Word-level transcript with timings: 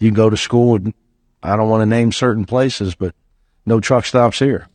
you 0.00 0.08
can 0.08 0.14
go 0.14 0.30
to 0.30 0.36
school 0.36 0.76
and 0.76 0.94
I 1.42 1.56
don't 1.56 1.68
want 1.68 1.82
to 1.82 1.86
name 1.86 2.10
certain 2.10 2.46
places, 2.46 2.94
but 2.94 3.14
no 3.66 3.80
truck 3.80 4.06
stops 4.06 4.38
here. 4.38 4.66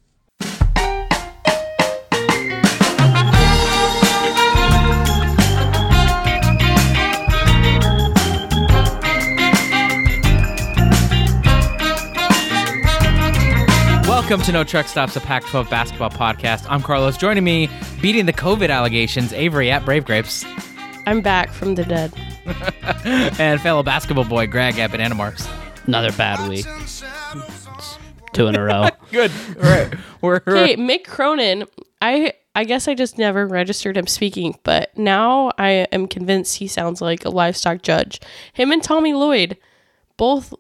Welcome 14.08 14.42
to 14.44 14.52
No 14.52 14.64
Truck 14.64 14.88
Stops, 14.88 15.16
a 15.16 15.22
Pac 15.22 15.46
12 15.46 15.70
basketball 15.70 16.10
podcast. 16.10 16.66
I'm 16.68 16.82
Carlos. 16.82 17.16
Joining 17.16 17.44
me, 17.44 17.70
beating 18.02 18.26
the 18.26 18.34
COVID 18.34 18.72
allegations, 18.72 19.32
Avery 19.34 19.70
at 19.70 19.86
Brave 19.86 20.06
Grapes, 20.06 20.44
I'm 21.06 21.22
back 21.22 21.52
from 21.52 21.76
the 21.76 21.84
dead. 21.84 22.12
And 22.46 23.60
fellow 23.62 23.84
basketball 23.84 24.26
boy, 24.26 24.48
Greg 24.48 24.78
at 24.80 24.92
Banana 24.92 25.16
Marks. 25.16 25.48
Another 25.86 26.12
bad 26.14 26.48
week. 26.50 26.66
Two 28.34 28.48
in 28.48 28.56
a 28.56 28.64
row. 28.64 28.90
Good. 29.12 29.32
All 29.58 29.64
right. 29.70 29.94
We're, 30.22 30.42
Hey, 30.46 30.76
Mick 30.76 31.06
Cronin, 31.06 31.66
I 32.02 32.34
I 32.54 32.64
guess 32.64 32.88
I 32.88 32.94
just 32.94 33.18
never 33.18 33.46
registered 33.48 33.98
him 33.98 34.08
speaking, 34.08 34.58
but 34.64 34.98
now 34.98 35.52
I 35.58 35.88
am 35.92 36.08
convinced 36.08 36.58
he 36.58 36.68
sounds 36.68 37.02
like 37.02 37.26
a 37.26 37.30
livestock 37.30 37.82
judge. 37.82 38.20
Him 38.54 38.72
and 38.72 38.82
Tommy 38.84 39.14
Lloyd 39.14 39.58
both 40.18 40.54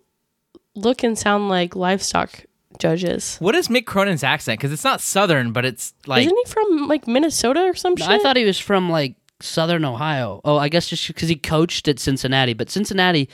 look 0.75 1.03
and 1.03 1.17
sound 1.17 1.49
like 1.49 1.75
livestock 1.75 2.45
judges. 2.79 3.37
what 3.39 3.55
is 3.55 3.69
Mick 3.69 3.85
Cronin's 3.85 4.23
accent? 4.23 4.59
Because 4.59 4.73
it's 4.73 4.83
not 4.83 4.99
Southern, 5.01 5.51
but 5.53 5.63
it's 5.65 5.93
like. 6.05 6.25
Isn't 6.25 6.37
he 6.37 6.51
from 6.51 6.87
like 6.87 7.07
Minnesota 7.07 7.61
or 7.61 7.73
some 7.73 7.95
shit? 7.95 8.09
I 8.09 8.19
thought 8.19 8.35
he 8.35 8.43
was 8.45 8.59
from 8.59 8.89
like 8.89 9.15
Southern 9.41 9.85
Ohio. 9.85 10.41
Oh, 10.45 10.57
I 10.57 10.69
guess 10.69 10.87
just 10.87 11.07
because 11.07 11.29
he 11.29 11.35
coached 11.35 11.87
at 11.87 11.99
Cincinnati, 11.99 12.53
but 12.53 12.69
Cincinnati 12.69 13.29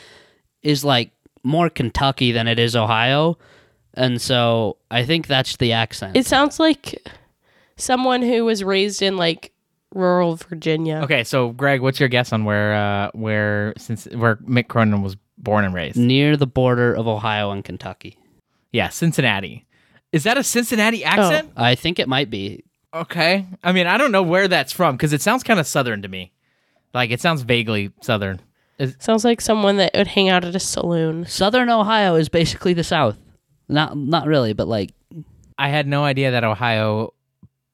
is 0.64 0.84
like 0.84 1.12
more 1.44 1.70
Kentucky 1.70 2.32
than 2.32 2.48
it 2.48 2.60
is 2.60 2.76
Ohio, 2.76 3.38
and 3.94 4.22
so 4.22 4.78
I 4.90 5.06
think 5.06 5.28
that's 5.28 5.58
the 5.58 5.74
accent. 5.74 6.16
it 6.18 6.26
sounds 6.26 6.60
like 6.60 7.08
someone 7.78 8.22
who 8.22 8.46
was 8.46 8.64
raised 8.64 9.02
in 9.02 9.18
like 9.18 9.52
rural 9.94 10.36
Virginia. 10.36 11.02
Okay, 11.04 11.24
so 11.24 11.50
Greg, 11.50 11.82
what's 11.82 12.00
your 12.00 12.10
guess 12.10 12.32
on 12.34 12.46
where 12.46 12.74
uh, 12.74 13.12
where 13.14 13.74
since 13.78 14.06
where 14.06 14.38
Mick 14.38 14.68
Cronin 14.68 15.02
was 15.02 15.16
born 15.38 15.66
and 15.66 15.74
raised? 15.74 15.98
near 15.98 16.38
the 16.38 16.48
border 16.48 16.94
of 16.94 17.08
Ohio 17.08 17.52
and 17.52 17.64
Kentucky. 17.64 18.18
Yeah, 18.72 18.90
Cincinnati. 18.90 19.66
Is 20.12 20.24
that 20.24 20.38
a 20.38 20.44
Cincinnati 20.44 21.04
accent? 21.04 21.52
I 21.56 21.76
think 21.76 22.00
it 22.00 22.08
might 22.08 22.30
be. 22.30 22.64
Okay. 22.94 23.46
I 23.64 23.72
mean, 23.72 23.88
I 23.88 23.98
don't 23.98 24.12
know 24.12 24.24
where 24.24 24.48
that's 24.48 24.72
from 24.72 24.96
because 24.98 25.14
it 25.14 25.22
sounds 25.22 25.44
kind 25.44 25.60
of 25.60 25.68
Southern 25.68 26.02
to 26.02 26.08
me. 26.08 26.32
Like 26.94 27.12
it 27.12 27.22
sounds 27.22 27.42
vaguely 27.44 27.92
Southern. 28.02 28.42
Sounds 29.00 29.24
like 29.24 29.42
someone 29.42 29.78
that 29.78 29.92
would 29.96 30.08
hang 30.08 30.30
out 30.30 30.44
at 30.44 30.56
a 30.56 30.60
saloon. 30.60 31.26
Southern 31.28 31.70
Ohio 31.70 32.16
is 32.16 32.30
basically 32.30 32.74
the 32.74 32.84
South. 32.84 33.18
Not 33.70 33.96
not 33.96 34.28
really, 34.28 34.54
but 34.54 34.68
like 34.68 34.92
I 35.58 35.70
had 35.70 35.88
no 35.88 36.04
idea 36.04 36.32
that 36.32 36.44
Ohio 36.44 37.14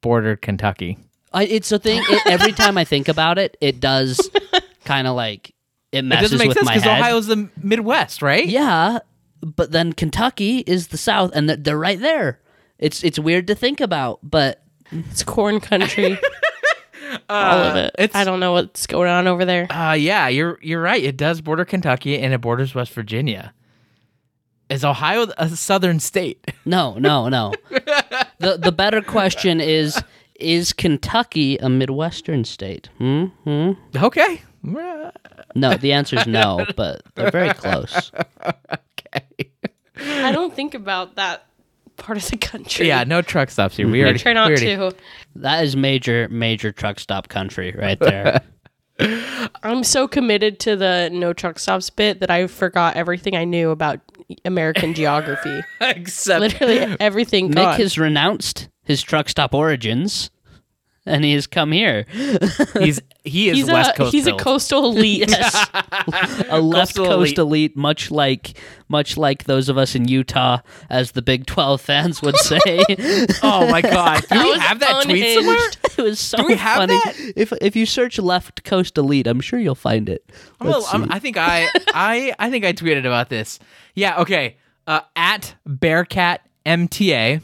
bordered 0.01 0.41
Kentucky. 0.41 0.97
I, 1.33 1.45
it's 1.45 1.71
a 1.71 1.79
thing. 1.79 2.03
It, 2.09 2.27
every 2.27 2.51
time 2.53 2.77
I 2.77 2.83
think 2.83 3.07
about 3.07 3.37
it, 3.39 3.57
it 3.61 3.79
does 3.79 4.29
kind 4.85 5.07
of 5.07 5.15
like 5.15 5.53
it 5.91 5.99
It 5.99 6.01
messes 6.03 6.31
doesn't 6.31 6.39
make 6.39 6.49
with 6.49 6.57
sense 6.57 6.65
my 6.65 6.73
because 6.75 6.83
head. 6.89 6.99
Ohio's 6.99 7.27
the 7.27 7.49
Midwest, 7.63 8.21
right? 8.21 8.45
Yeah, 8.45 8.99
but 9.41 9.71
then 9.71 9.93
Kentucky 9.93 10.59
is 10.67 10.89
the 10.89 10.97
South, 10.97 11.31
and 11.33 11.47
th- 11.47 11.59
they're 11.63 11.79
right 11.79 11.99
there. 11.99 12.39
It's 12.77 13.03
it's 13.03 13.17
weird 13.17 13.47
to 13.47 13.55
think 13.55 13.79
about, 13.81 14.19
but 14.21 14.61
It's 14.91 15.23
corn 15.23 15.59
country. 15.59 16.17
All 17.29 17.57
of 17.59 17.75
it. 17.75 17.95
it's- 17.97 18.15
I 18.15 18.23
don't 18.23 18.39
know 18.39 18.53
what's 18.53 18.85
going 18.87 19.09
on 19.09 19.27
over 19.27 19.45
there. 19.45 19.67
Uh 19.71 19.93
yeah, 19.93 20.27
you're 20.27 20.59
you're 20.61 20.81
right. 20.81 21.03
It 21.03 21.17
does 21.17 21.41
border 21.41 21.65
Kentucky 21.65 22.19
and 22.19 22.33
it 22.33 22.41
borders 22.41 22.75
West 22.75 22.91
Virginia. 22.93 23.53
Is 24.69 24.83
Ohio 24.83 25.27
a 25.37 25.47
southern 25.49 25.99
state? 25.99 26.45
no, 26.65 26.95
no, 26.99 27.29
no. 27.29 27.53
the 28.39 28.57
The 28.57 28.71
better 28.73 29.01
question 29.01 29.61
is: 29.61 30.01
Is 30.39 30.73
Kentucky 30.73 31.57
a 31.57 31.69
Midwestern 31.69 32.43
state? 32.43 32.89
Hmm. 32.97 33.25
Hmm. 33.45 33.71
Okay. 33.95 34.41
No, 35.55 35.77
the 35.77 35.93
answer 35.93 36.17
is 36.19 36.27
no, 36.27 36.65
but 36.75 37.01
they're 37.15 37.31
very 37.31 37.53
close. 37.53 38.11
Okay. 38.43 39.49
I 40.25 40.31
don't 40.33 40.53
think 40.53 40.73
about 40.75 41.15
that 41.15 41.45
part 41.97 42.17
of 42.17 42.27
the 42.29 42.37
country. 42.37 42.87
Yeah, 42.87 43.03
no 43.03 43.21
truck 43.21 43.49
stops 43.49 43.75
here. 43.77 43.87
We 43.89 44.01
I 44.01 44.03
already 44.05 44.19
try 44.19 44.33
not 44.33 44.47
we 44.49 44.55
already- 44.55 44.75
to. 44.95 44.95
That 45.35 45.63
is 45.63 45.75
major, 45.75 46.27
major 46.29 46.71
truck 46.71 46.99
stop 46.99 47.27
country 47.27 47.73
right 47.77 47.99
there. 47.99 48.41
I'm 49.63 49.83
so 49.83 50.07
committed 50.07 50.59
to 50.61 50.75
the 50.75 51.09
no 51.11 51.31
truck 51.33 51.59
stops 51.59 51.89
bit 51.91 52.19
that 52.21 52.31
I 52.31 52.47
forgot 52.47 52.95
everything 52.95 53.35
I 53.35 53.43
knew 53.43 53.69
about 53.69 53.99
American 54.43 54.93
geography. 54.95 55.61
Except 55.81 56.39
Literally 56.39 56.79
everything 56.99 57.49
Mick 57.51 57.55
gone. 57.55 57.79
has 57.79 57.97
renounced 57.99 58.69
his 58.83 59.03
truck 59.03 59.29
stop 59.29 59.53
origins, 59.53 60.31
and 61.07 61.23
he 61.23 61.33
has 61.33 61.47
come 61.47 61.71
here. 61.71 62.05
he's 62.79 63.01
he 63.23 63.49
is 63.49 63.57
he's 63.57 63.67
West 63.71 63.91
a 63.91 63.93
Coast. 63.93 64.11
he's 64.11 64.27
a 64.27 64.33
coastal 64.33 64.85
elite. 64.85 65.29
Yes. 65.37 65.69
a 66.49 66.59
left 66.61 66.95
Coastal 66.95 67.05
coast 67.05 67.37
elite. 67.37 67.71
elite. 67.71 67.77
much 67.77 68.11
like 68.11 68.57
much 68.89 69.17
like 69.17 69.43
those 69.45 69.67
of 69.69 69.77
us 69.77 69.95
in 69.95 70.07
Utah, 70.07 70.59
as 70.89 71.11
the 71.11 71.21
Big 71.21 71.45
Twelve 71.45 71.81
fans 71.81 72.21
would 72.21 72.37
say. 72.37 72.57
Oh 73.43 73.69
my 73.69 73.81
god. 73.81 74.23
Do 74.29 74.39
we 74.43 74.59
have 74.59 74.79
that 74.79 75.03
tweet 75.03 75.17
unhinged. 75.23 75.37
somewhere? 75.43 75.69
it 75.97 76.01
was 76.01 76.19
so 76.19 76.45
we 76.45 76.55
have 76.55 76.77
funny. 76.77 76.93
that? 76.93 77.33
If 77.35 77.53
if 77.61 77.75
you 77.75 77.85
search 77.85 78.17
left 78.19 78.63
coast 78.63 78.97
elite, 78.97 79.27
I'm 79.27 79.39
sure 79.41 79.59
you'll 79.59 79.75
find 79.75 80.09
it. 80.09 80.29
Well, 80.61 80.85
I'm. 80.91 81.11
I 81.11 81.19
think 81.19 81.37
I, 81.37 81.67
I, 81.93 82.33
I 82.39 82.49
think 82.49 82.65
I 82.65 82.73
tweeted 82.73 82.99
about 83.05 83.29
this. 83.29 83.59
Yeah. 83.95 84.19
Okay. 84.21 84.57
Uh, 84.85 85.01
at 85.15 85.55
Bearcat 85.65 86.41
MTA 86.65 87.41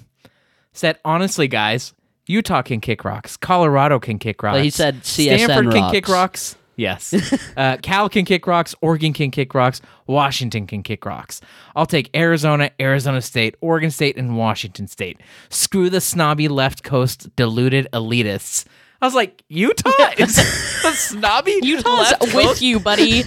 said, 0.71 0.97
honestly, 1.03 1.47
guys, 1.47 1.93
Utah 2.27 2.61
can 2.61 2.79
kick 2.81 3.03
rocks. 3.03 3.37
Colorado 3.37 3.99
can 3.99 4.19
kick 4.19 4.41
rocks. 4.43 4.61
he 4.61 4.69
said 4.69 5.01
CSN 5.01 5.43
Stanford 5.43 5.73
can 5.73 5.91
kick 5.91 6.07
rocks. 6.07 6.53
rocks. 6.53 6.55
Yes. 6.75 7.13
uh, 7.57 7.77
Cal 7.81 8.09
can 8.09 8.25
kick 8.25 8.47
rocks. 8.47 8.73
Oregon 8.81 9.13
can 9.13 9.31
kick 9.31 9.53
rocks. 9.53 9.81
Washington 10.07 10.65
can 10.65 10.83
kick 10.83 11.05
rocks. 11.05 11.41
I'll 11.75 11.85
take 11.85 12.09
Arizona, 12.15 12.71
Arizona 12.79 13.21
State, 13.21 13.55
Oregon 13.61 13.91
State, 13.91 14.17
and 14.17 14.37
Washington 14.37 14.87
State. 14.87 15.19
Screw 15.49 15.89
the 15.89 16.01
snobby 16.01 16.47
left 16.47 16.83
coast 16.83 17.35
deluded 17.35 17.87
elitists. 17.93 18.65
I 19.01 19.05
was 19.05 19.15
like, 19.15 19.43
Utah 19.49 19.91
is 20.17 20.35
the 20.37 20.91
snobby 20.93 21.59
Utah's 21.61 22.11
left 22.11 22.21
with 22.21 22.33
coast? 22.33 22.61
you, 22.61 22.79
buddy. 22.79 23.25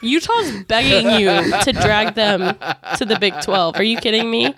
Utah's 0.00 0.64
begging 0.64 1.20
you 1.20 1.60
to 1.62 1.72
drag 1.72 2.14
them 2.14 2.56
to 2.96 3.04
the 3.04 3.18
Big 3.20 3.34
12. 3.42 3.76
Are 3.76 3.82
you 3.82 3.98
kidding 3.98 4.30
me? 4.30 4.54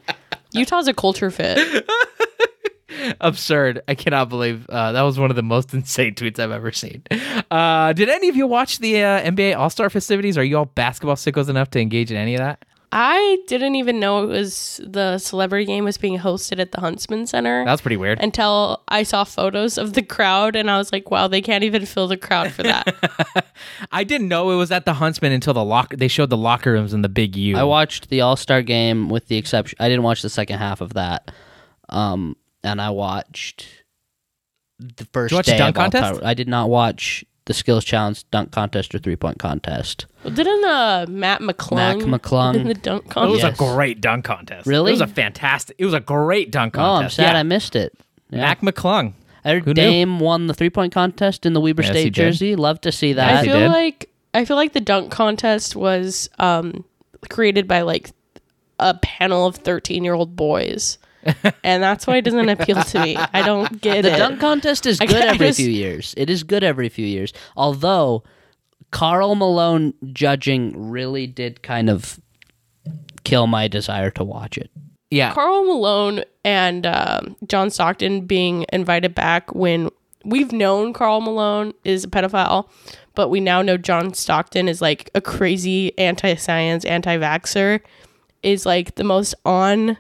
Utah's 0.53 0.87
a 0.87 0.93
culture 0.93 1.31
fit. 1.31 1.89
absurd. 3.21 3.83
I 3.89 3.95
cannot 3.95 4.29
believe 4.29 4.69
uh, 4.69 4.93
that 4.93 5.03
was 5.03 5.19
one 5.19 5.31
of 5.31 5.37
the 5.37 5.43
most 5.43 5.73
insane 5.75 6.15
tweets 6.15 6.39
I've 6.39 6.51
ever 6.51 6.73
seen. 6.73 7.03
Uh, 7.51 7.93
did 7.93 8.09
any 8.09 8.29
of 8.29 8.37
you 8.37 8.47
watch 8.47 8.79
the 8.79 9.03
uh, 9.03 9.23
NBA 9.23 9.57
All 9.57 9.71
Star 9.71 9.91
festivities? 9.91 10.37
Are 10.39 10.45
you 10.45 10.59
all 10.59 10.67
basketball 10.67 11.17
sickos 11.17 11.49
enough 11.49 11.71
to 11.71 11.81
engage 11.81 12.11
in 12.11 12.17
any 12.17 12.35
of 12.35 12.39
that? 12.39 12.65
I 12.91 13.37
didn't 13.49 13.75
even 13.75 14.01
know 14.01 14.23
it 14.25 14.29
was 14.29 14.81
the 14.83 15.19
celebrity 15.19 15.67
game 15.67 15.85
was 15.85 15.99
being 15.99 16.19
hosted 16.19 16.59
at 16.59 16.73
the 16.73 16.81
Huntsman 16.81 17.27
Center 17.27 17.63
That 17.67 17.73
was 17.73 17.83
pretty 17.83 17.99
weird. 17.99 18.19
until 18.19 18.83
I 18.89 19.03
saw 19.03 19.25
photos 19.25 19.77
of 19.77 19.93
the 19.93 20.01
crowd 20.01 20.57
and 20.57 20.71
I 20.71 20.79
was 20.79 20.91
like, 20.91 21.11
wow, 21.11 21.29
they 21.29 21.43
can't 21.43 21.65
even 21.65 21.85
fill 21.85 22.09
the 22.09 22.17
crowd 22.17 22.51
for 22.51 22.63
that. 22.63 23.45
I 23.93 24.05
didn't 24.05 24.29
know 24.29 24.51
it 24.53 24.57
was 24.57 24.71
at 24.73 24.87
the 24.87 24.95
Huntsman 24.95 25.33
until 25.33 25.53
the 25.53 25.63
locker. 25.65 25.99
They 25.99 26.09
showed 26.09 26.31
the 26.31 26.39
locker 26.39 26.73
rooms 26.73 26.95
in 26.95 27.03
the 27.03 27.11
Big 27.11 27.37
U. 27.37 27.59
I 27.59 27.63
watched 27.65 28.09
the 28.09 28.23
All 28.23 28.37
Star 28.37 28.63
game 28.63 29.11
with 29.11 29.27
the 29.29 29.37
exception. 29.37 29.77
I 29.79 29.91
didn't 29.91 30.03
watch 30.05 30.23
the 30.23 30.31
second 30.31 30.59
half 30.59 30.81
of 30.81 30.95
that, 30.95 31.31
um, 31.91 32.37
and 32.65 32.81
I 32.81 32.91
watched 32.91 33.67
the 34.79 35.05
first 35.07 35.33
you 35.33 35.39
watch 35.39 35.47
day 35.47 35.53
the 35.53 35.59
dunk 35.59 35.77
of 35.77 35.81
All 35.81 35.91
contest? 35.91 36.17
Star- 36.17 36.29
I 36.29 36.35
did 36.35 36.49
not 36.49 36.69
watch 36.71 37.25
the 37.47 37.55
skills 37.55 37.85
challenge, 37.85 38.29
dunk 38.31 38.53
contest, 38.53 38.95
or 38.95 38.99
three 38.99 39.17
point 39.17 39.39
contest. 39.39 40.07
Didn't 40.25 40.65
uh, 40.65 41.07
Matt 41.09 41.41
McClung, 41.41 42.07
Mac 42.07 42.21
McClung. 42.21 42.55
in 42.57 42.69
the 42.69 42.75
dunk 42.75 43.09
contest. 43.09 43.29
it 43.29 43.33
was 43.33 43.41
contest? 43.43 43.61
a 43.63 43.75
great 43.75 44.01
dunk 44.01 44.25
contest. 44.25 44.67
Really? 44.67 44.91
It 44.91 44.95
was 44.95 45.01
a 45.01 45.07
fantastic. 45.07 45.77
It 45.79 45.85
was 45.85 45.95
a 45.95 46.01
great 46.01 46.51
dunk 46.51 46.75
contest. 46.75 46.87
Oh, 46.89 46.93
I'm 46.93 47.01
contest. 47.03 47.17
sad 47.17 47.33
yeah. 47.33 47.39
I 47.39 47.43
missed 47.43 47.75
it. 47.77 47.95
Yeah. 48.31 48.41
Mac 48.41 48.61
McClung. 48.61 49.15
I 49.45 49.53
heard 49.53 49.65
Who 49.65 49.71
knew? 49.71 49.81
Dame 49.81 50.21
won 50.21 50.47
the 50.47 50.53
three 50.55 50.69
point 50.69 50.93
contest 50.93 51.47
in 51.47 51.55
the 51.55 51.61
Weber 51.61 51.83
Yes, 51.83 51.91
State 51.93 52.13
jersey. 52.13 52.55
Love 52.55 52.81
to 52.83 52.93
see 52.93 53.15
that. 53.15 53.45
he 53.45 53.51
feel 53.51 53.61
did. 53.61 53.69
like 53.71 54.11
I 54.35 54.45
feel 54.45 54.57
like 54.57 54.75
the 54.75 54.81
dunk 54.81 55.11
contest 55.11 55.75
was 55.75 56.29
um, 56.39 56.85
created 57.31 57.67
by 57.67 57.81
like 57.81 58.11
a 58.79 58.93
panel 58.95 59.47
of 59.47 59.57
thirteen 59.57 60.05
year 60.05 60.13
old 60.13 60.37
boys, 60.37 60.99
and 61.65 61.83
that's 61.83 62.07
why 62.07 62.17
it 62.19 62.23
doesn't 62.23 62.49
appeal 62.49 62.83
to 62.83 63.01
me. 63.01 63.17
I 63.17 63.43
don't 63.43 63.81
get 63.81 64.03
the 64.03 64.09
it. 64.09 64.13
The 64.13 64.19
dunk 64.19 64.41
contest 64.41 64.87
is 64.87 65.01
I 65.01 65.07
good 65.07 65.13
guess- 65.15 65.35
every 65.35 65.53
few 65.53 65.71
years. 65.71 66.15
It 66.17 66.31
is 66.31 66.43
good 66.43 66.65
every 66.65 66.89
few 66.89 67.07
years. 67.07 67.33
Although 67.57 68.25
Karl 68.91 69.35
Malone 69.35 69.95
judging 70.13 70.91
really 70.91 71.27
did 71.27 71.63
kind 71.63 71.91
of 71.91 72.19
kill 73.25 73.47
my 73.47 73.69
desire 73.69 74.11
to 74.13 74.25
watch 74.25 74.57
it. 74.57 74.71
Yeah. 75.11 75.33
Karl 75.33 75.65
Malone 75.65 76.23
and 76.45 76.87
um, 76.87 77.37
John 77.47 77.71
Stockton 77.71 78.23
being 78.27 78.67
invited 78.73 79.15
back 79.15 79.55
when 79.55 79.91
we've 80.25 80.53
known 80.53 80.93
Karl 80.93 81.21
Malone 81.21 81.73
is 81.85 82.05
a 82.05 82.09
pedophile, 82.09 82.69
but 83.15 83.29
we 83.29 83.41
now 83.41 83.63
know 83.63 83.77
John 83.79 84.13
Stockton 84.13 84.69
is 84.69 84.83
like 84.83 85.11
a 85.15 85.21
crazy 85.21 85.97
anti-science, 85.99 86.85
anti-vaxxer, 86.85 87.81
is 88.43 88.67
like 88.67 88.95
the 88.97 89.05
most 89.05 89.35
on 89.45 89.97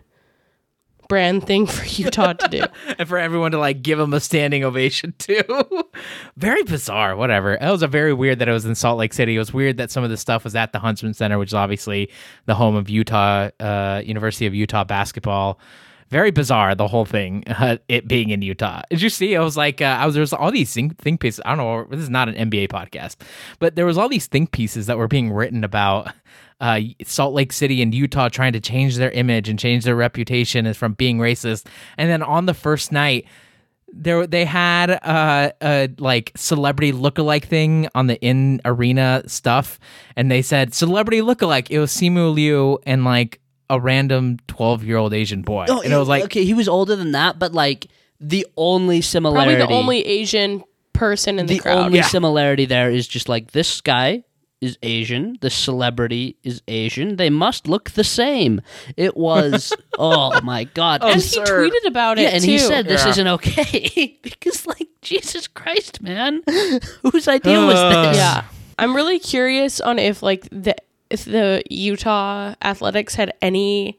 brand 1.08 1.46
thing 1.46 1.66
for 1.66 1.84
Utah 2.00 2.34
to 2.34 2.49
do. 2.49 2.62
and 2.99 3.08
for 3.08 3.19
everyone 3.19 3.50
to 3.52 3.58
like 3.58 3.82
give 3.82 3.99
him 3.99 4.14
a 4.14 4.20
standing 4.20 4.64
ovation 4.64 5.14
too. 5.19 5.43
very 6.37 6.62
bizarre. 6.62 7.16
Whatever. 7.16 7.55
It 7.55 7.70
was 7.70 7.82
a 7.82 7.88
very 7.88 8.12
weird 8.12 8.38
that 8.38 8.49
it 8.49 8.52
was 8.52 8.64
in 8.64 8.75
Salt 8.75 8.99
Lake 8.99 9.12
City. 9.12 9.34
It 9.37 9.38
was 9.38 9.52
weird 9.52 9.78
that 9.78 9.90
some 9.90 10.05
of 10.05 10.10
the 10.10 10.16
stuff 10.16 10.44
was 10.44 10.55
at 10.55 10.72
the 10.72 10.78
Huntsman 10.78 11.14
Center, 11.14 11.38
which 11.38 11.50
is 11.50 11.55
obviously 11.55 12.10
the 12.46 12.55
home 12.55 12.76
of 12.76 12.88
Utah, 12.88 13.50
uh, 13.58 14.02
University 14.05 14.46
of 14.46 14.55
Utah 14.55 14.84
basketball. 14.84 15.58
Very 16.10 16.31
bizarre, 16.31 16.75
the 16.75 16.88
whole 16.88 17.05
thing, 17.05 17.44
uh, 17.49 17.76
it 17.87 18.08
being 18.08 18.31
in 18.31 18.40
Utah. 18.40 18.81
Did 18.88 19.02
you 19.02 19.11
see? 19.11 19.37
I 19.37 19.43
was 19.43 19.58
like, 19.58 19.82
uh, 19.82 19.84
I 20.00 20.06
was 20.06 20.14
there's 20.14 20.32
all 20.32 20.50
these 20.50 20.72
think, 20.72 20.96
think 20.96 21.20
pieces. 21.20 21.43
I 21.44 21.54
don't 21.54 21.58
know. 21.58 21.84
This 21.90 22.00
is 22.00 22.08
not 22.08 22.31
an 22.31 22.50
NBA 22.50 22.69
podcast, 22.69 23.16
but 23.58 23.76
there 23.76 23.84
was 23.84 23.99
all 23.99 24.08
these 24.08 24.26
think 24.26 24.50
pieces 24.50 24.87
that 24.87 24.96
were 24.96 25.06
being 25.08 25.31
written 25.31 25.64
about 25.64 26.11
uh, 26.60 26.81
Salt 27.05 27.34
Lake 27.34 27.52
City 27.52 27.82
and 27.82 27.94
Utah 27.94 28.28
trying 28.28 28.52
to 28.52 28.60
change 28.60 28.96
their 28.96 29.10
image 29.12 29.49
and 29.49 29.58
change 29.58 29.84
their 29.84 29.94
reputation 29.96 30.66
as 30.66 30.76
from 30.76 30.93
being 30.94 31.19
racist. 31.19 31.66
And 31.96 32.10
then 32.10 32.22
on 32.22 32.46
the 32.46 32.55
first 32.55 32.90
night, 32.93 33.26
there 33.93 34.26
they 34.26 34.44
had 34.44 34.90
uh, 34.90 35.50
a 35.62 35.88
like 35.99 36.32
celebrity 36.37 36.93
lookalike 36.93 37.44
thing 37.44 37.88
on 37.94 38.06
the 38.06 38.20
in 38.20 38.60
arena 38.64 39.22
stuff, 39.26 39.78
and 40.16 40.31
they 40.31 40.43
said 40.43 40.75
celebrity 40.75 41.20
lookalike. 41.22 41.70
It 41.70 41.78
was 41.78 41.90
Simu 41.93 42.34
Liu 42.34 42.78
and 42.84 43.04
like 43.04 43.40
a 43.70 43.81
random 43.81 44.37
twelve 44.46 44.84
year 44.84 44.96
old 44.99 45.14
Asian 45.14 45.40
boy, 45.43 45.66
Oh, 45.70 45.81
and 45.81 45.93
it 45.93 45.96
was 45.96 46.08
like 46.08 46.25
okay, 46.25 46.44
he 46.44 46.52
was 46.54 46.69
older 46.69 46.96
than 46.96 47.12
that, 47.12 47.38
but 47.38 47.52
like 47.52 47.87
the 48.20 48.46
only 48.56 49.00
similarity, 49.00 49.54
Probably 49.56 49.62
similarity, 49.62 49.72
the 49.75 49.78
only 49.78 50.06
Asian 50.06 50.64
person 50.93 51.38
in 51.38 51.46
the, 51.46 51.58
crowd. 51.58 51.72
the 51.72 51.76
crowd. 51.76 51.87
only 51.87 51.99
Yeah. 51.99 52.04
similarity 52.06 52.64
there 52.66 52.90
is 52.90 53.06
just 53.08 53.28
like 53.28 53.52
this 53.52 53.81
guy 53.81 54.25
is 54.60 54.76
Asian, 54.82 55.38
the 55.40 55.50
celebrity 55.50 56.37
is 56.43 56.62
Asian. 56.66 57.16
They 57.16 57.31
must 57.31 57.69
look 57.69 57.90
the 57.90 58.02
same. 58.05 58.60
It 58.96 59.16
was 59.16 59.72
oh 59.99 60.40
my 60.43 60.64
god. 60.64 61.02
and 61.02 61.12
And- 61.14 61.22
he 61.22 61.28
tweeted 61.40 61.87
about 61.87 62.19
it 62.19 62.22
yeah, 62.22 62.28
and 62.31 62.44
too. 62.44 62.50
he 62.52 62.58
said 62.58 62.87
this 62.87 63.05
Yeah. 63.05 63.10
isn't 63.10 63.28
okay 63.28 64.19
because 64.22 64.66
like 64.66 64.88
Jesus 65.02 65.46
Christ, 65.46 66.02
man, 66.02 66.43
whose 67.02 67.28
idea 67.28 67.60
was 67.64 67.76
uh. 67.76 68.08
this? 68.08 68.16
yeah. 68.16 68.44
I'm 68.78 68.94
really 68.94 69.19
curious 69.19 69.81
on 69.81 69.99
if 69.99 70.22
like 70.22 70.49
the 70.50 70.75
if 71.11 71.25
the 71.25 71.62
Utah 71.70 72.54
Athletics 72.62 73.14
had 73.14 73.32
any 73.40 73.99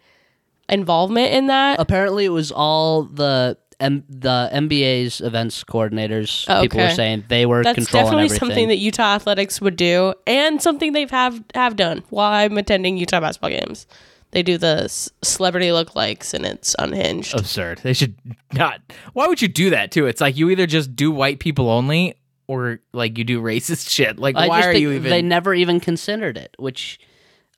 involvement 0.68 1.34
in 1.34 1.48
that. 1.48 1.80
Apparently, 1.80 2.26
it 2.26 2.30
was 2.30 2.52
all 2.52 3.04
the 3.04 3.58
M- 3.80 4.04
the 4.10 4.50
NBA's 4.54 5.22
events 5.22 5.64
coordinators. 5.64 6.46
Oh, 6.50 6.62
People 6.62 6.82
were 6.82 6.90
saying 6.90 7.24
they 7.30 7.46
were 7.46 7.64
That's 7.64 7.76
controlling 7.76 8.06
definitely 8.06 8.26
everything. 8.26 8.40
something 8.50 8.68
that 8.68 8.78
Utah 8.78 9.16
Athletics 9.16 9.62
would 9.62 9.76
do, 9.78 10.14
and 10.28 10.62
something 10.62 10.92
they've 10.94 11.10
have 11.12 11.42
have 11.56 11.76
done 11.76 12.04
while 12.10 12.32
I'm 12.32 12.58
attending 12.58 12.98
Utah 12.98 13.20
basketball 13.22 13.52
games. 13.52 13.88
They 14.32 14.44
do 14.44 14.58
the 14.60 14.84
s- 14.84 15.10
celebrity 15.24 15.68
lookalikes, 15.70 16.34
and 16.34 16.46
it's 16.46 16.76
unhinged. 16.78 17.34
absurd. 17.34 17.80
They 17.82 17.94
should 17.94 18.16
not. 18.54 18.82
Why 19.14 19.28
would 19.28 19.42
you 19.42 19.48
do 19.48 19.70
that 19.72 19.92
too? 19.92 20.06
It's 20.08 20.22
like 20.22 20.38
you 20.38 20.50
either 20.50 20.68
just 20.68 20.96
do 20.96 21.10
white 21.12 21.40
people 21.40 21.70
only, 21.70 22.16
or 22.48 22.80
like 22.94 23.18
you 23.18 23.24
do 23.24 23.42
racist 23.42 23.90
shit. 23.96 24.20
Like 24.20 24.36
I 24.36 24.48
why 24.48 24.64
are 24.68 24.74
you 24.74 24.92
even? 24.92 25.10
They 25.10 25.22
never 25.22 25.54
even 25.56 25.80
considered 25.80 26.38
it, 26.38 26.54
which 26.60 27.00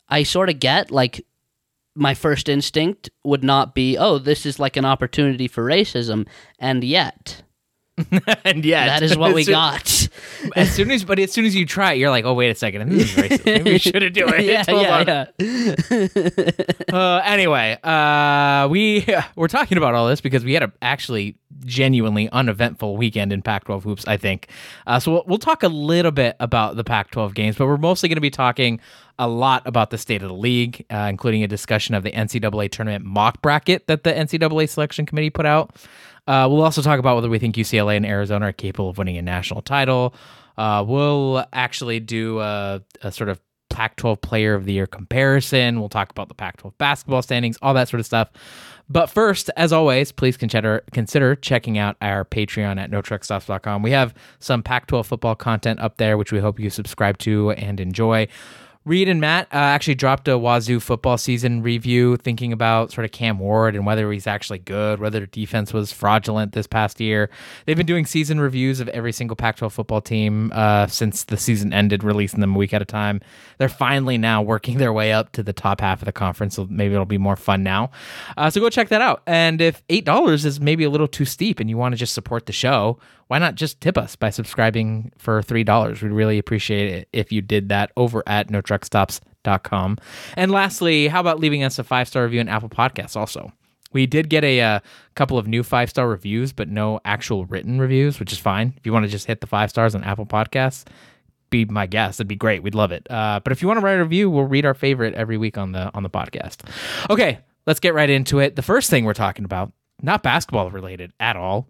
I 0.07 0.23
sort 0.23 0.49
of 0.49 0.59
get. 0.59 0.91
Like, 0.91 1.25
my 1.95 2.13
first 2.13 2.47
instinct 2.49 3.09
would 3.23 3.43
not 3.43 3.75
be, 3.75 3.97
"Oh, 3.97 4.17
this 4.17 4.45
is 4.45 4.59
like 4.59 4.77
an 4.77 4.85
opportunity 4.85 5.47
for 5.47 5.65
racism," 5.65 6.27
and 6.59 6.83
yet 6.83 7.43
and 8.45 8.65
yeah, 8.65 8.85
that 8.87 9.03
is 9.03 9.17
what 9.17 9.33
we 9.33 9.43
soon- 9.43 9.53
got. 9.53 10.07
As 10.55 10.73
soon 10.73 10.91
as, 10.91 11.03
but 11.03 11.19
as 11.19 11.31
soon 11.31 11.45
as 11.45 11.55
you 11.55 11.65
try 11.65 11.93
it, 11.93 11.97
you're 11.97 12.09
like, 12.09 12.25
oh 12.25 12.33
wait 12.33 12.49
a 12.49 12.55
second, 12.55 12.89
this 12.89 13.15
is 13.15 13.23
racist. 13.23 13.45
Maybe 13.45 13.71
we 13.73 13.77
shouldn't 13.77 14.13
do 14.13 14.27
it. 14.27 14.45
yeah, 14.45 14.63
yeah, 14.67 15.25
yeah. 15.39 16.91
Uh, 16.91 17.21
anyway, 17.23 17.77
uh, 17.83 18.67
we 18.69 19.05
we're 19.35 19.47
talking 19.47 19.77
about 19.77 19.93
all 19.93 20.07
this 20.07 20.19
because 20.19 20.43
we 20.43 20.53
had 20.53 20.63
a 20.63 20.71
actually 20.81 21.37
genuinely 21.65 22.27
uneventful 22.29 22.97
weekend 22.97 23.31
in 23.31 23.41
Pac-12 23.41 23.83
hoops. 23.83 24.07
I 24.07 24.17
think. 24.17 24.47
Uh, 24.87 24.99
so 24.99 25.11
we'll, 25.13 25.23
we'll 25.27 25.37
talk 25.37 25.63
a 25.63 25.67
little 25.67 26.11
bit 26.11 26.35
about 26.39 26.75
the 26.75 26.83
Pac-12 26.83 27.33
games, 27.33 27.55
but 27.55 27.67
we're 27.67 27.77
mostly 27.77 28.09
going 28.09 28.17
to 28.17 28.21
be 28.21 28.29
talking 28.29 28.79
a 29.19 29.27
lot 29.27 29.61
about 29.65 29.91
the 29.91 29.97
state 29.97 30.21
of 30.23 30.29
the 30.29 30.35
league, 30.35 30.85
uh, 30.91 31.07
including 31.09 31.43
a 31.43 31.47
discussion 31.47 31.93
of 31.95 32.03
the 32.03 32.11
NCAA 32.11 32.71
tournament 32.71 33.05
mock 33.05 33.41
bracket 33.41 33.87
that 33.87 34.03
the 34.03 34.11
NCAA 34.11 34.67
selection 34.67 35.05
committee 35.05 35.29
put 35.29 35.45
out. 35.45 35.75
Uh, 36.27 36.47
we'll 36.49 36.61
also 36.61 36.81
talk 36.81 36.99
about 36.99 37.15
whether 37.15 37.29
we 37.29 37.39
think 37.39 37.55
UCLA 37.55 37.97
and 37.97 38.05
Arizona 38.05 38.47
are 38.47 38.51
capable 38.53 38.89
of 38.89 38.97
winning 38.97 39.17
a 39.17 39.21
national 39.21 39.61
title. 39.61 40.13
Uh, 40.57 40.83
we'll 40.87 41.43
actually 41.53 41.99
do 41.99 42.39
a, 42.39 42.81
a 43.01 43.11
sort 43.11 43.29
of 43.29 43.39
Pac 43.69 43.95
12 43.95 44.21
player 44.21 44.53
of 44.53 44.65
the 44.65 44.73
year 44.73 44.85
comparison. 44.85 45.79
We'll 45.79 45.89
talk 45.89 46.11
about 46.11 46.27
the 46.27 46.35
Pac 46.35 46.57
12 46.57 46.77
basketball 46.77 47.21
standings, 47.21 47.57
all 47.61 47.73
that 47.73 47.87
sort 47.89 47.99
of 47.99 48.05
stuff. 48.05 48.29
But 48.89 49.07
first, 49.07 49.49
as 49.55 49.71
always, 49.71 50.11
please 50.11 50.35
consider 50.35 50.83
consider 50.91 51.35
checking 51.35 51.77
out 51.77 51.95
our 52.01 52.25
Patreon 52.25 52.77
at 52.77 52.91
notruckstops.com. 52.91 53.81
We 53.81 53.91
have 53.91 54.13
some 54.39 54.61
Pac 54.61 54.87
12 54.87 55.07
football 55.07 55.35
content 55.35 55.79
up 55.79 55.95
there, 55.95 56.17
which 56.17 56.33
we 56.33 56.39
hope 56.39 56.59
you 56.59 56.69
subscribe 56.69 57.17
to 57.19 57.51
and 57.51 57.79
enjoy. 57.79 58.27
Reed 58.83 59.07
and 59.07 59.21
Matt 59.21 59.45
uh, 59.53 59.57
actually 59.57 59.93
dropped 59.93 60.27
a 60.27 60.39
Wazoo 60.39 60.79
football 60.79 61.15
season 61.15 61.61
review, 61.61 62.17
thinking 62.17 62.51
about 62.51 62.91
sort 62.91 63.05
of 63.05 63.11
Cam 63.11 63.37
Ward 63.37 63.75
and 63.75 63.85
whether 63.85 64.11
he's 64.11 64.25
actually 64.25 64.57
good, 64.57 64.99
whether 64.99 65.27
defense 65.27 65.71
was 65.71 65.91
fraudulent 65.91 66.53
this 66.53 66.65
past 66.65 66.99
year. 66.99 67.29
They've 67.65 67.77
been 67.77 67.85
doing 67.85 68.07
season 68.07 68.39
reviews 68.39 68.79
of 68.79 68.87
every 68.89 69.11
single 69.11 69.35
Pac-12 69.35 69.71
football 69.71 70.01
team 70.01 70.51
uh, 70.55 70.87
since 70.87 71.25
the 71.25 71.37
season 71.37 71.73
ended, 71.73 72.03
releasing 72.03 72.39
them 72.39 72.55
a 72.55 72.57
week 72.57 72.73
at 72.73 72.81
a 72.81 72.85
time. 72.85 73.21
They're 73.59 73.69
finally 73.69 74.17
now 74.17 74.41
working 74.41 74.79
their 74.79 74.91
way 74.91 75.13
up 75.13 75.31
to 75.33 75.43
the 75.43 75.53
top 75.53 75.79
half 75.79 76.01
of 76.01 76.05
the 76.05 76.11
conference, 76.11 76.55
so 76.55 76.65
maybe 76.67 76.95
it'll 76.95 77.05
be 77.05 77.19
more 77.19 77.35
fun 77.35 77.61
now. 77.61 77.91
Uh, 78.35 78.49
so 78.49 78.59
go 78.59 78.71
check 78.71 78.89
that 78.89 79.01
out. 79.01 79.21
And 79.27 79.61
if 79.61 79.83
eight 79.89 80.05
dollars 80.05 80.43
is 80.43 80.59
maybe 80.59 80.83
a 80.85 80.89
little 80.89 81.07
too 81.07 81.25
steep, 81.25 81.59
and 81.59 81.69
you 81.69 81.77
want 81.77 81.93
to 81.93 81.97
just 81.97 82.13
support 82.13 82.47
the 82.47 82.51
show, 82.51 82.97
why 83.31 83.39
not 83.39 83.55
just 83.55 83.79
tip 83.79 83.97
us 83.97 84.17
by 84.17 84.29
subscribing 84.29 85.09
for 85.17 85.41
three 85.41 85.63
dollars? 85.63 86.01
We'd 86.01 86.11
really 86.11 86.37
appreciate 86.37 86.91
it 86.93 87.07
if 87.13 87.31
you 87.31 87.41
did 87.41 87.69
that 87.69 87.93
over 87.95 88.23
at 88.27 88.49
notruckstops.com. 88.49 89.97
And 90.35 90.51
lastly, 90.51 91.07
how 91.07 91.21
about 91.21 91.39
leaving 91.39 91.63
us 91.63 91.79
a 91.79 91.85
five 91.85 92.09
star 92.09 92.23
review 92.23 92.41
on 92.41 92.49
Apple 92.49 92.67
Podcasts 92.67 93.15
also? 93.15 93.53
We 93.93 94.05
did 94.05 94.29
get 94.29 94.43
a 94.43 94.59
uh, 94.59 94.79
couple 95.15 95.37
of 95.37 95.47
new 95.47 95.63
five 95.63 95.89
star 95.89 96.09
reviews, 96.09 96.51
but 96.51 96.67
no 96.67 96.99
actual 97.05 97.45
written 97.45 97.79
reviews, 97.79 98.19
which 98.19 98.33
is 98.33 98.37
fine. 98.37 98.73
If 98.75 98.85
you 98.85 98.91
want 98.91 99.05
to 99.05 99.09
just 99.09 99.27
hit 99.27 99.39
the 99.39 99.47
five 99.47 99.69
stars 99.69 99.95
on 99.95 100.03
Apple 100.03 100.25
Podcasts, 100.25 100.83
be 101.49 101.63
my 101.63 101.85
guest. 101.85 102.17
That'd 102.17 102.27
be 102.27 102.35
great. 102.35 102.63
We'd 102.63 102.75
love 102.75 102.91
it. 102.91 103.09
Uh, 103.09 103.39
but 103.41 103.53
if 103.53 103.61
you 103.61 103.69
want 103.69 103.79
to 103.79 103.85
write 103.85 103.93
a 103.93 104.03
review, 104.03 104.29
we'll 104.29 104.43
read 104.43 104.65
our 104.65 104.73
favorite 104.73 105.13
every 105.13 105.37
week 105.37 105.57
on 105.57 105.71
the 105.71 105.89
on 105.93 106.03
the 106.03 106.09
podcast. 106.09 106.69
Okay, 107.09 107.39
let's 107.65 107.79
get 107.79 107.93
right 107.93 108.09
into 108.09 108.39
it. 108.39 108.57
The 108.57 108.61
first 108.61 108.89
thing 108.89 109.05
we're 109.05 109.13
talking 109.13 109.45
about, 109.45 109.71
not 110.01 110.21
basketball 110.21 110.69
related 110.69 111.13
at 111.21 111.37
all. 111.37 111.69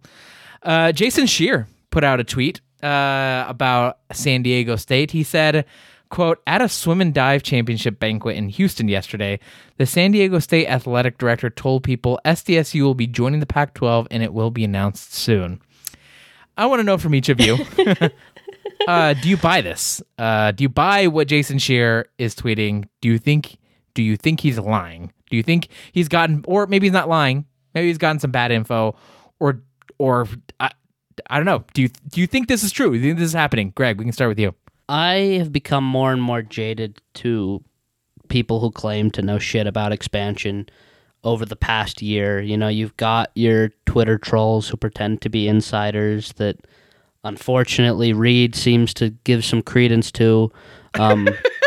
Uh, 0.62 0.92
Jason 0.92 1.26
Scheer 1.26 1.66
put 1.90 2.04
out 2.04 2.20
a 2.20 2.24
tweet 2.24 2.60
uh, 2.82 3.44
about 3.48 3.98
San 4.12 4.42
Diego 4.42 4.76
State. 4.76 5.10
He 5.10 5.22
said, 5.22 5.64
quote, 6.08 6.40
at 6.46 6.60
a 6.60 6.68
swim 6.68 7.00
and 7.00 7.14
dive 7.14 7.42
championship 7.42 7.98
banquet 7.98 8.36
in 8.36 8.48
Houston 8.48 8.88
yesterday, 8.88 9.40
the 9.78 9.86
San 9.86 10.12
Diego 10.12 10.38
State 10.38 10.66
athletic 10.66 11.18
director 11.18 11.50
told 11.50 11.84
people 11.84 12.20
SDSU 12.24 12.82
will 12.82 12.94
be 12.94 13.06
joining 13.06 13.40
the 13.40 13.46
Pac 13.46 13.74
12 13.74 14.08
and 14.10 14.22
it 14.22 14.32
will 14.32 14.50
be 14.50 14.64
announced 14.64 15.14
soon. 15.14 15.60
I 16.56 16.66
want 16.66 16.80
to 16.80 16.84
know 16.84 16.98
from 16.98 17.14
each 17.14 17.28
of 17.28 17.40
you. 17.40 17.56
uh, 18.86 19.14
do 19.14 19.28
you 19.28 19.36
buy 19.36 19.62
this? 19.62 20.02
Uh, 20.18 20.52
do 20.52 20.62
you 20.62 20.68
buy 20.68 21.06
what 21.06 21.28
Jason 21.28 21.58
Scheer 21.58 22.06
is 22.18 22.34
tweeting? 22.34 22.88
Do 23.00 23.08
you 23.08 23.18
think 23.18 23.56
do 23.94 24.02
you 24.02 24.16
think 24.16 24.40
he's 24.40 24.58
lying? 24.58 25.12
Do 25.30 25.36
you 25.36 25.42
think 25.42 25.68
he's 25.92 26.08
gotten 26.08 26.44
or 26.46 26.66
maybe 26.66 26.86
he's 26.86 26.92
not 26.92 27.08
lying? 27.08 27.46
Maybe 27.74 27.88
he's 27.88 27.98
gotten 27.98 28.18
some 28.18 28.30
bad 28.30 28.52
info 28.52 28.96
or 29.40 29.62
or 30.02 30.26
I, 30.58 30.72
I 31.30 31.36
don't 31.36 31.46
know. 31.46 31.64
Do 31.74 31.82
you 31.82 31.88
do 32.08 32.20
you 32.20 32.26
think 32.26 32.48
this 32.48 32.64
is 32.64 32.72
true? 32.72 32.90
Do 32.90 32.96
you 32.96 33.02
think 33.02 33.20
this 33.20 33.28
is 33.28 33.34
happening? 33.34 33.72
Greg, 33.76 33.98
we 33.98 34.04
can 34.04 34.12
start 34.12 34.28
with 34.28 34.38
you. 34.40 34.52
I 34.88 35.38
have 35.38 35.52
become 35.52 35.84
more 35.84 36.12
and 36.12 36.20
more 36.20 36.42
jaded 36.42 37.00
to 37.14 37.62
people 38.26 38.58
who 38.58 38.72
claim 38.72 39.12
to 39.12 39.22
know 39.22 39.38
shit 39.38 39.68
about 39.68 39.92
expansion 39.92 40.68
over 41.22 41.46
the 41.46 41.54
past 41.54 42.02
year. 42.02 42.40
You 42.40 42.56
know, 42.56 42.66
you've 42.66 42.96
got 42.96 43.30
your 43.36 43.68
Twitter 43.86 44.18
trolls 44.18 44.68
who 44.68 44.76
pretend 44.76 45.22
to 45.22 45.28
be 45.28 45.46
insiders 45.46 46.32
that 46.32 46.56
unfortunately 47.22 48.12
Reed 48.12 48.56
seems 48.56 48.92
to 48.94 49.10
give 49.22 49.44
some 49.44 49.62
credence 49.62 50.10
to. 50.12 50.50
Um, 50.98 51.28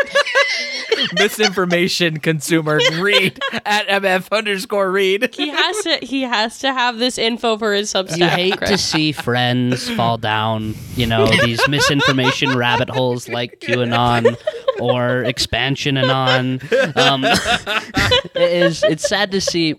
Misinformation 1.14 2.18
consumer 2.18 2.80
read 2.98 3.40
at 3.64 3.86
MF 3.88 4.30
underscore 4.32 4.90
read. 4.90 5.34
he 5.34 5.48
has 5.48 5.82
to. 5.82 5.98
He 6.02 6.22
has 6.22 6.58
to 6.60 6.72
have 6.72 6.98
this 6.98 7.18
info 7.18 7.56
for 7.58 7.72
his 7.72 7.92
Substack. 7.92 8.18
you 8.18 8.26
hate 8.26 8.60
to 8.60 8.78
see 8.78 9.12
friends 9.12 9.88
fall 9.90 10.18
down, 10.18 10.74
you 10.94 11.06
know, 11.06 11.26
these 11.26 11.66
misinformation 11.68 12.56
rabbit 12.56 12.90
holes 12.90 13.28
like 13.28 13.60
QAnon 13.60 14.36
or 14.80 15.22
expansion 15.24 15.96
anon. 15.96 16.60
Um, 16.96 17.24
it 17.24 18.36
is 18.36 18.82
it's 18.84 19.08
sad 19.08 19.30
to 19.32 19.40
see, 19.40 19.76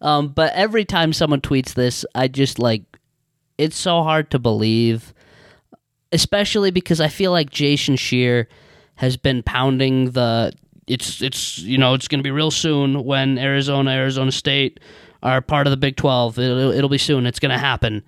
um, 0.00 0.28
but 0.28 0.52
every 0.54 0.84
time 0.84 1.12
someone 1.12 1.40
tweets 1.40 1.74
this, 1.74 2.04
I 2.14 2.28
just 2.28 2.58
like 2.58 2.82
it's 3.58 3.76
so 3.76 4.02
hard 4.02 4.30
to 4.30 4.38
believe, 4.38 5.12
especially 6.12 6.70
because 6.70 7.00
I 7.00 7.08
feel 7.08 7.30
like 7.30 7.50
Jason 7.50 7.96
Scheer 7.96 8.48
has 8.96 9.16
been 9.16 9.42
pounding 9.42 10.10
the 10.10 10.52
it's 10.90 11.22
it's 11.22 11.58
you 11.58 11.78
know 11.78 11.94
it's 11.94 12.08
going 12.08 12.18
to 12.18 12.24
be 12.24 12.30
real 12.30 12.50
soon 12.50 13.04
when 13.04 13.38
Arizona 13.38 13.90
Arizona 13.92 14.32
State 14.32 14.80
are 15.22 15.40
part 15.40 15.66
of 15.66 15.70
the 15.70 15.76
Big 15.76 15.96
12. 15.96 16.38
It'll, 16.38 16.72
it'll 16.72 16.88
be 16.88 16.98
soon. 16.98 17.26
It's 17.26 17.38
going 17.38 17.52
to 17.52 17.58
happen. 17.58 18.02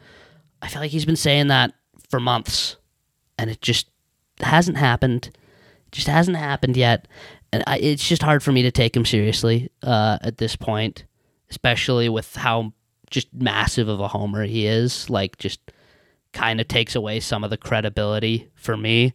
I 0.61 0.69
feel 0.69 0.81
like 0.81 0.91
he's 0.91 1.05
been 1.05 1.17
saying 1.17 1.49
that 1.49 1.73
for 2.09 2.21
months 2.21 2.77
and 3.39 3.51
it 3.51 3.61
just 3.61 3.89
hasn't 4.41 4.77
happened. 4.79 5.31
It 5.87 5.93
just 5.93 6.09
hasn't 6.09 6.37
happened 6.37 6.77
yet. 6.77 7.09
And 7.53 7.63
I, 7.67 7.79
it's 7.79 8.07
just 8.07 8.23
hard 8.23 8.43
for 8.43 8.53
me 8.53 8.63
to 8.63 8.71
take 8.71 8.97
him 8.97 9.05
seriously 9.05 9.71
uh, 9.83 10.19
at 10.23 10.39
this 10.39 10.57
point, 10.57 11.05
especially 11.51 12.09
with 12.09 12.35
how 12.35 12.73
just 13.11 13.33
massive 13.35 13.89
of 13.89 14.01
a 14.01 14.09
homer 14.09 14.45
he 14.45 14.67
is. 14.67 15.11
Like, 15.11 15.37
just 15.37 15.61
kind 16.33 16.61
of 16.61 16.69
takes 16.69 16.95
away 16.95 17.21
some 17.21 17.45
of 17.45 17.51
the 17.51 17.59
credibility 17.59 18.49
for 18.55 18.77
me. 18.77 19.13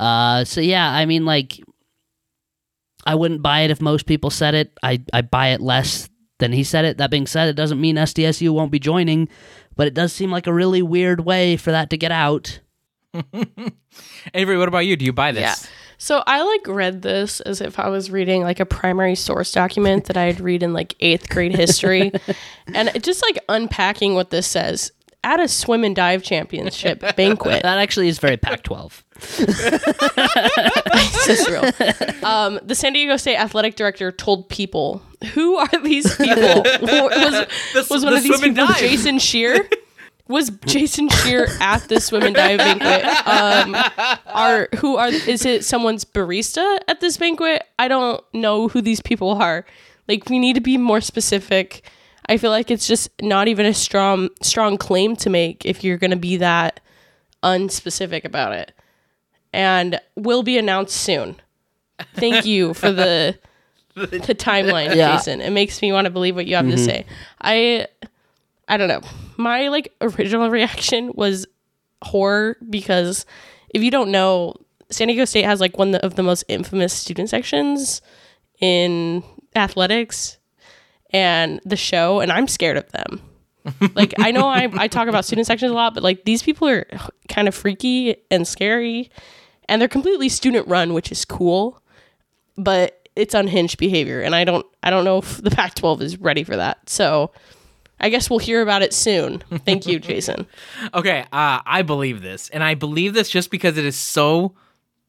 Uh, 0.00 0.44
so 0.44 0.60
yeah, 0.60 0.90
I 0.90 1.06
mean, 1.06 1.24
like, 1.24 1.60
I 3.06 3.14
wouldn't 3.14 3.42
buy 3.42 3.60
it 3.60 3.70
if 3.70 3.80
most 3.80 4.06
people 4.06 4.30
said 4.30 4.54
it. 4.54 4.72
I 4.82 5.02
I 5.12 5.22
buy 5.22 5.48
it 5.48 5.60
less 5.60 6.08
than 6.38 6.52
he 6.52 6.64
said 6.64 6.84
it. 6.84 6.98
That 6.98 7.10
being 7.10 7.26
said, 7.26 7.48
it 7.48 7.56
doesn't 7.56 7.80
mean 7.80 7.96
SDSU 7.96 8.50
won't 8.50 8.72
be 8.72 8.78
joining, 8.78 9.28
but 9.76 9.86
it 9.86 9.94
does 9.94 10.12
seem 10.12 10.30
like 10.30 10.46
a 10.46 10.52
really 10.52 10.82
weird 10.82 11.20
way 11.20 11.56
for 11.56 11.70
that 11.70 11.90
to 11.90 11.96
get 11.96 12.12
out. 12.12 12.60
Avery, 14.34 14.58
what 14.58 14.68
about 14.68 14.86
you? 14.86 14.96
Do 14.96 15.04
you 15.04 15.12
buy 15.12 15.32
this? 15.32 15.42
Yeah. 15.42 15.70
So 15.98 16.22
I 16.26 16.42
like 16.42 16.66
read 16.66 17.02
this 17.02 17.40
as 17.40 17.60
if 17.60 17.78
I 17.78 17.90
was 17.90 18.10
reading 18.10 18.42
like 18.42 18.58
a 18.58 18.64
primary 18.64 19.14
source 19.14 19.52
document 19.52 20.06
that 20.06 20.16
I'd 20.16 20.40
read 20.40 20.62
in 20.62 20.72
like 20.72 20.94
eighth 21.00 21.28
grade 21.28 21.54
history, 21.54 22.10
and 22.74 22.88
it 22.94 23.02
just 23.02 23.22
like 23.22 23.38
unpacking 23.50 24.14
what 24.14 24.30
this 24.30 24.46
says 24.46 24.92
at 25.22 25.40
a 25.40 25.48
swim 25.48 25.84
and 25.84 25.94
dive 25.94 26.22
championship 26.22 27.00
banquet. 27.16 27.62
That 27.62 27.78
actually 27.78 28.08
is 28.08 28.18
very 28.18 28.36
Pac-12. 28.36 29.02
It's 31.02 31.26
just 31.26 31.48
real. 31.48 31.64
Um, 32.24 32.60
the 32.62 32.74
San 32.74 32.92
Diego 32.92 33.16
State 33.16 33.36
athletic 33.36 33.76
director 33.76 34.12
told 34.12 34.48
people, 34.48 35.02
"Who 35.34 35.56
are 35.56 35.68
these 35.82 36.14
people?" 36.16 36.62
was 36.82 37.46
was 37.90 38.04
one 38.04 38.12
the 38.12 38.18
of 38.18 38.22
these 38.22 38.40
people 38.40 38.66
dive. 38.66 38.78
Jason 38.78 39.18
Scheer? 39.18 39.68
Was 40.28 40.50
Jason 40.64 41.08
Scheer 41.08 41.48
at 41.60 41.88
the 41.88 41.98
swim 42.00 42.22
and 42.22 42.36
dive 42.36 42.58
banquet? 42.58 43.04
Um, 43.26 43.74
are 44.26 44.68
who 44.76 44.96
are 44.96 45.08
is 45.08 45.44
it 45.44 45.64
someone's 45.64 46.04
barista 46.04 46.78
at 46.86 47.00
this 47.00 47.16
banquet? 47.16 47.64
I 47.80 47.88
don't 47.88 48.22
know 48.32 48.68
who 48.68 48.80
these 48.80 49.00
people 49.00 49.30
are. 49.30 49.66
Like 50.06 50.28
we 50.30 50.38
need 50.38 50.52
to 50.54 50.60
be 50.60 50.78
more 50.78 51.00
specific. 51.00 51.82
I 52.30 52.36
feel 52.36 52.52
like 52.52 52.70
it's 52.70 52.86
just 52.86 53.10
not 53.20 53.48
even 53.48 53.66
a 53.66 53.74
strong 53.74 54.28
strong 54.40 54.78
claim 54.78 55.16
to 55.16 55.28
make 55.28 55.66
if 55.66 55.82
you're 55.82 55.96
going 55.96 56.12
to 56.12 56.16
be 56.16 56.36
that 56.36 56.78
unspecific 57.42 58.24
about 58.24 58.52
it. 58.52 58.72
And 59.52 60.00
will 60.14 60.44
be 60.44 60.56
announced 60.56 60.96
soon. 60.96 61.40
Thank 62.14 62.44
you 62.46 62.72
for 62.72 62.92
the 62.92 63.36
the 63.96 64.06
timeline, 64.34 64.94
Yeah. 64.94 65.16
Jason. 65.16 65.40
It 65.40 65.50
makes 65.50 65.82
me 65.82 65.90
want 65.92 66.04
to 66.04 66.10
believe 66.10 66.36
what 66.36 66.46
you 66.46 66.54
have 66.54 66.66
to 66.66 66.74
mm-hmm. 66.76 66.84
say. 66.84 67.04
I 67.40 67.88
I 68.68 68.76
don't 68.76 68.88
know. 68.88 69.00
My 69.36 69.66
like 69.66 69.92
original 70.00 70.48
reaction 70.58 71.10
was 71.14 71.48
horror 72.00 72.56
because 72.70 73.26
if 73.70 73.82
you 73.82 73.90
don't 73.90 74.12
know, 74.12 74.54
San 74.88 75.08
Diego 75.08 75.24
State 75.24 75.46
has 75.46 75.60
like 75.60 75.76
one 75.76 75.96
of 75.96 76.14
the 76.14 76.22
most 76.22 76.44
infamous 76.46 76.92
student 76.92 77.28
sections 77.28 78.00
in 78.60 79.24
athletics 79.56 80.38
and 81.10 81.60
the 81.64 81.76
show, 81.76 82.20
and 82.20 82.30
I'm 82.32 82.48
scared 82.48 82.76
of 82.76 82.90
them. 82.92 83.20
like 83.94 84.14
I 84.18 84.30
know 84.30 84.46
I, 84.46 84.68
I 84.72 84.88
talk 84.88 85.08
about 85.08 85.24
student 85.24 85.46
sections 85.46 85.70
a 85.70 85.74
lot, 85.74 85.94
but 85.94 86.02
like 86.02 86.24
these 86.24 86.42
people 86.42 86.68
are 86.68 86.86
kind 87.28 87.46
of 87.46 87.54
freaky 87.54 88.16
and 88.30 88.46
scary, 88.46 89.10
and 89.68 89.80
they're 89.80 89.88
completely 89.88 90.28
student 90.28 90.66
run, 90.66 90.94
which 90.94 91.12
is 91.12 91.24
cool, 91.24 91.82
but 92.56 93.08
it's 93.16 93.34
unhinged 93.34 93.78
behavior, 93.78 94.20
and 94.22 94.34
I 94.34 94.44
don't 94.44 94.66
I 94.82 94.90
don't 94.90 95.04
know 95.04 95.18
if 95.18 95.42
the 95.42 95.50
Pac-12 95.50 96.00
is 96.00 96.18
ready 96.18 96.42
for 96.42 96.56
that. 96.56 96.88
So 96.88 97.32
I 98.00 98.08
guess 98.08 98.30
we'll 98.30 98.38
hear 98.38 98.62
about 98.62 98.82
it 98.82 98.94
soon. 98.94 99.40
Thank 99.66 99.86
you, 99.86 99.98
Jason. 99.98 100.46
Okay, 100.94 101.20
uh, 101.32 101.60
I 101.66 101.82
believe 101.82 102.22
this, 102.22 102.48
and 102.48 102.64
I 102.64 102.74
believe 102.74 103.12
this 103.14 103.28
just 103.28 103.50
because 103.50 103.76
it 103.76 103.84
is 103.84 103.96
so 103.96 104.54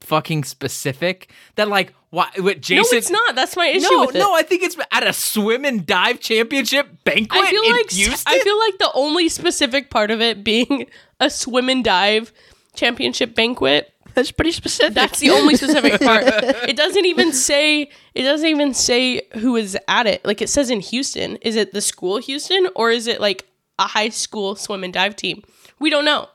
fucking 0.02 0.44
specific 0.44 1.32
that 1.56 1.70
like 1.70 1.94
why 2.12 2.30
what 2.40 2.60
Jason 2.60 2.90
no, 2.92 2.98
it's 2.98 3.10
not. 3.10 3.36
That's 3.36 3.56
my 3.56 3.68
issue 3.68 3.90
no, 3.90 4.06
with 4.06 4.16
it. 4.16 4.20
no, 4.20 4.36
I 4.36 4.44
think 4.44 4.64
it's 4.64 4.76
at 4.92 5.08
a 5.08 5.14
swim 5.14 5.64
and 5.64 5.86
dive 5.86 6.20
championship 6.20 7.06
banquet 7.06 7.42
I 7.42 7.50
feel 7.50 7.64
in 7.64 7.72
like 7.72 7.90
Houston. 7.90 8.34
I 8.34 8.40
feel 8.40 8.60
like 8.60 8.78
the 8.80 8.92
only 8.94 9.30
specific 9.30 9.90
part 9.90 10.12
of 10.12 10.22
it 10.22 10.44
being 10.44 10.88
a 11.22 11.30
swim 11.30 11.70
and 11.70 11.84
dive 11.84 12.34
championship 12.76 13.34
banquet. 13.34 13.94
That's 14.14 14.30
pretty 14.30 14.52
specific. 14.52 14.94
That's 14.94 15.20
the 15.20 15.30
only 15.30 15.56
specific 15.56 16.02
part. 16.02 16.26
It 16.28 16.76
doesn't 16.76 17.06
even 17.06 17.32
say 17.32 17.90
it 18.14 18.24
doesn't 18.24 18.48
even 18.48 18.74
say 18.74 19.22
who 19.36 19.56
is 19.56 19.78
at 19.88 20.06
it. 20.06 20.26
Like 20.26 20.42
it 20.42 20.50
says 20.50 20.70
in 20.70 20.82
Houston. 20.82 21.38
Is 21.38 21.56
it 21.56 21.72
the 21.72 21.80
school 21.80 22.18
Houston 22.18 22.68
or 22.76 22.92
is 22.92 23.08
it 23.08 23.22
like 23.22 23.48
a 23.80 23.84
high 23.84 24.10
school 24.10 24.58
swim 24.58 24.84
and 24.84 24.94
dive 24.94 25.16
team? 25.16 25.44
We 25.80 25.90
don't 25.90 26.04
know. 26.04 26.28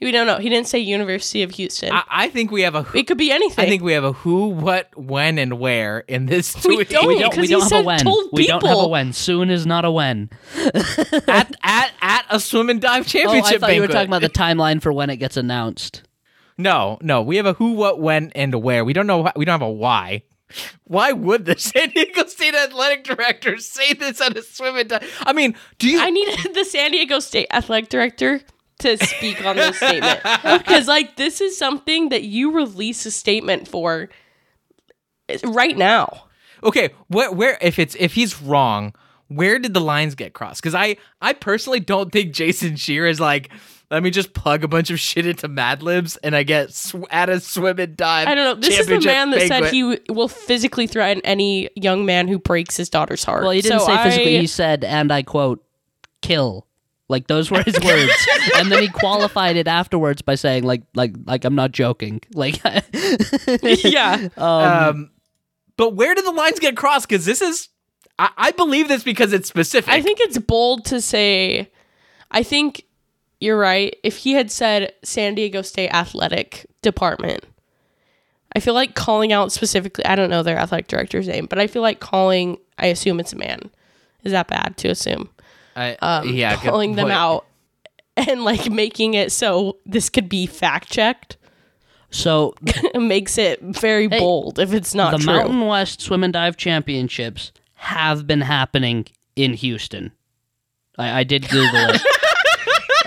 We 0.00 0.12
don't 0.12 0.26
know. 0.26 0.38
He 0.38 0.48
didn't 0.48 0.66
say 0.66 0.78
University 0.78 1.42
of 1.42 1.50
Houston. 1.52 1.92
I, 1.92 2.02
I 2.08 2.28
think 2.30 2.50
we 2.50 2.62
have 2.62 2.74
a 2.74 2.84
Who, 2.84 2.98
it 2.98 3.06
could 3.06 3.18
be 3.18 3.30
anything. 3.30 3.62
I 3.64 3.68
think 3.68 3.82
we 3.82 3.92
have 3.92 4.04
a 4.04 4.12
who, 4.12 4.48
what, 4.48 4.88
when, 4.96 5.38
and 5.38 5.58
where 5.58 6.00
in 6.00 6.24
this 6.26 6.54
We 6.64 6.76
tweet. 6.76 6.88
don't. 6.88 7.06
we 7.06 7.18
don't, 7.18 7.36
we 7.36 7.42
because 7.42 7.48
he 7.48 7.54
don't 7.54 7.70
have 7.70 7.82
a 7.82 7.84
when. 7.84 8.06
We 8.32 8.46
don't 8.46 8.64
have 8.64 8.78
a 8.78 8.88
when. 8.88 9.12
Soon 9.12 9.50
is 9.50 9.66
not 9.66 9.84
a 9.84 9.90
when. 9.90 10.30
at, 10.64 11.54
at 11.62 11.92
at 12.00 12.24
a 12.30 12.40
swim 12.40 12.70
and 12.70 12.80
dive 12.80 13.06
championship. 13.06 13.28
Oh, 13.28 13.50
championship 13.50 13.62
I 13.62 13.66
thought 13.66 13.74
you 13.74 13.80
were 13.82 13.88
talking 13.88 14.08
about 14.08 14.22
the 14.22 14.30
timeline 14.30 14.80
for 14.80 14.92
when 14.92 15.10
it 15.10 15.16
gets 15.16 15.36
announced. 15.36 16.02
No, 16.56 16.98
no, 17.02 17.22
we 17.22 17.36
have 17.36 17.46
a 17.46 17.52
who, 17.54 17.72
what, 17.72 18.00
when, 18.00 18.32
and 18.34 18.54
where. 18.62 18.84
We 18.84 18.92
don't 18.92 19.06
know. 19.06 19.24
wh- 19.24 19.36
We 19.36 19.44
don't 19.44 19.60
have 19.60 19.68
a 19.68 19.70
why. 19.70 20.22
Why 20.84 21.12
would 21.12 21.44
the 21.44 21.56
San 21.58 21.90
Diego 21.90 22.26
State 22.26 22.54
athletic 22.54 23.04
director 23.04 23.58
say 23.58 23.92
this 23.94 24.20
at 24.20 24.36
a 24.36 24.42
swim 24.42 24.76
and 24.76 24.88
dive? 24.88 25.22
I 25.26 25.32
mean, 25.32 25.54
do 25.78 25.88
you? 25.88 26.00
I 26.00 26.10
needed 26.10 26.54
the 26.54 26.64
San 26.64 26.90
Diego 26.92 27.20
State 27.20 27.46
athletic 27.52 27.88
director 27.88 28.40
to 28.80 28.96
speak 29.04 29.44
on 29.44 29.56
this 29.56 29.76
statement 29.76 30.20
because, 30.42 30.88
like, 30.88 31.16
this 31.16 31.40
is 31.40 31.56
something 31.58 32.08
that 32.10 32.22
you 32.24 32.52
release 32.52 33.06
a 33.06 33.10
statement 33.10 33.68
for 33.68 34.08
right 35.44 35.76
now. 35.76 36.24
okay, 36.64 36.90
where, 37.08 37.30
where? 37.32 37.58
If 37.60 37.78
it's 37.78 37.96
if 37.98 38.14
he's 38.14 38.40
wrong, 38.42 38.94
where 39.28 39.58
did 39.58 39.74
the 39.74 39.80
lines 39.80 40.14
get 40.14 40.32
crossed? 40.34 40.60
Because 40.62 40.74
I, 40.74 40.96
I 41.20 41.32
personally 41.32 41.80
don't 41.80 42.10
think 42.12 42.32
Jason 42.34 42.76
Scheer 42.76 43.06
is 43.06 43.20
like. 43.20 43.50
Let 43.92 44.04
me 44.04 44.10
just 44.10 44.34
plug 44.34 44.62
a 44.62 44.68
bunch 44.68 44.92
of 44.92 45.00
shit 45.00 45.26
into 45.26 45.48
Mad 45.48 45.82
Libs, 45.82 46.16
and 46.18 46.36
I 46.36 46.44
get 46.44 46.72
sw- 46.72 46.94
at 47.10 47.28
a 47.28 47.40
swim 47.40 47.80
and 47.80 47.96
dive. 47.96 48.28
I 48.28 48.36
don't 48.36 48.44
know. 48.44 48.54
This 48.54 48.78
is 48.78 48.86
the 48.86 49.00
man 49.00 49.32
that 49.32 49.48
said 49.48 49.64
he 49.72 49.80
w- 49.80 49.98
will 50.08 50.28
physically 50.28 50.86
threaten 50.86 51.20
any 51.24 51.70
young 51.74 52.06
man 52.06 52.28
who 52.28 52.38
breaks 52.38 52.76
his 52.76 52.88
daughter's 52.88 53.24
heart. 53.24 53.42
Well, 53.42 53.50
he 53.50 53.60
didn't 53.62 53.80
So 53.80 53.86
say 53.86 54.00
physically. 54.04 54.36
I- 54.36 54.40
He 54.42 54.46
said, 54.46 54.84
and 54.84 55.12
I 55.12 55.24
quote, 55.24 55.64
"kill." 56.22 56.68
Like 57.10 57.26
those 57.26 57.50
were 57.50 57.62
his 57.62 57.78
words, 57.80 58.28
and 58.56 58.70
then 58.70 58.80
he 58.82 58.88
qualified 58.88 59.56
it 59.56 59.66
afterwards 59.66 60.22
by 60.22 60.36
saying, 60.36 60.62
"Like, 60.62 60.82
like, 60.94 61.12
like 61.26 61.44
I'm 61.44 61.56
not 61.56 61.72
joking." 61.72 62.20
Like, 62.32 62.60
yeah. 63.62 64.28
Um, 64.36 65.10
but 65.76 65.96
where 65.96 66.14
did 66.14 66.24
the 66.24 66.30
lines 66.30 66.60
get 66.60 66.76
crossed? 66.76 67.08
Because 67.08 67.24
this 67.24 67.42
is, 67.42 67.68
I, 68.18 68.30
I 68.36 68.50
believe 68.52 68.86
this 68.86 69.02
because 69.02 69.32
it's 69.32 69.48
specific. 69.48 69.92
I 69.92 70.00
think 70.00 70.20
it's 70.20 70.38
bold 70.38 70.84
to 70.86 71.00
say. 71.00 71.72
I 72.30 72.44
think 72.44 72.84
you're 73.40 73.58
right. 73.58 73.96
If 74.04 74.18
he 74.18 74.34
had 74.34 74.52
said 74.52 74.92
San 75.02 75.34
Diego 75.34 75.62
State 75.62 75.90
Athletic 75.90 76.66
Department, 76.80 77.44
I 78.54 78.60
feel 78.60 78.74
like 78.74 78.94
calling 78.94 79.32
out 79.32 79.50
specifically. 79.50 80.04
I 80.04 80.14
don't 80.14 80.30
know 80.30 80.44
their 80.44 80.58
athletic 80.58 80.86
director's 80.86 81.26
name, 81.26 81.46
but 81.46 81.58
I 81.58 81.66
feel 81.66 81.82
like 81.82 81.98
calling. 81.98 82.58
I 82.78 82.86
assume 82.86 83.18
it's 83.18 83.32
a 83.32 83.36
man. 83.36 83.68
Is 84.22 84.30
that 84.30 84.46
bad 84.46 84.76
to 84.76 84.88
assume? 84.88 85.28
I, 85.80 85.96
Um, 86.00 86.28
yeah, 86.28 86.56
good 86.56 86.70
calling 86.70 86.94
them 86.94 87.10
out 87.10 87.46
and 88.16 88.44
like 88.44 88.70
making 88.70 89.14
it 89.14 89.32
so 89.32 89.78
this 89.86 90.10
could 90.10 90.28
be 90.28 90.46
fact 90.46 90.90
checked 90.90 91.36
so 92.10 92.54
makes 92.94 93.38
it 93.38 93.60
very 93.62 94.08
bold 94.08 94.58
if 94.58 94.74
it's 94.74 94.94
not 94.94 95.12
the 95.12 95.18
true. 95.18 95.32
Mountain 95.32 95.66
West 95.66 96.00
Swim 96.00 96.24
and 96.24 96.32
Dive 96.32 96.56
Championships 96.56 97.52
have 97.74 98.26
been 98.26 98.42
happening 98.42 99.06
in 99.36 99.54
Houston. 99.54 100.12
I, 100.98 101.20
I 101.20 101.24
did 101.24 101.48
Google 101.48 101.90
it. 101.90 102.02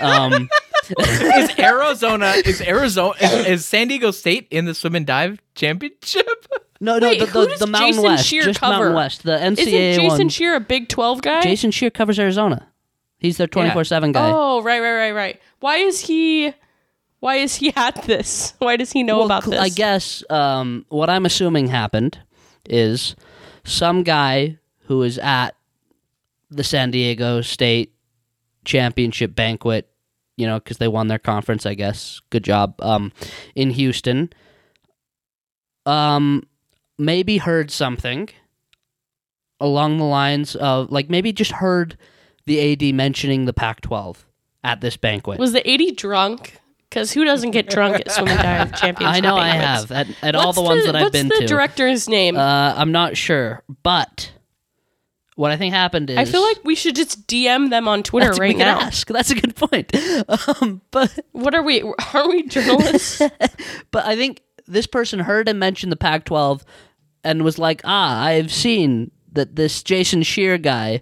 um, 0.00 0.48
is 0.88 1.58
Arizona 1.58 2.32
is 2.44 2.60
Arizona 2.60 3.14
is, 3.20 3.46
is 3.46 3.66
San 3.66 3.88
Diego 3.88 4.10
State 4.10 4.48
in 4.50 4.64
the 4.64 4.74
swim 4.74 4.94
and 4.94 5.06
dive 5.06 5.40
championship? 5.54 6.26
no, 6.84 6.98
no, 6.98 7.08
Wait, 7.08 7.20
the, 7.20 7.26
the, 7.26 7.56
the 7.60 7.66
Mountain 7.66 7.88
Jason 7.88 8.04
West, 8.04 8.26
Scheer 8.26 8.42
just 8.42 8.60
cover? 8.60 8.72
Mountain 8.74 8.94
West. 8.94 9.22
The 9.22 9.32
NCAA 9.32 9.58
Isn't 9.58 10.00
Jason 10.02 10.06
one. 10.06 10.28
Scheer 10.28 10.54
a 10.54 10.60
Big 10.60 10.88
Twelve 10.88 11.22
guy? 11.22 11.40
Jason 11.42 11.70
Scheer 11.70 11.90
covers 11.90 12.18
Arizona. 12.18 12.68
He's 13.18 13.38
their 13.38 13.46
twenty 13.46 13.70
four 13.70 13.84
seven 13.84 14.12
guy. 14.12 14.30
Oh, 14.30 14.62
right, 14.62 14.80
right, 14.80 14.94
right, 14.94 15.12
right. 15.12 15.40
Why 15.60 15.76
is 15.76 16.00
he? 16.00 16.52
Why 17.20 17.36
is 17.36 17.54
he 17.56 17.72
at 17.76 18.02
this? 18.04 18.54
Why 18.58 18.76
does 18.76 18.92
he 18.92 19.02
know 19.02 19.16
Well, 19.18 19.26
about 19.26 19.44
this? 19.44 19.58
I 19.58 19.70
guess 19.70 20.22
um, 20.28 20.84
what 20.88 21.08
I'm 21.08 21.24
assuming 21.24 21.68
happened 21.68 22.18
is 22.68 23.16
some 23.64 24.02
guy 24.02 24.58
who 24.86 25.02
is 25.02 25.18
at 25.18 25.56
the 26.50 26.64
San 26.64 26.90
Diego 26.90 27.40
State 27.40 27.94
championship 28.64 29.34
banquet 29.34 29.90
you 30.36 30.46
know, 30.46 30.58
because 30.58 30.78
they 30.78 30.88
won 30.88 31.08
their 31.08 31.18
conference. 31.18 31.66
I 31.66 31.74
guess. 31.74 32.20
Good 32.30 32.44
job. 32.44 32.74
Um, 32.80 33.12
in 33.54 33.70
Houston. 33.70 34.32
Um, 35.86 36.44
maybe 36.98 37.38
heard 37.38 37.70
something 37.70 38.28
along 39.60 39.98
the 39.98 40.04
lines 40.04 40.56
of 40.56 40.90
like 40.90 41.08
maybe 41.10 41.32
just 41.32 41.52
heard 41.52 41.96
the 42.46 42.72
AD 42.72 42.94
mentioning 42.94 43.44
the 43.46 43.52
Pac-12 43.52 44.16
at 44.62 44.80
this 44.80 44.96
banquet. 44.96 45.38
Was 45.38 45.52
the 45.52 45.66
AD 45.68 45.96
drunk? 45.96 46.58
Because 46.90 47.12
who 47.12 47.24
doesn't 47.24 47.50
get 47.50 47.68
drunk 47.68 47.96
at 47.96 48.10
swim 48.12 48.28
and 48.28 48.38
dive 48.38 48.74
championship? 48.80 49.16
I 49.16 49.20
know 49.20 49.36
I 49.36 49.48
have 49.48 49.90
at, 49.90 50.06
at 50.22 50.34
all 50.36 50.46
What's 50.46 50.56
the 50.56 50.62
ones 50.62 50.84
that 50.86 50.94
I've 50.94 51.02
what's 51.04 51.12
been 51.12 51.28
the 51.28 51.46
director's 51.46 52.08
name? 52.08 52.36
uh, 52.36 52.74
I'm 52.76 52.92
not 52.92 53.16
sure, 53.16 53.64
but 53.82 54.30
what 55.34 55.50
I 55.50 55.56
think 55.56 55.74
happened 55.74 56.10
is 56.10 56.16
I 56.18 56.24
feel 56.24 56.42
like 56.42 56.58
we 56.62 56.76
should 56.76 56.94
just 56.94 57.26
DM 57.26 57.70
them 57.70 57.88
on 57.88 58.04
Twitter 58.04 58.26
That's- 58.26 58.38
right 58.38 58.56
now. 58.56 58.78
ask. 58.80 59.08
That's 59.08 59.30
a 59.30 59.34
good 59.34 59.56
point. 59.56 59.92
Um, 60.60 60.82
but 60.92 61.18
What 61.32 61.54
are 61.54 61.62
we? 61.62 61.82
Are 62.14 62.28
we 62.28 62.44
journalists? 62.46 63.20
but 63.90 64.04
I 64.06 64.14
think 64.14 64.42
this 64.66 64.86
person 64.86 65.18
heard 65.20 65.48
him 65.48 65.58
mention 65.58 65.90
the 65.90 65.96
Pac-12 65.96 66.62
and 67.24 67.42
was 67.42 67.58
like, 67.58 67.80
"Ah, 67.84 68.22
I've 68.22 68.52
seen 68.52 69.10
that 69.32 69.56
this 69.56 69.82
Jason 69.82 70.22
Scheer 70.22 70.58
guy, 70.58 71.00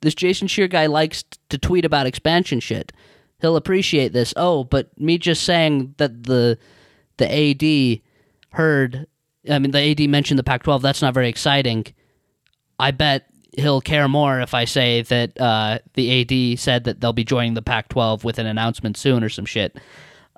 this 0.00 0.14
Jason 0.14 0.48
Scheer 0.48 0.68
guy 0.68 0.86
likes 0.86 1.24
to 1.48 1.58
tweet 1.58 1.84
about 1.84 2.06
expansion 2.06 2.60
shit. 2.60 2.92
He'll 3.40 3.56
appreciate 3.56 4.12
this. 4.12 4.34
Oh, 4.36 4.64
but 4.64 4.98
me 4.98 5.18
just 5.18 5.44
saying 5.44 5.94
that 5.98 6.24
the 6.24 6.58
the 7.16 7.26
AD 7.26 8.00
heard, 8.50 9.06
I 9.50 9.58
mean, 9.58 9.72
the 9.72 9.90
AD 9.90 10.08
mentioned 10.08 10.38
the 10.38 10.44
Pac-12. 10.44 10.82
That's 10.82 11.02
not 11.02 11.14
very 11.14 11.28
exciting. 11.28 11.86
I 12.78 12.90
bet." 12.90 13.26
He'll 13.56 13.80
care 13.80 14.06
more 14.06 14.38
if 14.40 14.54
I 14.54 14.66
say 14.66 15.02
that 15.02 15.40
uh, 15.40 15.80
the 15.94 16.52
AD 16.52 16.60
said 16.60 16.84
that 16.84 17.00
they'll 17.00 17.12
be 17.12 17.24
joining 17.24 17.54
the 17.54 17.62
Pac-12 17.62 18.22
with 18.22 18.38
an 18.38 18.46
announcement 18.46 18.96
soon 18.96 19.24
or 19.24 19.28
some 19.28 19.46
shit 19.46 19.76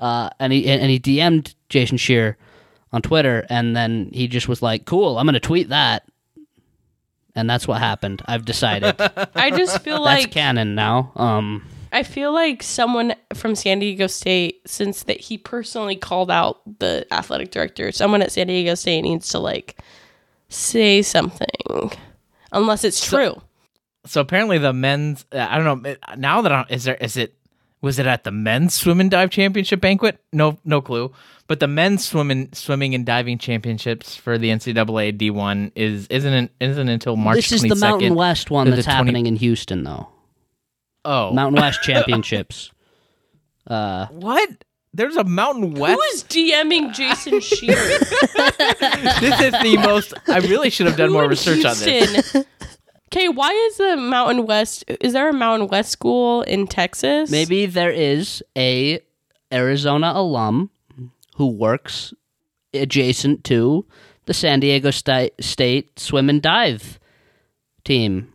uh, 0.01 0.31
and 0.41 0.53
he 0.53 0.67
and 0.67 0.91
he 0.91 0.99
DM'd 0.99 1.55
Jason 1.69 1.99
Scheer 1.99 2.37
on 2.93 3.03
Twitter, 3.03 3.47
and 3.49 3.77
then 3.77 4.11
he 4.13 4.29
just 4.29 4.49
was 4.49 4.63
like, 4.63 4.85
"Cool, 4.85 5.19
I'm 5.19 5.27
gonna 5.27 5.41
tweet 5.41 5.69
that," 5.69 6.05
and 7.35 7.49
that's 7.49 7.67
what 7.69 7.79
happened. 7.79 8.23
I've 8.27 8.45
decided 8.45 8.97
I 9.35 9.51
just 9.51 9.83
feel 9.83 10.03
like 10.03 10.31
canon 10.31 10.75
now. 10.75 11.13
Um, 11.17 11.67
I 11.93 12.03
feel 12.03 12.33
like 12.33 12.63
someone 12.63 13.15
from 13.35 13.55
San 13.55 13.81
Diego 13.81 14.07
State, 14.07 14.61
since 14.67 15.05
that 15.05 15.21
he 15.21 15.39
personally 15.39 15.97
called 15.97 16.31
out 16.31 16.61
the 16.79 17.07
athletic 17.13 17.51
director, 17.51 17.91
someone 17.93 18.23
at 18.23 18.33
San 18.33 18.47
Diego 18.47 18.75
State 18.75 19.03
needs 19.03 19.29
to 19.31 19.39
like 19.39 19.77
say 20.49 21.03
something, 21.03 21.91
unless 22.53 22.85
it's 22.85 23.05
true. 23.05 23.41
So 24.07 24.21
apparently 24.21 24.59
the 24.59 24.73
men's 24.73 25.27
uh, 25.33 25.47
I 25.49 25.59
don't 25.59 25.83
know 25.83 25.97
now 26.17 26.43
that 26.43 26.53
I'm, 26.53 26.67
is 26.71 26.85
there 26.85 26.95
is 26.97 27.17
it 27.17 27.35
was 27.83 27.99
it 27.99 28.07
at 28.07 28.25
the 28.25 28.31
men's 28.31 28.75
swim 28.75 29.01
and 29.01 29.11
dive 29.11 29.31
championship 29.31 29.81
banquet? 29.81 30.19
No 30.33 30.59
no 30.65 30.81
clue. 30.81 31.13
But 31.47 31.59
the 31.59 31.67
men's 31.67 32.07
swim 32.07 32.31
and, 32.31 32.55
swimming 32.55 32.95
and 32.95 33.05
diving 33.05 33.37
championships 33.39 34.15
for 34.15 34.39
the 34.39 34.51
NCAA 34.51 35.19
D1 35.19 35.73
is 35.75 36.07
isn't 36.07 36.51
isn't 36.61 36.89
until 36.89 37.17
March 37.17 37.37
this 37.37 37.53
is 37.53 37.63
the 37.63 37.75
Mountain 37.75 38.15
West 38.15 38.51
one 38.51 38.71
that's 38.71 38.85
20 38.85 38.97
happening 38.97 39.27
in 39.27 39.37
Houston, 39.37 39.83
though. 39.83 40.09
Oh. 41.05 41.33
Mountain 41.33 41.61
West 41.61 41.83
Championships. 41.83 42.71
Uh, 43.67 44.07
what? 44.09 44.49
There's 44.93 45.17
a 45.17 45.25
Mountain 45.25 45.75
West. 45.75 45.95
Who 45.95 46.03
is 46.15 46.25
DMing 46.25 46.93
Jason 46.93 47.41
Shearer? 47.41 47.75
this 49.21 49.41
is 49.41 49.53
the 49.63 49.79
most 49.83 50.15
I 50.29 50.39
really 50.39 50.71
should 50.71 50.87
have 50.87 50.97
done 50.97 51.09
Who 51.09 51.15
more 51.15 51.29
research 51.29 51.65
on 51.65 51.77
this. 51.79 52.37
Okay, 53.13 53.29
why 53.29 53.51
is 53.51 53.77
the 53.77 53.97
Mountain 53.97 54.47
West? 54.47 54.85
Is 55.01 55.15
there 55.15 55.29
a 55.29 55.33
Mountain 55.33 55.69
West 55.69 55.91
school 55.91 56.43
in 56.43 56.67
Texas? 56.67 57.31
maybe 57.31 57.67
there 57.67 57.91
is 57.91 58.43
a 58.57 59.01
Arizona 59.53 60.13
alum 60.15 60.71
who 61.37 61.49
works 61.49 62.15
adjacent 62.73 63.43
to 63.45 63.85
the 64.27 64.35
San 64.35 64.61
Diego 64.61 64.91
Sta- 64.93 65.31
State 65.41 65.99
swim 65.99 66.29
and 66.29 66.41
dive 66.41 67.01
team. 67.85 68.33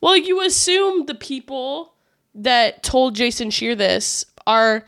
Well, 0.00 0.16
you 0.16 0.40
assume 0.42 1.06
the 1.06 1.14
people 1.14 1.94
that 2.34 2.82
told 2.84 3.16
Jason 3.16 3.50
Scheer 3.50 3.74
this 3.74 4.24
are 4.46 4.84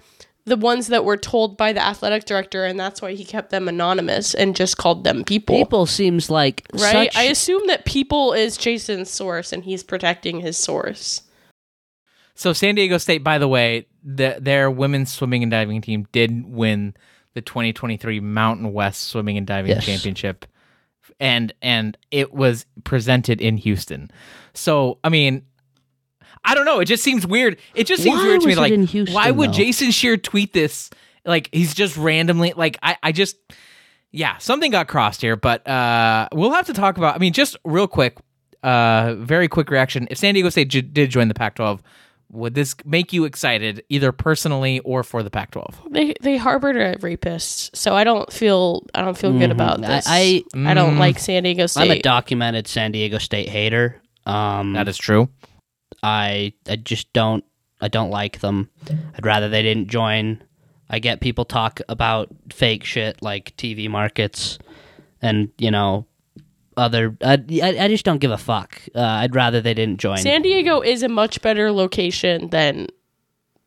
the 0.46 0.56
ones 0.56 0.86
that 0.86 1.04
were 1.04 1.16
told 1.16 1.56
by 1.56 1.72
the 1.72 1.84
athletic 1.84 2.24
director, 2.24 2.64
and 2.64 2.78
that's 2.78 3.02
why 3.02 3.14
he 3.14 3.24
kept 3.24 3.50
them 3.50 3.68
anonymous 3.68 4.32
and 4.32 4.54
just 4.54 4.76
called 4.78 5.02
them 5.02 5.24
people. 5.24 5.56
People 5.56 5.86
seems 5.86 6.30
like 6.30 6.66
right? 6.72 7.12
such 7.12 7.16
I 7.16 7.24
assume 7.24 7.66
that 7.66 7.84
people 7.84 8.32
is 8.32 8.56
Jason's 8.56 9.10
source, 9.10 9.52
and 9.52 9.64
he's 9.64 9.82
protecting 9.82 10.40
his 10.40 10.56
source. 10.56 11.22
So 12.36 12.52
San 12.52 12.76
Diego 12.76 12.98
State, 12.98 13.24
by 13.24 13.38
the 13.38 13.48
way, 13.48 13.86
the, 14.04 14.36
their 14.40 14.70
women's 14.70 15.10
swimming 15.10 15.42
and 15.42 15.50
diving 15.50 15.80
team 15.80 16.06
did 16.12 16.46
win 16.46 16.94
the 17.34 17.40
2023 17.40 18.20
Mountain 18.20 18.72
West 18.72 19.04
Swimming 19.04 19.36
and 19.36 19.46
Diving 19.46 19.72
Yes. 19.72 19.84
Championship, 19.84 20.46
and 21.18 21.52
and 21.60 21.98
it 22.12 22.32
was 22.32 22.66
presented 22.84 23.40
in 23.40 23.56
Houston. 23.56 24.10
So 24.54 24.98
I 25.02 25.08
mean, 25.08 25.44
I 26.46 26.54
don't 26.54 26.64
know. 26.64 26.78
It 26.80 26.84
just 26.86 27.02
seems 27.02 27.26
weird. 27.26 27.58
It 27.74 27.86
just 27.86 28.02
seems 28.02 28.18
Why 28.18 28.26
weird 28.26 28.40
to 28.40 28.46
me. 28.46 28.54
Like, 28.54 28.72
in 28.72 28.84
Houston, 28.84 29.14
why 29.14 29.30
would 29.30 29.50
though? 29.50 29.54
Jason 29.54 29.90
Scheer 29.90 30.16
tweet 30.16 30.52
this? 30.52 30.88
Like 31.24 31.48
he's 31.52 31.74
just 31.74 31.96
randomly 31.96 32.52
like 32.56 32.78
I 32.82 32.96
I 33.02 33.10
just 33.12 33.36
yeah 34.12 34.38
something 34.38 34.70
got 34.70 34.86
crossed 34.88 35.20
here, 35.20 35.34
but 35.36 35.66
uh 35.66 36.28
we'll 36.32 36.52
have 36.52 36.66
to 36.66 36.72
talk 36.72 36.96
about. 36.98 37.16
I 37.16 37.18
mean, 37.18 37.32
just 37.32 37.56
real 37.64 37.88
quick, 37.88 38.16
uh, 38.62 39.14
very 39.18 39.48
quick 39.48 39.68
reaction. 39.70 40.06
If 40.10 40.18
San 40.18 40.34
Diego 40.34 40.48
State 40.50 40.68
j- 40.68 40.80
did 40.82 41.10
join 41.10 41.26
the 41.28 41.34
Pac-12, 41.34 41.80
would 42.30 42.54
this 42.54 42.74
make 42.84 43.12
you 43.12 43.24
excited 43.24 43.82
either 43.88 44.12
personally 44.12 44.78
or 44.80 45.02
for 45.02 45.22
the 45.24 45.30
Pac-12? 45.30 45.92
They 45.92 46.14
they 46.20 46.36
harbored 46.36 46.76
a 46.76 46.96
rapist, 47.00 47.76
so 47.76 47.94
I 47.96 48.04
don't 48.04 48.32
feel 48.32 48.84
I 48.94 49.02
don't 49.02 49.18
feel 49.18 49.36
good 49.36 49.50
about 49.50 49.82
I- 49.84 49.86
this. 49.88 50.06
I- 50.08 50.44
I 50.54 50.74
don't 50.74 50.94
Mm. 50.94 50.98
like 50.98 51.18
San 51.18 51.42
Diego 51.42 51.66
State. 51.66 51.82
I'm 51.82 51.90
a 51.90 52.00
documented 52.02 52.68
San 52.68 52.92
Diego 52.92 53.18
State 53.18 53.48
hater. 53.48 54.00
Um, 54.26 54.74
That 54.74 54.86
is 54.88 54.96
true. 54.96 55.28
I 56.02 56.52
I 56.68 56.76
just 56.76 57.12
don't 57.12 57.44
I 57.80 57.88
don't 57.88 58.10
like 58.10 58.40
them. 58.40 58.70
I'd 59.14 59.26
rather 59.26 59.48
they 59.48 59.62
didn't 59.62 59.88
join. 59.88 60.42
I 60.88 60.98
get 60.98 61.20
people 61.20 61.44
talk 61.44 61.80
about 61.88 62.28
fake 62.52 62.84
shit 62.84 63.20
like 63.22 63.56
TV 63.56 63.88
markets 63.88 64.58
and 65.20 65.50
you 65.58 65.70
know 65.70 66.06
other. 66.76 67.16
I 67.22 67.42
I, 67.62 67.76
I 67.80 67.88
just 67.88 68.04
don't 68.04 68.18
give 68.18 68.30
a 68.30 68.38
fuck. 68.38 68.80
Uh, 68.94 69.00
I'd 69.00 69.34
rather 69.34 69.60
they 69.60 69.74
didn't 69.74 69.98
join. 70.00 70.18
San 70.18 70.42
Diego 70.42 70.80
is 70.80 71.02
a 71.02 71.08
much 71.08 71.42
better 71.42 71.72
location 71.72 72.48
than 72.50 72.86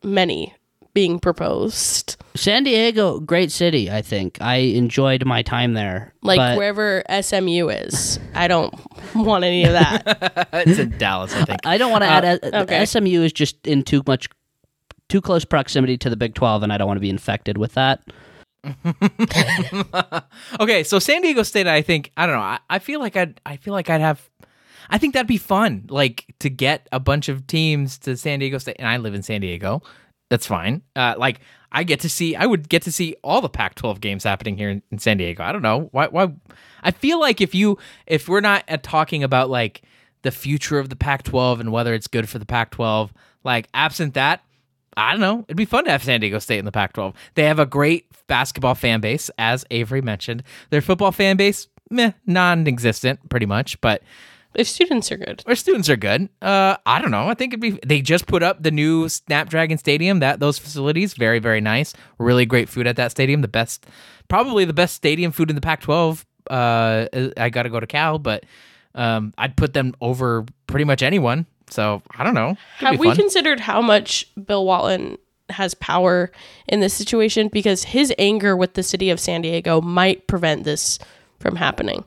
many 0.02 0.54
being 0.94 1.18
proposed. 1.18 2.16
San 2.34 2.64
Diego, 2.64 3.20
great 3.20 3.50
city. 3.50 3.90
I 3.90 4.02
think 4.02 4.38
I 4.40 4.56
enjoyed 4.56 5.24
my 5.24 5.42
time 5.42 5.74
there. 5.74 6.14
Like 6.22 6.38
but 6.38 6.56
wherever 6.56 7.02
SMU 7.20 7.68
is. 7.68 8.18
I 8.34 8.48
don't 8.48 8.74
want 9.14 9.44
any 9.44 9.64
of 9.64 9.72
that. 9.72 10.48
it's 10.52 10.78
in 10.78 10.96
Dallas, 10.98 11.34
I 11.34 11.44
think. 11.44 11.66
I 11.66 11.78
don't 11.78 11.90
want 11.90 12.02
to 12.02 12.08
add. 12.08 12.24
uh, 12.24 12.62
okay. 12.62 12.84
SMU 12.84 13.22
is 13.22 13.32
just 13.32 13.66
in 13.66 13.82
too 13.82 14.02
much, 14.06 14.28
too 15.08 15.20
close 15.20 15.44
proximity 15.44 15.96
to 15.98 16.10
the 16.10 16.16
Big 16.16 16.34
Twelve, 16.34 16.62
and 16.62 16.72
I 16.72 16.78
don't 16.78 16.86
want 16.86 16.98
to 16.98 17.02
be 17.02 17.10
infected 17.10 17.58
with 17.58 17.74
that. 17.74 18.02
okay, 20.60 20.84
so 20.84 20.98
San 20.98 21.22
Diego 21.22 21.42
State, 21.42 21.66
I 21.66 21.82
think 21.82 22.12
I 22.16 22.26
don't 22.26 22.36
know. 22.36 22.42
I, 22.42 22.58
I 22.68 22.78
feel 22.78 23.00
like 23.00 23.16
I'd 23.16 23.40
I 23.46 23.56
feel 23.56 23.72
like 23.72 23.88
I'd 23.90 24.00
have. 24.00 24.28
I 24.92 24.98
think 24.98 25.14
that'd 25.14 25.26
be 25.26 25.38
fun, 25.38 25.86
like 25.88 26.26
to 26.40 26.50
get 26.50 26.88
a 26.90 26.98
bunch 26.98 27.28
of 27.28 27.46
teams 27.46 27.96
to 27.98 28.16
San 28.16 28.40
Diego 28.40 28.58
State, 28.58 28.76
and 28.78 28.88
I 28.88 28.96
live 28.96 29.14
in 29.14 29.22
San 29.22 29.40
Diego. 29.40 29.82
That's 30.30 30.46
fine. 30.46 30.82
Uh, 30.96 31.14
like 31.18 31.40
I 31.72 31.84
get 31.84 32.00
to 32.00 32.08
see, 32.08 32.34
I 32.34 32.46
would 32.46 32.68
get 32.68 32.82
to 32.82 32.92
see 32.92 33.16
all 33.22 33.40
the 33.40 33.48
Pac-12 33.48 34.00
games 34.00 34.24
happening 34.24 34.56
here 34.56 34.70
in, 34.70 34.82
in 34.90 34.98
San 34.98 35.18
Diego. 35.18 35.42
I 35.42 35.52
don't 35.52 35.62
know 35.62 35.88
why. 35.92 36.06
Why? 36.06 36.32
I 36.82 36.92
feel 36.92 37.20
like 37.20 37.40
if 37.40 37.54
you, 37.54 37.76
if 38.06 38.28
we're 38.28 38.40
not 38.40 38.64
uh, 38.68 38.78
talking 38.82 39.22
about 39.22 39.50
like 39.50 39.82
the 40.22 40.30
future 40.30 40.78
of 40.78 40.88
the 40.88 40.96
Pac-12 40.96 41.60
and 41.60 41.72
whether 41.72 41.92
it's 41.92 42.06
good 42.06 42.28
for 42.28 42.38
the 42.38 42.46
Pac-12, 42.46 43.10
like 43.44 43.68
absent 43.74 44.14
that, 44.14 44.42
I 44.96 45.12
don't 45.12 45.20
know. 45.20 45.44
It'd 45.48 45.56
be 45.56 45.64
fun 45.64 45.84
to 45.84 45.90
have 45.90 46.02
San 46.02 46.20
Diego 46.20 46.38
State 46.38 46.58
in 46.58 46.64
the 46.64 46.72
Pac 46.72 46.92
12. 46.92 47.14
They 47.34 47.44
have 47.44 47.58
a 47.58 47.66
great 47.66 48.06
basketball 48.26 48.74
fan 48.74 49.00
base, 49.00 49.30
as 49.38 49.64
Avery 49.70 50.02
mentioned. 50.02 50.42
Their 50.70 50.82
football 50.82 51.12
fan 51.12 51.36
base, 51.36 51.68
meh, 51.90 52.12
non 52.26 52.66
existent, 52.66 53.28
pretty 53.28 53.46
much, 53.46 53.80
but 53.80 54.02
if 54.54 54.68
students 54.68 55.12
are 55.12 55.16
good. 55.16 55.42
our 55.46 55.54
students 55.54 55.88
are 55.88 55.96
good. 55.96 56.28
Uh, 56.42 56.76
I 56.84 57.00
don't 57.00 57.10
know. 57.10 57.28
I 57.28 57.34
think 57.34 57.52
it'd 57.52 57.60
be. 57.60 57.78
They 57.86 58.00
just 58.00 58.26
put 58.26 58.42
up 58.42 58.62
the 58.62 58.70
new 58.70 59.08
Snapdragon 59.08 59.78
Stadium. 59.78 60.20
That 60.20 60.40
those 60.40 60.58
facilities, 60.58 61.14
very 61.14 61.38
very 61.38 61.60
nice. 61.60 61.94
Really 62.18 62.46
great 62.46 62.68
food 62.68 62.86
at 62.86 62.96
that 62.96 63.10
stadium. 63.10 63.42
The 63.42 63.48
best, 63.48 63.86
probably 64.28 64.64
the 64.64 64.72
best 64.72 64.94
stadium 64.94 65.32
food 65.32 65.50
in 65.50 65.56
the 65.56 65.62
Pac-12. 65.62 66.24
Uh, 66.48 67.06
I 67.36 67.50
got 67.50 67.62
to 67.62 67.70
go 67.70 67.78
to 67.78 67.86
Cal, 67.86 68.18
but 68.18 68.44
um, 68.94 69.32
I'd 69.38 69.56
put 69.56 69.72
them 69.72 69.94
over 70.00 70.44
pretty 70.66 70.84
much 70.84 71.02
anyone. 71.02 71.46
So 71.68 72.02
I 72.16 72.24
don't 72.24 72.34
know. 72.34 72.56
Could 72.78 72.88
Have 72.88 72.98
we 72.98 73.14
considered 73.14 73.60
how 73.60 73.80
much 73.80 74.26
Bill 74.44 74.64
Walton 74.64 75.16
has 75.50 75.74
power 75.74 76.32
in 76.66 76.80
this 76.80 76.94
situation? 76.94 77.48
Because 77.48 77.84
his 77.84 78.12
anger 78.18 78.56
with 78.56 78.74
the 78.74 78.82
city 78.82 79.10
of 79.10 79.20
San 79.20 79.42
Diego 79.42 79.80
might 79.80 80.26
prevent 80.26 80.64
this 80.64 80.98
from 81.38 81.56
happening. 81.56 82.04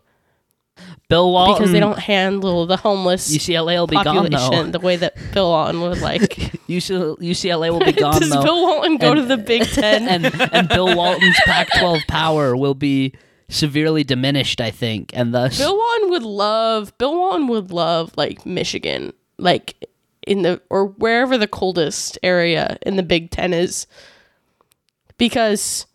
Bill 1.09 1.31
Walton 1.31 1.55
because 1.57 1.71
they 1.71 1.79
don't 1.79 1.99
handle 1.99 2.65
the 2.65 2.77
homeless 2.77 3.35
UCLA 3.35 3.75
will 3.77 3.87
be 3.87 3.95
gone 3.95 4.05
population 4.05 4.71
though. 4.71 4.79
the 4.79 4.85
way 4.85 4.95
that 4.95 5.15
Bill 5.33 5.49
Walton 5.49 5.81
would 5.81 6.01
like. 6.01 6.21
UCLA 6.67 7.69
will 7.71 7.79
be 7.79 7.91
gone 7.99 8.19
Does 8.19 8.31
though. 8.31 8.41
Bill 8.43 8.61
Walton 8.61 8.97
go 8.97 9.11
And- 9.11 9.17
to 9.17 9.25
the 9.25 9.37
Big 9.37 9.63
Ten? 9.67 10.07
and 10.07 10.25
and 10.53 10.67
Bill 10.69 10.95
Walton's 10.95 11.37
Pac-12 11.45 12.07
power 12.07 12.55
will 12.57 12.73
be 12.73 13.13
severely 13.49 14.03
diminished, 14.03 14.59
I 14.59 14.71
think, 14.71 15.11
and 15.13 15.33
thus 15.33 15.59
Bill 15.59 15.77
Walton 15.77 16.09
would 16.09 16.23
love. 16.23 16.97
Bill 16.97 17.15
Walton 17.15 17.47
would 17.47 17.71
love 17.71 18.13
like 18.17 18.43
Michigan, 18.45 19.13
like 19.37 19.75
in 20.25 20.41
the 20.41 20.59
or 20.71 20.87
wherever 20.87 21.37
the 21.37 21.47
coldest 21.47 22.17
area 22.23 22.77
in 22.83 22.95
the 22.95 23.03
Big 23.03 23.29
Ten 23.29 23.53
is, 23.53 23.85
because 25.17 25.85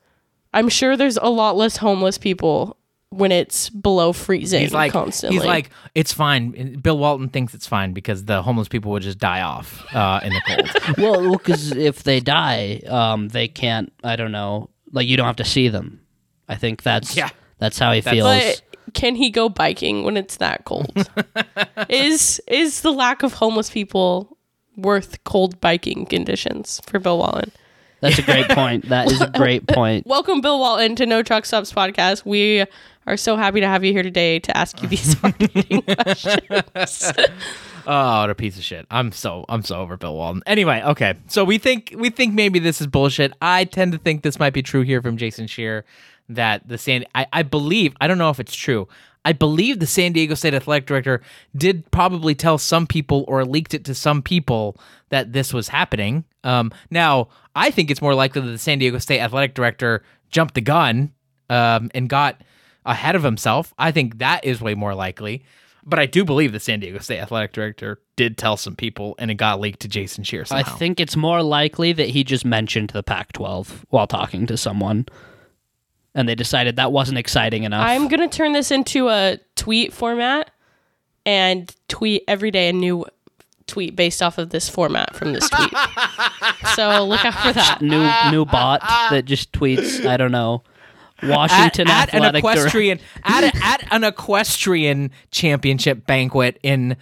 I'm 0.54 0.68
sure 0.68 0.96
there's 0.96 1.16
a 1.16 1.28
lot 1.28 1.56
less 1.56 1.76
homeless 1.78 2.18
people 2.18 2.76
when 3.10 3.32
it's 3.32 3.70
below 3.70 4.12
freezing 4.12 4.60
He's 4.60 4.72
like, 4.74 4.92
constantly. 4.92 5.38
he's 5.38 5.46
like, 5.46 5.70
it's 5.94 6.12
fine. 6.12 6.78
Bill 6.80 6.98
Walton 6.98 7.28
thinks 7.30 7.54
it's 7.54 7.66
fine 7.66 7.92
because 7.94 8.26
the 8.26 8.42
homeless 8.42 8.68
people 8.68 8.90
would 8.92 9.02
just 9.02 9.18
die 9.18 9.40
off 9.40 9.84
uh, 9.94 10.20
in 10.22 10.32
the 10.34 10.42
cold. 10.46 10.98
well, 10.98 11.32
because 11.32 11.72
if 11.72 12.02
they 12.02 12.20
die, 12.20 12.82
um, 12.86 13.28
they 13.28 13.48
can't. 13.48 13.92
I 14.04 14.16
don't 14.16 14.32
know. 14.32 14.68
Like 14.92 15.06
you 15.06 15.16
don't 15.16 15.26
have 15.26 15.36
to 15.36 15.44
see 15.44 15.68
them. 15.68 16.00
I 16.48 16.56
think 16.56 16.82
that's 16.82 17.16
Yeah. 17.16 17.30
That's 17.58 17.78
how 17.78 17.92
he 17.92 18.00
That's- 18.00 18.14
feels. 18.52 18.60
but 18.62 18.94
can 18.94 19.16
he 19.16 19.30
go 19.30 19.48
biking 19.48 20.04
when 20.04 20.16
it's 20.16 20.36
that 20.36 20.64
cold? 20.64 20.92
is 21.88 22.40
is 22.46 22.80
the 22.82 22.92
lack 22.92 23.22
of 23.22 23.34
homeless 23.34 23.70
people 23.70 24.36
worth 24.76 25.22
cold 25.24 25.60
biking 25.60 26.06
conditions 26.06 26.80
for 26.86 26.98
Bill 26.98 27.18
Walton? 27.18 27.52
That's 28.00 28.18
a 28.18 28.22
great 28.22 28.48
point. 28.50 28.88
That 28.88 29.10
is 29.10 29.20
a 29.20 29.30
great 29.30 29.66
point. 29.66 30.06
Welcome, 30.06 30.40
Bill 30.40 30.58
Walton, 30.58 30.96
to 30.96 31.06
No 31.06 31.22
Truck 31.22 31.44
Stops 31.44 31.72
podcast. 31.72 32.24
We 32.24 32.64
are 33.06 33.16
so 33.16 33.36
happy 33.36 33.60
to 33.60 33.66
have 33.66 33.84
you 33.84 33.92
here 33.92 34.02
today 34.02 34.38
to 34.40 34.56
ask 34.56 34.80
you 34.82 34.88
these 34.88 35.14
hard-hitting 35.20 35.82
questions. 35.82 37.12
Oh, 37.90 38.20
what 38.20 38.28
a 38.28 38.34
piece 38.34 38.58
of 38.58 38.64
shit. 38.64 38.86
I'm 38.90 39.12
so 39.12 39.46
I'm 39.48 39.62
so 39.62 39.76
over 39.76 39.96
Bill 39.96 40.14
Walton. 40.14 40.42
Anyway, 40.44 40.82
okay. 40.82 41.14
So 41.28 41.42
we 41.42 41.56
think 41.56 41.94
we 41.96 42.10
think 42.10 42.34
maybe 42.34 42.58
this 42.58 42.82
is 42.82 42.86
bullshit. 42.86 43.32
I 43.40 43.64
tend 43.64 43.92
to 43.92 43.98
think 43.98 44.22
this 44.22 44.38
might 44.38 44.52
be 44.52 44.60
true 44.60 44.82
here 44.82 45.00
from 45.00 45.16
Jason 45.16 45.46
Scheer 45.46 45.86
that 46.28 46.68
the 46.68 46.76
San 46.76 47.06
I, 47.14 47.26
I 47.32 47.42
believe 47.44 47.94
I 47.98 48.06
don't 48.06 48.18
know 48.18 48.28
if 48.28 48.40
it's 48.40 48.54
true. 48.54 48.88
I 49.24 49.32
believe 49.32 49.80
the 49.80 49.86
San 49.86 50.12
Diego 50.12 50.34
State 50.34 50.52
athletic 50.52 50.86
director 50.86 51.22
did 51.56 51.90
probably 51.90 52.34
tell 52.34 52.58
some 52.58 52.86
people 52.86 53.24
or 53.26 53.42
leaked 53.46 53.72
it 53.72 53.86
to 53.86 53.94
some 53.94 54.20
people 54.20 54.76
that 55.08 55.32
this 55.32 55.54
was 55.54 55.68
happening. 55.68 56.24
Um, 56.44 56.72
now, 56.90 57.28
I 57.58 57.70
think 57.70 57.90
it's 57.90 58.00
more 58.00 58.14
likely 58.14 58.40
that 58.42 58.48
the 58.48 58.58
San 58.58 58.78
Diego 58.78 58.98
State 58.98 59.20
athletic 59.20 59.54
director 59.54 60.02
jumped 60.30 60.54
the 60.54 60.60
gun 60.60 61.12
um, 61.50 61.90
and 61.94 62.08
got 62.08 62.42
ahead 62.86 63.14
of 63.16 63.22
himself. 63.22 63.74
I 63.78 63.90
think 63.90 64.18
that 64.18 64.44
is 64.44 64.60
way 64.60 64.74
more 64.74 64.94
likely. 64.94 65.44
But 65.84 65.98
I 65.98 66.06
do 66.06 66.24
believe 66.24 66.52
the 66.52 66.60
San 66.60 66.80
Diego 66.80 66.98
State 66.98 67.18
athletic 67.18 67.52
director 67.52 68.00
did 68.16 68.36
tell 68.36 68.56
some 68.56 68.76
people, 68.76 69.14
and 69.18 69.30
it 69.30 69.34
got 69.34 69.58
leaked 69.58 69.80
to 69.80 69.88
Jason 69.88 70.22
Scheer 70.22 70.44
I 70.50 70.62
think 70.62 71.00
it's 71.00 71.16
more 71.16 71.42
likely 71.42 71.92
that 71.92 72.08
he 72.08 72.24
just 72.24 72.44
mentioned 72.44 72.90
the 72.90 73.02
Pac-12 73.02 73.84
while 73.88 74.06
talking 74.06 74.46
to 74.46 74.56
someone, 74.56 75.06
and 76.14 76.28
they 76.28 76.34
decided 76.34 76.76
that 76.76 76.92
wasn't 76.92 77.16
exciting 77.16 77.62
enough. 77.62 77.86
I'm 77.86 78.08
gonna 78.08 78.28
turn 78.28 78.52
this 78.52 78.70
into 78.70 79.08
a 79.08 79.38
tweet 79.56 79.92
format 79.92 80.50
and 81.24 81.74
tweet 81.88 82.24
every 82.28 82.50
day 82.50 82.68
a 82.68 82.72
new 82.72 83.06
tweet 83.68 83.94
based 83.94 84.22
off 84.22 84.38
of 84.38 84.50
this 84.50 84.68
format 84.68 85.14
from 85.14 85.32
this 85.32 85.48
tweet. 85.48 85.70
so 86.74 87.04
look 87.04 87.24
out 87.24 87.34
for 87.34 87.52
that. 87.52 87.78
new 87.80 88.30
new 88.30 88.44
bot 88.44 88.80
that 89.10 89.24
just 89.24 89.52
tweets. 89.52 90.04
I 90.04 90.16
don't 90.16 90.32
know. 90.32 90.62
Washington 91.22 91.88
at, 91.88 92.08
at 92.08 92.14
an 92.14 92.22
athletic 92.22 92.42
director. 92.42 92.60
equestrian 92.60 93.00
at, 93.24 93.44
a, 93.44 93.56
at 93.64 93.84
an 93.90 94.04
equestrian 94.04 95.10
championship 95.30 96.06
banquet 96.06 96.58
in 96.62 96.96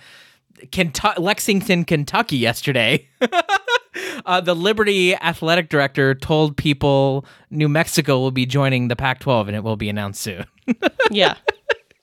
Kentucky, 0.72 1.20
Lexington, 1.20 1.85
Kentucky 1.85 2.37
yesterday. 2.37 3.09
uh, 4.26 4.40
the 4.40 4.55
Liberty 4.55 5.14
athletic 5.16 5.68
director 5.68 6.14
told 6.14 6.57
people 6.57 7.24
New 7.50 7.68
Mexico 7.68 8.18
will 8.18 8.31
be 8.31 8.46
joining 8.46 8.88
the 8.88 8.96
Pac-12 8.96 9.48
and 9.48 9.57
it 9.57 9.62
will 9.62 9.76
be 9.76 9.88
announced 9.88 10.20
soon. 10.20 10.44
Yeah. 11.09 11.37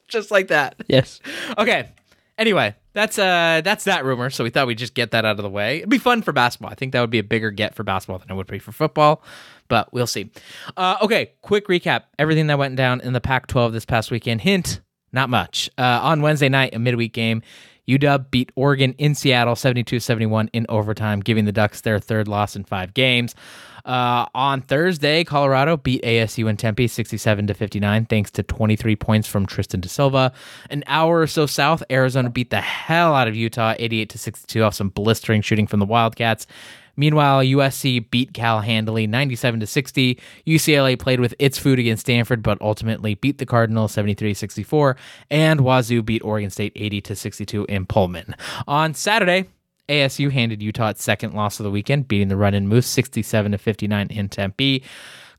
Just 0.07 0.31
like 0.31 0.47
that. 0.47 0.75
Yes. 0.87 1.19
Okay. 1.57 1.89
Anyway, 2.37 2.73
that's 2.93 3.19
uh 3.19 3.61
that's 3.63 3.83
that 3.85 4.05
rumor. 4.05 4.29
So 4.29 4.43
we 4.43 4.49
thought 4.49 4.67
we'd 4.67 4.77
just 4.77 4.93
get 4.93 5.11
that 5.11 5.25
out 5.25 5.37
of 5.37 5.43
the 5.43 5.49
way. 5.49 5.77
It'd 5.77 5.89
be 5.89 5.97
fun 5.97 6.21
for 6.21 6.31
basketball. 6.31 6.71
I 6.71 6.75
think 6.75 6.93
that 6.93 7.01
would 7.01 7.09
be 7.09 7.19
a 7.19 7.23
bigger 7.23 7.51
get 7.51 7.75
for 7.75 7.83
basketball 7.83 8.19
than 8.19 8.29
it 8.29 8.35
would 8.35 8.47
be 8.47 8.59
for 8.59 8.71
football, 8.71 9.23
but 9.67 9.91
we'll 9.93 10.07
see. 10.07 10.29
Uh, 10.77 10.97
okay, 11.01 11.31
quick 11.41 11.67
recap. 11.67 12.03
Everything 12.17 12.47
that 12.47 12.57
went 12.57 12.75
down 12.75 13.01
in 13.01 13.13
the 13.13 13.21
Pac-12 13.21 13.71
this 13.71 13.85
past 13.85 14.11
weekend. 14.11 14.41
Hint: 14.41 14.81
not 15.11 15.29
much. 15.29 15.69
Uh, 15.77 15.99
on 16.01 16.21
Wednesday 16.21 16.49
night, 16.49 16.73
a 16.73 16.79
midweek 16.79 17.13
game. 17.13 17.41
UW 17.87 18.31
beat 18.31 18.51
Oregon 18.55 18.93
in 18.97 19.13
Seattle 19.13 19.55
72-71 19.55 20.49
in 20.53 20.65
overtime, 20.69 21.19
giving 21.19 21.43
the 21.45 21.51
Ducks 21.51 21.81
their 21.81 21.99
third 21.99 22.29
loss 22.29 22.55
in 22.55 22.63
five 22.63 22.93
games. 22.93 23.35
Uh, 23.85 24.25
on 24.33 24.61
Thursday, 24.61 25.23
Colorado 25.23 25.75
beat 25.75 26.01
ASU 26.03 26.49
in 26.49 26.55
Tempe 26.55 26.87
67 26.87 27.47
to 27.47 27.53
59 27.53 28.05
thanks 28.05 28.31
to 28.31 28.43
23 28.43 28.95
points 28.95 29.27
from 29.27 29.45
Tristan 29.45 29.81
da 29.81 29.89
Silva. 29.89 30.31
An 30.69 30.83
hour 30.87 31.19
or 31.19 31.27
so 31.27 31.45
south, 31.45 31.83
Arizona 31.91 32.29
beat 32.29 32.49
the 32.49 32.61
hell 32.61 33.13
out 33.13 33.27
of 33.27 33.35
Utah 33.35 33.75
88 33.77 34.09
to 34.09 34.17
62 34.17 34.63
off 34.63 34.73
some 34.73 34.89
blistering 34.89 35.41
shooting 35.41 35.67
from 35.67 35.79
the 35.79 35.85
Wildcats. 35.85 36.47
Meanwhile, 36.95 37.41
USC 37.41 38.09
beat 38.11 38.33
Cal 38.33 38.61
handily 38.61 39.07
97 39.07 39.59
to 39.61 39.67
60. 39.67 40.19
UCLA 40.45 40.97
played 40.97 41.19
with 41.19 41.33
its 41.39 41.57
food 41.57 41.79
against 41.79 42.01
Stanford 42.01 42.43
but 42.43 42.61
ultimately 42.61 43.15
beat 43.15 43.39
the 43.39 43.45
Cardinals 43.45 43.95
73-64 43.95 44.95
and 45.29 45.61
Wazoo 45.61 46.03
beat 46.03 46.23
Oregon 46.23 46.49
State 46.49 46.73
80 46.75 47.01
to 47.01 47.15
62 47.15 47.65
in 47.65 47.85
Pullman. 47.85 48.35
On 48.67 48.93
Saturday, 48.93 49.49
ASU 49.89 50.31
handed 50.31 50.61
Utah 50.61 50.89
its 50.89 51.03
second 51.03 51.33
loss 51.33 51.59
of 51.59 51.63
the 51.63 51.71
weekend, 51.71 52.07
beating 52.07 52.29
the 52.29 52.37
Runnin' 52.37 52.71
Utes 52.71 52.87
67 52.87 53.51
to 53.51 53.57
59 53.57 54.07
in 54.07 54.29
Tempe. 54.29 54.83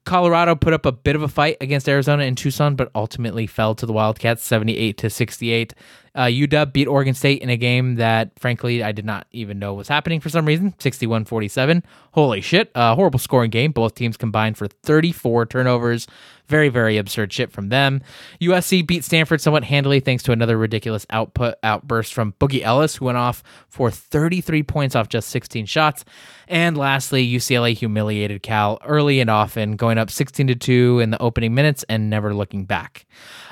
Colorado 0.05 0.55
put 0.55 0.75
up 0.75 0.85
a 0.85 0.93
bit 0.93 1.17
of 1.17 1.23
a 1.23 1.29
fight 1.29 1.57
against 1.63 1.89
Arizona 1.89 2.25
in 2.25 2.35
Tucson, 2.35 2.77
but 2.77 2.91
ultimately 2.95 3.47
fell 3.47 3.75
to 3.75 3.87
the 3.87 3.93
Wildcats 3.93 4.45
78 4.45 4.99
to 4.99 5.09
68. 5.09 5.73
Uh, 6.15 6.27
UW 6.27 6.73
beat 6.73 6.87
Oregon 6.87 7.15
State 7.15 7.43
in 7.43 7.51
a 7.51 7.57
game 7.57 7.97
that, 7.97 8.31
frankly, 8.39 8.83
I 8.83 8.93
did 8.93 9.05
not 9.05 9.27
even 9.33 9.59
know 9.59 9.75
was 9.75 9.89
happening 9.89 10.21
for 10.21 10.29
some 10.29 10.47
reason 10.47 10.75
61 10.79 11.25
47. 11.25 11.83
Holy 12.13 12.41
shit. 12.41 12.71
Uh, 12.75 12.95
horrible 12.95 13.19
scoring 13.19 13.51
game. 13.51 13.73
Both 13.73 13.95
teams 13.95 14.17
combined 14.17 14.57
for 14.57 14.69
34 14.69 15.47
turnovers. 15.47 16.07
Very, 16.47 16.69
very 16.69 16.99
absurd 16.99 17.33
shit 17.33 17.51
from 17.51 17.71
them. 17.71 18.03
USC 18.41 18.87
beat 18.87 19.03
Stanford 19.03 19.41
somewhat 19.41 19.65
handily 19.65 19.99
thanks 20.01 20.23
to 20.25 20.33
another 20.33 20.59
ridiculous 20.59 21.07
output 21.09 21.55
outburst 21.63 22.13
from 22.13 22.35
Boogie 22.39 22.63
Ellis, 22.63 22.97
who 22.97 23.07
went 23.07 23.17
off 23.17 23.43
for 23.69 23.91
33 23.91 24.63
points 24.63 24.95
off 24.95 25.09
just 25.09 25.31
16 25.31 25.65
shots. 25.65 26.05
And 26.47 26.77
lastly, 26.77 27.27
UCLA 27.27 27.75
humiliated 27.75 28.43
Cal 28.43 28.79
early 28.85 29.21
and 29.21 29.31
often, 29.31 29.77
going 29.77 29.97
up 29.97 30.11
16 30.11 30.49
to 30.49 30.55
2 30.55 31.01
in 31.01 31.11
the 31.11 31.23
opening 31.23 31.55
minutes 31.55 31.83
and 31.89 32.11
never 32.11 32.35
looking 32.35 32.67
back. 32.67 33.07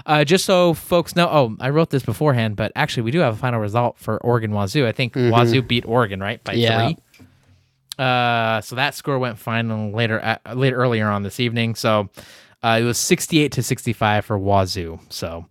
Uh, 0.05 0.25
just 0.25 0.45
so 0.45 0.75
folks 0.75 1.17
know, 1.17 1.29
oh, 1.29 1.57
I 1.61 1.71
wrote 1.71 1.89
this 1.89 2.03
beforehand, 2.03 2.52
but 2.55 2.73
actually, 2.77 3.03
we 3.05 3.11
do 3.11 3.19
have 3.21 3.35
a 3.35 3.37
final 3.37 3.61
result 3.61 3.99
for 3.99 4.19
Oregon 4.19 4.53
Wazoo. 4.53 4.87
I 4.87 4.93
think 4.93 5.15
Wazoo 5.15 5.63
beat 5.63 5.85
Oregon, 5.87 6.21
right? 6.21 6.43
By 6.45 6.55
Yeah. 6.55 6.89
three. 6.89 6.97
Uh, 7.99 8.61
so 8.63 8.77
that 8.77 8.95
score 8.95 9.19
went 9.19 9.39
final 9.39 9.91
later, 9.93 10.23
uh, 10.25 10.55
later 10.55 10.77
earlier 10.77 11.09
on 11.09 11.23
this 11.23 11.39
evening. 11.39 11.75
So 11.75 12.09
uh, 12.63 12.79
it 12.81 12.85
was 12.85 12.99
68 12.99 13.53
to 13.53 13.63
65 13.63 14.25
for 14.25 14.39
Wazoo. 14.39 14.99
So 15.11 15.47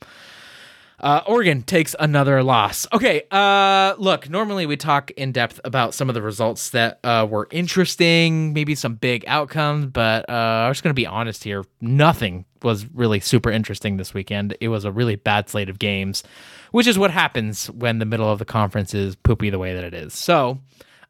uh, 0.99 1.21
Oregon 1.27 1.61
takes 1.61 1.95
another 1.99 2.41
loss. 2.43 2.87
Okay, 2.93 3.23
uh, 3.31 3.93
look, 3.97 4.29
normally 4.29 4.65
we 4.65 4.75
talk 4.75 5.11
in 5.11 5.31
depth 5.31 5.59
about 5.63 5.93
some 5.93 6.09
of 6.09 6.15
the 6.15 6.21
results 6.21 6.71
that 6.71 6.99
uh, 7.03 7.27
were 7.29 7.47
interesting, 7.51 8.53
maybe 8.53 8.75
some 8.75 8.95
big 8.95 9.23
outcomes, 9.27 9.85
but 9.87 10.27
uh, 10.29 10.33
I'm 10.33 10.71
just 10.71 10.83
going 10.83 10.91
to 10.91 10.99
be 10.99 11.07
honest 11.07 11.43
here. 11.43 11.63
Nothing 11.79 12.45
was 12.63 12.85
really 12.93 13.19
super 13.19 13.49
interesting 13.51 13.97
this 13.97 14.13
weekend. 14.13 14.55
It 14.61 14.67
was 14.69 14.83
a 14.85 14.91
really 14.91 15.15
bad 15.15 15.49
slate 15.49 15.69
of 15.69 15.79
games, 15.79 16.23
which 16.71 16.88
is 16.88 16.97
what 16.97 17.12
happens 17.12 17.69
when 17.71 17.99
the 17.99 18.05
middle 18.05 18.29
of 18.29 18.39
the 18.39 18.45
conference 18.45 18.93
is 18.93 19.15
poopy 19.15 19.49
the 19.49 19.60
way 19.60 19.73
that 19.73 19.84
it 19.84 19.93
is. 19.93 20.13
So, 20.13 20.60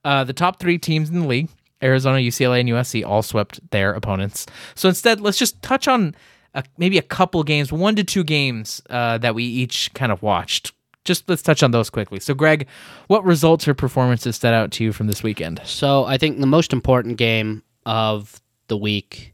uh, 0.03 0.23
the 0.23 0.33
top 0.33 0.59
three 0.59 0.77
teams 0.77 1.09
in 1.09 1.21
the 1.21 1.27
league, 1.27 1.49
Arizona, 1.81 2.17
UCLA, 2.17 2.61
and 2.61 2.69
USC, 2.69 3.05
all 3.05 3.21
swept 3.21 3.59
their 3.71 3.93
opponents. 3.93 4.45
So 4.75 4.89
instead, 4.89 5.21
let's 5.21 5.37
just 5.37 5.61
touch 5.61 5.87
on 5.87 6.15
a, 6.53 6.63
maybe 6.77 6.97
a 6.97 7.03
couple 7.03 7.43
games, 7.43 7.71
one 7.71 7.95
to 7.95 8.03
two 8.03 8.23
games 8.23 8.81
uh, 8.89 9.17
that 9.19 9.35
we 9.35 9.43
each 9.43 9.93
kind 9.93 10.11
of 10.11 10.21
watched. 10.21 10.73
Just 11.03 11.27
let's 11.27 11.41
touch 11.41 11.63
on 11.63 11.71
those 11.71 11.89
quickly. 11.89 12.19
So, 12.19 12.33
Greg, 12.33 12.67
what 13.07 13.25
results 13.25 13.67
or 13.67 13.73
performances 13.73 14.35
stood 14.35 14.53
out 14.53 14.71
to 14.73 14.83
you 14.83 14.93
from 14.93 15.07
this 15.07 15.23
weekend? 15.23 15.59
So 15.63 16.05
I 16.05 16.17
think 16.17 16.39
the 16.39 16.45
most 16.45 16.73
important 16.73 17.17
game 17.17 17.63
of 17.85 18.39
the 18.67 18.77
week 18.77 19.33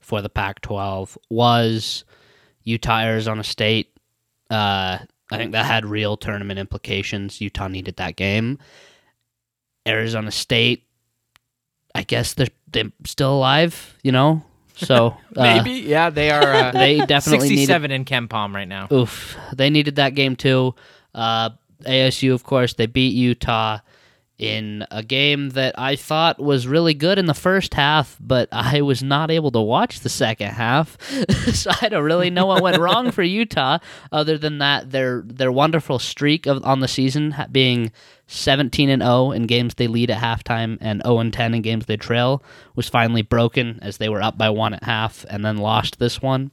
for 0.00 0.20
the 0.20 0.28
Pac-12 0.28 1.16
was 1.30 2.04
Utah 2.64 3.00
Arizona 3.00 3.44
State. 3.44 3.96
Uh, 4.50 4.98
I 5.30 5.36
think 5.38 5.52
that 5.52 5.64
had 5.66 5.86
real 5.86 6.16
tournament 6.16 6.58
implications. 6.58 7.40
Utah 7.40 7.68
needed 7.68 7.96
that 7.96 8.16
game. 8.16 8.58
Arizona 9.86 10.30
State, 10.30 10.86
I 11.94 12.02
guess 12.02 12.34
they're 12.34 12.48
they're 12.70 12.92
still 13.04 13.34
alive. 13.34 13.96
You 14.02 14.12
know, 14.12 14.42
So 14.76 15.16
uh, 15.36 15.42
Maybe, 15.42 15.72
yeah, 15.88 16.10
they 16.10 16.30
are. 16.30 16.42
Uh, 16.54 16.70
they 16.72 16.98
definitely 17.06 17.48
needed. 17.48 17.58
sixty-seven 17.60 17.90
in 17.90 18.04
KenPom 18.04 18.54
right 18.54 18.68
now. 18.68 18.88
Oof, 18.92 19.36
they 19.54 19.70
needed 19.70 19.96
that 19.96 20.14
game 20.14 20.36
too. 20.36 20.74
Uh, 21.14 21.50
ASU, 21.82 22.32
of 22.32 22.44
course, 22.44 22.74
they 22.74 22.86
beat 22.86 23.14
Utah 23.14 23.78
in 24.44 24.86
a 24.90 25.02
game 25.02 25.50
that 25.50 25.78
I 25.78 25.96
thought 25.96 26.38
was 26.38 26.66
really 26.66 26.94
good 26.94 27.18
in 27.18 27.26
the 27.26 27.34
first 27.34 27.74
half, 27.74 28.16
but 28.20 28.48
I 28.52 28.82
was 28.82 29.02
not 29.02 29.30
able 29.30 29.50
to 29.52 29.60
watch 29.60 30.00
the 30.00 30.08
second 30.08 30.50
half, 30.50 31.00
so 31.52 31.70
I 31.80 31.88
don't 31.88 32.04
really 32.04 32.30
know 32.30 32.46
what 32.46 32.62
went 32.62 32.78
wrong 32.80 33.10
for 33.10 33.22
Utah. 33.22 33.78
Other 34.12 34.36
than 34.38 34.58
that, 34.58 34.90
their 34.90 35.22
their 35.24 35.52
wonderful 35.52 35.98
streak 35.98 36.46
of 36.46 36.64
on 36.64 36.80
the 36.80 36.88
season 36.88 37.34
being 37.50 37.92
17 38.26 38.88
and 38.88 39.02
0 39.02 39.32
in 39.32 39.46
games 39.46 39.74
they 39.74 39.86
lead 39.86 40.10
at 40.10 40.22
halftime 40.22 40.78
and 40.80 41.02
0 41.02 41.18
and 41.18 41.32
10 41.32 41.54
in 41.54 41.62
games 41.62 41.86
they 41.86 41.96
trail 41.96 42.42
was 42.74 42.88
finally 42.88 43.22
broken 43.22 43.78
as 43.82 43.98
they 43.98 44.08
were 44.08 44.22
up 44.22 44.38
by 44.38 44.50
one 44.50 44.74
at 44.74 44.84
half 44.84 45.24
and 45.28 45.44
then 45.44 45.56
lost 45.58 45.98
this 45.98 46.22
one. 46.22 46.50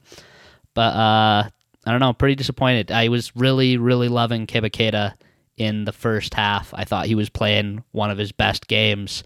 But 0.74 0.94
uh, 0.94 1.48
I 1.84 1.90
don't 1.90 2.00
know, 2.00 2.12
pretty 2.12 2.36
disappointed. 2.36 2.90
I 2.90 3.08
was 3.08 3.34
really, 3.36 3.76
really 3.76 4.08
loving 4.08 4.46
Keba 4.46 4.70
Keita 4.70 5.14
in 5.56 5.84
the 5.84 5.92
first 5.92 6.34
half. 6.34 6.72
I 6.74 6.84
thought 6.84 7.06
he 7.06 7.14
was 7.14 7.28
playing 7.28 7.84
one 7.92 8.10
of 8.10 8.18
his 8.18 8.32
best 8.32 8.68
games, 8.68 9.24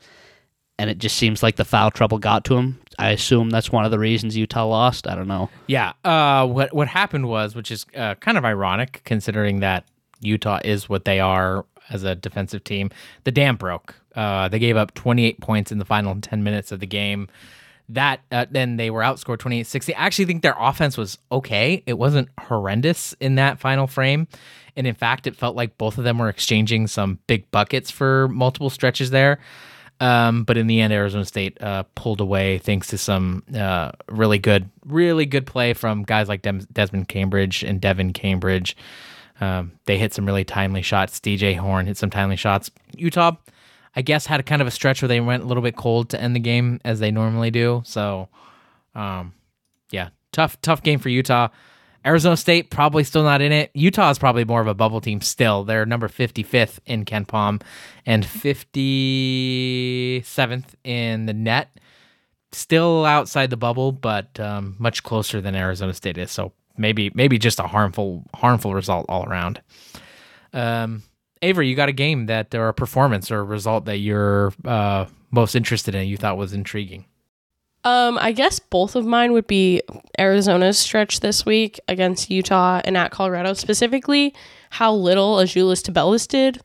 and 0.78 0.90
it 0.90 0.98
just 0.98 1.16
seems 1.16 1.42
like 1.42 1.56
the 1.56 1.64
foul 1.64 1.90
trouble 1.90 2.18
got 2.18 2.44
to 2.46 2.56
him. 2.56 2.80
I 2.98 3.10
assume 3.10 3.50
that's 3.50 3.70
one 3.70 3.84
of 3.84 3.90
the 3.90 3.98
reasons 3.98 4.36
Utah 4.36 4.66
lost. 4.66 5.06
I 5.06 5.14
don't 5.14 5.28
know. 5.28 5.50
Yeah. 5.66 5.92
Uh, 6.04 6.46
what 6.46 6.74
what 6.74 6.88
happened 6.88 7.28
was, 7.28 7.54
which 7.54 7.70
is 7.70 7.86
uh, 7.94 8.14
kind 8.16 8.38
of 8.38 8.44
ironic 8.44 9.02
considering 9.04 9.60
that 9.60 9.84
Utah 10.20 10.60
is 10.64 10.88
what 10.88 11.04
they 11.04 11.20
are 11.20 11.64
as 11.90 12.02
a 12.02 12.14
defensive 12.14 12.64
team. 12.64 12.90
The 13.24 13.32
dam 13.32 13.56
broke. 13.56 13.94
Uh, 14.14 14.48
they 14.48 14.58
gave 14.58 14.76
up 14.76 14.94
28 14.94 15.40
points 15.40 15.70
in 15.70 15.78
the 15.78 15.84
final 15.84 16.18
10 16.18 16.42
minutes 16.42 16.72
of 16.72 16.80
the 16.80 16.86
game. 16.86 17.28
That 17.88 18.20
uh, 18.32 18.46
then 18.50 18.76
they 18.76 18.90
were 18.90 19.02
outscored 19.02 19.38
28-60. 19.38 19.90
I 19.90 19.98
actually 19.98 20.24
think 20.24 20.42
their 20.42 20.56
offense 20.58 20.96
was 20.96 21.18
okay. 21.30 21.82
It 21.86 21.94
wasn't 21.98 22.28
horrendous 22.40 23.14
in 23.20 23.36
that 23.36 23.60
final 23.60 23.86
frame. 23.86 24.26
And 24.76 24.86
in 24.86 24.94
fact, 24.94 25.26
it 25.26 25.36
felt 25.36 25.56
like 25.56 25.78
both 25.78 25.96
of 25.96 26.04
them 26.04 26.18
were 26.18 26.28
exchanging 26.28 26.86
some 26.86 27.18
big 27.26 27.50
buckets 27.50 27.90
for 27.90 28.28
multiple 28.28 28.70
stretches 28.70 29.10
there. 29.10 29.38
Um, 30.00 30.44
but 30.44 30.58
in 30.58 30.66
the 30.66 30.80
end, 30.80 30.92
Arizona 30.92 31.24
State 31.24 31.60
uh, 31.62 31.84
pulled 31.94 32.20
away 32.20 32.58
thanks 32.58 32.88
to 32.88 32.98
some 32.98 33.42
uh, 33.56 33.92
really 34.08 34.38
good, 34.38 34.68
really 34.84 35.24
good 35.24 35.46
play 35.46 35.72
from 35.72 36.02
guys 36.02 36.28
like 36.28 36.42
Dem- 36.42 36.66
Desmond 36.72 37.08
Cambridge 37.08 37.62
and 37.62 37.80
Devan 37.80 38.12
Cambridge. 38.12 38.76
Um, 39.40 39.72
they 39.86 39.98
hit 39.98 40.12
some 40.12 40.26
really 40.26 40.44
timely 40.44 40.82
shots. 40.82 41.18
DJ 41.20 41.56
Horne 41.56 41.86
hit 41.86 41.96
some 41.96 42.10
timely 42.10 42.36
shots. 42.36 42.70
Utah, 42.94 43.36
I 43.96 44.02
guess, 44.02 44.26
had 44.26 44.40
a 44.40 44.42
kind 44.42 44.60
of 44.60 44.68
a 44.68 44.70
stretch 44.70 45.00
where 45.00 45.08
they 45.08 45.20
went 45.20 45.42
a 45.42 45.46
little 45.46 45.62
bit 45.62 45.76
cold 45.76 46.10
to 46.10 46.20
end 46.20 46.36
the 46.36 46.40
game 46.40 46.80
as 46.84 47.00
they 47.00 47.10
normally 47.10 47.50
do. 47.50 47.82
So, 47.86 48.28
um, 48.94 49.32
yeah, 49.90 50.10
tough, 50.32 50.60
tough 50.60 50.82
game 50.82 50.98
for 50.98 51.08
Utah. 51.08 51.48
Arizona 52.04 52.36
State 52.36 52.70
probably 52.70 53.02
still 53.02 53.24
not 53.24 53.42
in 53.42 53.52
it. 53.52 53.70
Utah 53.74 54.10
is 54.10 54.18
probably 54.18 54.44
more 54.44 54.60
of 54.60 54.68
a 54.68 54.74
bubble 54.74 55.00
team 55.00 55.20
still. 55.20 55.64
They're 55.64 55.86
number 55.86 56.06
55th 56.08 56.78
in 56.86 57.04
KenPom 57.04 57.62
and 58.04 58.24
57th 58.24 60.64
in 60.84 61.26
the 61.26 61.34
net. 61.34 61.68
Still 62.52 63.04
outside 63.04 63.50
the 63.50 63.56
bubble, 63.56 63.90
but 63.90 64.38
um, 64.38 64.76
much 64.78 65.02
closer 65.02 65.40
than 65.40 65.56
Arizona 65.56 65.94
State 65.94 66.16
is. 66.16 66.30
So 66.30 66.52
maybe 66.78 67.10
maybe 67.14 67.38
just 67.38 67.58
a 67.58 67.66
harmful 67.66 68.22
harmful 68.34 68.72
result 68.72 69.06
all 69.08 69.24
around. 69.24 69.60
Um, 70.52 71.02
Avery, 71.42 71.68
you 71.68 71.74
got 71.76 71.88
a 71.88 71.92
game 71.92 72.26
that 72.26 72.54
or 72.54 72.68
a 72.68 72.74
performance 72.74 73.30
or 73.30 73.40
a 73.40 73.44
result 73.44 73.84
that 73.86 73.98
you're 73.98 74.52
uh, 74.64 75.06
most 75.30 75.54
interested 75.54 75.94
in. 75.94 76.08
You 76.08 76.16
thought 76.16 76.36
was 76.36 76.52
intriguing. 76.52 77.04
Um, 77.84 78.18
I 78.20 78.32
guess 78.32 78.58
both 78.58 78.96
of 78.96 79.06
mine 79.06 79.32
would 79.32 79.46
be 79.46 79.80
Arizona's 80.18 80.76
stretch 80.76 81.20
this 81.20 81.46
week 81.46 81.78
against 81.86 82.30
Utah 82.30 82.80
and 82.84 82.96
at 82.96 83.12
Colorado, 83.12 83.52
specifically 83.52 84.34
how 84.70 84.92
little 84.92 85.36
Azuolas 85.36 85.88
Tubelis 85.88 86.26
did 86.26 86.60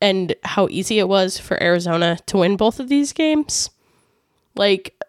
and 0.00 0.34
how 0.42 0.66
easy 0.68 0.98
it 0.98 1.08
was 1.08 1.38
for 1.38 1.62
Arizona 1.62 2.18
to 2.26 2.38
win 2.38 2.56
both 2.56 2.80
of 2.80 2.88
these 2.88 3.12
games. 3.12 3.70
Like, 4.56 5.00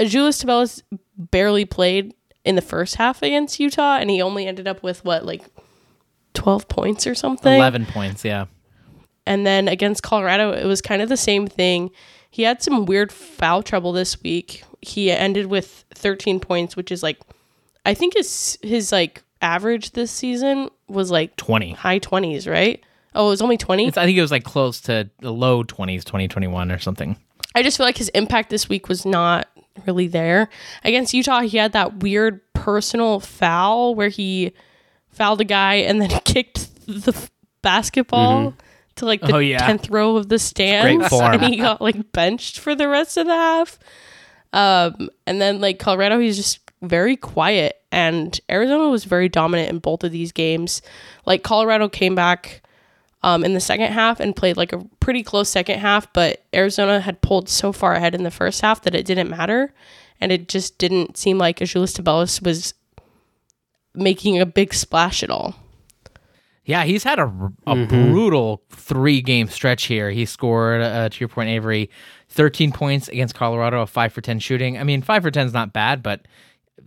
Azuolas 0.00 0.44
Tubelis 0.44 0.82
barely 1.16 1.64
played 1.64 2.12
in 2.44 2.56
the 2.56 2.62
first 2.62 2.96
half 2.96 3.22
against 3.22 3.60
Utah, 3.60 3.98
and 3.98 4.10
he 4.10 4.20
only 4.20 4.48
ended 4.48 4.66
up 4.66 4.82
with 4.82 5.04
what, 5.04 5.24
like 5.24 5.44
12 6.34 6.68
points 6.68 7.06
or 7.06 7.14
something? 7.14 7.54
11 7.54 7.86
points, 7.86 8.24
yeah. 8.24 8.46
And 9.26 9.46
then 9.46 9.68
against 9.68 10.02
Colorado, 10.02 10.52
it 10.52 10.66
was 10.66 10.82
kind 10.82 11.00
of 11.02 11.08
the 11.08 11.16
same 11.16 11.46
thing. 11.46 11.90
He 12.30 12.42
had 12.42 12.62
some 12.62 12.84
weird 12.84 13.12
foul 13.12 13.62
trouble 13.62 13.92
this 13.92 14.20
week. 14.22 14.64
He 14.80 15.10
ended 15.10 15.46
with 15.46 15.84
13 15.94 16.40
points, 16.40 16.76
which 16.76 16.90
is 16.92 17.02
like, 17.02 17.20
I 17.86 17.94
think 17.94 18.14
his 18.14 18.58
his 18.62 18.92
like 18.92 19.22
average 19.40 19.92
this 19.92 20.10
season 20.10 20.70
was 20.88 21.10
like 21.10 21.36
20. 21.36 21.72
high 21.72 22.00
20s, 22.00 22.50
right? 22.50 22.82
Oh, 23.14 23.28
it 23.28 23.30
was 23.30 23.42
only 23.42 23.56
20. 23.56 23.88
I 23.88 23.90
think 23.90 24.18
it 24.18 24.22
was 24.22 24.30
like 24.30 24.44
close 24.44 24.80
to 24.82 25.08
the 25.20 25.32
low 25.32 25.62
20s, 25.62 26.04
2021 26.04 26.72
or 26.72 26.78
something. 26.78 27.16
I 27.54 27.62
just 27.62 27.76
feel 27.76 27.86
like 27.86 27.98
his 27.98 28.08
impact 28.10 28.50
this 28.50 28.68
week 28.68 28.88
was 28.88 29.06
not 29.06 29.48
really 29.86 30.08
there. 30.08 30.48
Against 30.82 31.14
Utah, 31.14 31.40
he 31.40 31.58
had 31.58 31.72
that 31.72 32.02
weird 32.02 32.40
personal 32.52 33.20
foul 33.20 33.94
where 33.94 34.08
he 34.08 34.52
fouled 35.10 35.40
a 35.40 35.44
guy 35.44 35.74
and 35.74 36.00
then 36.00 36.08
kicked 36.24 36.68
the 36.86 37.12
f- 37.12 37.30
basketball 37.62 38.50
mm-hmm. 38.50 38.58
To 38.96 39.06
like 39.06 39.20
the 39.20 39.34
Oh, 39.34 39.38
yeah. 39.38 39.58
10th 39.70 39.90
row 39.90 40.16
of 40.16 40.28
the 40.28 40.38
stands 40.38 41.10
and 41.12 41.44
he 41.44 41.56
got 41.56 41.80
like 41.80 42.12
benched 42.12 42.58
for 42.60 42.74
the 42.74 42.88
rest 42.88 43.16
of 43.16 43.26
the 43.26 43.32
half. 43.34 43.78
Um, 44.52 45.10
and 45.26 45.40
then 45.40 45.60
like 45.60 45.78
Colorado, 45.78 46.18
he's 46.20 46.36
just 46.36 46.60
very 46.82 47.16
quiet 47.16 47.80
and 47.90 48.38
Arizona 48.50 48.88
was 48.88 49.04
very 49.04 49.28
dominant 49.28 49.70
in 49.70 49.78
both 49.78 50.04
of 50.04 50.12
these 50.12 50.30
games. 50.32 50.80
Like 51.26 51.42
Colorado 51.42 51.88
came 51.88 52.14
back 52.14 52.62
um, 53.22 53.42
in 53.42 53.54
the 53.54 53.60
second 53.60 53.90
half 53.92 54.20
and 54.20 54.36
played 54.36 54.56
like 54.56 54.72
a 54.72 54.84
pretty 55.00 55.22
close 55.22 55.48
second 55.48 55.78
half, 55.80 56.12
but 56.12 56.44
Arizona 56.54 57.00
had 57.00 57.20
pulled 57.22 57.48
so 57.48 57.72
far 57.72 57.94
ahead 57.94 58.14
in 58.14 58.22
the 58.22 58.30
first 58.30 58.60
half 58.60 58.82
that 58.82 58.94
it 58.94 59.06
didn't 59.06 59.30
matter. 59.30 59.72
And 60.20 60.30
it 60.30 60.46
just 60.48 60.78
didn't 60.78 61.16
seem 61.16 61.38
like 61.38 61.58
Azuolas 61.58 61.98
Tubelis 62.00 62.40
was 62.44 62.74
making 63.94 64.40
a 64.40 64.46
big 64.46 64.72
splash 64.74 65.22
at 65.22 65.30
all. 65.30 65.56
Yeah, 66.64 66.84
he's 66.84 67.04
had 67.04 67.18
a, 67.18 67.30
a 67.66 67.86
brutal 67.86 68.62
three 68.70 69.20
game 69.20 69.48
stretch 69.48 69.84
here. 69.84 70.10
He 70.10 70.24
scored, 70.24 70.80
uh, 70.80 71.08
to 71.10 71.20
your 71.20 71.28
point, 71.28 71.50
Avery, 71.50 71.90
13 72.30 72.72
points 72.72 73.08
against 73.08 73.34
Colorado, 73.34 73.82
a 73.82 73.86
5 73.86 74.12
for 74.12 74.20
10 74.20 74.38
shooting. 74.38 74.78
I 74.78 74.84
mean, 74.84 75.02
5 75.02 75.22
for 75.22 75.30
10 75.30 75.46
is 75.46 75.52
not 75.52 75.72
bad, 75.74 76.02
but 76.02 76.22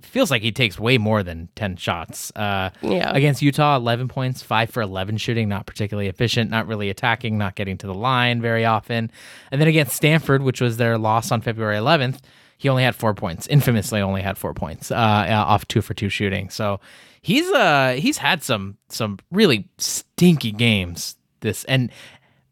feels 0.01 0.29
like 0.31 0.41
he 0.41 0.51
takes 0.51 0.79
way 0.79 0.97
more 0.97 1.21
than 1.23 1.49
10 1.55 1.75
shots. 1.77 2.31
Uh, 2.35 2.71
Yeah. 2.81 3.11
Against 3.15 3.41
Utah, 3.41 3.75
11 3.77 4.07
points, 4.07 4.41
5 4.41 4.69
for 4.69 4.81
11 4.81 5.17
shooting, 5.17 5.47
not 5.47 5.65
particularly 5.65 6.07
efficient, 6.09 6.49
not 6.49 6.67
really 6.67 6.89
attacking, 6.89 7.37
not 7.37 7.55
getting 7.55 7.77
to 7.77 7.87
the 7.87 7.93
line 7.93 8.41
very 8.41 8.65
often. 8.65 9.11
And 9.51 9.61
then 9.61 9.67
against 9.67 9.95
Stanford, 9.95 10.41
which 10.43 10.59
was 10.59 10.77
their 10.77 10.97
loss 10.97 11.31
on 11.31 11.41
February 11.41 11.77
11th, 11.77 12.19
he 12.57 12.67
only 12.69 12.83
had 12.83 12.95
four 12.95 13.13
points. 13.13 13.45
Infamously, 13.47 14.01
only 14.01 14.21
had 14.23 14.37
four 14.37 14.53
points 14.55 14.89
uh, 14.91 14.95
off 14.95 15.67
two 15.67 15.81
for 15.81 15.93
two 15.93 16.09
shooting. 16.09 16.49
So 16.49 16.79
he's 17.27 17.51
uh 17.51 17.97
he's 17.99 18.17
had 18.17 18.41
some 18.41 18.77
some 18.87 19.19
really 19.31 19.67
stinky 19.77 20.53
games 20.53 21.17
this 21.41 21.65
and 21.65 21.91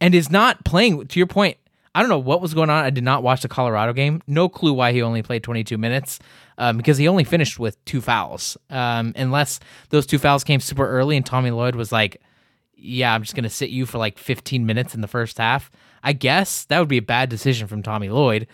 and 0.02 0.14
is 0.14 0.30
not 0.30 0.66
playing. 0.66 1.08
To 1.08 1.20
your 1.20 1.28
point, 1.28 1.58
I 1.96 2.02
don't 2.02 2.10
know 2.10 2.20
what 2.20 2.42
was 2.42 2.54
going 2.54 2.70
on. 2.70 2.84
I 2.84 2.90
did 2.90 3.06
not 3.06 3.24
watch 3.24 3.42
the 3.42 3.48
Colorado 3.48 3.94
game. 3.94 4.22
No 4.28 4.50
clue 4.50 4.74
why 4.74 4.92
he 4.92 5.02
only 5.02 5.24
played 5.24 5.44
22 5.44 5.78
minutes 5.78 6.20
um, 6.58 6.76
because 6.76 6.98
he 6.98 7.08
only 7.08 7.24
finished 7.24 7.58
with 7.58 7.84
two 7.86 8.02
fouls. 8.02 8.58
Um, 8.70 9.14
unless 9.16 9.62
those 9.92 10.06
two 10.06 10.20
fouls 10.20 10.44
came 10.44 10.60
super 10.60 10.86
early 10.86 11.16
and 11.16 11.26
Tommy 11.26 11.52
Lloyd 11.52 11.76
was 11.76 11.94
like, 11.94 12.22
"Yeah, 12.76 13.14
I'm 13.14 13.22
just 13.22 13.34
gonna 13.34 13.50
sit 13.50 13.70
you 13.70 13.86
for 13.86 13.98
like 13.98 14.18
15 14.18 14.66
minutes 14.66 14.94
in 14.94 15.00
the 15.00 15.08
first 15.08 15.38
half." 15.38 15.72
I 16.04 16.12
guess 16.12 16.66
that 16.66 16.80
would 16.80 16.90
be 16.90 16.98
a 16.98 17.02
bad 17.02 17.30
decision 17.30 17.68
from 17.68 17.82
Tommy 17.82 18.10
Lloyd. 18.10 18.48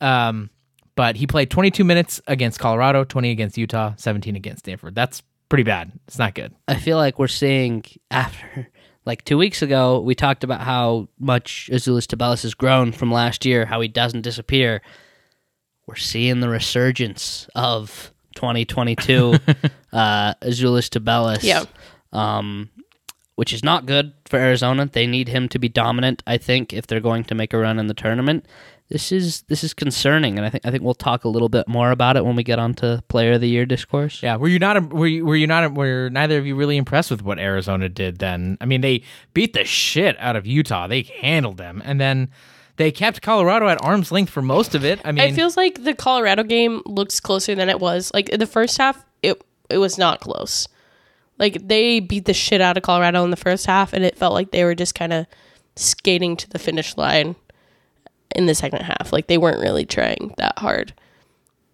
Um, 0.00 0.48
but 0.94 1.16
he 1.16 1.26
played 1.26 1.50
22 1.50 1.84
minutes 1.84 2.22
against 2.26 2.58
Colorado, 2.58 3.04
20 3.04 3.30
against 3.30 3.58
Utah, 3.58 3.92
17 3.98 4.34
against 4.36 4.60
Stanford. 4.60 4.94
That's 4.94 5.22
pretty 5.48 5.64
bad. 5.64 5.92
It's 6.06 6.18
not 6.18 6.34
good. 6.34 6.54
I 6.68 6.76
feel 6.76 6.96
like 6.96 7.18
we're 7.18 7.28
seeing 7.28 7.84
after 8.10 8.68
like 9.06 9.24
two 9.24 9.38
weeks 9.38 9.62
ago 9.62 10.00
we 10.00 10.14
talked 10.14 10.44
about 10.44 10.60
how 10.60 11.08
much 11.18 11.70
Azuolas 11.72 12.06
Tubelis 12.06 12.42
has 12.42 12.54
grown 12.54 12.92
from 12.92 13.12
last 13.12 13.44
year, 13.44 13.66
how 13.66 13.80
he 13.80 13.88
doesn't 13.88 14.22
disappear. 14.22 14.82
We're 15.86 15.96
seeing 15.96 16.40
the 16.40 16.48
resurgence 16.48 17.48
of 17.54 18.12
2022 18.34 19.34
uh, 19.92 20.34
Azuolas 20.34 20.88
Tubelis. 20.90 21.42
Yeah. 21.42 21.64
Um, 22.12 22.70
which 23.36 23.52
is 23.52 23.62
not 23.62 23.86
good 23.86 24.14
for 24.26 24.38
Arizona. 24.38 24.86
They 24.86 25.06
need 25.06 25.28
him 25.28 25.48
to 25.50 25.58
be 25.58 25.68
dominant, 25.68 26.22
I 26.26 26.38
think, 26.38 26.72
if 26.72 26.86
they're 26.86 27.00
going 27.00 27.24
to 27.24 27.34
make 27.34 27.52
a 27.52 27.58
run 27.58 27.78
in 27.78 27.86
the 27.86 27.94
tournament. 27.94 28.46
This 28.88 29.10
is 29.10 29.42
this 29.48 29.64
is 29.64 29.74
concerning, 29.74 30.36
and 30.38 30.46
I 30.46 30.50
think 30.50 30.64
I 30.64 30.70
think 30.70 30.84
we'll 30.84 30.94
talk 30.94 31.24
a 31.24 31.28
little 31.28 31.48
bit 31.48 31.66
more 31.66 31.90
about 31.90 32.16
it 32.16 32.24
when 32.24 32.36
we 32.36 32.44
get 32.44 32.60
onto 32.60 33.00
Player 33.08 33.32
of 33.32 33.40
the 33.40 33.48
Year 33.48 33.66
discourse. 33.66 34.22
Yeah, 34.22 34.36
were 34.36 34.46
you 34.46 34.60
not? 34.60 34.92
Were 34.92 35.08
you? 35.08 35.26
Were 35.26 35.34
you 35.34 35.48
not? 35.48 35.74
Were 35.74 36.08
neither 36.10 36.38
of 36.38 36.46
you 36.46 36.54
really 36.54 36.76
impressed 36.76 37.10
with 37.10 37.22
what 37.22 37.40
Arizona 37.40 37.88
did? 37.88 38.18
Then, 38.18 38.56
I 38.60 38.64
mean, 38.64 38.82
they 38.82 39.02
beat 39.34 39.54
the 39.54 39.64
shit 39.64 40.16
out 40.20 40.36
of 40.36 40.46
Utah. 40.46 40.86
They 40.86 41.02
handled 41.02 41.56
them, 41.56 41.82
and 41.84 42.00
then 42.00 42.30
They 42.76 42.92
kept 42.92 43.22
Colorado 43.22 43.68
at 43.68 43.82
arm's 43.82 44.12
length 44.12 44.30
for 44.30 44.42
most 44.42 44.74
of 44.74 44.84
it. 44.84 45.00
I 45.04 45.12
mean, 45.12 45.26
it 45.26 45.34
feels 45.34 45.56
like 45.56 45.82
the 45.84 45.94
Colorado 45.94 46.42
game 46.42 46.82
looks 46.84 47.20
closer 47.20 47.54
than 47.54 47.68
it 47.68 47.80
was. 47.80 48.10
Like 48.12 48.28
in 48.28 48.38
the 48.38 48.46
first 48.46 48.76
half, 48.78 49.04
it 49.22 49.40
it 49.70 49.78
was 49.78 49.96
not 49.98 50.20
close. 50.20 50.68
Like 51.38 51.66
they 51.66 52.00
beat 52.00 52.26
the 52.26 52.34
shit 52.34 52.60
out 52.60 52.76
of 52.76 52.82
Colorado 52.82 53.24
in 53.24 53.30
the 53.30 53.36
first 53.36 53.66
half, 53.66 53.92
and 53.92 54.04
it 54.04 54.16
felt 54.16 54.34
like 54.34 54.50
they 54.50 54.64
were 54.64 54.74
just 54.74 54.94
kind 54.94 55.12
of 55.12 55.26
skating 55.74 56.36
to 56.36 56.48
the 56.50 56.58
finish 56.58 56.96
line 56.96 57.34
in 58.36 58.46
the 58.46 58.54
second 58.54 58.82
half. 58.82 59.12
Like 59.12 59.26
they 59.26 59.38
weren't 59.38 59.60
really 59.60 59.86
trying 59.86 60.34
that 60.36 60.58
hard. 60.58 60.92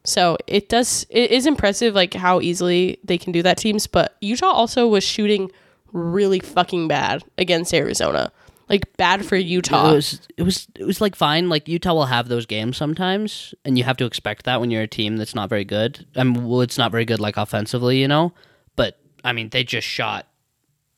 So 0.04 0.38
it 0.46 0.68
does 0.68 1.06
it 1.10 1.30
is 1.30 1.46
impressive 1.46 1.94
like 1.94 2.14
how 2.14 2.40
easily 2.40 2.98
they 3.04 3.18
can 3.18 3.32
do 3.32 3.42
that 3.42 3.58
teams, 3.58 3.86
but 3.86 4.16
Utah 4.20 4.46
also 4.50 4.88
was 4.88 5.04
shooting 5.04 5.50
really 5.92 6.40
fucking 6.40 6.88
bad 6.88 7.22
against 7.36 7.74
Arizona. 7.74 8.32
Like 8.68 8.96
bad 8.96 9.26
for 9.26 9.36
Utah. 9.36 9.90
It 9.90 9.94
was 9.94 10.28
it 10.38 10.42
was 10.44 10.68
it 10.76 10.84
was 10.84 11.00
like 11.00 11.14
fine. 11.14 11.48
Like 11.48 11.68
Utah 11.68 11.92
will 11.92 12.06
have 12.06 12.28
those 12.28 12.46
games 12.46 12.76
sometimes, 12.76 13.54
and 13.64 13.76
you 13.76 13.84
have 13.84 13.98
to 13.98 14.06
expect 14.06 14.44
that 14.46 14.60
when 14.60 14.70
you're 14.70 14.82
a 14.82 14.88
team 14.88 15.18
that's 15.18 15.34
not 15.34 15.50
very 15.50 15.64
good. 15.64 16.06
I 16.16 16.24
mean, 16.24 16.48
well, 16.48 16.62
it's 16.62 16.78
not 16.78 16.90
very 16.90 17.04
good 17.04 17.20
like 17.20 17.36
offensively, 17.36 18.00
you 18.00 18.08
know. 18.08 18.32
But 18.76 18.98
I 19.24 19.32
mean, 19.32 19.50
they 19.50 19.62
just 19.62 19.86
shot 19.86 20.26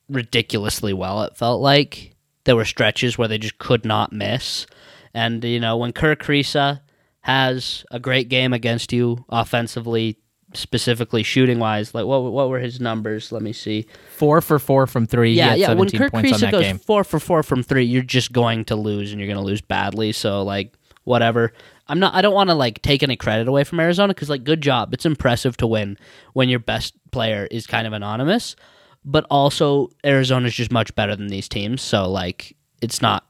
ridiculously 0.08 0.92
well. 0.92 1.22
It 1.22 1.36
felt 1.36 1.60
like 1.60 2.14
there 2.44 2.54
were 2.54 2.64
stretches 2.64 3.18
where 3.18 3.28
they 3.28 3.38
just 3.38 3.58
could 3.58 3.84
not 3.84 4.12
miss, 4.12 4.66
and 5.14 5.42
you 5.44 5.60
know 5.60 5.76
when 5.76 5.92
Kerr 5.92 6.16
Kriisa 6.16 6.80
has 7.20 7.84
a 7.90 7.98
great 7.98 8.28
game 8.28 8.52
against 8.52 8.92
you 8.92 9.24
offensively, 9.30 10.18
specifically 10.52 11.22
shooting 11.22 11.58
wise, 11.58 11.94
like 11.94 12.04
what 12.04 12.18
what 12.20 12.48
were 12.50 12.58
his 12.58 12.80
numbers? 12.80 13.32
Let 13.32 13.42
me 13.42 13.52
see. 13.52 13.86
four 14.16 14.40
for 14.40 14.58
four 14.58 14.86
from 14.86 15.06
three. 15.06 15.32
Yeah, 15.32 15.54
yeah. 15.54 15.72
When 15.72 15.88
Kirk 15.88 16.12
points 16.12 16.32
on 16.32 16.38
Kriisa 16.38 16.40
that 16.40 16.52
goes 16.52 16.62
game. 16.62 16.78
four 16.78 17.04
for 17.04 17.18
four 17.18 17.42
from 17.42 17.62
three, 17.62 17.84
you're 17.84 18.02
just 18.02 18.32
going 18.32 18.64
to 18.66 18.76
lose, 18.76 19.12
and 19.12 19.20
you're 19.20 19.28
going 19.28 19.40
to 19.40 19.46
lose 19.46 19.62
badly. 19.62 20.12
So 20.12 20.42
like, 20.42 20.74
whatever. 21.04 21.52
I'm 21.86 21.98
not. 21.98 22.14
I 22.14 22.22
don't 22.22 22.34
want 22.34 22.48
to 22.50 22.54
like 22.54 22.82
take 22.82 23.02
any 23.02 23.16
credit 23.16 23.46
away 23.46 23.64
from 23.64 23.78
Arizona 23.78 24.14
because 24.14 24.30
like, 24.30 24.44
good 24.44 24.62
job. 24.62 24.94
It's 24.94 25.06
impressive 25.06 25.56
to 25.58 25.66
win 25.66 25.98
when 26.32 26.48
your 26.48 26.58
best 26.58 26.94
player 27.10 27.46
is 27.50 27.66
kind 27.66 27.86
of 27.86 27.92
anonymous, 27.92 28.56
but 29.04 29.26
also 29.30 29.90
Arizona's 30.02 30.54
just 30.54 30.72
much 30.72 30.94
better 30.94 31.14
than 31.14 31.28
these 31.28 31.48
teams. 31.48 31.82
So 31.82 32.10
like, 32.10 32.56
it's 32.80 33.02
not 33.02 33.26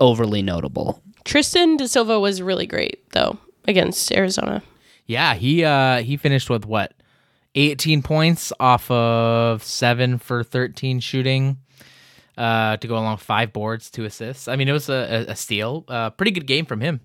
overly 0.00 0.42
notable. 0.42 1.00
Tristan 1.24 1.76
da 1.76 1.86
Silva 1.86 2.20
was 2.20 2.42
really 2.42 2.66
great 2.66 3.10
though 3.12 3.38
against 3.66 4.12
Arizona. 4.12 4.62
Yeah, 5.06 5.34
he 5.34 5.64
uh 5.64 6.02
he 6.02 6.16
finished 6.16 6.50
with 6.50 6.64
what? 6.64 6.94
18 7.56 8.02
points 8.02 8.52
off 8.58 8.90
of 8.90 9.62
7 9.62 10.18
for 10.18 10.42
13 10.42 11.00
shooting. 11.00 11.58
Uh 12.36 12.76
to 12.78 12.88
go 12.88 12.94
along 12.96 13.18
five 13.18 13.52
boards, 13.52 13.90
two 13.90 14.04
assists. 14.04 14.48
I 14.48 14.56
mean, 14.56 14.68
it 14.68 14.72
was 14.72 14.88
a, 14.88 15.26
a, 15.28 15.36
steal. 15.36 15.84
Uh 15.88 16.10
pretty 16.10 16.32
good 16.32 16.46
game 16.46 16.66
from 16.66 16.80
him. 16.80 17.00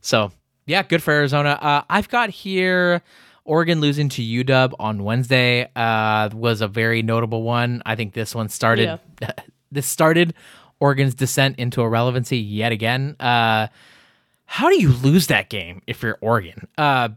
So, 0.00 0.32
yeah, 0.66 0.82
good 0.82 1.02
for 1.02 1.12
Arizona. 1.12 1.58
Uh 1.60 1.82
I've 1.88 2.08
got 2.08 2.30
here 2.30 3.02
Oregon 3.44 3.80
losing 3.80 4.08
to 4.10 4.22
UW 4.22 4.74
on 4.78 5.02
Wednesday 5.02 5.68
uh 5.74 6.30
was 6.32 6.60
a 6.60 6.68
very 6.68 7.02
notable 7.02 7.42
one. 7.42 7.82
I 7.84 7.96
think 7.96 8.12
this 8.12 8.34
one 8.34 8.48
started 8.48 9.00
this 9.72 9.86
started 9.86 10.34
Oregon's 10.82 11.14
descent 11.14 11.58
into 11.58 11.80
irrelevancy 11.80 12.38
yet 12.38 12.72
again. 12.72 13.16
Uh 13.20 13.68
how 14.52 14.68
do 14.68 14.78
you 14.78 14.90
lose 14.90 15.28
that 15.28 15.48
game 15.48 15.80
if 15.86 16.02
you're 16.02 16.18
Oregon? 16.20 16.68
Uh, 16.76 17.08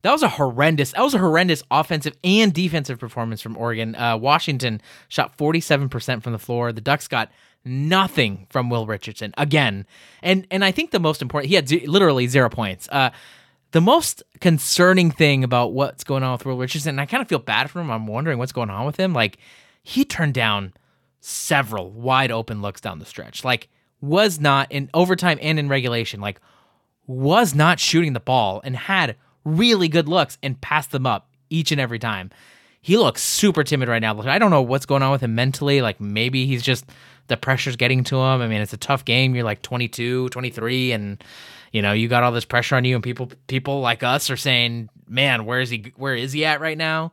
that 0.00 0.10
was 0.10 0.22
a 0.22 0.28
horrendous. 0.30 0.92
That 0.92 1.02
was 1.02 1.12
a 1.12 1.18
horrendous 1.18 1.62
offensive 1.70 2.14
and 2.24 2.50
defensive 2.50 2.98
performance 2.98 3.42
from 3.42 3.58
Oregon. 3.58 3.94
Uh, 3.94 4.16
Washington 4.16 4.80
shot 5.08 5.36
47% 5.36 6.22
from 6.22 6.32
the 6.32 6.38
floor. 6.38 6.72
The 6.72 6.80
Ducks 6.80 7.06
got 7.06 7.30
nothing 7.62 8.46
from 8.48 8.70
Will 8.70 8.86
Richardson 8.86 9.34
again, 9.36 9.84
and 10.22 10.46
and 10.50 10.64
I 10.64 10.70
think 10.70 10.92
the 10.92 10.98
most 10.98 11.20
important, 11.20 11.50
he 11.50 11.56
had 11.56 11.68
ze- 11.68 11.86
literally 11.86 12.26
zero 12.26 12.48
points. 12.48 12.88
Uh, 12.90 13.10
the 13.72 13.82
most 13.82 14.22
concerning 14.40 15.10
thing 15.10 15.44
about 15.44 15.74
what's 15.74 16.04
going 16.04 16.22
on 16.22 16.32
with 16.32 16.46
Will 16.46 16.56
Richardson, 16.56 16.90
and 16.90 17.00
I 17.02 17.04
kind 17.04 17.20
of 17.20 17.28
feel 17.28 17.38
bad 17.38 17.70
for 17.70 17.80
him. 17.80 17.90
I'm 17.90 18.06
wondering 18.06 18.38
what's 18.38 18.52
going 18.52 18.70
on 18.70 18.86
with 18.86 18.96
him. 18.96 19.12
Like 19.12 19.36
he 19.82 20.06
turned 20.06 20.32
down 20.32 20.72
several 21.20 21.90
wide 21.90 22.30
open 22.30 22.62
looks 22.62 22.80
down 22.80 22.98
the 22.98 23.04
stretch. 23.04 23.44
Like 23.44 23.68
was 24.00 24.38
not 24.38 24.70
in 24.70 24.90
overtime 24.94 25.38
and 25.40 25.58
in 25.58 25.68
regulation. 25.68 26.20
Like 26.20 26.40
was 27.06 27.54
not 27.54 27.80
shooting 27.80 28.12
the 28.12 28.20
ball 28.20 28.60
and 28.64 28.76
had 28.76 29.16
really 29.44 29.88
good 29.88 30.08
looks 30.08 30.38
and 30.42 30.60
passed 30.60 30.92
them 30.92 31.06
up 31.06 31.28
each 31.50 31.72
and 31.72 31.80
every 31.80 31.98
time. 31.98 32.30
He 32.80 32.96
looks 32.96 33.22
super 33.22 33.64
timid 33.64 33.88
right 33.88 34.00
now. 34.00 34.18
I 34.20 34.38
don't 34.38 34.50
know 34.50 34.62
what's 34.62 34.86
going 34.86 35.02
on 35.02 35.10
with 35.10 35.22
him 35.22 35.34
mentally. 35.34 35.82
Like 35.82 36.00
maybe 36.00 36.46
he's 36.46 36.62
just 36.62 36.86
the 37.26 37.36
pressure's 37.36 37.76
getting 37.76 38.04
to 38.04 38.16
him. 38.16 38.40
I 38.40 38.48
mean, 38.48 38.60
it's 38.60 38.72
a 38.72 38.78
tough 38.78 39.04
game. 39.04 39.34
You're 39.34 39.44
like 39.44 39.62
22, 39.62 40.28
23 40.28 40.92
and 40.92 41.22
you 41.72 41.82
know, 41.82 41.92
you 41.92 42.08
got 42.08 42.22
all 42.22 42.32
this 42.32 42.46
pressure 42.46 42.76
on 42.76 42.84
you 42.84 42.94
and 42.94 43.04
people 43.04 43.30
people 43.46 43.80
like 43.80 44.02
us 44.02 44.30
are 44.30 44.36
saying, 44.38 44.88
"Man, 45.06 45.44
where 45.44 45.60
is 45.60 45.68
he 45.68 45.92
where 45.96 46.14
is 46.14 46.32
he 46.32 46.44
at 46.46 46.60
right 46.60 46.78
now?" 46.78 47.12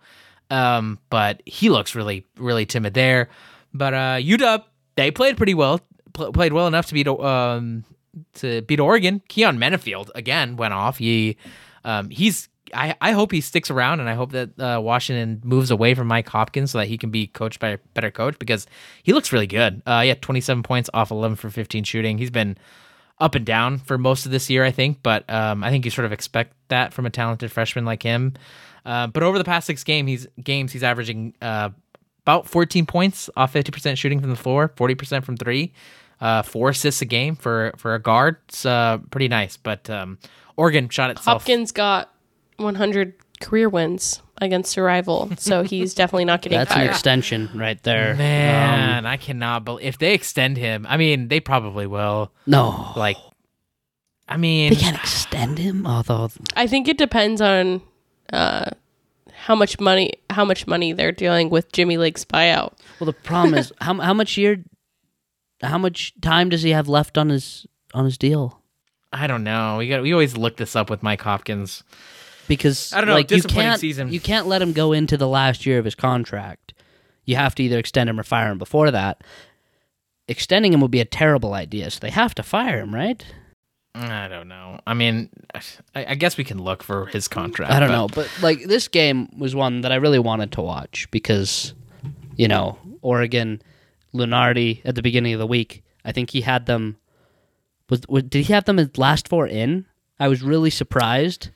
Um, 0.50 1.00
but 1.10 1.42
he 1.46 1.70
looks 1.70 1.94
really 1.96 2.26
really 2.38 2.66
timid 2.66 2.94
there. 2.94 3.30
But 3.78 3.94
uh 3.94 4.18
UW, 4.20 4.64
they 4.96 5.12
played 5.12 5.38
pretty 5.38 5.54
well. 5.54 5.82
Pl- 6.14 6.32
played 6.32 6.54
well 6.54 6.68
enough 6.68 6.88
to 6.88 6.94
beat 6.94 7.08
um 7.08 7.84
to 8.36 8.62
beat 8.62 8.80
Oregon. 8.80 9.22
Keyon 9.30 9.58
Menifield 9.58 10.10
again 10.16 10.56
went 10.56 10.74
off. 10.74 10.98
He 10.98 11.38
um, 11.84 12.10
he's 12.10 12.50
I, 12.74 12.96
I 13.00 13.12
hope 13.12 13.32
he 13.32 13.42
sticks 13.42 13.70
around 13.70 14.00
and 14.00 14.10
I 14.10 14.16
hope 14.16 14.32
that 14.32 14.60
uh, 14.60 14.80
Washington 14.82 15.42
moves 15.44 15.70
away 15.72 15.94
from 15.94 16.08
Mike 16.08 16.28
Hopkins 16.28 16.72
so 16.72 16.80
that 16.80 16.88
he 16.88 16.98
can 16.98 17.12
be 17.12 17.28
coached 17.28 17.60
by 17.60 17.70
a 17.70 17.78
better 17.94 18.10
coach 18.12 18.40
because 18.40 18.66
he 19.04 19.14
looks 19.14 19.32
really 19.32 19.48
good. 19.48 19.82
Uh, 19.86 20.02
yeah, 20.06 20.16
27 20.16 20.64
points 20.64 20.90
off 20.94 21.12
11 21.12 21.36
for 21.36 21.50
15 21.50 21.84
shooting. 21.84 22.18
He's 22.18 22.32
been 22.32 22.58
up 23.20 23.36
and 23.36 23.46
down 23.46 23.78
for 23.78 23.98
most 23.98 24.26
of 24.26 24.32
this 24.32 24.50
year, 24.50 24.66
I 24.66 24.72
think, 24.72 25.00
but 25.04 25.30
um, 25.30 25.64
I 25.64 25.70
think 25.70 25.86
you 25.86 25.92
sort 25.92 26.06
of 26.06 26.12
expect 26.12 26.54
that 26.70 26.94
from 26.94 27.06
a 27.06 27.10
talented 27.10 27.52
freshman 27.52 27.86
like 27.86 28.04
him. 28.04 28.34
Uh, 28.86 29.08
but 29.08 29.24
over 29.24 29.38
the 29.38 29.44
past 29.44 29.68
six 29.68 29.84
game, 29.84 30.08
he's 30.08 30.28
games 30.44 30.72
he's 30.72 30.84
averaging 30.84 31.36
uh, 31.42 31.70
about 32.26 32.48
14 32.50 32.86
points 32.86 33.30
off 33.38 33.54
50% 33.54 33.98
shooting 33.98 34.20
from 34.20 34.32
the 34.32 34.36
floor, 34.36 34.70
40% 34.76 35.24
from 35.24 35.38
three 35.38 35.72
uh, 36.22 36.42
four 36.42 36.70
assists 36.70 37.02
a 37.02 37.06
game 37.06 37.36
for 37.36 37.74
for 37.78 37.94
a 37.96 38.00
guard. 38.00 38.38
It's 38.48 38.66
uh, 38.66 39.00
pretty 39.12 39.28
nice. 39.28 39.58
But 39.58 39.90
um, 39.90 40.18
Oregon 40.56 40.90
shot 40.90 41.12
itself. 41.12 41.42
Hopkins 41.42 41.72
got 41.72 42.14
100 42.58 43.14
career 43.42 43.70
wins 43.70 44.22
against 44.42 44.78
a 44.78 44.82
rival, 44.82 45.32
so 45.38 45.64
he's 45.72 45.94
definitely 45.94 46.26
not 46.26 46.42
getting 46.42 46.58
That's 46.58 46.72
an 46.72 46.78
fired. 46.78 46.90
extension 46.90 47.50
right 47.56 47.82
there. 47.84 48.12
Um, 48.12 48.18
Man, 48.18 49.06
I 49.06 49.18
cannot 49.18 49.66
believe 49.66 49.86
if 49.86 49.98
they 49.98 50.14
extend 50.14 50.58
him. 50.58 50.86
I 50.90 50.98
mean, 50.98 51.28
they 51.28 51.40
probably 51.40 51.88
will. 51.88 52.32
no, 52.46 52.94
Like, 52.96 53.18
I 54.28 54.38
mean, 54.38 54.74
they 54.74 54.80
can't 54.80 54.98
extend 54.98 55.58
him. 55.58 55.86
Although 55.86 56.30
I 56.56 56.66
think 56.68 56.88
it 56.88 56.98
depends 56.98 57.42
on 57.42 57.82
uh, 58.34 58.72
how 59.32 59.56
much 59.56 59.80
money 59.80 60.14
how 60.36 60.46
much 60.46 60.68
money 60.68 60.94
they're 60.94 61.12
dealing 61.12 61.50
with 61.50 61.72
Jimmy 61.72 61.98
Lake's 61.98 62.26
buyout. 62.26 62.74
Well, 63.00 63.06
the 63.06 63.14
problem 63.14 63.56
is 63.56 63.74
how 63.82 63.96
how 63.96 64.14
much 64.14 64.38
year, 64.38 64.64
how 65.62 65.78
much 65.78 66.14
time 66.22 66.50
does 66.50 66.62
he 66.62 66.72
have 66.72 66.88
left 66.88 67.18
on 67.18 67.30
his 67.30 67.66
on 67.94 68.06
his 68.06 68.18
deal? 68.18 68.62
I 69.12 69.28
don't 69.28 69.44
know. 69.44 69.78
We 69.78 69.88
got 69.88 70.04
we 70.04 70.12
always 70.12 70.38
look 70.38 70.58
this 70.58 70.76
up 70.76 70.90
with 70.90 71.02
Mike 71.02 71.22
Hopkins. 71.22 71.84
Because 72.48 72.94
I 72.94 72.98
don't 72.98 73.08
know, 73.08 73.16
like 73.16 73.32
you 73.32 73.38
disappointing 73.38 73.64
can't 73.64 73.82
season. 73.82 74.12
you 74.14 74.20
can't 74.20 74.46
let 74.46 74.62
him 74.62 74.72
go 74.72 74.92
into 74.92 75.18
the 75.18 75.28
last 75.28 75.66
year 75.66 75.80
of 75.80 75.86
his 75.86 75.96
contract. 75.96 76.76
You 77.24 77.38
have 77.38 77.56
to 77.56 77.64
either 77.64 77.80
extend 77.80 78.08
him 78.08 78.20
or 78.20 78.24
fire 78.24 78.52
him 78.52 78.60
before 78.60 78.92
that. 78.92 79.24
Extending 80.28 80.72
him 80.72 80.82
would 80.82 80.92
be 80.92 81.00
a 81.00 81.06
terrible 81.06 81.56
idea, 81.56 81.90
so 81.90 82.00
they 82.00 82.12
have 82.12 82.36
to 82.36 82.44
fire 82.44 82.80
him, 82.80 82.94
right? 82.94 83.26
I 83.98 84.28
don't 84.28 84.48
know. 84.50 84.80
I 84.86 84.94
mean, 84.94 85.30
I, 85.54 85.62
I 85.96 86.16
guess 86.16 86.38
we 86.38 86.44
can 86.44 86.62
look 86.62 86.84
for 86.84 87.06
his 87.08 87.28
contract. 87.28 87.72
I 87.72 87.80
don't 87.80 87.90
but- 87.90 87.96
know, 87.96 88.08
but 88.10 88.30
like 88.42 88.64
this 88.66 88.88
game 88.88 89.30
was 89.38 89.56
one 89.56 89.82
that 89.82 89.92
I 89.92 89.96
really 89.96 90.20
wanted 90.20 90.52
to 90.54 90.62
watch 90.62 91.08
because, 91.12 91.74
you 92.36 92.48
know, 92.48 92.78
Oregon, 93.02 93.62
Lunardi 94.14 94.82
at 94.86 94.96
the 94.96 95.02
beginning 95.02 95.34
of 95.34 95.40
the 95.40 95.48
week. 95.48 95.84
I 96.04 96.12
think 96.12 96.30
he 96.32 96.42
had 96.42 96.66
them. 96.66 96.98
Was, 97.90 98.02
was 98.10 98.24
did 98.24 98.46
he 98.46 98.54
have 98.54 98.66
them 98.66 98.80
as 98.80 98.98
last 98.98 99.28
four 99.28 99.48
in? 99.48 99.86
I 100.20 100.28
was 100.28 100.42
really 100.42 100.70
surprised. 100.70 101.50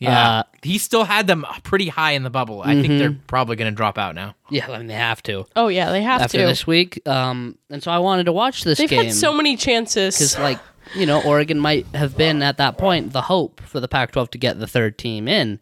Yeah, 0.00 0.38
Uh, 0.38 0.42
he 0.62 0.78
still 0.78 1.02
had 1.04 1.26
them 1.26 1.44
pretty 1.64 1.88
high 1.88 2.12
in 2.12 2.22
the 2.22 2.30
bubble. 2.30 2.62
I 2.62 2.80
think 2.80 2.98
they're 2.98 3.16
probably 3.26 3.56
going 3.56 3.70
to 3.72 3.74
drop 3.76 3.98
out 3.98 4.14
now. 4.14 4.36
Yeah, 4.48 4.70
I 4.70 4.78
mean 4.78 4.86
they 4.86 4.94
have 4.94 5.22
to 5.24 5.44
Oh 5.56 5.66
yeah, 5.68 5.90
they 5.90 6.02
have 6.02 6.20
after 6.22 6.38
to. 6.38 6.46
this 6.46 6.66
week. 6.68 7.02
Um, 7.06 7.58
and 7.68 7.82
so 7.82 7.90
I 7.90 7.98
wanted 7.98 8.24
to 8.24 8.32
watch 8.32 8.62
this 8.62 8.78
They've 8.78 8.88
game 8.88 9.06
had 9.06 9.14
so 9.14 9.32
many 9.34 9.56
chances. 9.56 10.16
because, 10.16 10.38
like, 10.38 10.58
you 10.94 11.06
know, 11.06 11.22
Oregon 11.22 11.58
might 11.58 11.86
have 11.94 12.16
been 12.16 12.42
at 12.42 12.58
that 12.58 12.78
point 12.78 13.12
the 13.12 13.22
hope 13.22 13.60
for 13.60 13.80
the 13.80 13.88
Pac-12 13.88 14.30
to 14.30 14.38
get 14.38 14.58
the 14.58 14.66
third 14.66 14.98
team 14.98 15.28
in. 15.28 15.60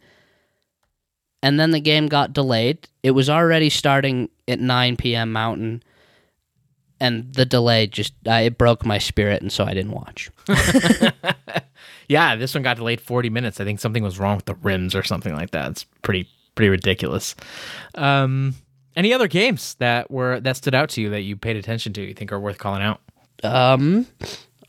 And 1.43 1.59
then 1.59 1.71
the 1.71 1.79
game 1.79 2.07
got 2.07 2.33
delayed. 2.33 2.87
It 3.03 3.11
was 3.11 3.29
already 3.29 3.69
starting 3.69 4.29
at 4.47 4.59
9 4.59 4.97
p.m. 4.97 5.31
Mountain, 5.31 5.83
and 6.99 7.31
the 7.33 7.45
delay 7.45 7.87
just 7.87 8.13
uh, 8.27 8.33
it 8.33 8.57
broke 8.57 8.85
my 8.85 8.97
spirit, 8.97 9.41
and 9.41 9.51
so 9.51 9.63
I 9.63 9.73
didn't 9.73 9.91
watch. 9.91 10.31
Yeah, 12.07 12.35
this 12.35 12.53
one 12.53 12.63
got 12.63 12.77
delayed 12.77 13.01
40 13.01 13.29
minutes. 13.29 13.59
I 13.59 13.65
think 13.65 13.79
something 13.79 14.03
was 14.03 14.19
wrong 14.19 14.37
with 14.37 14.45
the 14.45 14.55
rims 14.55 14.95
or 14.95 15.03
something 15.03 15.35
like 15.35 15.51
that. 15.51 15.71
It's 15.71 15.83
pretty 16.01 16.29
pretty 16.55 16.69
ridiculous. 16.69 17.35
Um, 17.95 18.55
any 18.95 19.13
other 19.13 19.27
games 19.27 19.75
that 19.75 20.09
were 20.09 20.39
that 20.39 20.57
stood 20.57 20.73
out 20.73 20.89
to 20.91 21.01
you 21.01 21.09
that 21.09 21.21
you 21.21 21.35
paid 21.35 21.57
attention 21.57 21.93
to? 21.93 22.01
You 22.01 22.13
think 22.13 22.31
are 22.31 22.39
worth 22.39 22.57
calling 22.57 22.81
out? 22.81 23.01
Um, 23.43 24.07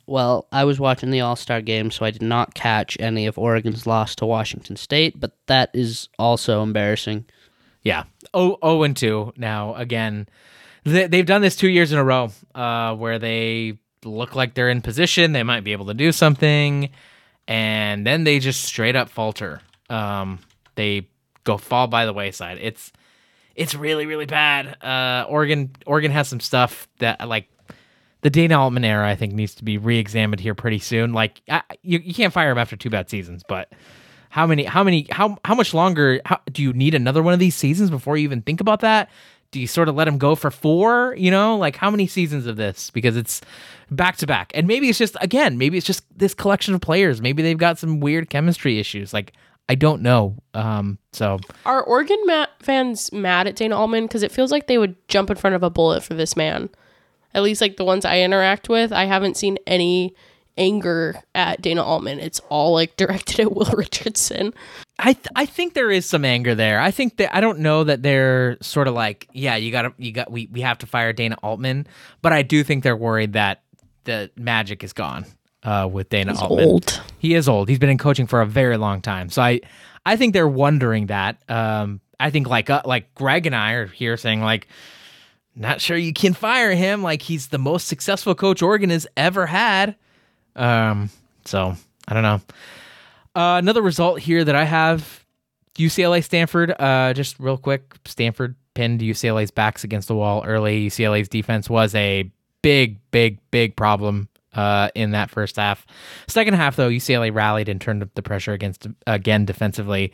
Well, 0.09 0.49
I 0.51 0.65
was 0.65 0.81
watching 0.81 1.11
the 1.11 1.21
All 1.21 1.37
Star 1.37 1.61
game, 1.61 1.91
so 1.91 2.07
I 2.07 2.11
did 2.11 2.23
not 2.23 2.55
catch 2.55 2.97
any 2.99 3.27
of 3.27 3.39
Oregon's 3.39 3.87
loss 3.87 4.15
to 4.17 4.27
Washington 4.27 4.77
State, 4.77 5.21
but 5.21 5.33
that 5.47 5.71
is 5.75 6.09
also 6.19 6.63
embarrassing. 6.63 7.27
Yeah. 7.83 8.05
Oh, 8.33 8.57
oh, 8.63 8.83
and 8.85 8.97
two 8.97 9.35
now 9.37 9.75
again. 9.75 10.27
They, 10.85 11.09
they've 11.09 11.27
done 11.27 11.43
this 11.43 11.57
two 11.57 11.69
years 11.69 11.93
in 11.93 11.99
a 11.99 12.05
row, 12.05 12.31
uh, 12.55 12.95
where 12.97 13.19
they 13.19 13.79
look 14.03 14.35
like 14.35 14.55
they're 14.55 14.71
in 14.71 14.81
position, 14.81 15.33
they 15.33 15.43
might 15.43 15.63
be 15.63 15.73
able 15.73 15.87
to 15.87 15.95
do 15.95 16.11
something, 16.11 16.89
and 17.47 18.07
then 18.07 18.25
they 18.25 18.39
just 18.39 18.63
straight 18.63 18.97
up 18.97 19.11
falter. 19.11 19.61
Um, 19.91 20.39
they 20.75 21.09
go 21.45 21.59
fall 21.59 21.87
by 21.87 22.07
the 22.07 22.15
wayside. 22.15 22.59
It's 22.63 22.93
it's 23.55 23.75
really 23.75 24.07
really 24.07 24.27
bad. 24.27 24.83
Uh, 24.83 25.27
Oregon 25.29 25.71
Oregon 25.85 26.13
has 26.13 26.29
some 26.29 26.41
stuff 26.41 26.89
that 27.01 27.29
like 27.29 27.51
the 28.23 28.31
Dana 28.31 28.61
Altman 28.61 28.85
era. 28.85 29.09
I 29.09 29.15
think 29.15 29.33
needs 29.33 29.55
to 29.57 29.65
be 29.65 29.79
re-examined 29.79 30.41
here 30.41 30.55
pretty 30.55 30.79
soon. 30.79 31.13
Like 31.13 31.43
I, 31.49 31.63
you 31.83 31.99
you 31.99 32.15
can't 32.15 32.33
fire 32.33 32.51
him 32.51 32.59
after 32.59 32.77
two 32.77 32.91
bad 32.91 33.09
seasons, 33.09 33.43
but 33.49 33.73
how 34.31 34.47
many 34.47 34.65
how 34.65 34.85
many 34.85 35.07
how 35.11 35.39
how 35.45 35.55
much 35.55 35.75
longer 35.75 36.21
how, 36.25 36.41
do 36.53 36.63
you 36.63 36.73
need 36.73 36.95
another 36.95 37.23
one 37.23 37.35
of 37.35 37.41
these 37.41 37.55
seasons 37.55 37.91
before 37.91 38.17
you 38.17 38.25
even 38.25 38.43
think 38.43 38.61
about 38.61 38.81
that? 38.81 39.11
Do 39.51 39.61
you 39.61 39.67
sort 39.67 39.89
of 39.89 39.95
let 39.95 40.07
him 40.07 40.19
go 40.19 40.35
for 40.35 40.51
four? 40.51 41.15
You 41.17 41.31
know, 41.31 41.57
like 41.57 41.77
how 41.77 41.91
many 41.91 42.07
seasons 42.07 42.47
of 42.47 42.57
this? 42.57 42.91
Because 42.91 43.17
it's 43.17 43.41
back 43.91 44.17
to 44.19 44.27
back, 44.27 44.53
and 44.55 44.67
maybe 44.67 44.89
it's 44.89 44.99
just 44.99 45.17
again, 45.21 45.57
maybe 45.57 45.79
it's 45.79 45.87
just 45.87 46.05
this 46.17 46.35
collection 46.35 46.75
of 46.75 46.81
players. 46.81 47.23
Maybe 47.23 47.43
they've 47.43 47.57
got 47.57 47.79
some 47.79 48.01
weird 48.01 48.29
chemistry 48.29 48.79
issues. 48.79 49.15
Like 49.15 49.33
I 49.69 49.75
don't 49.75 50.03
know. 50.03 50.37
Um, 50.55 50.99
so 51.13 51.39
Are 51.67 51.83
Oregon 51.83 52.19
ma- 52.25 52.47
fans 52.61 53.13
mad 53.13 53.47
at 53.47 53.57
Dana 53.57 53.77
Altman? 53.77 54.05
Because 54.05 54.23
it 54.23 54.33
feels 54.33 54.51
like 54.51 54.67
they 54.67 54.79
would 54.79 54.97
jump 55.09 55.31
in 55.31 55.37
front 55.37 55.57
of 55.57 55.63
a 55.63 55.71
bullet 55.71 56.03
for 56.03 56.15
this 56.15 56.37
man. 56.37 56.71
At 57.35 57.43
least, 57.43 57.61
like 57.61 57.77
the 57.77 57.85
ones 57.85 58.05
I 58.05 58.21
interact 58.21 58.69
with, 58.69 58.93
I 58.93 59.05
haven't 59.05 59.37
seen 59.37 59.59
any 59.67 60.15
anger 60.57 61.23
at 61.35 61.63
Dana 61.63 61.85
Altman. 61.85 62.19
It's 62.19 62.41
all 62.49 62.73
like 62.73 62.97
directed 62.97 63.41
at 63.41 63.53
Will 63.55 63.71
Richardson. 63.73 64.53
I 64.99 65.13
th- 65.13 65.29
I 65.37 65.47
think 65.47 65.75
there 65.75 65.91
is 65.91 66.05
some 66.07 66.25
anger 66.25 66.55
there. 66.55 66.81
I 66.81 66.91
think 66.91 67.17
that 67.19 67.35
I 67.35 67.41
don't 67.41 67.61
know 67.61 67.85
that 67.85 68.03
they're 68.03 68.57
sort 68.61 68.89
of 68.89 68.95
like, 68.95 69.29
yeah, 69.33 69.55
you 69.57 69.71
got 69.71 69.83
to 69.83 69.93
you 69.99 70.11
got 70.13 70.31
we 70.31 70.49
we 70.51 70.61
have 70.63 70.79
to 70.79 70.87
fire 70.87 71.13
Dana 71.13 71.37
Altman, 71.43 71.87
but 72.23 72.33
I 72.33 72.43
do 72.43 72.65
think 72.65 72.83
they're 72.83 72.97
worried 72.97 73.35
that 73.35 73.63
the 74.05 74.31
magic 74.37 74.83
is 74.83 74.93
gone 74.93 75.25
uh, 75.63 75.89
with 75.91 76.09
Dana 76.09 76.33
He's 76.33 76.43
Altman. 76.43 76.65
old. 76.65 77.03
He 77.19 77.35
is 77.35 77.49
old. 77.49 77.69
He's 77.69 77.79
been 77.79 77.91
in 77.91 77.99
coaching 77.99 78.27
for 78.27 78.41
a 78.41 78.47
very 78.47 78.77
long 78.77 79.01
time. 79.01 79.29
So 79.29 79.41
I 79.43 79.61
I 80.05 80.17
think 80.17 80.33
they're 80.33 80.49
wondering 80.49 81.07
that. 81.07 81.39
Um, 81.49 82.01
I 82.19 82.31
think 82.31 82.49
like 82.49 82.69
uh, 82.69 82.83
like 82.85 83.15
Greg 83.15 83.47
and 83.47 83.55
I 83.55 83.73
are 83.75 83.87
here 83.87 84.17
saying 84.17 84.41
like 84.43 84.67
not 85.59 85.81
sure 85.81 85.97
you 85.97 86.13
can 86.13 86.35
fire 86.35 86.75
him. 86.75 87.03
Like 87.03 87.23
he's 87.23 87.49
the 87.49 87.59
most 87.59 87.89
successful 87.89 88.35
coach 88.35 88.63
Oregon 88.63 88.91
has 88.91 89.07
ever 89.17 89.47
had. 89.47 89.97
Um, 90.57 91.11
so 91.45 91.75
I 92.07 92.15
don't 92.15 92.23
know. 92.23 92.41
Uh, 93.35 93.59
another 93.59 93.83
result 93.83 94.21
here 94.21 94.45
that 94.45 94.55
I 94.57 94.65
have 94.65 95.25
UCLA 95.77 96.25
Stanford. 96.25 96.75
Uh, 96.79 97.13
just 97.13 97.39
real 97.39 97.57
quick, 97.57 97.95
Stanford 98.05 98.57
pinned 98.75 99.01
UCLA's 99.01 99.51
backs 99.51 99.85
against 99.85 100.09
the 100.09 100.15
wall 100.15 100.45
early. 100.47 100.87
UCLA's 100.87 101.29
defense 101.29 101.69
was 101.69 101.95
a 101.95 102.31
big, 102.63 102.99
big, 103.11 103.39
big 103.51 103.77
problem 103.77 104.29
uh, 104.55 104.89
in 104.95 105.13
that 105.13 105.31
first 105.31 105.57
half. 105.57 105.87
Second 106.27 106.55
half, 106.55 106.77
though, 106.77 106.89
UCLA 106.89 107.35
rallied 107.35 107.69
and 107.69 107.81
turned 107.81 108.03
up 108.03 108.15
the 108.15 108.23
pressure 108.23 108.53
against 108.53 108.87
again 109.07 109.45
defensively. 109.45 110.13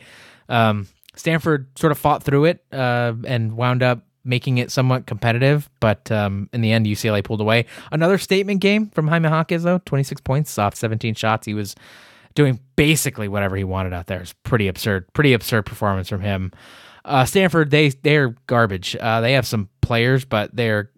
Um, 0.49 0.87
Stanford 1.15 1.67
sort 1.77 1.91
of 1.91 1.97
fought 1.97 2.23
through 2.23 2.45
it 2.45 2.63
uh, 2.71 3.13
and 3.25 3.55
wound 3.57 3.81
up 3.81 4.05
making 4.25 4.57
it 4.57 4.71
somewhat 4.71 5.05
competitive, 5.05 5.69
but 5.79 6.11
um, 6.11 6.49
in 6.51 6.61
the 6.61 6.71
end, 6.71 6.85
UCLA 6.85 7.23
pulled 7.23 7.41
away. 7.41 7.65
Another 7.91 8.17
statement 8.17 8.59
game 8.59 8.89
from 8.89 9.07
Jaime 9.07 9.29
Jaquez, 9.29 9.63
though 9.63 9.77
26 9.85 10.21
points 10.21 10.57
off 10.57 10.75
17 10.75 11.13
shots. 11.15 11.45
He 11.45 11.53
was 11.53 11.75
doing 12.33 12.59
basically 12.75 13.27
whatever 13.27 13.55
he 13.55 13.63
wanted 13.63 13.93
out 13.93 14.07
there. 14.07 14.21
It's 14.21 14.33
pretty 14.43 14.67
absurd, 14.67 15.11
pretty 15.13 15.33
absurd 15.33 15.65
performance 15.65 16.09
from 16.09 16.21
him. 16.21 16.51
Uh, 17.05 17.23
Stanford, 17.23 17.69
they 17.69 17.89
they're 17.89 18.35
garbage. 18.47 18.95
Uh, 18.99 19.21
they 19.21 19.33
have 19.33 19.45
some 19.45 19.69
players, 19.81 20.25
but 20.25 20.55
they're 20.55 20.89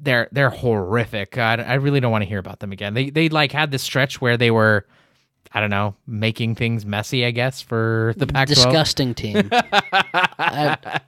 they're 0.00 0.28
they're 0.32 0.50
horrific. 0.50 1.38
I, 1.38 1.54
I 1.54 1.74
really 1.74 2.00
don't 2.00 2.10
want 2.12 2.22
to 2.22 2.28
hear 2.28 2.38
about 2.38 2.60
them 2.60 2.72
again. 2.72 2.94
They 2.94 3.10
they 3.10 3.28
like 3.28 3.52
had 3.52 3.70
this 3.70 3.82
stretch 3.82 4.20
where 4.20 4.36
they 4.36 4.50
were, 4.50 4.84
I 5.52 5.60
don't 5.60 5.70
know, 5.70 5.94
making 6.06 6.56
things 6.56 6.84
messy. 6.84 7.24
I 7.24 7.30
guess 7.30 7.62
for 7.62 8.14
the 8.16 8.26
Pac-12. 8.26 8.48
Disgusting 8.48 9.14
team. 9.14 9.48
I, 9.52 11.00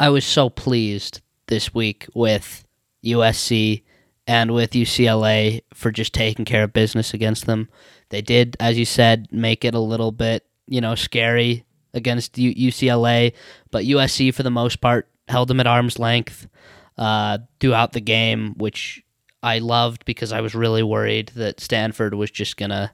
I 0.00 0.10
was 0.10 0.24
so 0.24 0.48
pleased 0.48 1.20
this 1.48 1.74
week 1.74 2.06
with 2.14 2.64
USC 3.04 3.82
and 4.26 4.52
with 4.52 4.70
UCLA 4.70 5.62
for 5.74 5.90
just 5.90 6.12
taking 6.12 6.44
care 6.44 6.64
of 6.64 6.72
business 6.72 7.14
against 7.14 7.46
them. 7.46 7.68
They 8.10 8.22
did, 8.22 8.56
as 8.60 8.78
you 8.78 8.84
said, 8.84 9.28
make 9.32 9.64
it 9.64 9.74
a 9.74 9.80
little 9.80 10.12
bit, 10.12 10.46
you 10.66 10.80
know, 10.80 10.94
scary 10.94 11.64
against 11.94 12.34
UCLA, 12.34 13.32
but 13.70 13.84
USC 13.84 14.32
for 14.32 14.42
the 14.42 14.50
most 14.50 14.80
part 14.80 15.08
held 15.28 15.48
them 15.48 15.60
at 15.60 15.66
arm's 15.66 15.98
length 15.98 16.46
uh, 16.96 17.38
throughout 17.58 17.92
the 17.92 18.00
game, 18.00 18.54
which 18.56 19.02
I 19.42 19.58
loved 19.58 20.04
because 20.04 20.32
I 20.32 20.40
was 20.40 20.54
really 20.54 20.82
worried 20.82 21.32
that 21.34 21.60
Stanford 21.60 22.14
was 22.14 22.30
just 22.30 22.56
gonna 22.56 22.92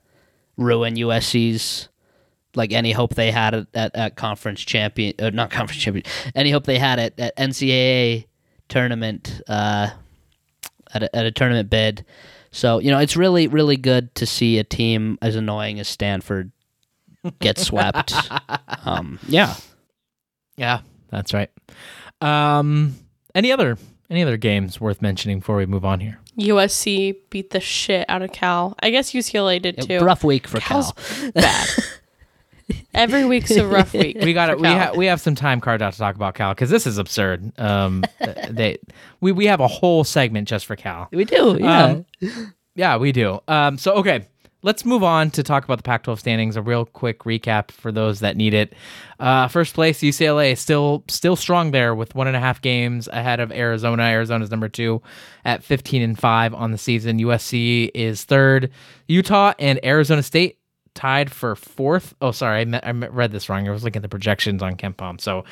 ruin 0.56 0.94
USC's 0.94 1.88
like 2.54 2.72
any 2.72 2.92
hope 2.92 3.14
they 3.14 3.30
had 3.30 3.54
at, 3.54 3.66
at, 3.74 3.96
at 3.96 4.16
conference 4.16 4.60
champion, 4.60 5.14
uh, 5.18 5.30
not 5.30 5.50
conference 5.50 5.80
champion, 5.80 6.04
any 6.34 6.50
hope 6.50 6.64
they 6.64 6.78
had 6.78 6.98
at, 6.98 7.18
at 7.18 7.36
NCAA 7.36 8.26
tournament, 8.68 9.40
uh, 9.48 9.90
at 10.92 11.02
a, 11.02 11.16
at 11.16 11.26
a 11.26 11.30
tournament 11.30 11.70
bid. 11.70 12.04
So 12.50 12.78
you 12.78 12.90
know, 12.90 12.98
it's 12.98 13.16
really 13.16 13.48
really 13.48 13.76
good 13.76 14.14
to 14.16 14.26
see 14.26 14.58
a 14.58 14.64
team 14.64 15.18
as 15.20 15.34
annoying 15.34 15.80
as 15.80 15.88
Stanford 15.88 16.52
get 17.40 17.58
swept. 17.58 18.14
um, 18.84 19.18
yeah, 19.28 19.56
Yeah, 20.56 20.80
that's 21.10 21.34
right. 21.34 21.50
Um, 22.20 22.94
any 23.34 23.50
other 23.50 23.76
any 24.10 24.22
other 24.22 24.36
games 24.36 24.80
worth 24.80 25.02
mentioning 25.02 25.40
before 25.40 25.56
we 25.56 25.66
move 25.66 25.84
on 25.84 26.00
here? 26.00 26.20
USC 26.38 27.16
beat 27.30 27.50
the 27.50 27.60
shit 27.60 28.04
out 28.08 28.22
of 28.22 28.32
Cal. 28.32 28.74
I 28.80 28.90
guess 28.90 29.12
UCLA 29.12 29.60
did 29.60 29.80
too. 29.80 30.00
rough 30.00 30.24
week 30.24 30.46
for 30.46 30.60
Cal's 30.60 30.92
Cal. 30.92 31.32
bad. 31.32 31.68
Every 32.94 33.24
week's 33.24 33.50
a 33.52 33.66
rough 33.66 33.92
week. 33.94 34.16
We 34.20 34.32
got 34.32 34.50
it. 34.50 34.58
We 34.58 34.68
have 34.68 34.96
we 34.96 35.06
have 35.06 35.20
some 35.20 35.34
time 35.34 35.60
carved 35.60 35.82
out 35.82 35.92
to 35.92 35.98
talk 35.98 36.14
about 36.14 36.34
Cal 36.34 36.54
because 36.54 36.70
this 36.70 36.86
is 36.86 36.98
absurd. 36.98 37.52
Um, 37.58 38.04
they 38.50 38.78
we 39.20 39.32
we 39.32 39.46
have 39.46 39.60
a 39.60 39.68
whole 39.68 40.04
segment 40.04 40.48
just 40.48 40.66
for 40.66 40.76
Cal. 40.76 41.08
We 41.12 41.24
do, 41.24 41.58
yeah. 41.60 41.84
Um, 41.84 42.06
Yeah, 42.74 42.96
we 42.96 43.12
do. 43.12 43.40
Um, 43.46 43.78
so 43.78 43.94
okay, 43.94 44.26
let's 44.62 44.84
move 44.84 45.04
on 45.04 45.30
to 45.30 45.42
talk 45.42 45.62
about 45.64 45.76
the 45.76 45.82
Pac-12 45.84 46.18
standings. 46.18 46.56
A 46.56 46.62
real 46.62 46.86
quick 46.86 47.20
recap 47.20 47.70
for 47.70 47.92
those 47.92 48.20
that 48.20 48.36
need 48.36 48.54
it. 48.54 48.72
Uh, 49.20 49.46
first 49.46 49.74
place, 49.74 50.00
UCLA 50.00 50.52
is 50.52 50.60
still 50.60 51.04
still 51.08 51.36
strong 51.36 51.70
there 51.70 51.94
with 51.94 52.14
one 52.14 52.26
and 52.26 52.36
a 52.36 52.40
half 52.40 52.60
games 52.60 53.08
ahead 53.12 53.38
of 53.40 53.52
Arizona. 53.52 54.02
Arizona's 54.04 54.50
number 54.50 54.68
two 54.68 55.02
at 55.44 55.62
15 55.62 56.02
and 56.02 56.18
five 56.18 56.52
on 56.54 56.72
the 56.72 56.78
season. 56.78 57.18
USC 57.18 57.90
is 57.94 58.24
third. 58.24 58.70
Utah 59.06 59.52
and 59.58 59.78
Arizona 59.84 60.22
State 60.22 60.58
tied 60.94 61.30
for 61.30 61.56
fourth. 61.56 62.14
Oh, 62.20 62.30
sorry, 62.30 62.66
I, 62.72 62.80
I 62.82 62.90
read 62.90 63.32
this 63.32 63.48
wrong. 63.48 63.68
I 63.68 63.72
was 63.72 63.84
looking 63.84 64.00
at 64.00 64.02
the 64.02 64.08
projections 64.08 64.62
on 64.62 64.76
KenPom. 64.76 65.20
So 65.20 65.44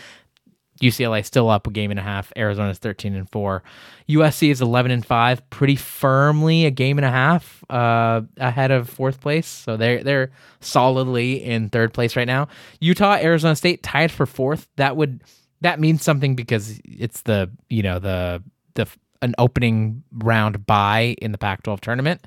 UCLA 0.80 1.24
still 1.24 1.48
up 1.48 1.66
a 1.66 1.70
game 1.70 1.90
and 1.90 2.00
a 2.00 2.02
half. 2.02 2.32
Arizona's 2.36 2.78
13 2.78 3.14
and 3.14 3.30
4. 3.30 3.62
USC 4.08 4.50
is 4.50 4.60
11 4.60 4.90
and 4.90 5.06
5, 5.06 5.50
pretty 5.50 5.76
firmly 5.76 6.66
a 6.66 6.70
game 6.70 6.98
and 6.98 7.04
a 7.04 7.10
half 7.10 7.62
uh, 7.70 8.22
ahead 8.38 8.70
of 8.70 8.88
fourth 8.88 9.20
place. 9.20 9.46
So 9.46 9.76
they're 9.76 10.02
they're 10.02 10.30
solidly 10.60 11.42
in 11.42 11.68
third 11.68 11.94
place 11.94 12.16
right 12.16 12.26
now. 12.26 12.48
Utah, 12.80 13.14
Arizona 13.14 13.54
State 13.54 13.82
tied 13.82 14.10
for 14.10 14.26
fourth. 14.26 14.68
That 14.76 14.96
would 14.96 15.22
that 15.60 15.78
means 15.78 16.02
something 16.02 16.34
because 16.34 16.80
it's 16.84 17.22
the, 17.22 17.50
you 17.70 17.82
know, 17.82 17.98
the 17.98 18.42
the 18.74 18.88
an 19.22 19.34
opening 19.38 20.02
round 20.12 20.66
bye 20.66 21.14
in 21.22 21.30
the 21.30 21.38
Pac-12 21.38 21.80
tournament. 21.80 22.26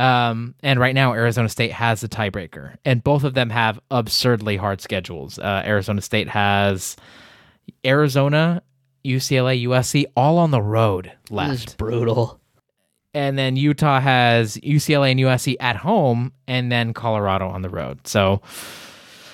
Um, 0.00 0.54
and 0.62 0.80
right 0.80 0.94
now, 0.94 1.12
Arizona 1.12 1.48
State 1.50 1.72
has 1.72 2.00
the 2.00 2.08
tiebreaker, 2.08 2.76
and 2.86 3.04
both 3.04 3.22
of 3.22 3.34
them 3.34 3.50
have 3.50 3.78
absurdly 3.90 4.56
hard 4.56 4.80
schedules. 4.80 5.38
Uh, 5.38 5.62
Arizona 5.64 6.00
State 6.00 6.28
has 6.28 6.96
Arizona, 7.84 8.62
UCLA, 9.04 9.62
USC, 9.66 10.06
all 10.16 10.38
on 10.38 10.52
the 10.52 10.62
road 10.62 11.12
left. 11.28 11.76
brutal. 11.76 12.40
And 13.12 13.36
then 13.36 13.56
Utah 13.56 14.00
has 14.00 14.56
UCLA 14.58 15.10
and 15.10 15.20
USC 15.20 15.56
at 15.60 15.76
home, 15.76 16.32
and 16.46 16.72
then 16.72 16.94
Colorado 16.94 17.48
on 17.48 17.60
the 17.60 17.68
road. 17.68 18.06
So 18.06 18.40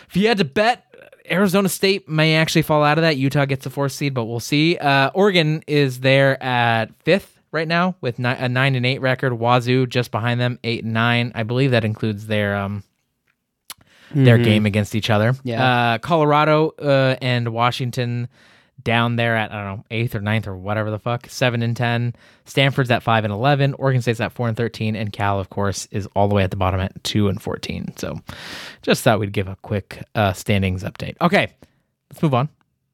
if 0.08 0.16
you 0.16 0.26
had 0.26 0.38
to 0.38 0.44
bet, 0.44 0.82
Arizona 1.30 1.68
State 1.68 2.08
may 2.08 2.34
actually 2.34 2.62
fall 2.62 2.82
out 2.82 2.98
of 2.98 3.02
that. 3.02 3.16
Utah 3.16 3.44
gets 3.44 3.64
the 3.64 3.70
fourth 3.70 3.92
seed, 3.92 4.14
but 4.14 4.24
we'll 4.24 4.40
see. 4.40 4.78
Uh, 4.78 5.10
Oregon 5.14 5.62
is 5.66 6.00
there 6.00 6.42
at 6.42 6.86
fifth 7.04 7.36
right 7.57 7.66
now 7.66 7.96
with 8.00 8.18
ni- 8.20 8.28
a 8.28 8.48
nine 8.48 8.76
and 8.76 8.86
eight 8.86 9.00
record. 9.00 9.32
Wazoo 9.32 9.86
just 9.86 10.12
behind 10.12 10.40
them, 10.40 10.61
eight 10.62 10.84
and 10.84 10.92
nine. 10.92 11.32
I 11.34 11.42
believe 11.42 11.72
that 11.72 11.84
includes 11.84 12.26
their 12.28 12.54
um, 12.57 12.84
their 14.14 14.38
game 14.38 14.66
against 14.66 14.94
each 14.94 15.11
other. 15.11 15.34
Yeah. 15.42 15.94
Uh, 15.94 15.98
Colorado 15.98 16.70
uh, 16.78 17.16
and 17.20 17.48
Washington 17.52 18.28
down 18.82 19.16
there 19.16 19.34
at 19.34 19.50
I 19.50 19.64
don't 19.64 19.78
know 19.78 19.84
eighth 19.90 20.14
or 20.14 20.20
ninth 20.20 20.46
or 20.46 20.57
whatever 20.57 20.90
the 20.90 20.98
fuck, 20.98 21.26
seven 21.28 21.62
and 21.62 21.76
ten. 21.76 22.14
Stanford's 22.44 22.90
at 22.90 23.02
five 23.02 23.24
and 23.24 23.32
eleven. 23.32 23.74
Oregon 23.74 24.00
State's 24.02 24.20
at 24.20 24.32
four 24.32 24.48
and 24.48 24.57
thirteen, 24.57 24.94
and 24.94 25.12
Cal, 25.12 25.40
of 25.40 25.50
course, 25.50 25.88
is 25.90 26.07
all 26.14 26.28
the 26.28 26.34
way 26.34 26.44
at 26.44 26.50
the 26.50 26.57
bottom 26.57 26.78
at 26.78 27.02
two 27.02 27.28
and 27.28 27.42
fourteen. 27.42 27.92
So, 27.96 28.20
just 28.82 29.02
thought 29.02 29.18
we'd 29.18 29.32
give 29.32 29.48
a 29.48 29.57
quick 29.62 30.02
uh, 30.14 30.32
standings 30.34 30.84
update. 30.84 31.16
Okay, 31.20 31.52
let's 32.12 32.22
move 32.22 32.34
on. 32.34 32.48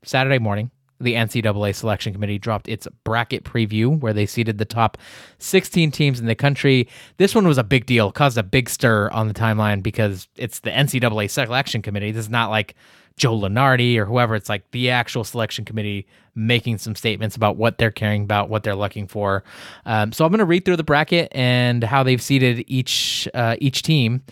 Saturday 0.04 0.38
morning, 0.38 0.70
the 1.02 1.14
NCAA 1.14 1.74
selection 1.74 2.12
committee 2.12 2.38
dropped 2.38 2.68
its 2.68 2.86
bracket 3.04 3.44
preview 3.44 3.98
where 3.98 4.12
they 4.12 4.26
seeded 4.26 4.58
the 4.58 4.64
top 4.64 4.98
16 5.38 5.90
teams 5.90 6.20
in 6.20 6.26
the 6.26 6.34
country. 6.34 6.88
This 7.16 7.34
one 7.34 7.46
was 7.46 7.58
a 7.58 7.64
big 7.64 7.86
deal, 7.86 8.12
caused 8.12 8.38
a 8.38 8.42
big 8.42 8.68
stir 8.68 9.10
on 9.10 9.28
the 9.28 9.34
timeline 9.34 9.82
because 9.82 10.28
it's 10.36 10.60
the 10.60 10.70
NCAA 10.70 11.30
selection 11.30 11.82
committee. 11.82 12.12
This 12.12 12.26
is 12.26 12.30
not 12.30 12.50
like 12.50 12.74
Joe 13.16 13.38
Lunardi 13.38 13.96
or 13.96 14.06
whoever. 14.06 14.34
It's 14.34 14.48
like 14.48 14.70
the 14.70 14.90
actual 14.90 15.24
selection 15.24 15.64
committee 15.64 16.06
making 16.34 16.78
some 16.78 16.94
statements 16.94 17.36
about 17.36 17.56
what 17.56 17.78
they're 17.78 17.90
caring 17.90 18.22
about, 18.22 18.48
what 18.48 18.62
they're 18.62 18.74
looking 18.74 19.06
for. 19.06 19.44
Um, 19.84 20.12
so 20.12 20.24
I'm 20.24 20.30
going 20.30 20.38
to 20.38 20.44
read 20.44 20.64
through 20.64 20.76
the 20.76 20.84
bracket 20.84 21.28
and 21.32 21.84
how 21.84 22.02
they've 22.02 22.22
seeded 22.22 22.64
each 22.66 23.28
uh, 23.34 23.56
each 23.58 23.82
team 23.82 24.22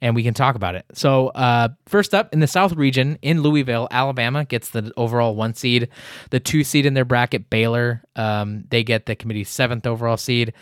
and 0.00 0.14
we 0.14 0.22
can 0.22 0.34
talk 0.34 0.54
about 0.54 0.74
it. 0.74 0.84
So, 0.92 1.28
uh, 1.28 1.68
first 1.86 2.14
up 2.14 2.32
in 2.32 2.40
the 2.40 2.46
South 2.46 2.72
region 2.74 3.18
in 3.22 3.42
Louisville, 3.42 3.88
Alabama 3.90 4.44
gets 4.44 4.70
the 4.70 4.92
overall 4.96 5.34
one 5.34 5.54
seed. 5.54 5.88
The 6.30 6.40
two 6.40 6.64
seed 6.64 6.86
in 6.86 6.94
their 6.94 7.04
bracket, 7.04 7.50
Baylor, 7.50 8.02
um, 8.14 8.64
they 8.70 8.84
get 8.84 9.06
the 9.06 9.14
committee's 9.16 9.48
seventh 9.48 9.86
overall 9.86 10.16
seed. 10.16 10.52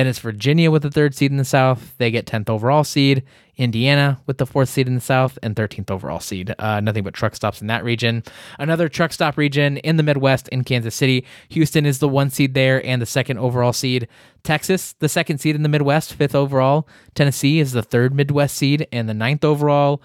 Then 0.00 0.06
it's 0.06 0.18
Virginia 0.18 0.70
with 0.70 0.80
the 0.80 0.90
third 0.90 1.14
seed 1.14 1.30
in 1.30 1.36
the 1.36 1.44
South. 1.44 1.94
They 1.98 2.10
get 2.10 2.24
10th 2.24 2.48
overall 2.48 2.84
seed. 2.84 3.22
Indiana 3.58 4.18
with 4.24 4.38
the 4.38 4.46
fourth 4.46 4.70
seed 4.70 4.88
in 4.88 4.94
the 4.94 5.00
South 5.02 5.38
and 5.42 5.54
13th 5.54 5.90
overall 5.90 6.20
seed. 6.20 6.54
Uh, 6.58 6.80
nothing 6.80 7.04
but 7.04 7.12
truck 7.12 7.36
stops 7.36 7.60
in 7.60 7.66
that 7.66 7.84
region. 7.84 8.22
Another 8.58 8.88
truck 8.88 9.12
stop 9.12 9.36
region 9.36 9.76
in 9.76 9.98
the 9.98 10.02
Midwest 10.02 10.48
in 10.48 10.64
Kansas 10.64 10.94
City. 10.94 11.26
Houston 11.50 11.84
is 11.84 11.98
the 11.98 12.08
one 12.08 12.30
seed 12.30 12.54
there 12.54 12.82
and 12.86 13.02
the 13.02 13.04
second 13.04 13.40
overall 13.40 13.74
seed. 13.74 14.08
Texas, 14.42 14.94
the 15.00 15.08
second 15.10 15.36
seed 15.36 15.54
in 15.54 15.62
the 15.62 15.68
Midwest, 15.68 16.14
fifth 16.14 16.34
overall. 16.34 16.88
Tennessee 17.14 17.60
is 17.60 17.72
the 17.72 17.82
third 17.82 18.14
Midwest 18.14 18.56
seed 18.56 18.88
and 18.90 19.06
the 19.06 19.12
ninth 19.12 19.44
overall. 19.44 20.00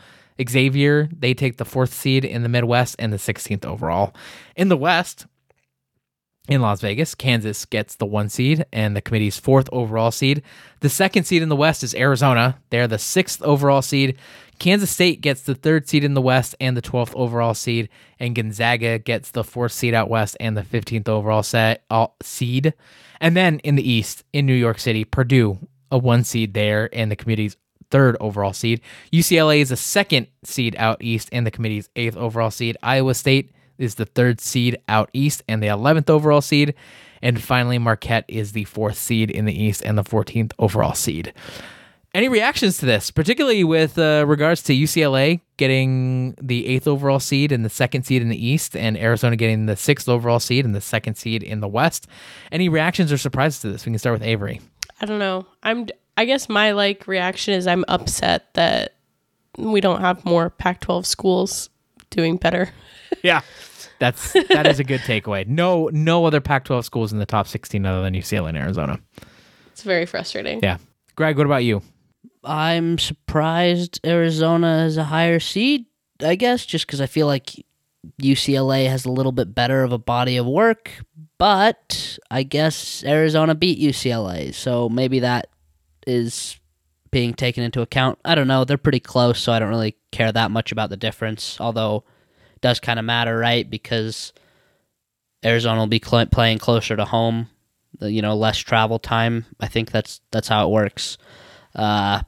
Xavier, 0.46 1.08
they 1.18 1.34
take 1.34 1.56
the 1.56 1.64
fourth 1.64 1.94
seed 1.94 2.26
in 2.26 2.44
the 2.44 2.50
Midwest 2.50 2.98
and 3.00 3.14
the 3.14 3.18
16th 3.18 3.64
overall. 3.64 4.14
In 4.58 4.68
the 4.68 4.76
West, 4.76 5.26
in 6.48 6.62
Las 6.62 6.82
Vegas. 6.82 7.16
Kansas 7.16 7.66
gets 7.66 7.96
the 7.96 8.06
one 8.06 8.30
seed 8.30 8.66
and 8.72 8.96
the 8.96 9.02
committee's 9.02 9.38
fourth 9.38 9.70
overall 9.72 10.12
seed. 10.12 10.44
The 10.82 10.90
second 10.90 11.24
seed 11.24 11.42
in 11.42 11.50
the 11.50 11.56
West 11.56 11.84
is 11.84 11.96
Arizona. 11.96 12.60
They're 12.70 12.88
the 12.88 13.00
sixth 13.00 13.42
overall 13.42 13.82
seed. 13.82 14.18
Kansas 14.60 14.92
State 14.92 15.22
gets 15.22 15.42
the 15.42 15.56
third 15.56 15.88
seed 15.90 16.04
in 16.04 16.14
the 16.14 16.22
West 16.22 16.56
and 16.60 16.78
the 16.78 16.82
12th 16.82 17.14
overall 17.16 17.54
seed. 17.54 17.90
And 18.20 18.36
Gonzaga 18.36 19.00
gets 19.00 19.32
the 19.32 19.44
fourth 19.44 19.72
seed 19.72 19.94
out 19.94 20.10
West 20.10 20.38
and 20.40 20.56
the 20.56 20.62
15th 20.62 21.10
overall 21.10 21.44
set, 21.44 21.84
all, 21.90 22.16
uh, 22.20 22.24
seed. 22.24 22.74
And 23.20 23.36
then 23.36 23.60
in 23.60 23.76
the 23.76 23.90
East, 23.90 24.24
in 24.34 24.46
New 24.46 24.54
York 24.54 24.80
City, 24.80 25.04
Purdue, 25.04 25.58
a 25.92 25.98
one 25.98 26.24
seed 26.24 26.54
there, 26.54 26.90
and 26.94 27.12
the 27.12 27.16
committee's 27.16 27.58
third 27.92 28.18
overall 28.20 28.54
seed. 28.54 28.82
UCLA 29.12 29.60
is 29.60 29.72
a 29.72 29.78
second 29.78 30.28
seed 30.44 30.76
out 30.78 30.98
East 31.02 31.30
and 31.32 31.46
the 31.46 31.52
committee's 31.52 31.90
eighth 31.96 32.18
overall 32.18 32.52
seed. 32.52 32.78
Iowa 32.84 33.14
State 33.14 33.52
is 33.78 33.96
the 33.96 34.06
third 34.06 34.42
seed 34.42 34.78
out 34.88 35.10
east 35.14 35.44
and 35.48 35.62
the 35.62 35.68
11th 35.68 36.10
overall 36.10 36.42
seed. 36.42 36.74
And 37.22 37.42
finally, 37.42 37.78
Marquette 37.78 38.26
is 38.28 38.52
the 38.52 38.66
fourth 38.66 38.98
seed 38.98 39.32
in 39.32 39.46
the 39.46 39.64
east 39.64 39.82
and 39.84 39.98
the 39.98 40.04
14th 40.04 40.52
overall 40.60 40.94
seed. 40.94 41.34
Any 42.16 42.30
reactions 42.30 42.78
to 42.78 42.86
this, 42.86 43.12
particularly 43.12 43.66
with 43.66 44.00
uh, 44.00 44.24
regards 44.26 44.64
to 44.64 44.74
UCLA 44.74 45.42
getting 45.58 46.34
the 46.42 46.66
eighth 46.66 46.88
overall 46.88 47.20
seed 47.20 47.52
and 47.52 47.66
the 47.66 47.70
second 47.70 48.04
seed 48.04 48.22
in 48.22 48.30
the 48.30 48.48
East, 48.48 48.74
and 48.74 48.98
Arizona 48.98 49.36
getting 49.36 49.66
the 49.66 49.76
sixth 49.76 50.08
overall 50.08 50.40
seed 50.40 50.64
and 50.64 50.74
the 50.74 50.80
second 50.80 51.16
seed 51.16 51.44
in 51.44 51.60
the 51.60 51.68
West? 51.68 52.08
Any 52.54 52.70
reactions 52.70 53.12
or 53.12 53.18
surprises 53.18 53.60
to 53.62 53.70
this? 53.70 53.86
We 53.86 53.92
can 53.92 54.00
start 54.00 54.14
with 54.14 54.24
Avery. 54.24 54.62
I 55.02 55.06
don't 55.06 55.20
know. 55.20 55.46
I'm. 55.62 55.88
I 56.16 56.24
guess 56.24 56.48
my 56.48 56.72
like 56.72 57.06
reaction 57.06 57.54
is 57.54 57.68
I'm 57.68 57.84
upset 57.90 58.54
that 58.54 58.96
we 59.58 59.82
don't 59.82 60.00
have 60.00 60.24
more 60.24 60.50
Pac-12 60.50 61.06
schools 61.06 61.70
doing 62.12 62.38
better. 62.38 62.70
Yeah. 63.24 63.42
That's 63.98 64.34
that 64.34 64.68
is 64.68 64.80
a 64.80 64.84
good 64.84 65.02
takeaway. 65.02 65.48
No 65.48 65.90
no 65.94 66.26
other 66.26 66.42
Pac-12 66.42 66.84
schools 66.84 67.14
in 67.14 67.20
the 67.20 67.26
top 67.26 67.48
16 67.48 67.86
other 67.86 68.02
than 68.02 68.14
UCLA 68.14 68.50
and 68.50 68.58
Arizona. 68.58 69.00
It's 69.72 69.84
very 69.84 70.06
frustrating. 70.06 70.60
Yeah. 70.62 70.78
Greg, 71.16 71.38
what 71.38 71.46
about 71.46 71.64
you? 71.64 71.82
I'm 72.44 72.98
surprised 72.98 74.00
Arizona 74.06 74.86
is 74.86 74.98
a 74.98 75.04
higher 75.06 75.40
seed, 75.40 75.86
I 76.22 76.36
guess, 76.36 76.66
just 76.66 76.86
because 76.86 77.02
I 77.02 77.06
feel 77.08 77.28
like 77.28 77.52
UCLA 78.22 78.88
has 78.88 79.06
a 79.06 79.12
little 79.12 79.32
bit 79.32 79.56
better 79.56 79.84
of 79.84 79.92
a 79.92 79.98
body 79.98 80.38
of 80.38 80.46
work. 80.46 80.92
But 81.38 82.18
I 82.32 82.44
guess 82.44 83.04
Arizona 83.04 83.56
beat 83.56 83.80
UCLA, 83.80 84.54
so 84.54 84.88
maybe 84.88 85.20
that 85.20 85.48
is 86.08 86.60
being 87.12 87.34
taken 87.34 87.64
into 87.64 87.82
account. 87.82 88.20
I 88.24 88.36
don't 88.36 88.48
know. 88.48 88.64
They're 88.64 88.78
pretty 88.78 89.00
close, 89.00 89.40
so 89.40 89.52
I 89.52 89.60
don't 89.60 89.70
really 89.70 89.96
care 90.12 90.32
that 90.32 90.52
much 90.52 90.72
about 90.72 90.90
the 90.90 90.98
difference. 90.98 91.60
Although 91.60 91.98
it 91.98 92.04
does 92.66 92.80
kind 92.80 92.98
of 92.98 93.06
matter, 93.06 93.38
right? 93.38 93.70
Because 93.70 94.34
Arizona 95.46 95.80
will 95.82 95.86
be 95.86 96.02
cl- 96.04 96.26
playing 96.26 96.58
closer 96.58 96.96
to 96.96 97.06
home, 97.06 97.48
you 98.02 98.24
know, 98.24 98.36
less 98.36 98.58
travel 98.58 98.98
time. 98.98 99.46
I 99.60 99.68
think 99.68 99.92
that's 99.92 100.20
that's 100.32 100.48
how 100.48 100.66
it 100.66 100.72
works. 100.72 101.20
Uh, 101.76 102.22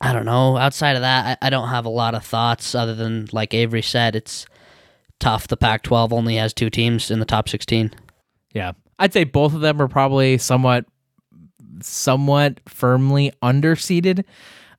I 0.00 0.12
don't 0.14 0.24
know. 0.24 0.56
Outside 0.56 0.96
of 0.96 1.02
that, 1.02 1.38
I, 1.42 1.46
I 1.48 1.50
don't 1.50 1.68
have 1.68 1.84
a 1.84 1.90
lot 1.90 2.14
of 2.14 2.24
thoughts 2.24 2.74
other 2.74 2.94
than, 2.94 3.28
like 3.30 3.52
Avery 3.52 3.82
said, 3.82 4.16
it's 4.16 4.46
tough. 5.20 5.48
The 5.48 5.58
Pac 5.58 5.82
12 5.82 6.10
only 6.10 6.36
has 6.36 6.54
two 6.54 6.70
teams 6.70 7.10
in 7.10 7.18
the 7.18 7.26
top 7.26 7.46
16. 7.50 7.90
Yeah. 8.54 8.72
I'd 8.98 9.12
say 9.12 9.24
both 9.24 9.52
of 9.52 9.60
them 9.60 9.82
are 9.82 9.88
probably 9.88 10.38
somewhat 10.38 10.86
somewhat 11.82 12.60
firmly 12.66 13.32
underseated. 13.42 14.24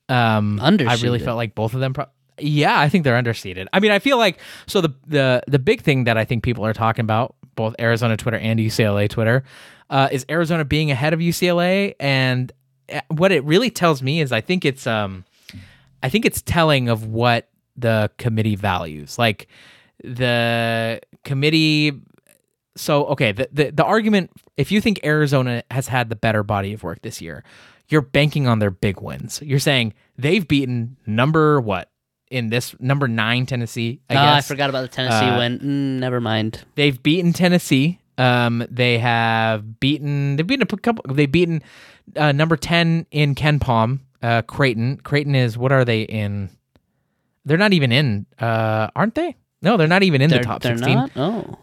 Um 0.10 0.60
I 0.89 0.95
really 0.95 1.20
felt 1.20 1.38
like 1.38 1.53
both 1.53 1.76
of 1.76 1.80
them 1.80 1.93
pro- 1.93 2.07
yeah, 2.41 2.79
I 2.79 2.89
think 2.89 3.03
they're 3.03 3.21
underseeded. 3.21 3.67
I 3.73 3.79
mean, 3.79 3.91
I 3.91 3.99
feel 3.99 4.17
like 4.17 4.39
so 4.67 4.81
the 4.81 4.93
the 5.07 5.43
the 5.47 5.59
big 5.59 5.81
thing 5.81 6.05
that 6.05 6.17
I 6.17 6.25
think 6.25 6.43
people 6.43 6.65
are 6.65 6.73
talking 6.73 7.03
about, 7.03 7.35
both 7.55 7.75
Arizona 7.79 8.17
Twitter 8.17 8.37
and 8.37 8.59
UCLA 8.59 9.09
Twitter, 9.09 9.43
uh, 9.89 10.09
is 10.11 10.25
Arizona 10.29 10.65
being 10.65 10.91
ahead 10.91 11.13
of 11.13 11.19
UCLA, 11.19 11.95
and 11.99 12.51
uh, 12.91 13.01
what 13.09 13.31
it 13.31 13.43
really 13.43 13.69
tells 13.69 14.01
me 14.01 14.21
is 14.21 14.31
I 14.31 14.41
think 14.41 14.65
it's 14.65 14.87
um, 14.87 15.25
I 16.03 16.09
think 16.09 16.25
it's 16.25 16.41
telling 16.41 16.89
of 16.89 17.05
what 17.05 17.49
the 17.75 18.11
committee 18.17 18.55
values. 18.55 19.17
Like 19.17 19.47
the 20.03 21.01
committee. 21.23 21.93
So 22.75 23.05
okay, 23.07 23.31
the, 23.31 23.49
the 23.51 23.71
the 23.71 23.85
argument 23.85 24.31
if 24.57 24.71
you 24.71 24.81
think 24.81 24.99
Arizona 25.03 25.63
has 25.71 25.87
had 25.87 26.09
the 26.09 26.15
better 26.15 26.43
body 26.43 26.73
of 26.73 26.83
work 26.83 27.01
this 27.01 27.21
year, 27.21 27.43
you're 27.89 28.01
banking 28.01 28.47
on 28.47 28.59
their 28.59 28.71
big 28.71 29.01
wins. 29.01 29.41
You're 29.41 29.59
saying 29.59 29.93
they've 30.17 30.47
beaten 30.47 30.97
number 31.05 31.59
what 31.59 31.88
in 32.30 32.49
this 32.49 32.75
number 32.80 33.07
nine 33.07 33.45
Tennessee. 33.45 34.01
I 34.09 34.15
I, 34.15 34.38
I 34.38 34.41
forgot 34.41 34.69
about 34.69 34.82
the 34.82 34.88
Tennessee 34.88 35.25
Uh, 35.25 35.38
win. 35.38 35.59
Mm, 35.59 35.99
never 35.99 36.19
mind. 36.21 36.63
they've 36.75 37.01
beaten 37.01 37.34
Tennessee. 37.34 37.99
Um, 38.17 38.65
they 38.69 38.97
have 38.99 39.80
beaten. 39.80 40.36
They've 40.36 40.45
beaten 40.45 40.63
a 40.69 40.77
couple. 40.77 41.05
They've 41.13 41.32
beaten 41.32 41.61
uh, 42.15 42.32
number 42.34 42.57
ten 42.57 43.05
in 43.11 43.34
KenPom. 43.36 43.99
Uh, 44.21 44.41
Creighton. 44.41 44.97
Creighton 44.97 45.36
is 45.36 45.57
what 45.57 45.71
are 45.71 45.86
they 45.86 46.01
in? 46.01 46.49
They're 47.45 47.57
not 47.57 47.71
even 47.73 47.91
in. 47.93 48.25
Uh, 48.38 48.89
aren't 48.95 49.15
they? 49.15 49.36
No, 49.61 49.77
they're 49.77 49.88
not 49.88 50.03
even 50.03 50.21
in 50.21 50.30
They're, 50.30 50.39
the 50.39 50.45
top 50.45 50.61
they're 50.61 50.75
sixteen. 50.77 50.95
not? 50.97 51.11
Oh. 51.15 51.57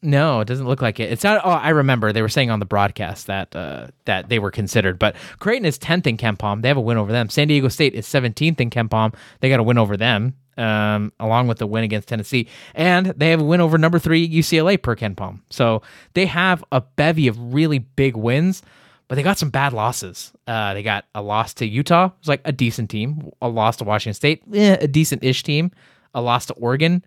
No, 0.00 0.40
it 0.40 0.44
doesn't 0.46 0.66
look 0.66 0.80
like 0.80 1.00
it. 1.00 1.10
It's 1.10 1.24
not. 1.24 1.40
Oh, 1.44 1.50
I 1.50 1.70
remember 1.70 2.12
they 2.12 2.22
were 2.22 2.28
saying 2.28 2.50
on 2.50 2.60
the 2.60 2.66
broadcast 2.66 3.26
that 3.26 3.54
uh, 3.56 3.88
that 4.04 4.28
they 4.28 4.38
were 4.38 4.52
considered, 4.52 4.98
but 4.98 5.16
Creighton 5.40 5.66
is 5.66 5.76
tenth 5.76 6.06
in 6.06 6.16
KenPom. 6.16 6.62
They 6.62 6.68
have 6.68 6.76
a 6.76 6.80
win 6.80 6.98
over 6.98 7.10
them. 7.10 7.28
San 7.28 7.48
Diego 7.48 7.68
State 7.68 7.94
is 7.94 8.06
seventeenth 8.06 8.60
in 8.60 8.70
KenPom. 8.70 9.14
They 9.40 9.48
got 9.48 9.58
a 9.58 9.64
win 9.64 9.76
over 9.76 9.96
them, 9.96 10.34
um, 10.56 11.12
along 11.18 11.48
with 11.48 11.58
the 11.58 11.66
win 11.66 11.82
against 11.82 12.06
Tennessee, 12.06 12.46
and 12.76 13.06
they 13.06 13.30
have 13.30 13.40
a 13.40 13.44
win 13.44 13.60
over 13.60 13.76
number 13.76 13.98
three 13.98 14.28
UCLA 14.28 14.80
per 14.80 14.94
KenPom. 14.94 15.40
So 15.50 15.82
they 16.14 16.26
have 16.26 16.62
a 16.70 16.80
bevy 16.80 17.26
of 17.26 17.52
really 17.52 17.80
big 17.80 18.16
wins, 18.16 18.62
but 19.08 19.16
they 19.16 19.24
got 19.24 19.38
some 19.38 19.50
bad 19.50 19.72
losses. 19.72 20.32
Uh, 20.46 20.74
they 20.74 20.84
got 20.84 21.06
a 21.12 21.22
loss 21.22 21.54
to 21.54 21.66
Utah, 21.66 22.06
it 22.06 22.12
was 22.20 22.28
like 22.28 22.42
a 22.44 22.52
decent 22.52 22.88
team. 22.88 23.32
A 23.42 23.48
loss 23.48 23.76
to 23.78 23.84
Washington 23.84 24.14
State, 24.14 24.42
eh, 24.54 24.76
a 24.80 24.86
decent-ish 24.86 25.42
team. 25.42 25.72
A 26.14 26.22
loss 26.22 26.46
to 26.46 26.54
Oregon, 26.54 27.04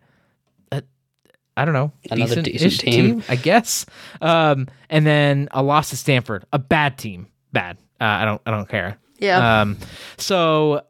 I 1.58 1.66
don't 1.66 1.74
know, 1.74 1.92
Another 2.10 2.42
decent-ish 2.42 2.62
decent 2.62 2.82
team. 2.94 3.24
I 3.28 3.36
guess. 3.36 3.86
Um, 4.22 4.68
and 4.90 5.06
then 5.06 5.50
a 5.52 5.62
loss 5.62 5.90
to 5.90 5.98
Stanford, 5.98 6.46
a 6.54 6.60
bad 6.60 6.98
team, 6.98 7.28
bad. 7.52 7.78
Uh, 8.00 8.06
I 8.06 8.26
don't, 8.26 8.42
I 8.46 8.52
don't 8.52 8.70
care. 8.70 8.98
Yeah. 9.20 9.62
Um, 9.62 9.78
so 10.18 10.82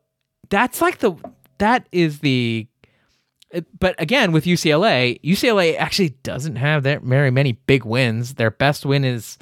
that's 0.49 0.81
like 0.81 0.99
the 0.99 1.13
that 1.57 1.87
is 1.91 2.19
the. 2.19 2.67
But 3.77 3.99
again, 3.99 4.31
with 4.31 4.45
UCLA, 4.45 5.19
UCLA 5.23 5.75
actually 5.77 6.09
doesn't 6.23 6.55
have 6.55 6.83
that 6.83 7.01
very 7.01 7.31
many 7.31 7.53
big 7.53 7.83
wins. 7.83 8.35
Their 8.35 8.51
best 8.51 8.85
win 8.85 9.03
is 9.03 9.37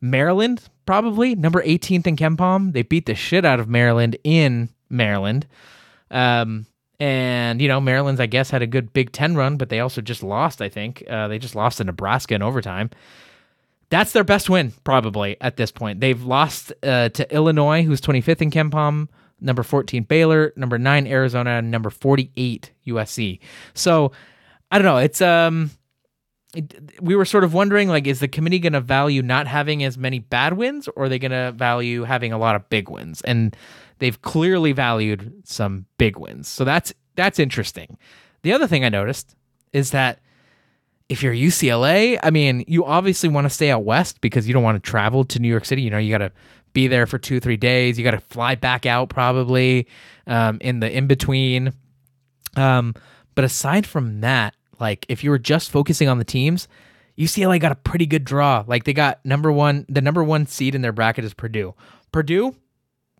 Maryland, 0.00 0.68
probably 0.84 1.36
number 1.36 1.62
18th 1.62 2.08
in 2.08 2.16
KenPom. 2.16 2.72
They 2.72 2.82
beat 2.82 3.06
the 3.06 3.14
shit 3.14 3.44
out 3.44 3.60
of 3.60 3.68
Maryland 3.68 4.16
in 4.24 4.68
Maryland. 4.90 5.46
Um, 6.10 6.66
And 6.98 7.60
you 7.60 7.68
know, 7.68 7.80
Maryland's 7.80 8.20
I 8.20 8.26
guess 8.26 8.50
had 8.50 8.62
a 8.62 8.66
good 8.66 8.92
Big 8.92 9.12
Ten 9.12 9.36
run, 9.36 9.56
but 9.56 9.68
they 9.68 9.80
also 9.80 10.00
just 10.00 10.22
lost. 10.22 10.62
I 10.62 10.68
think 10.68 11.04
uh, 11.08 11.28
they 11.28 11.38
just 11.38 11.54
lost 11.54 11.78
to 11.78 11.84
Nebraska 11.84 12.34
in 12.34 12.42
overtime. 12.42 12.90
That's 13.88 14.12
their 14.12 14.24
best 14.24 14.50
win 14.50 14.72
probably 14.84 15.36
at 15.40 15.56
this 15.56 15.70
point. 15.70 16.00
They've 16.00 16.22
lost 16.22 16.72
uh, 16.82 17.10
to 17.10 17.34
Illinois, 17.34 17.84
who's 17.84 18.00
25th 18.00 18.42
in 18.42 18.50
KenPom, 18.50 19.08
number 19.40 19.62
14 19.62 20.02
Baylor, 20.04 20.52
number 20.56 20.78
nine 20.78 21.06
Arizona, 21.06 21.50
and 21.50 21.70
number 21.70 21.90
48 21.90 22.72
USC. 22.86 23.38
So 23.74 24.12
I 24.70 24.78
don't 24.78 24.84
know. 24.84 24.98
It's 24.98 25.20
um, 25.20 25.70
we 27.00 27.14
were 27.14 27.24
sort 27.24 27.44
of 27.44 27.54
wondering 27.54 27.88
like, 27.88 28.06
is 28.06 28.20
the 28.20 28.28
committee 28.28 28.58
going 28.58 28.72
to 28.72 28.80
value 28.80 29.22
not 29.22 29.46
having 29.46 29.84
as 29.84 29.98
many 29.98 30.18
bad 30.18 30.54
wins, 30.54 30.88
or 30.88 31.04
are 31.04 31.08
they 31.08 31.18
going 31.18 31.32
to 31.32 31.52
value 31.52 32.04
having 32.04 32.32
a 32.32 32.38
lot 32.38 32.56
of 32.56 32.68
big 32.68 32.88
wins? 32.88 33.20
And 33.22 33.56
they've 33.98 34.20
clearly 34.22 34.72
valued 34.72 35.42
some 35.44 35.86
big 35.98 36.18
wins. 36.18 36.48
So 36.48 36.64
that's 36.64 36.92
that's 37.14 37.38
interesting. 37.38 37.98
The 38.42 38.52
other 38.52 38.66
thing 38.66 38.84
I 38.84 38.88
noticed 38.88 39.34
is 39.72 39.90
that 39.90 40.20
if 41.08 41.22
you're 41.22 41.34
UCLA, 41.34 42.18
I 42.22 42.30
mean, 42.30 42.64
you 42.66 42.84
obviously 42.84 43.28
want 43.28 43.44
to 43.44 43.50
stay 43.50 43.70
out 43.70 43.84
west 43.84 44.20
because 44.20 44.46
you 44.46 44.54
don't 44.54 44.62
want 44.62 44.82
to 44.82 44.90
travel 44.90 45.24
to 45.24 45.38
New 45.38 45.48
York 45.48 45.64
City. 45.64 45.82
You 45.82 45.90
know, 45.90 45.98
you 45.98 46.10
got 46.10 46.18
to 46.18 46.32
be 46.72 46.88
there 46.88 47.06
for 47.06 47.18
two, 47.18 47.40
three 47.40 47.56
days. 47.56 47.96
You 47.96 48.04
got 48.04 48.10
to 48.12 48.20
fly 48.20 48.54
back 48.54 48.86
out 48.86 49.08
probably 49.08 49.86
um, 50.26 50.58
in 50.60 50.80
the 50.80 50.90
in 50.90 51.06
between. 51.06 51.72
Um, 52.56 52.94
but 53.34 53.44
aside 53.44 53.86
from 53.86 54.20
that, 54.20 54.54
like 54.80 55.06
if 55.08 55.22
you 55.22 55.30
were 55.30 55.38
just 55.38 55.70
focusing 55.70 56.08
on 56.08 56.18
the 56.18 56.24
teams, 56.24 56.68
UCLA 57.16 57.60
got 57.60 57.72
a 57.72 57.76
pretty 57.76 58.06
good 58.06 58.24
draw. 58.24 58.64
Like 58.66 58.84
they 58.84 58.92
got 58.92 59.24
number 59.24 59.50
one, 59.52 59.86
the 59.88 60.00
number 60.00 60.22
one 60.22 60.46
seed 60.46 60.74
in 60.74 60.82
their 60.82 60.92
bracket 60.92 61.24
is 61.24 61.34
Purdue. 61.34 61.74
Purdue, 62.12 62.54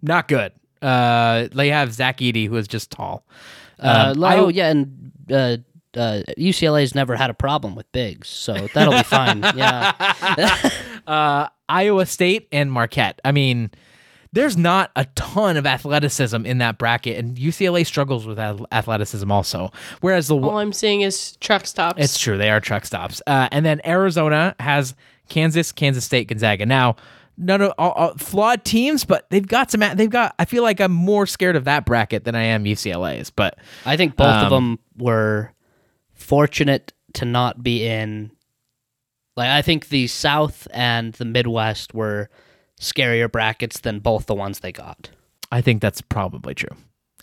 not 0.03 0.29
good. 0.29 0.53
Uh, 0.83 1.49
they 1.53 1.68
have 1.70 1.93
Zach 1.93 2.18
Edey, 2.18 2.47
who 2.49 2.57
is 2.57 2.68
just 2.68 2.91
tall. 2.91 3.24
Uh, 3.79 4.12
Um, 4.16 4.22
oh 4.24 4.47
I- 4.49 4.51
yeah, 4.51 4.68
and 4.70 5.12
uh, 5.31 5.57
uh, 5.99 6.22
UCLA's 6.39 6.95
never 6.95 7.16
had 7.16 7.31
a 7.31 7.35
problem 7.35 7.74
with 7.74 7.91
bigs, 7.93 8.29
so 8.29 8.68
that'll 8.74 8.93
be 8.95 9.03
fine. 9.03 9.41
Yeah, 9.57 9.93
uh, 11.07 11.49
Iowa 11.68 12.07
State 12.07 12.49
and 12.53 12.70
Marquette. 12.70 13.20
I 13.24 13.33
mean, 13.33 13.70
there's 14.33 14.57
not 14.57 14.91
a 14.97 15.07
ton 15.14 15.57
of 15.57 15.66
athleticism 15.66 16.45
in 16.47 16.59
that 16.59 16.79
bracket, 16.79 17.16
and 17.18 17.37
UCLA 17.37 17.87
struggles 17.87 18.27
with 18.27 18.39
athleticism 18.39 19.31
also. 19.33 19.70
Whereas 20.01 20.29
the 20.29 20.37
All 20.37 20.59
I'm 20.59 20.72
seeing 20.72 21.01
is 21.01 21.37
truck 21.39 21.66
stops. 21.66 22.03
it's 22.03 22.18
true 22.18 22.37
they 22.37 22.51
are 22.51 22.61
truck 22.61 22.85
stops, 22.85 23.22
uh, 23.27 23.49
and 23.51 23.64
then 23.64 23.81
Arizona 23.87 24.55
has 24.61 24.95
Kansas, 25.29 25.72
Kansas 25.72 26.05
State, 26.05 26.29
Gonzaga. 26.29 26.66
Now, 26.66 26.97
none 27.37 27.61
of 27.62 27.72
all, 27.78 27.93
all- 27.93 28.14
flawed 28.16 28.64
teams, 28.64 29.05
but 29.05 29.28
they've 29.30 29.47
got 29.47 29.70
some. 29.70 29.82
They've 29.95 30.11
got. 30.11 30.34
I 30.39 30.45
feel 30.45 30.62
like 30.62 30.80
I'm 30.80 30.93
more 30.93 31.26
scared 31.26 31.57
of 31.57 31.64
that 31.64 31.84
bracket 31.87 32.24
than 32.24 32.34
I 32.34 32.43
am 32.45 32.64
UCLA's. 32.64 33.30
But 33.30 33.59
I 33.84 33.97
think 33.97 34.16
both 34.16 34.26
of 34.28 34.53
Um, 34.53 34.78
them 34.78 34.78
were 35.05 35.53
fortunate 36.14 36.93
to 37.14 37.24
not 37.24 37.62
be 37.62 37.87
in. 37.87 38.30
Like 39.37 39.49
I 39.51 39.62
think 39.62 39.89
the 39.91 40.07
South 40.07 40.66
and 40.72 41.12
the 41.14 41.24
Midwest 41.26 41.93
were 41.95 42.30
scarier 42.80 43.30
brackets 43.30 43.80
than 43.80 43.99
both 44.01 44.26
the 44.26 44.34
ones 44.34 44.61
they 44.61 44.72
got. 44.72 45.11
I 45.53 45.61
think 45.61 45.82
that's 45.82 46.01
probably 46.01 46.55
true. 46.55 46.74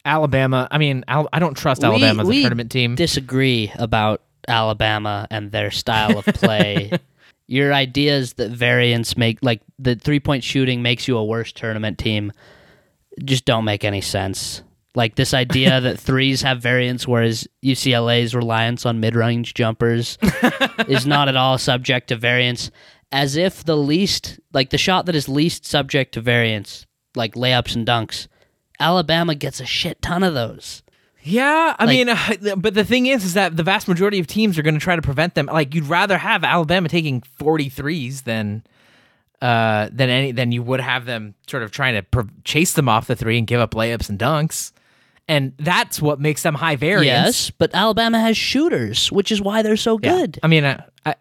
Alabama. 0.05 0.67
I 0.69 0.77
mean, 0.77 1.03
Al- 1.07 1.29
I 1.33 1.39
don't 1.39 1.55
trust 1.57 1.81
We- 1.81 1.87
Alabama 1.87 2.21
as 2.21 2.27
a 2.27 2.29
we 2.29 2.41
tournament 2.41 2.71
team. 2.71 2.95
Disagree 2.95 3.71
about 3.77 4.21
Alabama 4.47 5.27
and 5.31 5.51
their 5.51 5.71
style 5.71 6.17
of 6.19 6.25
play. 6.25 6.91
Your 7.47 7.73
ideas 7.73 8.33
that 8.33 8.51
variance 8.51 9.17
make 9.17 9.39
like 9.41 9.61
the 9.77 9.95
three 9.95 10.19
point 10.19 10.43
shooting 10.43 10.81
makes 10.81 11.07
you 11.07 11.17
a 11.17 11.25
worse 11.25 11.51
tournament 11.51 11.97
team 11.97 12.31
just 13.23 13.45
don't 13.45 13.65
make 13.65 13.83
any 13.83 14.01
sense. 14.01 14.63
Like 14.95 15.15
this 15.15 15.33
idea 15.33 15.81
that 15.81 15.99
threes 15.99 16.41
have 16.41 16.61
variance, 16.61 17.07
whereas 17.07 17.47
UCLA's 17.63 18.35
reliance 18.35 18.85
on 18.85 18.99
mid 18.99 19.15
range 19.15 19.53
jumpers 19.53 20.17
is 20.87 21.05
not 21.05 21.27
at 21.27 21.35
all 21.35 21.57
subject 21.57 22.09
to 22.09 22.15
variance. 22.15 22.71
As 23.11 23.35
if 23.35 23.63
the 23.63 23.77
least, 23.77 24.39
like 24.53 24.71
the 24.71 24.77
shot 24.77 25.05
that 25.05 25.15
is 25.15 25.29
least 25.29 25.65
subject 25.65 26.13
to 26.13 26.21
variance, 26.21 26.87
like 27.15 27.35
layups 27.35 27.75
and 27.75 27.85
dunks, 27.85 28.27
Alabama 28.79 29.35
gets 29.35 29.59
a 29.59 29.65
shit 29.65 30.01
ton 30.01 30.23
of 30.23 30.33
those. 30.33 30.82
Yeah, 31.25 31.75
I 31.79 31.85
Like- 31.85 31.95
mean, 31.95 32.09
uh, 32.51 32.55
but 32.57 32.73
the 32.73 32.83
thing 32.83 33.05
is, 33.07 33.23
is 33.23 33.33
that 33.35 33.55
the 33.55 33.63
vast 33.63 33.87
majority 33.87 34.19
of 34.19 34.27
teams 34.27 34.57
are 34.59 34.61
going 34.61 34.73
to 34.75 34.79
try 34.79 34.95
to 34.95 35.01
prevent 35.01 35.35
them. 35.35 35.45
Like, 35.45 35.73
you'd 35.73 35.85
rather 35.85 36.17
have 36.17 36.43
Alabama 36.43 36.89
taking 36.89 37.21
43s 37.39 38.23
than, 38.23 38.63
uh, 39.41 39.89
than 39.91 40.09
any 40.09 40.31
than 40.31 40.51
you 40.51 40.61
would 40.63 40.79
have 40.81 41.05
them 41.05 41.35
sort 41.47 41.63
of 41.63 41.71
trying 41.71 41.95
to 41.95 42.03
pr- 42.03 42.21
chase 42.43 42.73
them 42.73 42.87
off 42.89 43.07
the 43.07 43.15
three 43.15 43.37
and 43.37 43.47
give 43.47 43.59
up 43.59 43.71
layups 43.71 44.09
and 44.09 44.19
dunks, 44.19 44.71
and 45.27 45.53
that's 45.57 46.01
what 46.01 46.19
makes 46.19 46.43
them 46.43 46.55
high 46.55 46.75
variance. 46.75 47.05
Yes, 47.05 47.51
but 47.51 47.73
Alabama 47.73 48.19
has 48.19 48.35
shooters, 48.37 49.11
which 49.11 49.31
is 49.31 49.41
why 49.41 49.61
they're 49.61 49.77
so 49.77 49.99
Yeah. 50.01 50.11
good. 50.17 50.39
I 50.43 50.47
mean, 50.47 50.65
I, 50.65 50.83
I, 51.05 51.15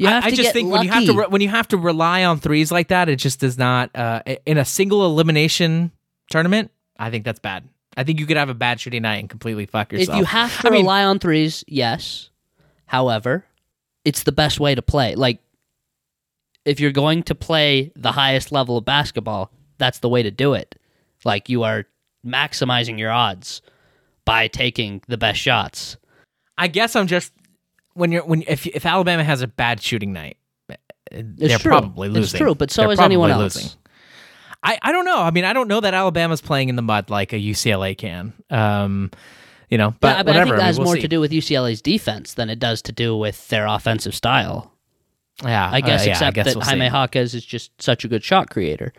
I- 0.00 0.20
I 0.26 0.30
just 0.32 0.52
think 0.52 0.70
when 0.70 0.82
you 0.82 0.90
have 0.90 1.04
to 1.04 1.12
lucky. 1.12 1.18
re- 1.20 1.26
when 1.30 1.40
you 1.42 1.48
have 1.48 1.68
to 1.68 1.76
rely 1.76 2.24
on 2.24 2.38
threes 2.40 2.72
like 2.72 2.88
that, 2.88 3.08
it 3.08 3.16
just 3.16 3.38
does 3.40 3.56
not. 3.58 3.90
Uh, 3.94 4.22
in 4.46 4.58
a 4.58 4.64
single 4.64 5.06
elimination 5.06 5.92
tournament, 6.30 6.70
I 6.98 7.10
think 7.10 7.24
that's 7.24 7.38
bad. 7.38 7.68
I 7.96 8.04
think 8.04 8.20
you 8.20 8.26
could 8.26 8.36
have 8.36 8.48
a 8.48 8.54
bad 8.54 8.80
shooting 8.80 9.02
night 9.02 9.16
and 9.16 9.30
completely 9.30 9.66
fuck 9.66 9.92
yourself. 9.92 10.16
If 10.16 10.20
you 10.20 10.24
have 10.24 10.60
to 10.62 10.68
I 10.68 10.70
mean- 10.70 10.82
rely 10.82 11.04
on 11.04 11.18
threes, 11.18 11.64
yes. 11.66 12.30
However, 12.86 13.44
it's 14.04 14.24
the 14.24 14.32
best 14.32 14.60
way 14.60 14.74
to 14.74 14.82
play. 14.82 15.14
Like, 15.14 15.40
if 16.64 16.80
you're 16.80 16.92
going 16.92 17.22
to 17.24 17.34
play 17.34 17.92
the 17.96 18.12
highest 18.12 18.52
level 18.52 18.76
of 18.76 18.84
basketball, 18.84 19.50
that's 19.78 19.98
the 19.98 20.08
way 20.08 20.22
to 20.22 20.30
do 20.30 20.54
it. 20.54 20.74
Like, 21.24 21.48
you 21.48 21.62
are 21.62 21.84
maximizing 22.26 22.98
your 22.98 23.10
odds 23.10 23.62
by 24.24 24.48
taking 24.48 25.02
the 25.08 25.18
best 25.18 25.38
shots. 25.40 25.96
I 26.56 26.68
guess 26.68 26.96
I'm 26.96 27.06
just 27.06 27.32
when 27.94 28.12
you're 28.12 28.24
when 28.24 28.42
if 28.46 28.66
if 28.66 28.86
Alabama 28.86 29.24
has 29.24 29.42
a 29.42 29.46
bad 29.46 29.80
shooting 29.80 30.12
night, 30.12 30.36
uh, 30.70 30.74
they're 31.10 31.58
true. 31.58 31.70
probably 31.70 32.08
It's 32.18 32.32
true, 32.32 32.54
but 32.54 32.70
so 32.70 32.82
They're 32.82 32.92
is 32.92 33.00
anyone 33.00 33.30
else. 33.30 33.76
I 34.64 34.78
I 34.82 34.90
don't 34.92 35.04
know. 35.04 35.20
I 35.20 35.30
mean, 35.30 35.44
I 35.44 35.52
don't 35.52 35.68
know 35.68 35.80
that 35.80 35.94
Alabama's 35.94 36.40
playing 36.40 36.70
in 36.70 36.76
the 36.76 36.82
mud 36.82 37.10
like 37.10 37.32
a 37.32 37.36
UCLA 37.36 37.96
can. 37.96 38.32
Um, 38.50 39.10
you 39.70 39.78
know, 39.78 39.94
but 40.00 40.08
yeah, 40.08 40.22
but 40.22 40.26
whatever. 40.28 40.40
I 40.40 40.44
think 40.44 40.48
that 40.50 40.56
mean, 40.56 40.66
has 40.66 40.78
we'll 40.78 40.84
more 40.86 40.94
see. 40.96 41.00
to 41.02 41.08
do 41.08 41.20
with 41.20 41.30
UCLA's 41.32 41.82
defense 41.82 42.34
than 42.34 42.48
it 42.50 42.58
does 42.58 42.82
to 42.82 42.92
do 42.92 43.16
with 43.16 43.46
their 43.48 43.66
offensive 43.66 44.14
style. 44.14 44.72
Yeah, 45.42 45.68
I 45.72 45.80
guess, 45.80 46.02
uh, 46.02 46.04
yeah, 46.06 46.10
except 46.12 46.34
guess 46.36 46.46
that 46.46 46.54
we'll 46.56 46.64
Jaime 46.64 46.86
see. 46.88 46.92
Jaquez 46.92 47.34
is 47.34 47.44
just 47.44 47.82
such 47.82 48.04
a 48.04 48.08
good 48.08 48.22
shot 48.22 48.50
creator. 48.50 48.92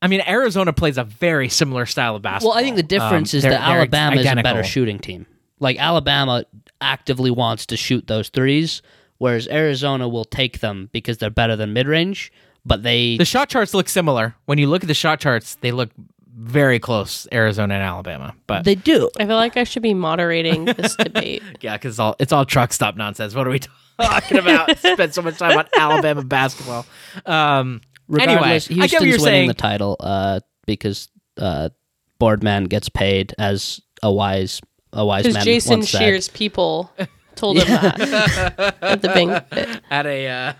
I 0.00 0.06
mean, 0.08 0.22
Arizona 0.26 0.72
plays 0.72 0.96
a 0.96 1.04
very 1.04 1.48
similar 1.48 1.84
style 1.84 2.16
of 2.16 2.22
basketball. 2.22 2.50
Well, 2.52 2.58
I 2.58 2.62
think 2.62 2.76
the 2.76 2.82
difference 2.82 3.34
Um, 3.34 3.38
is 3.38 3.42
they're- 3.42 3.50
that 3.52 3.66
they're 3.66 3.76
Alabama 3.78 4.16
is 4.20 4.26
a 4.26 4.36
better 4.36 4.64
shooting 4.64 4.98
team. 4.98 5.26
Like 5.60 5.78
Alabama 5.78 6.44
actively 6.80 7.30
wants 7.30 7.66
to 7.66 7.76
shoot 7.76 8.06
those 8.06 8.28
threes, 8.28 8.80
whereas 9.18 9.48
Arizona 9.48 10.08
will 10.08 10.24
take 10.24 10.60
them 10.60 10.88
because 10.92 11.18
they're 11.18 11.30
better 11.30 11.56
than 11.56 11.72
mid 11.72 11.86
range. 11.88 12.32
But 12.68 12.82
they 12.82 13.16
The 13.16 13.24
shot 13.24 13.48
charts 13.48 13.72
look 13.74 13.88
similar. 13.88 14.34
When 14.44 14.58
you 14.58 14.68
look 14.68 14.84
at 14.84 14.88
the 14.88 14.94
shot 14.94 15.20
charts, 15.20 15.54
they 15.56 15.72
look 15.72 15.88
very 16.36 16.78
close, 16.78 17.26
Arizona 17.32 17.74
and 17.74 17.82
Alabama. 17.82 18.34
But 18.46 18.64
they 18.64 18.74
do. 18.76 19.10
I 19.18 19.26
feel 19.26 19.36
like 19.36 19.56
I 19.56 19.64
should 19.64 19.82
be 19.82 19.94
moderating 19.94 20.66
this 20.66 20.94
debate. 20.98 21.42
yeah, 21.60 21.76
because 21.76 21.94
it's 21.94 21.98
all 21.98 22.14
it's 22.20 22.32
all 22.32 22.44
truck 22.44 22.72
stop 22.72 22.94
nonsense. 22.96 23.34
What 23.34 23.46
are 23.46 23.50
we 23.50 23.60
talking 24.00 24.38
about? 24.38 24.76
Spend 24.78 25.14
so 25.14 25.22
much 25.22 25.38
time 25.38 25.56
on 25.58 25.66
Alabama 25.76 26.22
basketball. 26.22 26.84
Um, 27.26 27.80
Regardless, 28.06 28.70
anyway, 28.70 28.84
I 28.84 28.86
get 28.86 29.00
what 29.00 29.06
Houston's 29.06 29.08
you're 29.08 29.18
winning 29.18 29.38
saying. 29.40 29.48
the 29.48 29.54
title 29.54 29.96
uh, 30.00 30.40
because 30.66 31.08
uh, 31.38 31.70
Boardman 32.18 32.64
gets 32.64 32.88
paid 32.88 33.34
as 33.38 33.80
a 34.02 34.12
wise 34.12 34.60
a 34.92 35.04
wise 35.04 35.22
Because 35.24 35.34
man 35.34 35.44
Jason 35.44 35.78
once 35.78 35.90
said. 35.90 35.98
Scheer's 35.98 36.28
people 36.28 36.90
told 37.34 37.58
him 37.58 37.66
that 37.68 38.76
at 38.82 39.02
the 39.02 39.08
banquet. 39.08 39.82
at 39.90 40.06
a 40.06 40.28
uh, 40.28 40.52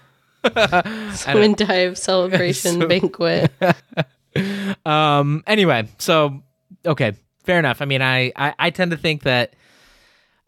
Swim 1.15 1.55
dive 1.55 1.99
celebration 1.99 2.87
banquet. 2.89 3.53
um 4.87 5.43
anyway 5.47 5.89
so 5.99 6.43
okay 6.87 7.15
fair 7.45 7.59
enough. 7.59 7.81
I 7.83 7.85
mean 7.85 8.03
i 8.03 8.33
i, 8.37 8.55
I 8.59 8.71
tend 8.71 8.91
to 8.91 8.97
think 8.97 9.23
that 9.23 9.55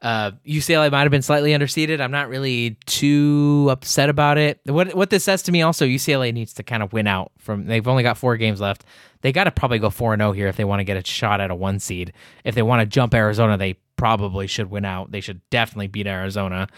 uh 0.03 0.33
ucla 0.47 0.91
might 0.91 1.03
have 1.03 1.11
been 1.11 1.23
slightly 1.23 1.53
underseeded. 1.53 2.01
I'm 2.01 2.11
not 2.11 2.29
really 2.29 2.77
too 2.87 3.69
upset 3.71 4.09
about 4.09 4.39
it. 4.39 4.61
What 4.65 4.95
what 4.95 5.11
this 5.11 5.25
says 5.25 5.43
to 5.45 5.53
me 5.53 5.63
also 5.63 5.87
ucla 5.87 6.33
needs 6.33 6.55
to 6.55 6.63
kind 6.63 6.83
of 6.83 6.93
win 6.93 7.07
out 7.07 7.33
from 7.39 7.67
they've 7.67 7.87
only 7.87 8.03
got 8.03 8.17
four 8.19 8.37
games 8.37 8.61
left. 8.61 8.85
They 9.23 9.33
got 9.33 9.45
to 9.45 9.51
probably 9.51 9.79
go 9.79 9.91
four 9.91 10.15
and 10.15 10.21
zero 10.21 10.33
here 10.33 10.49
if 10.49 10.57
they 10.57 10.65
want 10.65 10.81
to 10.81 10.85
get 10.85 10.97
a 10.97 11.05
shot 11.07 11.41
at 11.41 11.51
a 11.51 11.55
one 11.55 11.79
seed. 11.79 12.13
If 12.45 12.55
they 12.55 12.63
want 12.63 12.81
to 12.81 12.87
jump 12.87 13.15
arizona 13.15 13.57
they 13.57 13.77
probably 13.97 14.47
should 14.47 14.71
win 14.71 14.87
out. 14.87 15.11
They 15.11 15.21
should 15.21 15.43
definitely 15.51 15.89
beat 15.89 16.07
arizona 16.07 16.69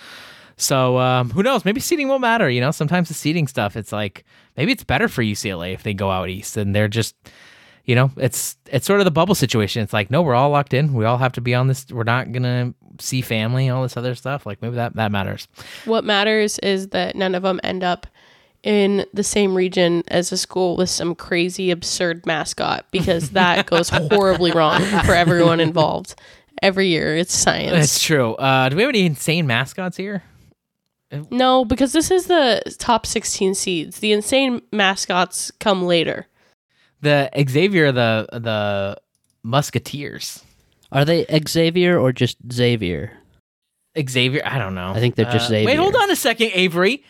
so 0.57 0.98
um, 0.98 1.30
who 1.30 1.42
knows? 1.42 1.64
Maybe 1.64 1.80
seeding 1.80 2.09
won't 2.09 2.20
matter. 2.20 2.48
You 2.48 2.61
know, 2.61 2.70
sometimes 2.70 3.09
the 3.09 3.14
seeding 3.14 3.46
stuff, 3.46 3.76
it's 3.76 3.92
like 3.92 4.24
maybe 4.57 4.72
it's 4.72 4.84
better 4.84 5.09
for 5.09 5.22
UCLA 5.22 5.74
if 5.74 5.82
they 5.82 5.94
go 5.94 6.11
out 6.11 6.28
east 6.28 6.57
and 6.57 6.74
they're 6.74 6.88
just, 6.88 7.14
you 7.84 7.94
know, 7.94 8.11
it's 8.16 8.57
it's 8.66 8.86
sort 8.86 9.00
of 9.00 9.05
the 9.05 9.11
bubble 9.11 9.34
situation. 9.34 9.82
It's 9.82 9.92
like 9.92 10.11
no, 10.11 10.22
we're 10.22 10.34
all 10.34 10.50
locked 10.50 10.74
in. 10.74 10.94
We 10.94 11.05
all 11.05 11.18
have 11.18 11.32
to 11.32 11.40
be 11.40 11.55
on 11.55 11.66
this. 11.68 11.86
We're 11.90 12.05
not 12.05 12.32
gonna 12.32 12.74
see 13.00 13.20
family, 13.22 13.68
all 13.68 13.82
this 13.82 13.96
other 13.96 14.14
stuff. 14.14 14.46
Like 14.46 14.61
maybe 14.62 14.76
that 14.76 14.94
that 14.96 15.11
matters. 15.12 15.48
What 15.84 16.05
matters 16.05 16.59
is 16.61 16.88
that 16.88 17.16
none 17.16 17.34
of 17.34 17.42
them 17.42 17.61
end 17.64 17.82
up 17.82 18.07
in 18.62 19.05
the 19.12 19.24
same 19.24 19.57
region 19.57 20.05
as 20.07 20.30
a 20.30 20.36
school 20.36 20.76
with 20.76 20.88
some 20.88 21.16
crazy 21.16 21.72
absurd 21.72 22.24
mascot 22.26 22.86
because 22.92 23.30
that 23.32 23.66
goes 23.66 23.88
horribly 23.88 24.53
wrong 24.53 24.80
for 25.05 25.14
everyone 25.14 25.59
involved. 25.59 26.14
every 26.62 26.86
year. 26.86 27.16
It's 27.16 27.34
science. 27.34 27.72
That's 27.72 28.00
true. 28.00 28.34
Uh, 28.34 28.68
do 28.68 28.76
we 28.76 28.82
have 28.82 28.90
any 28.90 29.05
insane 29.05 29.48
mascots 29.48 29.96
here? 29.96 30.22
No, 31.30 31.64
because 31.64 31.92
this 31.92 32.10
is 32.10 32.26
the 32.26 32.62
top 32.78 33.06
16 33.06 33.54
seeds. 33.54 33.98
The 34.00 34.12
insane 34.12 34.62
mascots 34.72 35.50
come 35.60 35.84
later. 35.84 36.26
The 37.00 37.30
Xavier, 37.48 37.90
the 37.92 38.26
the 38.32 38.96
Musketeers. 39.42 40.44
Are 40.92 41.04
they 41.04 41.24
Xavier 41.48 41.98
or 41.98 42.12
just 42.12 42.36
Xavier? 42.52 43.12
Xavier, 44.08 44.42
I 44.44 44.58
don't 44.58 44.74
know. 44.74 44.90
I 44.92 45.00
think 45.00 45.16
they're 45.16 45.24
just 45.30 45.50
Uh, 45.50 45.62
Wait, 45.66 45.76
hold 45.78 45.96
on 45.96 46.10
a 46.10 46.16
second, 46.16 46.50
Avery. 46.54 47.02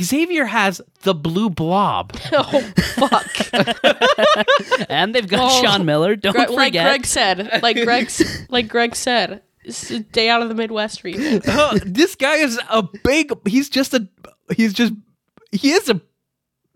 Xavier 0.00 0.44
has 0.44 0.80
the 1.02 1.14
blue 1.14 1.50
blob. 1.50 2.12
Oh, 2.32 2.60
fuck. 2.96 3.26
and 4.90 5.14
they've 5.14 5.26
got 5.26 5.50
Oh, 5.52 5.62
Sean 5.62 5.84
Miller. 5.84 6.14
Don't 6.14 6.32
Gre- 6.32 6.52
like 6.52 6.68
forget. 6.72 6.86
Greg 6.86 7.06
said. 7.06 7.60
Like 7.62 7.76
Greg's, 7.82 8.46
like 8.50 8.68
Greg 8.68 8.94
said. 8.94 9.42
It's 9.64 9.90
a 9.90 10.00
day 10.00 10.28
out 10.30 10.42
of 10.42 10.48
the 10.48 10.54
Midwest 10.54 11.04
region. 11.04 11.42
Oh, 11.48 11.78
this 11.84 12.14
guy 12.14 12.36
is 12.36 12.58
a 12.70 12.82
big. 13.04 13.32
He's 13.46 13.68
just 13.68 13.92
a. 13.94 14.08
He's 14.56 14.72
just. 14.72 14.92
He 15.52 15.70
is 15.72 15.88
a. 15.88 16.00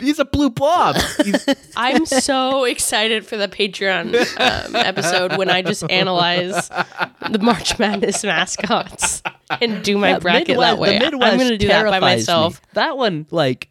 He's 0.00 0.18
a 0.18 0.24
blue 0.24 0.50
blob. 0.50 0.96
He's, 1.24 1.46
I'm 1.76 2.04
so 2.04 2.64
excited 2.64 3.24
for 3.24 3.36
the 3.36 3.46
Patreon 3.46 4.08
um, 4.40 4.74
episode 4.74 5.36
when 5.38 5.48
I 5.48 5.62
just 5.62 5.88
analyze 5.88 6.68
the 6.68 7.38
March 7.40 7.78
Madness 7.78 8.24
mascots 8.24 9.22
and 9.62 9.84
do 9.84 9.96
my 9.96 10.10
Yeah, 10.10 10.18
bracket 10.18 10.48
Midwest- 10.48 10.60
that 10.76 10.78
way. 10.80 10.98
The 10.98 11.04
Midwest 11.04 11.32
I'm 11.32 11.38
going 11.38 11.50
to 11.50 11.56
do 11.58 11.68
that 11.68 11.84
by 11.84 11.90
terrifies 11.90 12.00
myself. 12.18 12.54
me. 12.60 12.68
That 12.74 12.96
one, 12.96 13.26
like, 13.30 13.68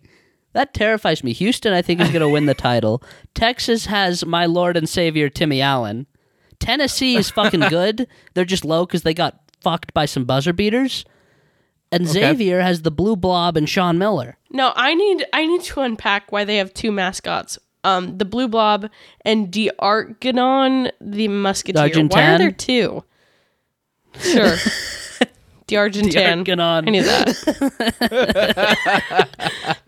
that 0.53 0.73
terrifies 0.73 1.25
me. 1.25 1.33
Houston, 1.33 1.73
I 1.73 1.81
think, 1.81 1.99
is 1.99 2.07
going 2.09 2.21
to 2.21 2.29
win 2.29 2.45
the 2.45 2.53
title. 2.53 3.03
Texas 3.35 3.87
has 3.87 4.25
my 4.25 4.45
Lord 4.45 4.77
and 4.77 4.87
Savior 4.87 5.27
Timmy 5.29 5.61
Allen. 5.61 6.07
Tennessee 6.63 7.15
is 7.15 7.29
fucking 7.29 7.61
good. 7.69 8.07
They're 8.33 8.45
just 8.45 8.65
low 8.65 8.85
because 8.85 9.03
they 9.03 9.13
got 9.13 9.39
fucked 9.61 9.93
by 9.93 10.05
some 10.05 10.25
buzzer 10.25 10.53
beaters. 10.53 11.05
And 11.91 12.07
Xavier 12.07 12.61
has 12.61 12.81
the 12.81 12.89
blue 12.89 13.15
blob 13.15 13.55
and 13.55 13.69
Sean 13.69 13.99
Miller. 13.99 14.37
No, 14.49 14.73
I 14.75 14.95
need 14.95 15.25
I 15.31 15.45
need 15.45 15.61
to 15.61 15.81
unpack 15.81 16.31
why 16.31 16.43
they 16.43 16.57
have 16.57 16.73
two 16.73 16.91
mascots. 16.91 17.59
Um, 17.83 18.17
the 18.17 18.25
Blue 18.25 18.47
Blob 18.47 18.89
and 19.25 19.51
D'Argonon 19.51 20.89
the 21.01 21.27
Musketeer. 21.27 22.07
Why 22.07 22.33
are 22.33 22.37
there 22.37 22.51
two? 22.51 23.03
Sure. 24.19 24.55
D'Argentan. 25.73 26.43
D'Argonon. 26.43 26.87
I 26.87 26.91
knew 26.91 27.03
that. 27.03 27.27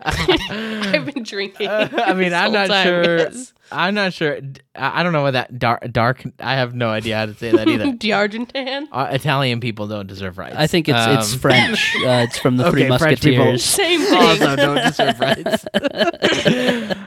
I've 0.00 1.06
been 1.14 1.22
drinking. 1.22 1.68
I 1.68 2.12
mean, 2.14 2.30
this 2.30 2.32
I'm 2.32 2.44
whole 2.44 2.52
not 2.52 2.66
time, 2.68 2.84
sure. 2.86 3.18
yes. 3.18 3.52
I'm 3.72 3.94
not 3.94 4.12
sure. 4.12 4.38
I 4.76 5.00
I 5.00 5.02
don't 5.02 5.12
know 5.12 5.22
what 5.22 5.32
that 5.32 5.58
dark. 5.58 5.90
Dark. 5.90 6.22
I 6.38 6.54
have 6.54 6.74
no 6.74 6.88
idea 6.90 7.16
how 7.16 7.26
to 7.26 7.34
say 7.34 7.50
that 7.50 7.66
either. 7.66 7.92
D'Argentan. 7.98 8.86
uh, 8.92 9.08
Italian 9.10 9.60
people 9.60 9.88
don't 9.88 10.06
deserve 10.06 10.38
rights. 10.38 10.54
I 10.56 10.66
think 10.68 10.88
it's 10.88 10.98
it's 11.06 11.32
Um, 11.34 11.38
French. 11.40 11.96
Uh, 12.06 12.22
it's 12.28 12.38
from 12.38 12.56
the 12.56 12.70
Three 12.70 12.84
Okay, 12.86 12.98
French 12.98 13.22
people. 13.22 13.44
Musketeers. 13.52 13.64
Same 13.64 14.00
thing. 14.00 14.18
also 14.20 14.56
don't 14.56 14.84
deserve 14.84 15.18
rights. 15.20 15.66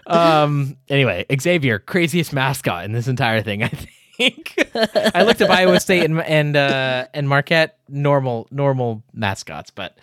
um. 0.08 0.76
Anyway, 0.90 1.26
Xavier, 1.40 1.80
craziest 1.80 2.34
mascot 2.34 2.84
in 2.86 2.92
this 2.92 3.08
entire 3.08 3.42
thing. 3.42 3.64
I 3.64 3.68
think. 3.70 3.90
I 4.20 5.24
looked 5.24 5.42
up 5.42 5.50
Iowa 5.50 5.80
State 5.80 6.04
and 6.04 6.20
and 6.22 6.56
uh, 6.56 7.08
and 7.14 7.28
Marquette, 7.30 7.78
normal 7.88 8.48
normal 8.52 9.04
mascots, 9.14 9.72
but 9.72 9.98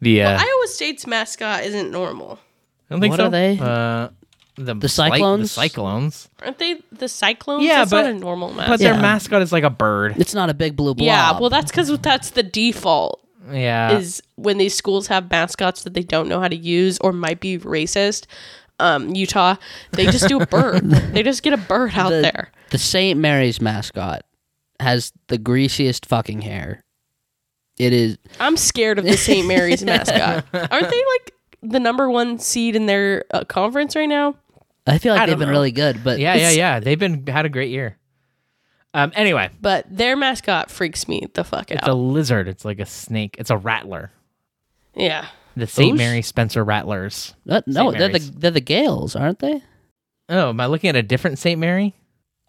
the 0.00 0.22
uh, 0.22 0.38
Iowa 0.38 0.66
State's 0.66 1.06
mascot 1.06 1.64
isn't 1.64 1.90
normal. 1.90 2.38
I 2.90 2.94
don't 2.94 3.00
think 3.00 3.12
What 3.12 3.18
so. 3.18 3.26
are 3.26 3.30
they? 3.30 3.58
Uh, 3.60 4.08
the 4.56 4.74
The 4.74 4.88
Sly- 4.88 5.10
Cyclones? 5.10 5.42
The 5.54 5.60
Cyclones. 5.62 6.28
Aren't 6.42 6.58
they 6.58 6.80
the 6.92 7.08
Cyclones? 7.08 7.64
Yeah, 7.64 7.78
that's 7.78 7.90
but- 7.90 8.02
not 8.02 8.10
a 8.10 8.14
normal 8.14 8.52
But 8.54 8.78
their 8.78 8.94
Yeah. 8.94 9.00
mascot 9.00 9.42
is 9.42 9.52
like 9.52 9.64
a 9.64 9.70
bird. 9.70 10.14
It's 10.18 10.34
not 10.34 10.50
a 10.50 10.54
big 10.54 10.76
blue 10.76 10.94
blob. 10.94 11.06
yeah, 11.06 11.38
well, 11.38 11.50
that's 11.50 11.70
because 11.70 11.96
that's 12.00 12.30
the 12.30 12.42
default. 12.42 13.20
Yeah. 13.50 13.96
is 13.96 14.22
when 14.36 14.58
these 14.58 14.74
schools 14.74 15.06
have 15.08 15.30
mascots 15.30 15.82
that 15.84 15.94
they 15.94 16.02
don't 16.02 16.28
know 16.28 16.40
how 16.40 16.46
to 16.48 16.54
use 16.56 16.98
or 17.00 17.12
might 17.12 17.40
be 17.40 17.58
racist. 17.58 18.26
Um, 18.80 19.14
Utah, 19.14 19.56
they 19.92 20.06
just 20.06 20.28
do 20.28 20.40
a 20.40 20.46
bird. 20.46 20.88
they 20.90 21.22
just 21.22 21.42
get 21.42 21.52
a 21.52 21.56
bird 21.58 21.92
out 21.94 22.10
the, 22.10 22.22
there. 22.22 22.50
The 22.70 22.78
St. 22.78 23.18
Mary's 23.18 23.60
mascot 23.60 24.22
has 24.80 25.12
the 25.28 25.38
greasiest 25.38 26.06
fucking 26.06 26.40
hair. 26.42 26.82
It 27.78 27.92
is 27.92 28.18
I'm 28.38 28.56
scared 28.56 28.98
of 28.98 29.04
the 29.04 29.16
St. 29.16 29.46
Mary's 29.46 29.82
mascot. 29.84 30.44
Aren't 30.52 30.90
they 30.90 31.04
like 31.14 31.34
the 31.62 31.80
number 31.80 32.10
one 32.10 32.38
seed 32.38 32.76
in 32.76 32.86
their 32.86 33.24
uh, 33.30 33.44
conference 33.44 33.96
right 33.96 34.08
now? 34.08 34.36
I 34.86 34.98
feel 34.98 35.12
like 35.14 35.22
I 35.22 35.26
they've 35.26 35.38
been 35.38 35.48
know. 35.48 35.52
really 35.52 35.72
good, 35.72 36.02
but 36.02 36.18
yeah, 36.18 36.34
yeah, 36.34 36.50
yeah. 36.50 36.80
They've 36.80 36.98
been 36.98 37.26
had 37.26 37.46
a 37.46 37.48
great 37.48 37.70
year. 37.70 37.96
Um. 38.92 39.12
Anyway, 39.14 39.50
But 39.60 39.86
their 39.88 40.16
mascot 40.16 40.70
freaks 40.70 41.06
me 41.06 41.28
the 41.34 41.44
fuck 41.44 41.70
out. 41.70 41.78
it's 41.78 41.88
a 41.88 41.94
lizard. 41.94 42.48
It's 42.48 42.64
like 42.64 42.80
a 42.80 42.86
snake. 42.86 43.36
It's 43.38 43.50
a 43.50 43.56
rattler. 43.56 44.10
yeah. 44.94 45.26
The 45.56 45.66
St. 45.66 45.96
Mary 45.96 46.22
Spencer 46.22 46.62
Rattlers. 46.64 47.34
Uh, 47.48 47.60
no, 47.66 47.90
they're 47.92 48.08
the 48.08 48.18
they're 48.18 48.50
the 48.50 48.60
Gaels, 48.60 49.14
aren't 49.16 49.40
they? 49.40 49.62
Oh, 50.28 50.50
am 50.50 50.60
I 50.60 50.66
looking 50.66 50.88
at 50.90 50.96
a 50.96 51.02
different 51.02 51.38
St. 51.38 51.58
Mary? 51.58 51.94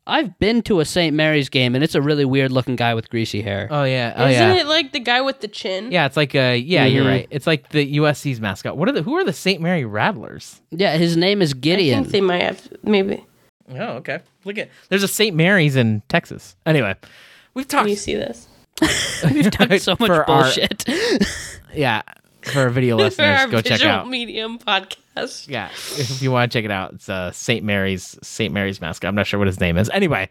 I've 0.08 0.38
been 0.40 0.62
to 0.64 0.80
a 0.80 0.86
St. 0.86 1.16
Mary's 1.16 1.48
game, 1.50 1.76
and 1.76 1.84
it's 1.84 1.94
a 1.96 2.02
really 2.02 2.26
weird 2.26 2.52
looking 2.52 2.76
guy 2.76 2.94
with 2.96 3.10
greasy 3.10 3.42
hair. 3.42 3.68
Oh 3.70 3.84
yeah. 3.84 4.14
Oh 4.16 4.26
Isn't 4.28 4.56
yeah. 4.56 4.62
it 4.62 4.68
like 4.68 4.92
the 4.94 5.00
guy 5.00 5.22
with 5.22 5.42
the 5.42 5.48
chin? 5.48 5.92
Yeah, 5.92 6.06
it's 6.08 6.18
like 6.18 6.34
uh 6.36 6.56
yeah, 6.60 6.86
you're 6.86 7.06
Mhm. 7.06 7.10
right. 7.10 7.28
It's 7.30 7.46
like 7.48 7.70
the 7.70 7.98
USC's 7.98 8.40
mascot. 8.42 8.78
What 8.78 8.90
are 8.90 8.92
the 8.94 9.04
who 9.04 9.16
are 9.16 9.24
the 9.24 9.34
St. 9.34 9.62
Mary 9.62 9.86
Rattlers? 9.86 10.62
yeah, 10.72 10.98
his 10.98 11.16
name 11.18 11.42
is 11.42 11.54
I 11.54 11.58
Gideon. 11.58 12.04
think 12.04 12.12
they 12.14 12.22
might 12.22 12.42
have 12.44 12.68
maybe. 12.84 13.26
Oh, 13.74 13.94
okay. 13.98 14.20
Look 14.44 14.58
at 14.58 14.70
there's 14.90 15.04
a 15.04 15.08
St. 15.08 15.36
Mary's 15.36 15.76
in 15.76 16.02
Texas. 16.10 16.56
Anyway, 16.66 16.96
we've 17.54 17.68
talked 17.68 17.84
Can 17.84 17.90
you 17.90 17.96
see 17.96 18.16
this? 18.16 18.48
We've 19.32 19.52
done 19.52 19.78
so 19.80 19.92
much 20.00 20.08
for 20.08 20.28
our- 20.30 20.44
bullshit. 20.44 20.84
yeah, 21.76 22.02
for 22.46 22.62
our 22.62 22.70
video 22.70 22.96
listeners, 22.98 23.46
go 23.52 23.62
check 23.62 23.84
out. 23.84 24.08
medium 24.08 24.60
podcast. 24.60 25.48
Yeah, 25.48 25.70
if 25.72 26.22
you 26.22 26.32
want 26.32 26.52
to 26.52 26.58
check 26.58 26.66
it 26.66 26.72
out, 26.72 26.94
it's 26.94 27.10
uh, 27.10 27.32
St. 27.32 27.64
Mary's 27.66 28.18
St. 28.22 28.54
Mary's 28.54 28.80
mascot. 28.80 29.10
I'm 29.10 29.16
not 29.16 29.28
sure 29.28 29.40
what 29.40 29.48
his 29.48 29.60
name 29.60 29.78
is. 29.78 29.90
Anyway, 29.90 30.30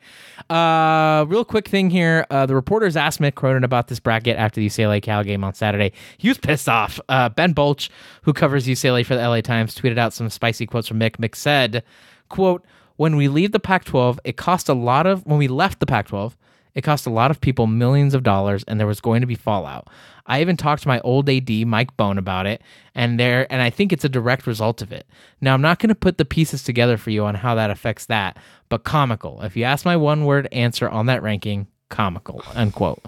uh, 0.48 1.24
real 1.28 1.44
quick 1.44 1.68
thing 1.68 1.90
here. 1.90 2.26
Uh, 2.30 2.46
the 2.46 2.54
reporters 2.54 2.96
asked 2.96 3.20
Mick 3.20 3.34
Cronin 3.34 3.64
about 3.64 3.88
this 3.88 4.00
bracket 4.00 4.36
after 4.36 4.60
the 4.60 4.66
UCLA 4.66 5.02
Cal 5.02 5.22
game 5.22 5.44
on 5.44 5.54
Saturday. 5.54 5.92
He 6.18 6.28
was 6.28 6.38
pissed 6.38 6.68
off. 6.68 6.98
Uh, 7.08 7.28
ben 7.28 7.52
Bolch, 7.52 7.90
who 8.22 8.32
covers 8.32 8.66
UCLA 8.66 9.04
for 9.04 9.14
the 9.16 9.28
LA 9.28 9.40
Times, 9.42 9.74
tweeted 9.74 9.98
out 9.98 10.12
some 10.12 10.30
spicy 10.30 10.66
quotes 10.66 10.88
from 10.88 10.98
Mick. 10.98 11.16
Mick 11.18 11.34
said, 11.34 11.82
"quote 12.28 12.64
When 12.96 13.16
we 13.16 13.28
leave 13.28 13.52
the 13.52 13.60
Pac-12, 13.60 14.18
it 14.24 14.36
cost 14.36 14.68
a 14.68 14.74
lot 14.74 15.06
of. 15.06 15.26
When 15.26 15.38
we 15.38 15.48
left 15.48 15.80
the 15.80 15.86
Pac-12." 15.86 16.34
It 16.74 16.82
cost 16.82 17.06
a 17.06 17.10
lot 17.10 17.30
of 17.30 17.40
people 17.40 17.66
millions 17.66 18.14
of 18.14 18.22
dollars, 18.22 18.64
and 18.66 18.78
there 18.78 18.86
was 18.86 19.00
going 19.00 19.20
to 19.20 19.26
be 19.26 19.34
fallout. 19.34 19.88
I 20.26 20.40
even 20.40 20.56
talked 20.56 20.82
to 20.82 20.88
my 20.88 21.00
old 21.00 21.28
AD, 21.28 21.50
Mike 21.66 21.96
Bohn, 21.96 22.18
about 22.18 22.46
it, 22.46 22.62
and 22.94 23.18
there, 23.18 23.50
and 23.52 23.60
I 23.60 23.70
think 23.70 23.92
it's 23.92 24.04
a 24.04 24.08
direct 24.08 24.46
result 24.46 24.80
of 24.80 24.92
it. 24.92 25.06
Now, 25.40 25.54
I'm 25.54 25.62
not 25.62 25.78
going 25.78 25.88
to 25.88 25.94
put 25.94 26.18
the 26.18 26.24
pieces 26.24 26.62
together 26.62 26.96
for 26.96 27.10
you 27.10 27.24
on 27.24 27.34
how 27.34 27.54
that 27.56 27.70
affects 27.70 28.06
that, 28.06 28.36
but 28.68 28.84
comical. 28.84 29.42
If 29.42 29.56
you 29.56 29.64
ask 29.64 29.84
my 29.84 29.96
one-word 29.96 30.48
answer 30.52 30.88
on 30.88 31.06
that 31.06 31.22
ranking, 31.22 31.66
comical. 31.88 32.42
Unquote. 32.54 33.02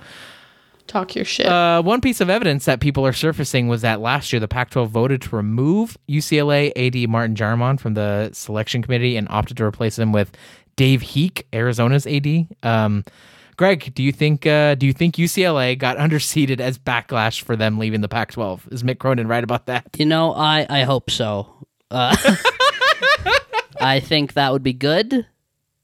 Talk 0.89 1.15
your 1.15 1.25
shit. 1.25 1.47
Uh, 1.47 1.81
one 1.81 2.01
piece 2.01 2.21
of 2.21 2.29
evidence 2.29 2.65
that 2.65 2.81
people 2.81 3.07
are 3.07 3.13
surfacing 3.13 3.69
was 3.69 3.83
that 3.83 4.01
last 4.01 4.33
year 4.33 4.41
the 4.41 4.49
Pac-12 4.49 4.89
voted 4.89 5.23
to 5.23 5.37
remove 5.37 5.97
UCLA 6.09 6.73
AD 6.77 7.09
Martin 7.09 7.37
Jarmond 7.37 7.81
from 7.81 7.95
the 7.95 8.31
selection 8.33 8.83
committee 8.83 9.17
and 9.17 9.27
opted 9.31 9.57
to 9.59 9.65
replace 9.65 9.99
him 9.99 10.13
with 10.13 10.33
Dave 10.77 11.01
Heeke, 11.01 11.45
Arizona's 11.53 12.07
AD. 12.07 12.49
Um, 12.63 13.05
Greg, 13.57 13.93
do 13.95 14.03
you 14.03 14.13
think 14.13 14.47
uh, 14.47 14.75
do 14.75 14.87
you 14.87 14.93
think 14.93 15.17
UCLA 15.17 15.79
got 15.79 15.97
underseeded 15.99 16.61
as 16.61 16.79
backlash 16.79 17.43
for 17.43 17.57
them 17.57 17.79
leaving 17.79 18.01
the 18.01 18.09
Pac-12? 18.09 18.73
Is 18.73 18.83
Mick 18.83 18.99
Cronin 18.99 19.29
right 19.29 19.45
about 19.45 19.67
that? 19.67 19.87
You 19.99 20.07
know, 20.07 20.35
I 20.35 20.67
I 20.69 20.83
hope 20.83 21.11
so. 21.11 21.67
Uh, 21.91 22.17
I 23.81 24.01
think 24.01 24.35
that 24.35 24.53
would 24.53 24.63
be 24.63 24.73
good. 24.73 25.27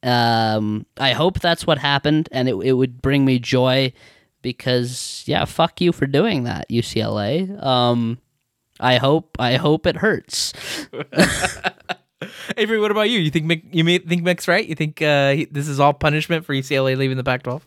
Um, 0.02 0.86
I 0.96 1.12
hope 1.12 1.40
that's 1.40 1.66
what 1.66 1.78
happened, 1.78 2.28
and 2.32 2.48
it 2.48 2.54
it 2.54 2.72
would 2.72 3.02
bring 3.02 3.24
me 3.24 3.38
joy 3.38 3.92
because 4.42 5.24
yeah, 5.26 5.44
fuck 5.44 5.80
you 5.80 5.92
for 5.92 6.06
doing 6.06 6.44
that, 6.44 6.68
UCLA. 6.70 7.62
Um, 7.62 8.18
I 8.80 8.96
hope 8.96 9.36
I 9.38 9.56
hope 9.56 9.86
it 9.86 9.96
hurts. 9.96 10.52
Avery, 12.56 12.78
what 12.80 12.90
about 12.90 13.10
you? 13.10 13.18
You 13.20 13.30
think 13.30 13.46
Mick, 13.46 13.62
you 13.72 13.84
think 14.00 14.22
Mick's 14.22 14.48
right? 14.48 14.66
You 14.66 14.74
think 14.74 15.00
uh, 15.02 15.32
he- 15.32 15.44
this 15.46 15.68
is 15.68 15.78
all 15.80 15.92
punishment 15.92 16.44
for 16.44 16.52
UCLA 16.54 16.96
leaving 16.96 17.16
the 17.16 17.24
Pac-12? 17.24 17.62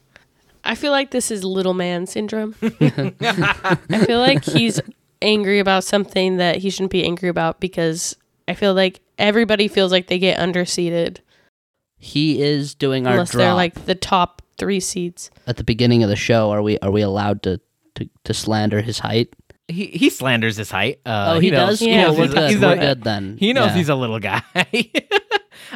I 0.64 0.76
feel 0.76 0.92
like 0.92 1.12
this 1.12 1.32
is 1.32 1.44
little 1.44 1.74
man 1.74 2.06
syndrome. 2.06 2.56
I 2.62 4.06
feel 4.06 4.20
like 4.20 4.44
he's 4.44 4.80
angry 5.22 5.60
about 5.60 5.84
something 5.84 6.38
that 6.38 6.58
he 6.58 6.70
shouldn't 6.70 6.92
be 6.92 7.04
angry 7.04 7.30
about 7.30 7.60
because 7.60 8.16
I 8.48 8.54
feel 8.54 8.74
like 8.74 9.00
everybody 9.18 9.68
feels 9.68 9.92
like 9.92 10.08
they 10.08 10.20
get 10.20 10.38
underseeded 10.40 11.20
He 11.98 12.42
is 12.42 12.76
doing 12.76 13.08
our 13.08 13.14
unless 13.14 13.32
drop 13.32 13.40
they're 13.40 13.54
like 13.54 13.86
the 13.86 13.96
top 13.96 14.42
three 14.58 14.80
seeds. 14.80 15.32
at 15.48 15.58
the 15.58 15.64
beginning 15.64 16.04
of 16.04 16.10
the 16.10 16.16
show. 16.16 16.52
Are 16.52 16.62
we 16.62 16.78
are 16.80 16.92
we 16.92 17.02
allowed 17.02 17.42
to 17.44 17.60
to, 17.96 18.10
to 18.26 18.34
slander 18.34 18.82
his 18.82 19.00
height? 19.00 19.34
He 19.72 19.88
he 19.88 20.10
slanders 20.10 20.58
his 20.58 20.70
height. 20.72 21.00
Uh, 21.06 21.34
oh, 21.36 21.40
he, 21.40 21.52
knows- 21.52 21.80
does. 21.80 21.82
Yeah. 21.82 22.12
He 22.12 22.18
we're 22.18 22.26
he's, 22.26 22.34
good. 22.34 22.52
he's 22.52 22.60
we're 22.62 22.74
a- 22.74 22.78
good 22.78 23.04
then. 23.04 23.38
He 23.38 23.54
knows 23.54 23.68
Yeah. 23.68 23.76
he's 23.76 23.90
a 23.90 23.96
little 23.96 24.20
guy. 24.20 24.42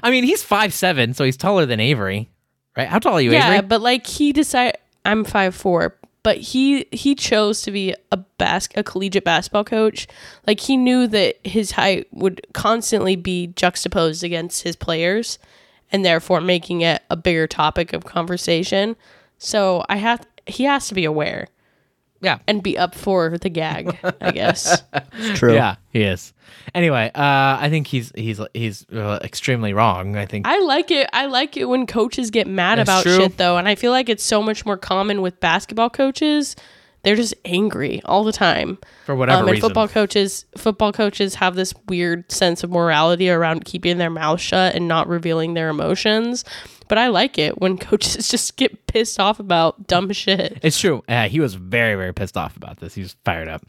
I 0.04 0.12
mean, 0.12 0.24
he's 0.24 0.44
five 0.44 0.74
seven, 0.74 1.14
so 1.14 1.24
he's 1.24 1.38
taller 1.38 1.66
than 1.66 1.80
Avery, 1.80 2.30
right? 2.76 2.88
How 2.88 3.00
tall 3.00 3.14
are 3.14 3.22
you, 3.22 3.32
yeah, 3.32 3.46
Avery? 3.46 3.56
Yeah, 3.56 3.62
but 3.62 3.82
like 3.82 4.06
he 4.08 4.34
decided 4.34 4.78
I'm 5.06 5.24
five 5.24 5.56
four, 5.56 5.96
but 6.24 6.38
he 6.38 6.86
he 6.92 7.16
chose 7.16 7.62
to 7.64 7.72
be 7.72 7.94
a 8.12 8.18
bas- 8.18 8.70
a 8.76 8.84
collegiate 8.84 9.24
basketball 9.24 9.64
coach. 9.64 10.08
Like 10.48 10.60
he 10.60 10.76
knew 10.78 11.08
that 11.08 11.36
his 11.46 11.72
height 11.72 12.08
would 12.12 12.46
constantly 12.54 13.16
be 13.16 13.48
juxtaposed 13.48 14.24
against 14.24 14.64
his 14.64 14.76
players, 14.76 15.40
and 15.92 16.04
therefore 16.04 16.42
making 16.42 16.82
it 16.82 17.02
a 17.10 17.16
bigger 17.16 17.48
topic 17.48 17.94
of 17.94 18.06
conversation. 18.06 18.96
So 19.38 19.84
I 19.88 19.98
have 19.98 20.26
he 20.48 20.64
has 20.66 20.88
to 20.90 20.94
be 20.94 21.06
aware 21.06 21.48
Yeah. 22.26 22.40
and 22.48 22.62
be 22.64 22.78
up 22.78 22.96
for 22.96 23.38
the 23.38 23.50
gag. 23.50 23.98
I 24.20 24.32
guess. 24.32 24.82
It's 25.18 25.40
true. 25.40 25.54
Yeah, 25.54 25.76
he 25.92 26.02
is. 26.02 26.34
Anyway, 26.74 27.10
uh, 27.16 27.58
I 27.62 27.70
think 27.70 27.88
he's 27.88 28.12
he's 28.16 28.42
he's 28.54 28.86
uh, 28.92 29.20
extremely 29.24 29.72
wrong. 29.74 30.18
I 30.18 30.26
think 30.26 30.46
I 30.46 30.60
like 30.60 30.92
it. 30.92 31.10
I 31.14 31.28
like 31.28 31.56
it 31.56 31.66
when 31.66 31.88
coaches 31.88 32.32
get 32.32 32.48
mad 32.48 32.80
That's 32.80 32.90
about 32.90 33.04
true. 33.04 33.16
shit 33.16 33.38
though, 33.38 33.58
and 33.58 33.68
I 33.68 33.76
feel 33.76 33.92
like 33.92 34.10
it's 34.10 34.24
so 34.24 34.42
much 34.44 34.66
more 34.66 34.78
common 34.78 35.22
with 35.22 35.40
basketball 35.40 35.90
coaches. 35.90 36.56
They're 37.06 37.16
just 37.16 37.36
angry 37.46 38.02
all 38.04 38.24
the 38.24 38.32
time. 38.32 38.80
for 39.06 39.16
whatever 39.16 39.38
um, 39.38 39.44
and 39.46 39.52
reason. 39.54 39.70
football 39.70 39.88
coaches, 39.88 40.46
football 40.58 40.92
coaches 40.92 41.36
have 41.36 41.54
this 41.56 41.72
weird 41.88 42.32
sense 42.32 42.64
of 42.64 42.72
morality 42.72 43.30
around 43.30 43.64
keeping 43.64 44.00
their 44.00 44.10
mouth 44.10 44.42
shut 44.42 44.74
and 44.74 44.88
not 44.88 45.08
revealing 45.08 45.54
their 45.54 45.70
emotions. 45.70 46.44
But 46.88 46.98
I 46.98 47.08
like 47.08 47.38
it 47.38 47.62
when 47.62 47.78
coaches 47.80 48.28
just 48.28 48.58
get 48.58 48.88
pissed 48.88 49.20
off 49.20 49.40
about 49.40 49.86
dumb 49.86 50.12
shit. 50.14 50.58
It's 50.64 50.80
true. 50.80 51.04
Uh, 51.08 51.30
he 51.30 51.40
was 51.40 51.54
very, 51.54 51.94
very 51.94 52.14
pissed 52.14 52.38
off 52.38 52.58
about 52.58 52.80
this. 52.80 52.96
He 52.96 53.02
was 53.02 53.16
fired 53.24 53.48
up. 53.48 53.64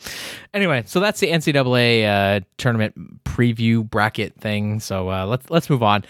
Anyway, 0.54 0.84
so 0.86 0.98
that's 0.98 1.20
the 1.20 1.28
NCAA 1.28 2.06
uh, 2.06 2.40
tournament 2.56 3.22
preview 3.24 3.88
bracket 3.88 4.40
thing. 4.40 4.80
So 4.80 5.10
uh, 5.10 5.26
let's 5.26 5.50
let's 5.50 5.68
move 5.68 5.82
on. 5.82 6.04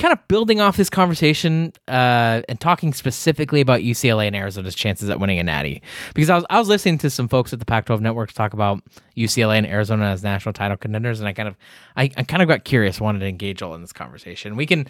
Kind 0.00 0.12
of 0.12 0.28
building 0.28 0.60
off 0.60 0.78
this 0.78 0.88
conversation 0.88 1.72
uh, 1.86 2.40
and 2.48 2.58
talking 2.58 2.94
specifically 2.94 3.60
about 3.60 3.80
UCLA 3.80 4.26
and 4.26 4.34
Arizona's 4.34 4.74
chances 4.74 5.10
at 5.10 5.20
winning 5.20 5.38
a 5.38 5.42
Natty, 5.44 5.82
because 6.14 6.30
I 6.30 6.36
was 6.36 6.44
I 6.48 6.58
was 6.58 6.68
listening 6.68 6.96
to 6.98 7.10
some 7.10 7.28
folks 7.28 7.52
at 7.52 7.58
the 7.58 7.66
Pac-12 7.66 8.00
Network 8.00 8.32
talk 8.32 8.54
about 8.54 8.82
UCLA 9.14 9.58
and 9.58 9.66
Arizona 9.66 10.06
as 10.06 10.22
national 10.22 10.54
title 10.54 10.78
contenders, 10.78 11.20
and 11.20 11.28
I 11.28 11.34
kind 11.34 11.48
of 11.48 11.56
I, 11.96 12.04
I 12.16 12.22
kind 12.22 12.42
of 12.42 12.48
got 12.48 12.64
curious, 12.64 12.98
wanted 12.98 13.18
to 13.18 13.26
engage 13.26 13.60
all 13.60 13.74
in 13.74 13.82
this 13.82 13.92
conversation. 13.92 14.56
We 14.56 14.64
can 14.64 14.86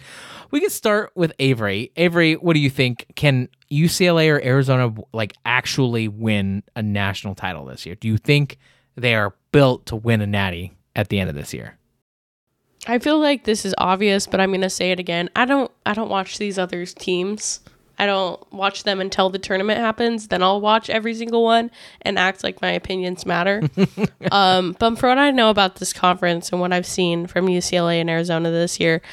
we 0.49 0.61
can 0.61 0.69
start 0.69 1.11
with 1.13 1.33
Avery. 1.39 1.91
Avery, 1.97 2.35
what 2.35 2.53
do 2.53 2.59
you 2.59 2.69
think? 2.69 3.05
Can 3.15 3.49
UCLA 3.69 4.33
or 4.33 4.41
Arizona 4.41 4.93
like 5.13 5.33
actually 5.45 6.07
win 6.07 6.63
a 6.75 6.81
national 6.81 7.35
title 7.35 7.65
this 7.65 7.85
year? 7.85 7.95
Do 7.95 8.07
you 8.07 8.17
think 8.17 8.57
they 8.95 9.13
are 9.15 9.35
built 9.51 9.87
to 9.87 9.97
win 9.97 10.21
a 10.21 10.27
Natty 10.27 10.71
at 10.95 11.09
the 11.09 11.19
end 11.19 11.29
of 11.29 11.35
this 11.35 11.53
year? 11.53 11.77
I 12.87 12.99
feel 12.99 13.19
like 13.19 13.43
this 13.43 13.65
is 13.65 13.75
obvious, 13.77 14.25
but 14.27 14.39
I'm 14.39 14.51
gonna 14.51 14.69
say 14.69 14.91
it 14.91 14.99
again. 14.99 15.29
I 15.35 15.45
don't 15.45 15.71
I 15.85 15.93
don't 15.93 16.09
watch 16.09 16.37
these 16.37 16.57
other 16.57 16.85
teams. 16.85 17.59
I 17.99 18.07
don't 18.07 18.41
watch 18.51 18.83
them 18.83 18.99
until 18.99 19.29
the 19.29 19.37
tournament 19.37 19.79
happens. 19.79 20.29
Then 20.29 20.41
I'll 20.41 20.59
watch 20.59 20.89
every 20.89 21.13
single 21.13 21.43
one 21.43 21.69
and 22.01 22.17
act 22.17 22.43
like 22.43 22.59
my 22.59 22.71
opinions 22.71 23.27
matter. 23.27 23.61
um, 24.31 24.75
but 24.79 24.97
from 24.97 25.09
what 25.09 25.17
I 25.19 25.29
know 25.29 25.51
about 25.51 25.75
this 25.75 25.93
conference 25.93 26.51
and 26.51 26.59
what 26.59 26.73
I've 26.73 26.87
seen 26.87 27.27
from 27.27 27.45
UCLA 27.45 28.01
and 28.01 28.09
Arizona 28.09 28.49
this 28.49 28.79
year, 28.79 29.03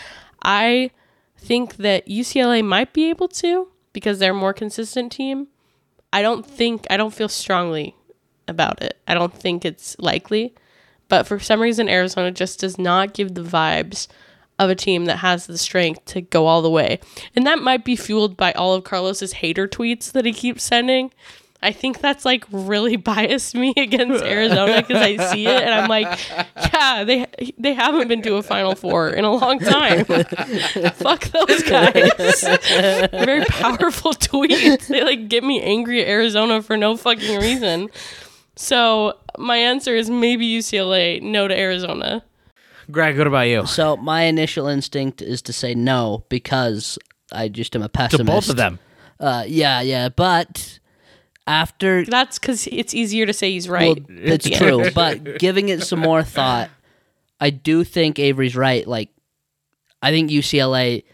I 0.42 0.90
think 1.36 1.76
that 1.76 2.06
UCLA 2.06 2.64
might 2.64 2.94
be 2.94 3.10
able 3.10 3.28
to 3.28 3.68
because 3.92 4.18
they're 4.18 4.32
a 4.32 4.34
more 4.34 4.54
consistent 4.54 5.12
team. 5.12 5.48
I 6.10 6.22
don't 6.22 6.46
think 6.46 6.86
I 6.88 6.96
don't 6.96 7.12
feel 7.12 7.28
strongly 7.28 7.94
about 8.46 8.80
it. 8.82 8.96
I 9.06 9.12
don't 9.12 9.34
think 9.34 9.66
it's 9.66 9.98
likely. 9.98 10.54
But 11.08 11.26
for 11.26 11.38
some 11.38 11.60
reason, 11.60 11.88
Arizona 11.88 12.30
just 12.30 12.60
does 12.60 12.78
not 12.78 13.14
give 13.14 13.34
the 13.34 13.42
vibes 13.42 14.08
of 14.58 14.70
a 14.70 14.74
team 14.74 15.04
that 15.06 15.18
has 15.18 15.46
the 15.46 15.58
strength 15.58 16.04
to 16.06 16.20
go 16.20 16.46
all 16.46 16.62
the 16.62 16.70
way. 16.70 17.00
And 17.36 17.46
that 17.46 17.60
might 17.60 17.84
be 17.84 17.96
fueled 17.96 18.36
by 18.36 18.52
all 18.52 18.74
of 18.74 18.84
Carlos's 18.84 19.34
hater 19.34 19.68
tweets 19.68 20.12
that 20.12 20.24
he 20.24 20.32
keeps 20.32 20.64
sending. 20.64 21.12
I 21.60 21.72
think 21.72 22.00
that's 22.00 22.24
like 22.24 22.44
really 22.52 22.96
biased 22.96 23.54
me 23.54 23.72
against 23.76 24.22
Arizona 24.22 24.80
because 24.80 25.02
I 25.02 25.16
see 25.32 25.46
it 25.46 25.62
and 25.62 25.74
I'm 25.74 25.88
like, 25.88 26.18
yeah, 26.72 27.04
they 27.04 27.26
they 27.58 27.74
haven't 27.74 28.08
been 28.08 28.22
to 28.22 28.36
a 28.36 28.42
Final 28.42 28.74
Four 28.76 29.10
in 29.10 29.24
a 29.24 29.32
long 29.32 29.58
time. 29.58 30.04
Fuck 30.94 31.24
those 31.24 31.62
guys. 31.64 32.42
Very 33.10 33.44
powerful 33.46 34.12
tweets. 34.12 34.86
They 34.86 35.02
like 35.02 35.28
get 35.28 35.42
me 35.42 35.60
angry 35.60 36.02
at 36.02 36.08
Arizona 36.08 36.62
for 36.62 36.76
no 36.76 36.96
fucking 36.96 37.40
reason. 37.40 37.88
So 38.54 39.18
my 39.38 39.56
answer 39.56 39.94
is 39.94 40.10
maybe 40.10 40.46
UCLA, 40.46 41.22
no 41.22 41.48
to 41.48 41.58
Arizona. 41.58 42.24
Greg, 42.90 43.18
what 43.18 43.26
about 43.26 43.42
you? 43.48 43.66
So 43.66 43.96
my 43.96 44.22
initial 44.22 44.66
instinct 44.66 45.20
is 45.20 45.42
to 45.42 45.52
say 45.52 45.74
no 45.74 46.24
because 46.28 46.98
I 47.32 47.48
just 47.48 47.76
am 47.76 47.82
a 47.82 47.88
pessimist. 47.88 48.18
To 48.18 48.24
pessimist. 48.24 48.46
both 48.46 48.50
of 48.50 48.56
them. 48.56 48.78
Uh, 49.20 49.44
yeah, 49.46 49.80
yeah, 49.80 50.08
but 50.08 50.78
after 51.46 52.04
That's 52.04 52.38
because 52.38 52.66
it's 52.70 52.94
easier 52.94 53.26
to 53.26 53.32
say 53.32 53.50
he's 53.52 53.68
right. 53.68 53.98
Well, 54.08 54.18
it's 54.18 54.44
the 54.44 54.54
end. 54.54 54.62
true, 54.62 54.90
but 54.94 55.38
giving 55.38 55.70
it 55.70 55.82
some 55.82 55.98
more 55.98 56.22
thought, 56.22 56.70
I 57.40 57.50
do 57.50 57.84
think 57.84 58.18
Avery's 58.18 58.56
right. 58.56 58.86
Like, 58.86 59.10
I 60.02 60.10
think 60.10 60.30
UCLA 60.30 61.04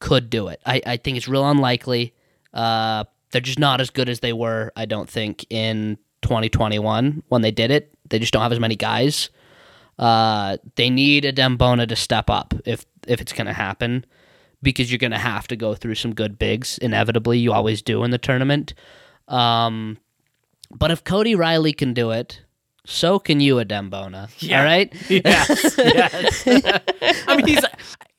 could 0.00 0.30
do 0.30 0.48
it. 0.48 0.60
I, 0.64 0.80
I 0.86 0.96
think 0.96 1.16
it's 1.16 1.28
real 1.28 1.48
unlikely. 1.48 2.14
Uh, 2.54 3.04
they're 3.30 3.40
just 3.40 3.58
not 3.58 3.80
as 3.80 3.90
good 3.90 4.08
as 4.08 4.20
they 4.20 4.32
were, 4.32 4.72
I 4.74 4.86
don't 4.86 5.08
think, 5.08 5.44
in 5.50 5.98
2021 6.22 7.22
when 7.28 7.42
they 7.42 7.50
did 7.50 7.70
it. 7.70 7.92
They 8.08 8.18
just 8.18 8.32
don't 8.32 8.42
have 8.42 8.52
as 8.52 8.60
many 8.60 8.76
guys. 8.76 9.30
Uh, 9.98 10.58
they 10.76 10.90
need 10.90 11.24
Adem 11.24 11.58
Bona 11.58 11.86
to 11.86 11.96
step 11.96 12.30
up 12.30 12.54
if 12.64 12.86
if 13.06 13.20
it's 13.20 13.32
going 13.32 13.46
to 13.46 13.52
happen 13.52 14.04
because 14.62 14.90
you're 14.90 14.98
going 14.98 15.12
to 15.12 15.18
have 15.18 15.48
to 15.48 15.56
go 15.56 15.74
through 15.74 15.94
some 15.94 16.14
good 16.14 16.38
bigs 16.38 16.78
inevitably. 16.78 17.38
You 17.38 17.52
always 17.52 17.82
do 17.82 18.04
in 18.04 18.10
the 18.10 18.18
tournament. 18.18 18.74
Um, 19.26 19.98
but 20.70 20.90
if 20.90 21.04
Cody 21.04 21.34
Riley 21.34 21.72
can 21.72 21.94
do 21.94 22.10
it, 22.10 22.42
so 22.84 23.18
can 23.18 23.40
you, 23.40 23.56
Adem 23.56 23.90
Bona. 23.90 24.28
Yeah. 24.38 24.60
All 24.60 24.64
right. 24.64 24.92
Yes, 25.10 25.74
yes. 25.78 26.44
I 27.26 27.36
mean, 27.36 27.46
he's 27.46 27.64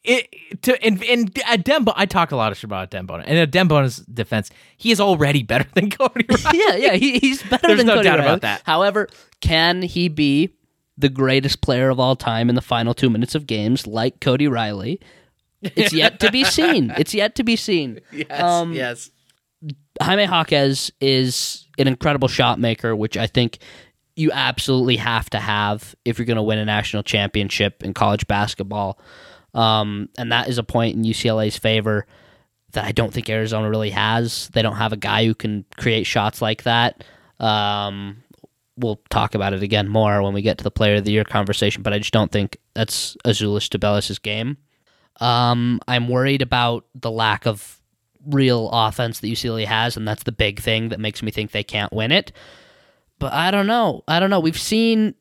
it, 0.03 0.61
to 0.63 0.85
in 0.85 1.01
in 1.03 1.27
uh, 1.47 1.57
Dembo. 1.57 1.93
I 1.95 2.05
talk 2.05 2.31
a 2.31 2.35
lot 2.35 2.51
of 2.51 2.57
shit 2.57 2.65
about 2.65 2.89
Dembo, 2.91 3.21
and 3.25 3.37
in 3.37 3.49
Dembo's 3.51 3.97
defense, 3.97 4.49
he 4.77 4.91
is 4.91 4.99
already 4.99 5.43
better 5.43 5.67
than 5.73 5.89
Cody. 5.91 6.25
Riley. 6.29 6.43
yeah, 6.59 6.75
yeah. 6.75 6.93
He, 6.93 7.19
he's 7.19 7.43
better. 7.43 7.67
There's 7.67 7.77
than 7.79 7.87
no 7.87 7.95
Cody 7.95 8.05
doubt 8.05 8.19
Riley. 8.19 8.29
about 8.29 8.41
that. 8.41 8.61
However, 8.65 9.07
can 9.41 9.81
he 9.81 10.07
be 10.07 10.49
the 10.97 11.09
greatest 11.09 11.61
player 11.61 11.89
of 11.89 11.99
all 11.99 12.15
time 12.15 12.49
in 12.49 12.55
the 12.55 12.61
final 12.61 12.93
two 12.93 13.09
minutes 13.09 13.35
of 13.35 13.45
games, 13.47 13.85
like 13.87 14.19
Cody 14.21 14.47
Riley? 14.47 14.99
It's 15.61 15.91
yet 15.93 16.19
to 16.21 16.31
be 16.31 16.43
seen. 16.45 16.93
It's 16.97 17.13
yet 17.13 17.35
to 17.35 17.43
be 17.43 17.55
seen. 17.57 17.99
Yes, 18.13 18.41
Um, 18.41 18.71
yes. 18.73 19.09
Jaime 20.01 20.23
Jaquez 20.23 20.89
is 21.01 21.67
an 21.77 21.87
incredible 21.89 22.29
shot 22.29 22.59
maker, 22.59 22.95
which 22.95 23.17
I 23.17 23.27
think 23.27 23.57
you 24.15 24.31
absolutely 24.31 24.95
have 24.95 25.29
to 25.31 25.39
have 25.39 25.95
if 26.05 26.17
you're 26.17 26.25
going 26.25 26.37
to 26.37 26.43
win 26.43 26.59
a 26.59 26.65
national 26.65 27.03
championship 27.03 27.83
in 27.83 27.93
college 27.93 28.25
basketball. 28.27 28.99
Um, 29.59 30.07
and 30.17 30.31
that 30.31 30.47
is 30.47 30.57
a 30.57 30.63
point 30.63 30.95
in 30.95 31.03
UCLA's 31.03 31.57
favor 31.57 32.05
that 32.71 32.85
I 32.85 32.93
don't 32.93 33.13
think 33.13 33.29
Arizona 33.29 33.69
really 33.69 33.89
has. 33.89 34.49
They 34.53 34.61
don't 34.61 34.77
have 34.77 34.93
a 34.93 34.97
guy 34.97 35.25
who 35.25 35.35
can 35.35 35.65
create 35.77 36.05
shots 36.05 36.41
like 36.41 36.63
that. 36.63 37.03
Um, 37.41 38.23
we'll 38.77 39.01
talk 39.09 39.35
about 39.35 39.53
it 39.53 39.61
again 39.61 39.89
more 39.89 40.21
when 40.21 40.33
we 40.33 40.41
get 40.41 40.59
to 40.59 40.63
the 40.63 40.71
player 40.71 40.95
of 40.95 41.03
the 41.03 41.11
year 41.11 41.25
conversation, 41.25 41.83
but 41.83 41.91
I 41.91 41.97
just 41.97 42.13
don't 42.13 42.31
think 42.31 42.57
that's 42.73 43.17
Azuolas 43.25 43.67
Tubelis' 43.67 44.21
game. 44.21 44.55
Um, 45.19 45.81
I'm 45.89 46.07
worried 46.07 46.41
about 46.41 46.85
the 46.95 47.11
lack 47.11 47.45
of 47.45 47.81
real 48.27 48.69
offense 48.71 49.19
that 49.19 49.27
UCLA 49.27 49.65
has, 49.65 49.97
and 49.97 50.07
that's 50.07 50.23
the 50.23 50.31
big 50.31 50.61
thing 50.61 50.89
that 50.89 51.01
makes 51.01 51.21
me 51.21 51.31
think 51.31 51.51
they 51.51 51.65
can't 51.65 51.91
win 51.91 52.13
it. 52.13 52.31
But 53.17 53.33
I 53.33 53.51
don't 53.51 53.67
know. 53.67 54.05
I 54.07 54.21
don't 54.21 54.29
know. 54.29 54.39
We've 54.39 54.57
seen 54.57 55.15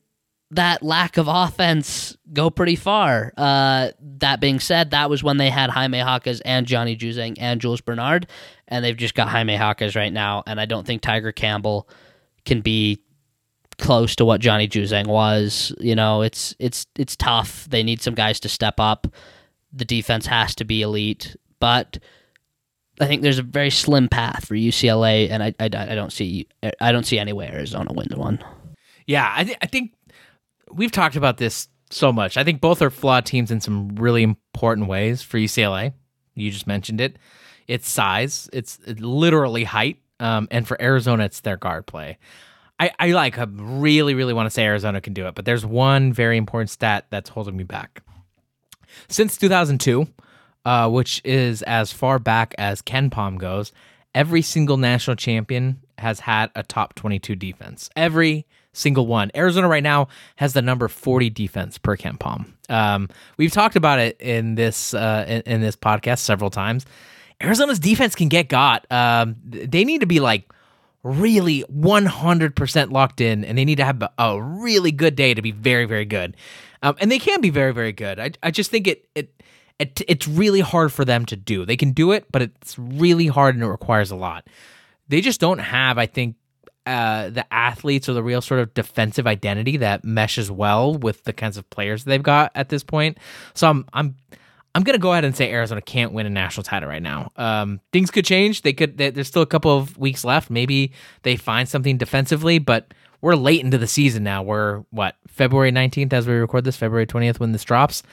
that 0.51 0.81
lack 0.81 1.17
of 1.17 1.27
offense 1.27 2.17
go 2.33 2.49
pretty 2.49 2.75
far. 2.75 3.31
Uh, 3.37 3.89
that 4.17 4.39
being 4.39 4.59
said, 4.59 4.91
that 4.91 5.09
was 5.09 5.23
when 5.23 5.37
they 5.37 5.49
had 5.49 5.69
Jaime 5.69 5.97
Jaquez 5.99 6.41
and 6.41 6.65
Johnny 6.65 6.97
Juzang 6.97 7.35
and 7.39 7.61
Jules 7.61 7.81
Bernard, 7.81 8.27
and 8.67 8.83
they've 8.83 8.97
just 8.97 9.13
got 9.13 9.29
Jaime 9.29 9.53
Jaquez 9.53 9.95
right 9.95 10.11
now, 10.11 10.43
and 10.47 10.59
I 10.59 10.65
don't 10.65 10.87
think 10.87 11.01
Tiger 11.01 11.31
Campbell 11.31 11.87
can 12.45 12.61
be 12.61 13.01
close 13.77 14.15
to 14.17 14.25
what 14.25 14.41
Johnny 14.41 14.67
Juzang 14.67 15.07
was. 15.07 15.73
You 15.79 15.95
know, 15.95 16.21
it's 16.23 16.55
it's 16.59 16.87
it's 16.97 17.15
tough. 17.15 17.67
They 17.69 17.83
need 17.83 18.01
some 18.01 18.15
guys 18.15 18.39
to 18.41 18.49
step 18.49 18.79
up. 18.79 19.07
The 19.71 19.85
defense 19.85 20.25
has 20.25 20.55
to 20.55 20.65
be 20.65 20.81
elite, 20.81 21.35
but 21.59 21.99
I 22.99 23.05
think 23.05 23.21
there's 23.21 23.39
a 23.39 23.43
very 23.43 23.69
slim 23.69 24.09
path 24.09 24.45
for 24.45 24.55
UCLA, 24.55 25.29
and 25.29 25.43
I, 25.43 25.53
I, 25.59 25.65
I 25.65 25.95
don't 25.95 26.11
see 26.11 26.47
I 26.81 26.91
don't 26.91 27.05
see 27.05 27.19
any 27.19 27.33
way 27.33 27.47
Arizona 27.47 27.93
wins 27.93 28.15
one. 28.15 28.43
Yeah, 29.05 29.31
I, 29.35 29.43
th- 29.43 29.57
I 29.59 29.65
think 29.65 29.93
we've 30.71 30.91
talked 30.91 31.15
about 31.15 31.37
this 31.37 31.67
so 31.89 32.11
much. 32.11 32.37
I 32.37 32.43
think 32.43 32.61
both 32.61 32.81
are 32.81 32.89
flawed 32.89 33.25
teams 33.25 33.51
in 33.51 33.61
some 33.61 33.95
really 33.95 34.23
important 34.23 34.87
ways 34.87 35.21
for 35.21 35.37
UCLA. 35.37 35.93
You 36.35 36.51
just 36.51 36.67
mentioned 36.67 37.01
it. 37.01 37.17
It's 37.67 37.89
size. 37.89 38.49
It's 38.53 38.79
literally 38.87 39.63
height. 39.63 39.97
Um, 40.19 40.47
and 40.51 40.67
for 40.67 40.81
Arizona, 40.81 41.25
it's 41.25 41.41
their 41.41 41.57
guard 41.57 41.85
play. 41.85 42.17
I, 42.79 42.91
I 42.99 43.11
like 43.11 43.37
I 43.37 43.45
really, 43.49 44.13
really 44.13 44.33
want 44.33 44.47
to 44.47 44.51
say 44.51 44.65
Arizona 44.65 45.01
can 45.01 45.13
do 45.13 45.27
it, 45.27 45.35
but 45.35 45.45
there's 45.45 45.65
one 45.65 46.13
very 46.13 46.37
important 46.37 46.69
stat 46.69 47.07
that's 47.09 47.29
holding 47.29 47.57
me 47.57 47.63
back. 47.63 48.01
Since 49.07 49.37
2002, 49.37 50.07
uh, 50.65 50.89
which 50.89 51.21
is 51.25 51.61
as 51.63 51.91
far 51.91 52.19
back 52.19 52.55
as 52.57 52.81
KenPom 52.81 53.37
goes, 53.37 53.71
every 54.15 54.41
single 54.41 54.77
national 54.77 55.15
champion 55.15 55.81
has 55.97 56.21
had 56.21 56.51
a 56.55 56.63
top 56.63 56.95
22 56.95 57.35
defense. 57.35 57.89
Every 57.95 58.45
single 58.73 59.07
one. 59.07 59.31
Arizona 59.35 59.67
right 59.67 59.83
now 59.83 60.07
has 60.35 60.53
the 60.53 60.61
number 60.61 60.87
40 60.87 61.29
defense 61.29 61.77
per 61.77 61.97
KenPom. 61.97 62.45
Um, 62.69 63.09
we've 63.37 63.51
talked 63.51 63.75
about 63.75 63.99
it 63.99 64.19
in 64.19 64.55
this 64.55 64.93
uh, 64.93 65.25
in, 65.27 65.41
in 65.41 65.61
this 65.61 65.75
podcast 65.75 66.19
several 66.19 66.49
times. 66.49 66.85
Arizona's 67.41 67.79
defense 67.79 68.15
can 68.15 68.27
get 68.27 68.49
got. 68.49 68.85
Um, 68.91 69.35
they 69.43 69.83
need 69.85 70.01
to 70.01 70.07
be 70.07 70.19
like 70.19 70.51
really 71.03 71.63
100% 71.73 72.91
locked 72.91 73.21
in 73.21 73.45
and 73.45 73.57
they 73.57 73.65
need 73.65 73.77
to 73.77 73.85
have 73.85 74.03
a 74.17 74.41
really 74.41 74.91
good 74.91 75.15
day 75.15 75.33
to 75.33 75.41
be 75.41 75.51
very 75.51 75.85
very 75.85 76.05
good 76.05 76.35
um, 76.83 76.95
and 76.99 77.09
they 77.09 77.19
can 77.19 77.39
be 77.39 77.49
very 77.49 77.73
very 77.73 77.93
good 77.93 78.19
i, 78.19 78.31
I 78.43 78.51
just 78.51 78.69
think 78.69 78.85
it, 78.85 79.07
it 79.15 79.41
it 79.79 80.01
it's 80.09 80.27
really 80.27 80.59
hard 80.59 80.91
for 80.91 81.05
them 81.05 81.25
to 81.27 81.37
do 81.37 81.65
they 81.65 81.77
can 81.77 81.91
do 81.91 82.11
it 82.11 82.25
but 82.31 82.41
it's 82.41 82.77
really 82.77 83.27
hard 83.27 83.55
and 83.55 83.63
it 83.63 83.67
requires 83.67 84.11
a 84.11 84.17
lot 84.17 84.47
they 85.07 85.21
just 85.21 85.39
don't 85.39 85.59
have 85.59 85.97
i 85.97 86.05
think 86.05 86.35
uh, 86.89 87.29
the 87.29 87.53
athletes 87.53 88.09
or 88.09 88.13
the 88.13 88.23
real 88.23 88.41
sort 88.41 88.59
of 88.59 88.73
defensive 88.73 89.27
identity 89.27 89.77
that 89.77 90.03
meshes 90.03 90.49
well 90.49 90.95
with 90.95 91.23
the 91.23 91.33
kinds 91.33 91.57
of 91.57 91.69
players 91.69 92.03
they've 92.03 92.23
got 92.23 92.51
at 92.55 92.69
this 92.69 92.83
point 92.83 93.17
so 93.53 93.69
i'm 93.69 93.85
i'm 93.93 94.15
I'm 94.75 94.83
gonna 94.83 94.99
go 94.99 95.11
ahead 95.11 95.25
and 95.25 95.35
say 95.35 95.51
Arizona 95.51 95.81
can't 95.81 96.13
win 96.13 96.25
a 96.25 96.29
national 96.29 96.63
title 96.63 96.89
right 96.89 97.01
now. 97.01 97.31
Um, 97.35 97.81
things 97.91 98.11
could 98.11 98.25
change. 98.25 98.61
They 98.61 98.73
could. 98.73 98.97
They, 98.97 99.09
there's 99.09 99.27
still 99.27 99.41
a 99.41 99.47
couple 99.47 99.75
of 99.75 99.97
weeks 99.97 100.23
left. 100.23 100.49
Maybe 100.49 100.93
they 101.23 101.35
find 101.37 101.67
something 101.67 101.97
defensively, 101.97 102.59
but 102.59 102.93
we're 103.21 103.35
late 103.35 103.63
into 103.63 103.77
the 103.77 103.87
season 103.87 104.23
now. 104.23 104.43
We're 104.43 104.83
what 104.91 105.15
February 105.27 105.71
19th 105.71 106.13
as 106.13 106.27
we 106.27 106.33
record 106.35 106.63
this, 106.65 106.77
February 106.77 107.07
20th 107.07 107.39
when 107.39 107.51
this 107.51 107.63
drops. 107.63 108.03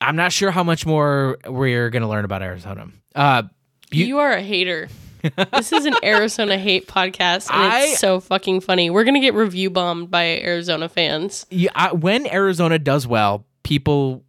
I'm 0.00 0.16
not 0.16 0.32
sure 0.32 0.50
how 0.50 0.62
much 0.62 0.86
more 0.86 1.38
we're 1.46 1.90
gonna 1.90 2.08
learn 2.08 2.24
about 2.24 2.42
Arizona. 2.42 2.88
Uh, 3.14 3.42
you, 3.90 4.06
you 4.06 4.18
are 4.18 4.32
a 4.32 4.42
hater. 4.42 4.88
This 5.52 5.72
is 5.72 5.84
an 5.84 5.94
Arizona 6.04 6.58
hate 6.58 6.86
podcast, 6.86 7.50
and 7.50 7.72
I, 7.72 7.80
it's 7.82 7.98
so 7.98 8.20
fucking 8.20 8.60
funny. 8.60 8.90
We're 8.90 9.04
gonna 9.04 9.20
get 9.20 9.34
review 9.34 9.70
bombed 9.70 10.10
by 10.10 10.40
Arizona 10.40 10.88
fans. 10.88 11.46
Yeah, 11.50 11.70
I, 11.74 11.92
when 11.92 12.26
Arizona 12.26 12.78
does 12.78 13.06
well, 13.06 13.46
people 13.62 14.24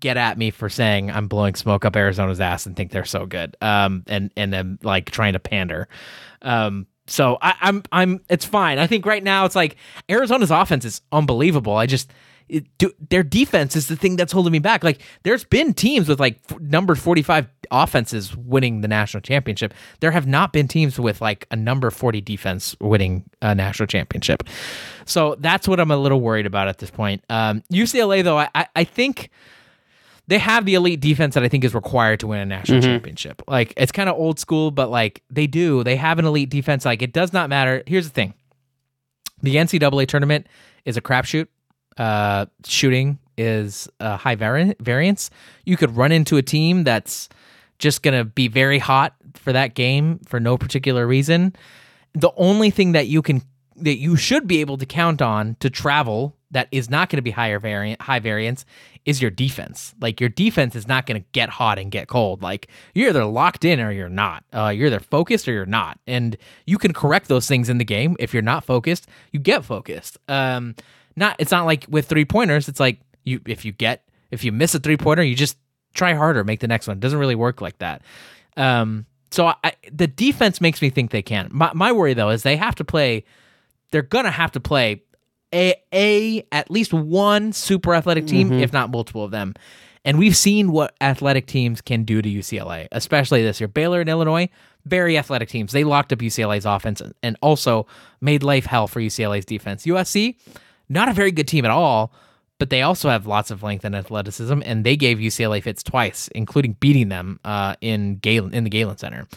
get 0.00 0.16
at 0.16 0.38
me 0.38 0.50
for 0.50 0.68
saying 0.68 1.10
I'm 1.10 1.28
blowing 1.28 1.54
smoke 1.54 1.84
up 1.84 1.96
Arizona's 1.96 2.40
ass 2.40 2.66
and 2.66 2.76
think 2.76 2.90
they're 2.90 3.04
so 3.04 3.26
good. 3.26 3.56
Um, 3.60 4.04
and 4.06 4.32
and 4.36 4.54
I'm 4.54 4.78
like 4.82 5.10
trying 5.10 5.32
to 5.32 5.38
pander. 5.38 5.88
Um, 6.42 6.86
so 7.06 7.38
I, 7.40 7.54
I'm 7.60 7.82
I'm 7.90 8.20
it's 8.28 8.44
fine. 8.44 8.78
I 8.78 8.86
think 8.86 9.06
right 9.06 9.22
now 9.22 9.44
it's 9.44 9.56
like 9.56 9.76
Arizona's 10.08 10.50
offense 10.50 10.84
is 10.84 11.00
unbelievable. 11.10 11.74
I 11.76 11.86
just 11.86 12.12
it, 12.48 12.78
do, 12.78 12.92
their 13.10 13.22
defense 13.22 13.76
is 13.76 13.88
the 13.88 13.96
thing 13.96 14.16
that's 14.16 14.32
holding 14.32 14.52
me 14.52 14.58
back. 14.58 14.82
Like 14.82 15.00
there's 15.22 15.44
been 15.44 15.74
teams 15.74 16.08
with 16.08 16.20
like 16.20 16.38
f- 16.50 16.60
number 16.60 16.94
45 16.94 17.46
offenses 17.70 18.36
winning 18.36 18.80
the 18.80 18.88
national 18.88 19.20
championship. 19.20 19.74
There 20.00 20.10
have 20.10 20.26
not 20.26 20.52
been 20.52 20.68
teams 20.68 20.98
with 20.98 21.20
like 21.20 21.46
a 21.50 21.56
number 21.56 21.90
40 21.90 22.20
defense 22.20 22.76
winning 22.80 23.24
a 23.42 23.54
national 23.54 23.86
championship. 23.86 24.44
So 25.04 25.36
that's 25.38 25.68
what 25.68 25.80
I'm 25.80 25.90
a 25.90 25.96
little 25.96 26.20
worried 26.20 26.46
about 26.46 26.68
at 26.68 26.78
this 26.78 26.90
point. 26.90 27.22
Um, 27.28 27.62
UCLA 27.72 28.24
though, 28.24 28.38
I, 28.38 28.48
I, 28.54 28.66
I 28.76 28.84
think 28.84 29.30
they 30.28 30.38
have 30.38 30.66
the 30.66 30.74
elite 30.74 31.00
defense 31.00 31.34
that 31.34 31.42
I 31.42 31.48
think 31.48 31.64
is 31.64 31.74
required 31.74 32.20
to 32.20 32.26
win 32.26 32.38
a 32.38 32.46
national 32.46 32.80
mm-hmm. 32.80 32.90
championship. 32.90 33.42
Like 33.48 33.72
it's 33.76 33.90
kind 33.90 34.08
of 34.08 34.16
old 34.16 34.38
school, 34.38 34.70
but 34.70 34.90
like 34.90 35.22
they 35.30 35.46
do. 35.46 35.82
They 35.82 35.96
have 35.96 36.18
an 36.18 36.26
elite 36.26 36.50
defense. 36.50 36.84
Like 36.84 37.02
it 37.02 37.12
does 37.12 37.32
not 37.32 37.48
matter. 37.48 37.82
Here's 37.86 38.06
the 38.06 38.14
thing: 38.14 38.34
the 39.42 39.56
NCAA 39.56 40.06
tournament 40.06 40.46
is 40.84 40.96
a 40.96 41.00
crapshoot. 41.00 41.48
Uh, 41.98 42.46
shooting 42.64 43.18
is 43.36 43.88
a 44.00 44.16
high 44.16 44.34
vari- 44.34 44.74
variance. 44.80 45.30
You 45.64 45.76
could 45.76 45.96
run 45.96 46.12
into 46.12 46.36
a 46.36 46.42
team 46.42 46.84
that's 46.84 47.28
just 47.78 48.02
gonna 48.02 48.24
be 48.24 48.48
very 48.48 48.78
hot 48.78 49.14
for 49.34 49.52
that 49.52 49.74
game 49.74 50.18
for 50.26 50.40
no 50.40 50.56
particular 50.56 51.06
reason. 51.06 51.54
The 52.14 52.30
only 52.36 52.70
thing 52.70 52.92
that 52.92 53.06
you 53.06 53.22
can 53.22 53.42
that 53.76 53.98
you 53.98 54.16
should 54.16 54.46
be 54.46 54.60
able 54.60 54.76
to 54.78 54.86
count 54.86 55.22
on 55.22 55.56
to 55.60 55.70
travel 55.70 56.36
that 56.50 56.68
is 56.72 56.88
not 56.90 57.10
going 57.10 57.18
to 57.18 57.22
be 57.22 57.30
higher 57.30 57.58
variant 57.58 58.00
high 58.00 58.18
variance 58.18 58.64
is 59.04 59.22
your 59.22 59.30
defense. 59.30 59.94
Like 60.00 60.20
your 60.20 60.28
defense 60.28 60.74
is 60.74 60.88
not 60.88 61.06
going 61.06 61.20
to 61.20 61.26
get 61.32 61.48
hot 61.48 61.78
and 61.78 61.90
get 61.90 62.08
cold. 62.08 62.42
Like 62.42 62.68
you're 62.94 63.10
either 63.10 63.24
locked 63.24 63.64
in 63.64 63.80
or 63.80 63.90
you're 63.90 64.08
not. 64.08 64.44
Uh, 64.52 64.68
you're 64.68 64.88
either 64.88 65.00
focused 65.00 65.48
or 65.48 65.52
you're 65.52 65.66
not, 65.66 65.98
and 66.06 66.36
you 66.66 66.78
can 66.78 66.92
correct 66.92 67.28
those 67.28 67.46
things 67.46 67.68
in 67.68 67.78
the 67.78 67.84
game. 67.84 68.16
If 68.18 68.32
you're 68.32 68.42
not 68.42 68.64
focused, 68.64 69.06
you 69.32 69.40
get 69.40 69.64
focused. 69.64 70.18
Um, 70.28 70.74
not 71.18 71.36
it's 71.38 71.50
not 71.50 71.66
like 71.66 71.86
with 71.88 72.06
three 72.06 72.24
pointers. 72.24 72.68
It's 72.68 72.80
like 72.80 73.00
you 73.24 73.40
if 73.46 73.64
you 73.64 73.72
get 73.72 74.08
if 74.30 74.44
you 74.44 74.52
miss 74.52 74.74
a 74.74 74.78
three 74.78 74.96
pointer, 74.96 75.22
you 75.22 75.34
just 75.34 75.56
try 75.94 76.14
harder, 76.14 76.44
make 76.44 76.60
the 76.60 76.68
next 76.68 76.86
one. 76.86 76.98
It 76.98 77.00
doesn't 77.00 77.18
really 77.18 77.34
work 77.34 77.60
like 77.60 77.78
that. 77.78 78.02
Um, 78.56 79.06
so 79.30 79.52
I, 79.62 79.72
the 79.92 80.06
defense 80.06 80.60
makes 80.60 80.80
me 80.80 80.90
think 80.90 81.10
they 81.10 81.22
can. 81.22 81.48
My, 81.52 81.70
my 81.74 81.92
worry 81.92 82.14
though 82.14 82.30
is 82.30 82.42
they 82.42 82.56
have 82.56 82.74
to 82.76 82.84
play. 82.84 83.24
They're 83.90 84.02
gonna 84.02 84.30
have 84.30 84.52
to 84.52 84.60
play 84.60 85.02
a, 85.52 85.74
a 85.92 86.46
at 86.52 86.70
least 86.70 86.92
one 86.92 87.52
super 87.52 87.94
athletic 87.94 88.26
team, 88.26 88.50
mm-hmm. 88.50 88.60
if 88.60 88.72
not 88.72 88.90
multiple 88.90 89.24
of 89.24 89.30
them. 89.30 89.54
And 90.04 90.18
we've 90.18 90.36
seen 90.36 90.72
what 90.72 90.94
athletic 91.00 91.46
teams 91.46 91.80
can 91.80 92.04
do 92.04 92.22
to 92.22 92.28
UCLA, 92.28 92.88
especially 92.92 93.42
this 93.42 93.60
year. 93.60 93.68
Baylor 93.68 94.00
and 94.00 94.08
Illinois, 94.08 94.48
very 94.86 95.18
athletic 95.18 95.48
teams. 95.48 95.72
They 95.72 95.84
locked 95.84 96.12
up 96.12 96.20
UCLA's 96.20 96.64
offense 96.64 97.02
and 97.22 97.36
also 97.42 97.86
made 98.20 98.42
life 98.42 98.64
hell 98.64 98.86
for 98.86 99.00
UCLA's 99.00 99.44
defense. 99.44 99.84
USC, 99.84 100.36
not 100.88 101.08
a 101.08 101.12
very 101.12 101.32
good 101.32 101.48
team 101.48 101.64
at 101.64 101.70
all, 101.70 102.12
but 102.58 102.70
they 102.70 102.82
also 102.82 103.08
have 103.08 103.26
lots 103.26 103.50
of 103.50 103.62
length 103.62 103.84
and 103.84 103.94
athleticism, 103.94 104.62
and 104.64 104.84
they 104.84 104.96
gave 104.96 105.18
UCLA 105.18 105.62
fits 105.62 105.82
twice, 105.82 106.28
including 106.34 106.72
beating 106.80 107.08
them 107.08 107.38
uh, 107.44 107.76
in 107.80 108.16
Galen 108.16 108.52
in 108.52 108.64
the 108.64 108.70
Galen 108.70 108.98
Center. 108.98 109.28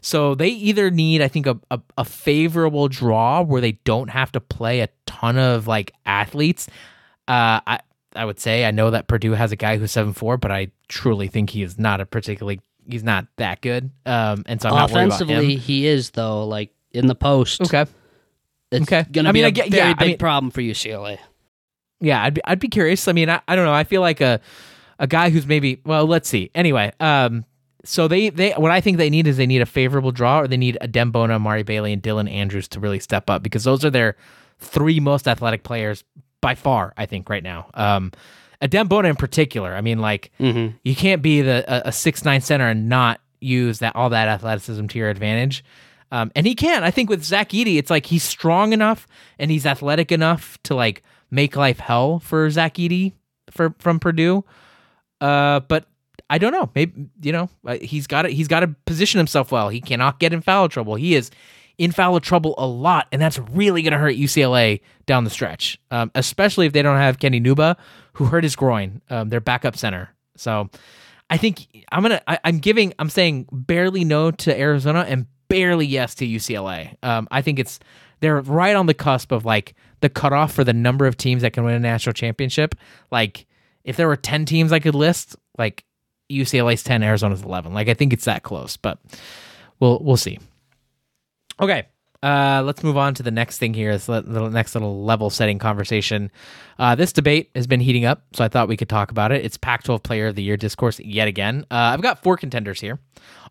So 0.00 0.34
they 0.34 0.48
either 0.48 0.90
need, 0.90 1.20
I 1.20 1.28
think, 1.28 1.46
a, 1.46 1.58
a, 1.70 1.80
a 1.98 2.04
favorable 2.04 2.88
draw 2.88 3.42
where 3.42 3.60
they 3.60 3.72
don't 3.72 4.10
have 4.10 4.30
to 4.32 4.40
play 4.40 4.80
a 4.80 4.88
ton 5.06 5.36
of 5.36 5.66
like 5.66 5.92
athletes. 6.06 6.68
Uh, 7.26 7.60
I 7.66 7.80
I 8.14 8.24
would 8.24 8.38
say 8.40 8.64
I 8.64 8.70
know 8.70 8.90
that 8.90 9.08
Purdue 9.08 9.32
has 9.32 9.52
a 9.52 9.56
guy 9.56 9.76
who's 9.76 9.90
seven 9.90 10.12
four, 10.12 10.36
but 10.36 10.50
I 10.50 10.68
truly 10.88 11.26
think 11.28 11.50
he 11.50 11.62
is 11.62 11.78
not 11.78 12.00
a 12.00 12.06
particularly 12.06 12.60
he's 12.88 13.04
not 13.04 13.26
that 13.36 13.60
good. 13.60 13.90
Um, 14.06 14.44
and 14.46 14.60
so 14.60 14.70
I'm 14.70 14.84
offensively 14.84 15.56
he 15.56 15.86
is 15.86 16.10
though. 16.10 16.46
Like 16.46 16.70
in 16.92 17.06
the 17.06 17.14
post, 17.14 17.60
okay, 17.62 17.86
it's 18.70 18.82
okay. 18.82 19.04
Gonna 19.10 19.28
I 19.28 19.32
mean, 19.32 19.42
be 19.42 19.44
a 19.44 19.46
I 19.46 19.50
get, 19.50 19.70
very 19.70 19.88
yeah, 19.88 19.94
big 19.94 20.02
I 20.02 20.06
mean, 20.08 20.18
problem 20.18 20.50
for 20.50 20.60
UCLA 20.60 21.18
yeah, 22.00 22.22
I'd 22.22 22.34
be, 22.34 22.40
I'd 22.44 22.60
be 22.60 22.68
curious. 22.68 23.08
I 23.08 23.12
mean, 23.12 23.28
I, 23.28 23.40
I 23.48 23.56
don't 23.56 23.64
know. 23.64 23.72
I 23.72 23.84
feel 23.84 24.00
like 24.00 24.20
a 24.20 24.40
a 24.98 25.06
guy 25.06 25.30
who's 25.30 25.46
maybe 25.46 25.80
well, 25.84 26.06
let's 26.06 26.28
see. 26.28 26.50
Anyway, 26.54 26.92
um, 27.00 27.44
so 27.84 28.08
they 28.08 28.30
they 28.30 28.52
what 28.52 28.70
I 28.70 28.80
think 28.80 28.98
they 28.98 29.10
need 29.10 29.26
is 29.26 29.36
they 29.36 29.46
need 29.46 29.62
a 29.62 29.66
favorable 29.66 30.12
draw, 30.12 30.40
or 30.40 30.48
they 30.48 30.56
need 30.56 30.78
Adem 30.80 31.12
Bona, 31.12 31.34
Amari 31.34 31.62
Bailey, 31.62 31.92
and 31.92 32.02
Dylan 32.02 32.30
Andrews 32.30 32.68
to 32.68 32.80
really 32.80 33.00
step 33.00 33.28
up 33.28 33.42
because 33.42 33.64
those 33.64 33.84
are 33.84 33.90
their 33.90 34.16
three 34.58 35.00
most 35.00 35.26
athletic 35.26 35.62
players 35.62 36.04
by 36.40 36.54
far. 36.54 36.92
I 36.96 37.06
think 37.06 37.28
right 37.28 37.42
now. 37.42 37.70
Um, 37.74 38.12
Adem 38.62 38.88
Bona 38.88 39.08
in 39.08 39.16
particular. 39.16 39.74
I 39.74 39.80
mean, 39.80 39.98
like 39.98 40.30
mm-hmm. 40.40 40.76
you 40.82 40.94
can't 40.94 41.22
be 41.22 41.42
the 41.42 41.64
a, 41.68 41.88
a 41.88 41.92
six 41.92 42.24
nine 42.24 42.40
center 42.40 42.68
and 42.68 42.88
not 42.88 43.20
use 43.40 43.78
that 43.80 43.94
all 43.94 44.10
that 44.10 44.28
athleticism 44.28 44.86
to 44.86 44.98
your 44.98 45.10
advantage. 45.10 45.64
Um, 46.10 46.32
and 46.34 46.46
he 46.46 46.54
can. 46.54 46.84
I 46.84 46.90
think 46.90 47.10
with 47.10 47.22
Zach 47.22 47.50
Edey, 47.50 47.76
it's 47.76 47.90
like 47.90 48.06
he's 48.06 48.22
strong 48.22 48.72
enough 48.72 49.06
and 49.38 49.50
he's 49.50 49.66
athletic 49.66 50.10
enough 50.10 50.58
to 50.64 50.74
like 50.74 51.02
make 51.30 51.56
life 51.56 51.78
hell 51.78 52.18
for 52.18 52.48
Zach 52.50 52.74
Edey 52.74 53.12
for 53.50 53.74
from 53.78 54.00
Purdue. 54.00 54.44
Uh, 55.20 55.60
but 55.60 55.86
I 56.30 56.38
don't 56.38 56.52
know. 56.52 56.70
Maybe 56.74 57.08
you 57.22 57.32
know 57.32 57.50
uh, 57.66 57.78
he's 57.80 58.06
got 58.06 58.22
to 58.22 58.28
he's 58.30 58.48
got 58.48 58.60
to 58.60 58.68
position 58.86 59.18
himself 59.18 59.52
well. 59.52 59.68
He 59.68 59.80
cannot 59.80 60.18
get 60.18 60.32
in 60.32 60.40
foul 60.40 60.68
trouble. 60.68 60.94
He 60.94 61.14
is 61.14 61.30
in 61.78 61.92
foul 61.92 62.20
trouble 62.20 62.54
a 62.58 62.66
lot, 62.66 63.06
and 63.12 63.22
that's 63.22 63.38
really 63.38 63.82
going 63.82 63.92
to 63.92 63.98
hurt 63.98 64.16
UCLA 64.16 64.80
down 65.06 65.24
the 65.24 65.30
stretch, 65.30 65.78
um, 65.90 66.10
especially 66.14 66.66
if 66.66 66.72
they 66.72 66.82
don't 66.82 66.96
have 66.96 67.18
Kenny 67.18 67.40
Nwuba, 67.40 67.76
who 68.14 68.24
hurt 68.24 68.42
his 68.42 68.56
groin, 68.56 69.00
um, 69.10 69.28
their 69.28 69.40
backup 69.40 69.76
center. 69.76 70.10
So 70.36 70.70
I 71.30 71.36
think 71.36 71.68
I'm 71.92 72.02
gonna 72.02 72.20
I, 72.26 72.38
am 72.44 72.58
giving 72.58 72.94
I'm 72.98 73.10
saying 73.10 73.46
barely 73.52 74.04
no 74.04 74.30
to 74.30 74.58
Arizona 74.58 75.04
and 75.08 75.26
barely 75.48 75.86
yes 75.86 76.14
to 76.16 76.26
UCLA. 76.26 76.94
Um, 77.02 77.28
I 77.30 77.42
think 77.42 77.58
it's 77.58 77.78
they're 78.20 78.40
right 78.40 78.76
on 78.76 78.86
the 78.86 78.94
cusp 78.94 79.32
of 79.32 79.44
like 79.44 79.74
the 80.00 80.08
cutoff 80.08 80.52
for 80.52 80.64
the 80.64 80.72
number 80.72 81.06
of 81.06 81.16
teams 81.16 81.42
that 81.42 81.52
can 81.52 81.64
win 81.64 81.74
a 81.74 81.80
national 81.80 82.12
championship. 82.12 82.74
Like 83.10 83.46
if 83.84 83.96
there 83.96 84.08
were 84.08 84.16
10 84.16 84.44
teams 84.44 84.72
I 84.72 84.80
could 84.80 84.94
list, 84.94 85.36
like 85.56 85.84
UCLA's 86.30 86.82
10, 86.82 87.02
Arizona's 87.02 87.42
11. 87.42 87.72
Like 87.72 87.88
I 87.88 87.94
think 87.94 88.12
it's 88.12 88.24
that 88.26 88.42
close, 88.42 88.76
but 88.76 88.98
we'll 89.80 89.98
we'll 90.02 90.16
see. 90.16 90.38
Okay. 91.60 91.86
Uh, 92.22 92.62
let's 92.64 92.82
move 92.82 92.96
on 92.96 93.14
to 93.14 93.22
the 93.22 93.30
next 93.30 93.58
thing 93.58 93.74
here. 93.74 93.90
Is 93.90 94.06
the 94.06 94.22
next 94.22 94.74
little 94.74 95.04
level 95.04 95.30
setting 95.30 95.58
conversation. 95.58 96.30
Uh, 96.78 96.94
this 96.94 97.12
debate 97.12 97.50
has 97.54 97.66
been 97.66 97.80
heating 97.80 98.04
up, 98.04 98.22
so 98.32 98.44
I 98.44 98.48
thought 98.48 98.68
we 98.68 98.76
could 98.76 98.88
talk 98.88 99.10
about 99.10 99.30
it. 99.30 99.44
It's 99.44 99.56
Pac-12 99.56 100.02
Player 100.02 100.26
of 100.28 100.34
the 100.34 100.42
Year 100.42 100.56
discourse 100.56 100.98
yet 101.00 101.28
again. 101.28 101.64
Uh, 101.70 101.76
I've 101.76 102.02
got 102.02 102.22
four 102.22 102.36
contenders 102.36 102.80
here 102.80 102.98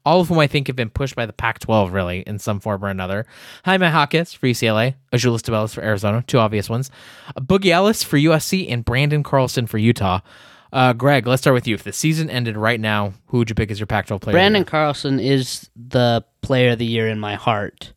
all 0.07 0.21
of 0.21 0.29
whom 0.29 0.39
I 0.39 0.47
think 0.47 0.67
have 0.67 0.75
been 0.77 0.89
pushed 0.89 1.17
by 1.17 1.25
the 1.25 1.33
Pac 1.33 1.59
12, 1.59 1.91
really, 1.91 2.21
in 2.21 2.39
some 2.39 2.61
form 2.61 2.83
or 2.83 2.87
another. 2.87 3.25
Jaime 3.65 3.87
Jaquez 3.87 4.31
for 4.31 4.47
UCLA, 4.47 4.95
Azuolas 5.11 5.41
Tubelis 5.41 5.73
for 5.73 5.83
Arizona, 5.83 6.23
two 6.25 6.39
obvious 6.39 6.69
ones. 6.69 6.89
Boogie 7.37 7.71
Ellis 7.71 8.03
for 8.03 8.17
USC, 8.17 8.71
and 8.71 8.85
Branden 8.85 9.21
Carlson 9.21 9.67
for 9.67 9.77
Utah. 9.77 10.21
Uh, 10.71 10.93
Greg, 10.93 11.27
let's 11.27 11.41
start 11.41 11.53
with 11.53 11.67
you. 11.67 11.75
If 11.75 11.83
the 11.83 11.91
season 11.91 12.29
ended 12.29 12.55
right 12.55 12.79
now, 12.79 13.13
who 13.27 13.39
would 13.39 13.49
you 13.49 13.55
pick 13.55 13.69
as 13.69 13.79
your 13.79 13.87
Pac-12 13.87 14.21
player? 14.21 14.37
of 14.37 14.53
the 14.53 14.59
Branden? 14.59 14.65
Carlson 14.65 15.19
is 15.19 15.69
the 15.75 16.23
player 16.41 16.71
of 16.71 16.79
the 16.79 16.85
year 16.85 17.09
in 17.09 17.19
my 17.19 17.35
heart. 17.35 17.91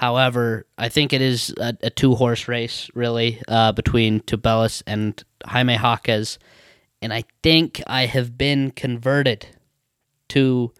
However, 0.00 0.66
I 0.78 0.88
think 0.88 1.12
it 1.12 1.20
is 1.20 1.52
a, 1.58 1.76
a 1.82 1.90
two 1.90 2.14
horse 2.14 2.48
race, 2.48 2.88
really, 2.94 3.38
uh, 3.48 3.72
between 3.72 4.20
Tubelis 4.20 4.82
and 4.86 5.22
Jaime 5.44 5.74
Jaquez. 5.74 6.38
And 7.02 7.12
I 7.12 7.24
think 7.42 7.82
I 7.86 8.06
have 8.06 8.38
been 8.38 8.70
converted 8.70 9.46
to 10.30 10.72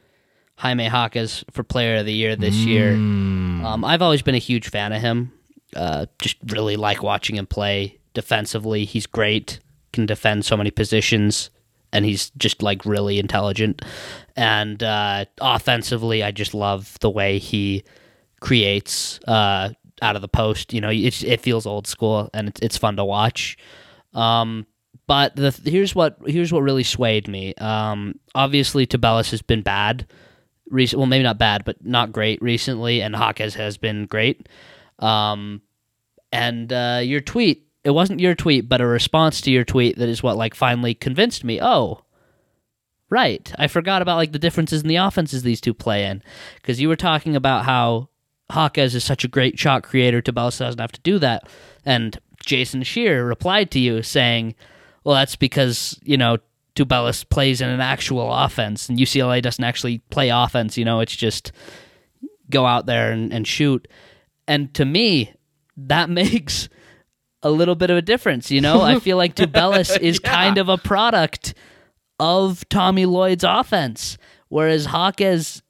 Jaime 0.56 0.84
Jaquez 0.84 1.44
for 1.50 1.62
player 1.62 1.96
of 1.96 2.06
the 2.06 2.14
year 2.14 2.34
this 2.34 2.54
year. 2.54 2.94
Um, 2.94 3.84
I've 3.84 4.00
always 4.00 4.22
been 4.22 4.34
a 4.34 4.38
huge 4.38 4.70
fan 4.70 4.94
of 4.94 5.02
him. 5.02 5.32
Uh, 5.76 6.06
just 6.18 6.38
really 6.46 6.76
like 6.76 7.02
watching 7.02 7.36
him 7.36 7.46
play 7.46 7.98
defensively. 8.14 8.86
He's 8.86 9.06
great, 9.06 9.60
can 9.92 10.06
defend 10.06 10.46
so 10.46 10.56
many 10.56 10.70
positions, 10.70 11.50
and 11.92 12.06
he's 12.06 12.30
just 12.38 12.62
like 12.62 12.86
really 12.86 13.18
intelligent. 13.18 13.82
And 14.34 14.82
uh, 14.82 15.26
offensively, 15.42 16.22
I 16.22 16.30
just 16.30 16.54
love 16.54 16.96
the 17.02 17.10
way 17.10 17.36
he 17.38 17.84
creates 18.40 19.20
uh, 19.28 19.70
out 20.02 20.16
of 20.16 20.22
the 20.22 20.28
post. 20.28 20.72
You 20.72 20.80
know, 20.80 20.90
it, 20.90 21.22
it 21.22 21.40
feels 21.40 21.66
old 21.66 21.86
school 21.86 22.28
and 22.34 22.48
it's, 22.48 22.60
it's 22.60 22.76
fun 22.78 22.96
to 22.96 23.04
watch. 23.04 23.56
Um, 24.14 24.66
but 25.06 25.34
the 25.36 25.50
here's 25.64 25.94
what 25.94 26.18
here's 26.26 26.52
what 26.52 26.62
really 26.62 26.84
swayed 26.84 27.26
me. 27.28 27.54
Um, 27.54 28.14
obviously, 28.34 28.86
Tubelis 28.86 29.30
has 29.32 29.42
been 29.42 29.62
bad. 29.62 30.06
Recent, 30.70 30.98
well, 30.98 31.08
maybe 31.08 31.24
not 31.24 31.36
bad, 31.36 31.64
but 31.64 31.84
not 31.84 32.12
great 32.12 32.40
recently, 32.40 33.02
and 33.02 33.14
Jaquez 33.14 33.54
has 33.54 33.76
been 33.76 34.06
great. 34.06 34.48
Um, 35.00 35.62
and 36.30 36.72
uh, 36.72 37.00
your 37.02 37.20
tweet, 37.20 37.66
it 37.82 37.90
wasn't 37.90 38.20
your 38.20 38.36
tweet, 38.36 38.68
but 38.68 38.80
a 38.80 38.86
response 38.86 39.40
to 39.40 39.50
your 39.50 39.64
tweet 39.64 39.98
that 39.98 40.08
is 40.08 40.22
what 40.22 40.36
like 40.36 40.54
finally 40.54 40.94
convinced 40.94 41.42
me. 41.42 41.60
Oh, 41.60 42.04
right, 43.08 43.52
I 43.58 43.66
forgot 43.66 44.00
about 44.00 44.16
like 44.16 44.30
the 44.30 44.38
differences 44.38 44.82
in 44.82 44.88
the 44.88 44.94
offenses 44.94 45.42
these 45.42 45.60
two 45.60 45.74
play 45.74 46.04
in, 46.04 46.22
because 46.54 46.80
you 46.80 46.88
were 46.88 46.94
talking 46.94 47.34
about 47.34 47.64
how 47.64 48.10
Jaquez 48.52 48.94
is 48.94 49.04
such 49.04 49.24
a 49.24 49.28
great 49.28 49.58
shot 49.58 49.82
creator. 49.82 50.20
Tubelis 50.22 50.58
doesn't 50.58 50.80
have 50.80 50.92
to 50.92 51.00
do 51.00 51.18
that, 51.18 51.48
and 51.84 52.18
Jason 52.44 52.82
Scheer 52.82 53.24
replied 53.24 53.70
to 53.72 53.78
you 53.78 54.02
saying, 54.02 54.54
"Well, 55.04 55.14
that's 55.14 55.36
because 55.36 55.98
you 56.02 56.16
know." 56.16 56.38
Tubelis 56.76 57.28
plays 57.28 57.60
in 57.60 57.68
an 57.68 57.80
actual 57.80 58.32
offense, 58.32 58.88
and 58.88 58.96
UCLA 58.96 59.42
doesn't 59.42 59.64
actually 59.64 59.98
play 60.10 60.28
offense. 60.28 60.78
You 60.78 60.84
know, 60.84 61.00
it's 61.00 61.14
just 61.14 61.50
go 62.48 62.64
out 62.64 62.86
there 62.86 63.10
and, 63.10 63.32
and 63.32 63.46
shoot. 63.46 63.88
And 64.46 64.72
to 64.74 64.84
me, 64.84 65.32
that 65.76 66.10
makes 66.20 66.68
a 67.42 67.50
little 67.50 67.74
bit 67.74 67.90
of 67.90 67.96
a 67.96 68.02
difference. 68.02 68.50
You 68.50 68.60
know, 68.60 68.80
I 68.80 68.98
feel 68.98 69.16
like 69.16 69.34
Tubelis 69.34 69.98
is 70.00 70.18
kind 70.18 70.58
of 70.58 70.68
a 70.68 70.76
product 70.76 71.54
of 72.18 72.68
Tommy 72.68 73.06
Lloyd's 73.06 73.44
offense, 73.44 74.18
whereas 74.48 74.86
Jaquez 74.86 75.62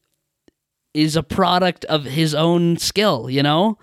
is 0.95 1.17
a 1.17 1.23
product 1.23 1.85
of 1.87 2.05
his 2.05 2.35
own 2.35 2.77
skill, 2.77 3.31
you 3.31 3.43
know? 3.43 3.79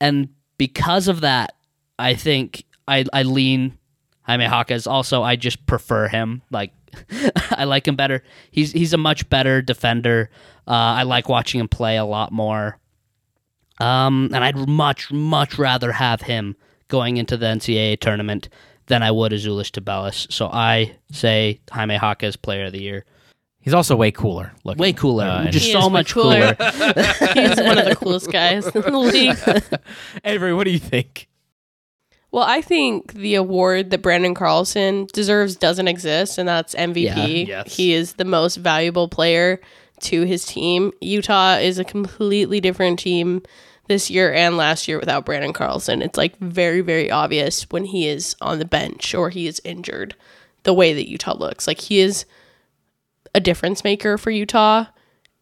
And 0.00 0.28
because 0.56 1.08
of 1.08 1.20
that, 1.22 1.54
I 1.98 2.14
think 2.14 2.64
I, 2.86 3.04
I 3.12 3.22
lean 3.22 3.78
Jaime 4.22 4.44
Jaquez. 4.44 4.86
Also, 4.86 5.22
I 5.22 5.36
just 5.36 5.66
prefer 5.66 6.08
him. 6.08 6.42
Like, 6.50 6.72
I 7.50 7.64
like 7.64 7.88
him 7.88 7.96
better. 7.96 8.22
He's 8.50 8.72
he's 8.72 8.92
a 8.92 8.98
much 8.98 9.28
better 9.28 9.62
defender. 9.62 10.30
Uh, 10.66 11.00
I 11.00 11.02
like 11.02 11.28
watching 11.28 11.60
him 11.60 11.68
play 11.68 11.96
a 11.96 12.04
lot 12.04 12.32
more. 12.32 12.78
Um, 13.80 14.30
and 14.32 14.42
I'd 14.44 14.68
much 14.68 15.10
much 15.10 15.58
rather 15.58 15.92
have 15.92 16.22
him 16.22 16.56
going 16.88 17.16
into 17.16 17.36
the 17.36 17.46
NCAA 17.46 18.00
tournament 18.00 18.48
than 18.86 19.02
I 19.02 19.10
would 19.10 19.32
Azuolas 19.32 19.70
Tubelis. 19.70 20.30
So 20.32 20.48
I 20.48 20.96
say 21.12 21.60
Jaime 21.70 21.94
Jaquez 21.94 22.36
Player 22.36 22.66
of 22.66 22.72
the 22.72 22.82
Year. 22.82 23.04
He's 23.68 23.74
also 23.74 23.96
way 23.96 24.10
cooler. 24.10 24.52
Looking. 24.64 24.80
Way 24.80 24.92
cooler, 24.94 25.24
Uh, 25.26 25.50
just 25.50 25.70
so 25.70 25.90
much 25.90 26.14
cooler. 26.14 26.54
cooler. 26.54 26.70
He's 27.34 27.60
one 27.60 27.76
of 27.76 27.84
the 27.84 27.96
coolest 28.00 28.32
guys 28.32 28.66
in 28.66 28.80
the 28.80 28.98
league. 28.98 29.36
Avery, 30.24 30.54
what 30.54 30.64
do 30.64 30.70
you 30.70 30.78
think? 30.78 31.28
Well, 32.30 32.44
I 32.48 32.62
think 32.62 33.12
the 33.12 33.34
award 33.34 33.90
that 33.90 34.00
Branden 34.02 34.34
Carlson 34.34 35.06
deserves 35.12 35.54
doesn't 35.54 35.86
exist, 35.86 36.38
and 36.38 36.48
that's 36.48 36.74
MVP. 36.74 36.94
Yeah. 37.46 37.64
Yes. 37.66 37.76
He 37.76 37.92
is 37.92 38.14
the 38.14 38.24
most 38.24 38.56
valuable 38.56 39.06
player 39.06 39.60
to 40.00 40.22
his 40.22 40.46
team. 40.46 40.90
Utah 41.02 41.56
is 41.56 41.78
a 41.78 41.84
completely 41.84 42.60
different 42.60 42.98
team 42.98 43.42
this 43.88 44.08
year 44.10 44.32
and 44.32 44.56
last 44.56 44.88
year 44.88 44.98
without 44.98 45.26
Branden 45.26 45.52
Carlson. 45.54 46.00
It's 46.00 46.16
like 46.16 46.38
very, 46.38 46.80
very 46.80 47.10
obvious 47.10 47.64
when 47.70 47.84
he 47.84 48.08
is 48.08 48.34
on 48.40 48.60
the 48.60 48.64
bench 48.64 49.14
or 49.14 49.28
he 49.28 49.46
is 49.46 49.60
injured, 49.62 50.14
the 50.62 50.72
way 50.72 50.94
that 50.94 51.08
Utah 51.10 51.34
looks. 51.36 51.66
Like 51.66 51.80
he 51.80 52.00
is 52.00 52.24
a 53.34 53.40
difference 53.40 53.84
maker 53.84 54.18
for 54.18 54.30
Utah, 54.30 54.86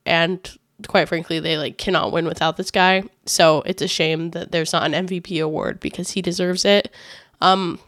and 0.04 0.58
quite 0.86 1.08
frankly, 1.08 1.40
they 1.40 1.56
like 1.56 1.78
cannot 1.78 2.12
win 2.12 2.26
without 2.26 2.56
this 2.56 2.70
guy. 2.70 3.04
So 3.24 3.62
it's 3.66 3.82
a 3.82 3.88
shame 3.88 4.30
that 4.30 4.52
there's 4.52 4.72
not 4.72 4.84
an 4.84 5.06
MVP 5.06 5.42
award 5.42 5.80
because 5.80 6.10
he 6.10 6.22
deserves 6.22 6.64
it. 6.64 6.92
Um, 7.40 7.78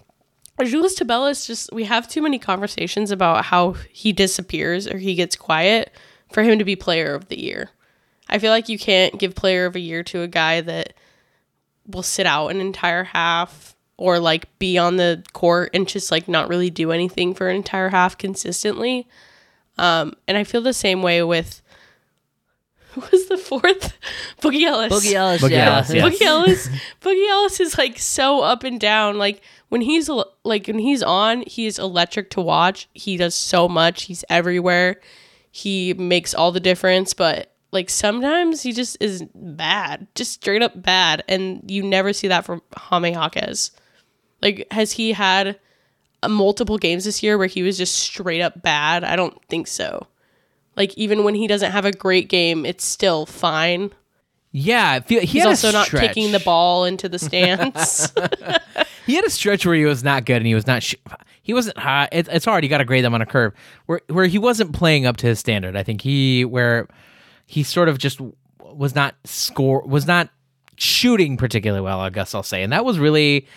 Julius 0.64 0.98
Tubelis 0.98 1.46
just 1.46 1.72
we 1.72 1.84
have 1.84 2.08
too 2.08 2.22
many 2.22 2.38
conversations 2.38 3.10
about 3.10 3.44
how 3.46 3.72
he 3.90 4.12
disappears 4.12 4.88
or 4.88 4.98
he 4.98 5.14
gets 5.14 5.36
quiet 5.36 5.92
for 6.32 6.42
him 6.42 6.58
to 6.58 6.64
be 6.64 6.76
player 6.76 7.14
of 7.14 7.28
the 7.28 7.40
year. 7.40 7.70
I 8.28 8.38
feel 8.38 8.50
like 8.50 8.68
you 8.68 8.78
can't 8.78 9.18
give 9.18 9.34
player 9.34 9.66
of 9.66 9.76
a 9.76 9.80
year 9.80 10.02
to 10.04 10.22
a 10.22 10.28
guy 10.28 10.60
that 10.60 10.94
will 11.86 12.02
sit 12.02 12.26
out 12.26 12.48
an 12.48 12.60
entire 12.60 13.04
half 13.04 13.74
or 13.96 14.18
like 14.18 14.58
be 14.58 14.76
on 14.76 14.96
the 14.96 15.24
court 15.32 15.70
and 15.72 15.88
just 15.88 16.10
like 16.10 16.28
not 16.28 16.48
really 16.48 16.70
do 16.70 16.92
anything 16.92 17.34
for 17.34 17.48
an 17.48 17.56
entire 17.56 17.88
half 17.88 18.18
consistently. 18.18 19.06
Um, 19.78 20.14
and 20.26 20.36
I 20.36 20.44
feel 20.44 20.60
the 20.60 20.72
same 20.72 21.02
way 21.02 21.22
with 21.22 21.62
who 22.92 23.02
was 23.12 23.28
the 23.28 23.38
fourth? 23.38 23.96
Boogie 24.40 24.64
Ellis. 24.64 24.92
Boogie 24.92 25.12
Ellis, 25.12 25.42
Boogie 25.42 25.50
yeah. 25.50 25.74
Ellis, 25.74 25.92
yeah. 25.92 26.02
Boogie 26.02 26.22
Ellis, 26.22 26.68
Boogie 27.00 27.30
Ellis 27.30 27.60
is 27.60 27.78
like 27.78 27.98
so 27.98 28.40
up 28.40 28.64
and 28.64 28.80
down. 28.80 29.18
Like 29.18 29.42
when 29.68 29.80
he's 29.80 30.08
like 30.44 30.66
when 30.66 30.78
he's 30.78 31.02
on, 31.02 31.44
he 31.46 31.66
is 31.66 31.78
electric 31.78 32.30
to 32.30 32.40
watch. 32.40 32.88
He 32.94 33.16
does 33.16 33.34
so 33.34 33.68
much. 33.68 34.04
He's 34.04 34.24
everywhere. 34.28 35.00
He 35.50 35.94
makes 35.94 36.34
all 36.34 36.50
the 36.50 36.60
difference. 36.60 37.14
But 37.14 37.52
like 37.72 37.90
sometimes 37.90 38.62
he 38.62 38.72
just 38.72 38.96
is 39.00 39.24
bad, 39.34 40.06
just 40.14 40.32
straight 40.32 40.62
up 40.62 40.80
bad, 40.80 41.22
and 41.28 41.70
you 41.70 41.82
never 41.82 42.12
see 42.12 42.28
that 42.28 42.44
from 42.44 42.62
Jaime 42.76 43.12
Jaquez. 43.12 43.72
Like 44.40 44.66
has 44.70 44.92
he 44.92 45.12
had 45.12 45.58
multiple 46.26 46.78
games 46.78 47.04
this 47.04 47.22
year 47.22 47.36
where 47.36 47.46
he 47.46 47.62
was 47.62 47.76
just 47.76 47.94
straight 47.94 48.40
up 48.40 48.62
bad? 48.62 49.04
I 49.04 49.16
don't 49.16 49.40
think 49.46 49.66
so. 49.66 50.06
Like 50.76 50.96
even 50.96 51.24
when 51.24 51.34
he 51.34 51.46
doesn't 51.46 51.72
have 51.72 51.84
a 51.84 51.92
great 51.92 52.28
game, 52.28 52.64
it's 52.64 52.84
still 52.84 53.26
fine. 53.26 53.92
Yeah, 54.50 55.00
feel, 55.00 55.20
he 55.20 55.26
He's 55.26 55.46
also 55.46 55.70
not 55.70 55.88
kicking 55.88 56.32
the 56.32 56.40
ball 56.40 56.84
into 56.84 57.08
the 57.08 57.18
stands. 57.18 58.12
He 59.08 59.14
had 59.14 59.24
a 59.24 59.30
stretch 59.30 59.64
where 59.64 59.74
he 59.74 59.86
was 59.86 60.04
not 60.04 60.26
good 60.26 60.36
and 60.36 60.46
he 60.46 60.54
was 60.54 60.66
not. 60.66 60.82
Sh- 60.82 60.96
he 61.40 61.54
wasn't 61.54 61.78
high. 61.78 62.10
It, 62.12 62.28
it's 62.28 62.44
hard. 62.44 62.62
You 62.62 62.68
got 62.68 62.78
to 62.78 62.84
grade 62.84 63.02
them 63.02 63.14
on 63.14 63.22
a 63.22 63.26
curve 63.26 63.54
where 63.86 64.02
where 64.08 64.26
he 64.26 64.36
wasn't 64.36 64.74
playing 64.74 65.06
up 65.06 65.16
to 65.16 65.26
his 65.26 65.38
standard. 65.38 65.76
I 65.76 65.82
think 65.82 66.02
he 66.02 66.44
where 66.44 66.88
he 67.46 67.62
sort 67.62 67.88
of 67.88 67.96
just 67.96 68.20
was 68.60 68.94
not 68.94 69.14
score 69.24 69.82
was 69.86 70.06
not 70.06 70.28
shooting 70.76 71.38
particularly 71.38 71.82
well. 71.82 72.00
I 72.00 72.10
guess 72.10 72.34
I'll 72.34 72.42
say, 72.42 72.62
and 72.62 72.70
that 72.74 72.84
was 72.84 72.98
really. 72.98 73.48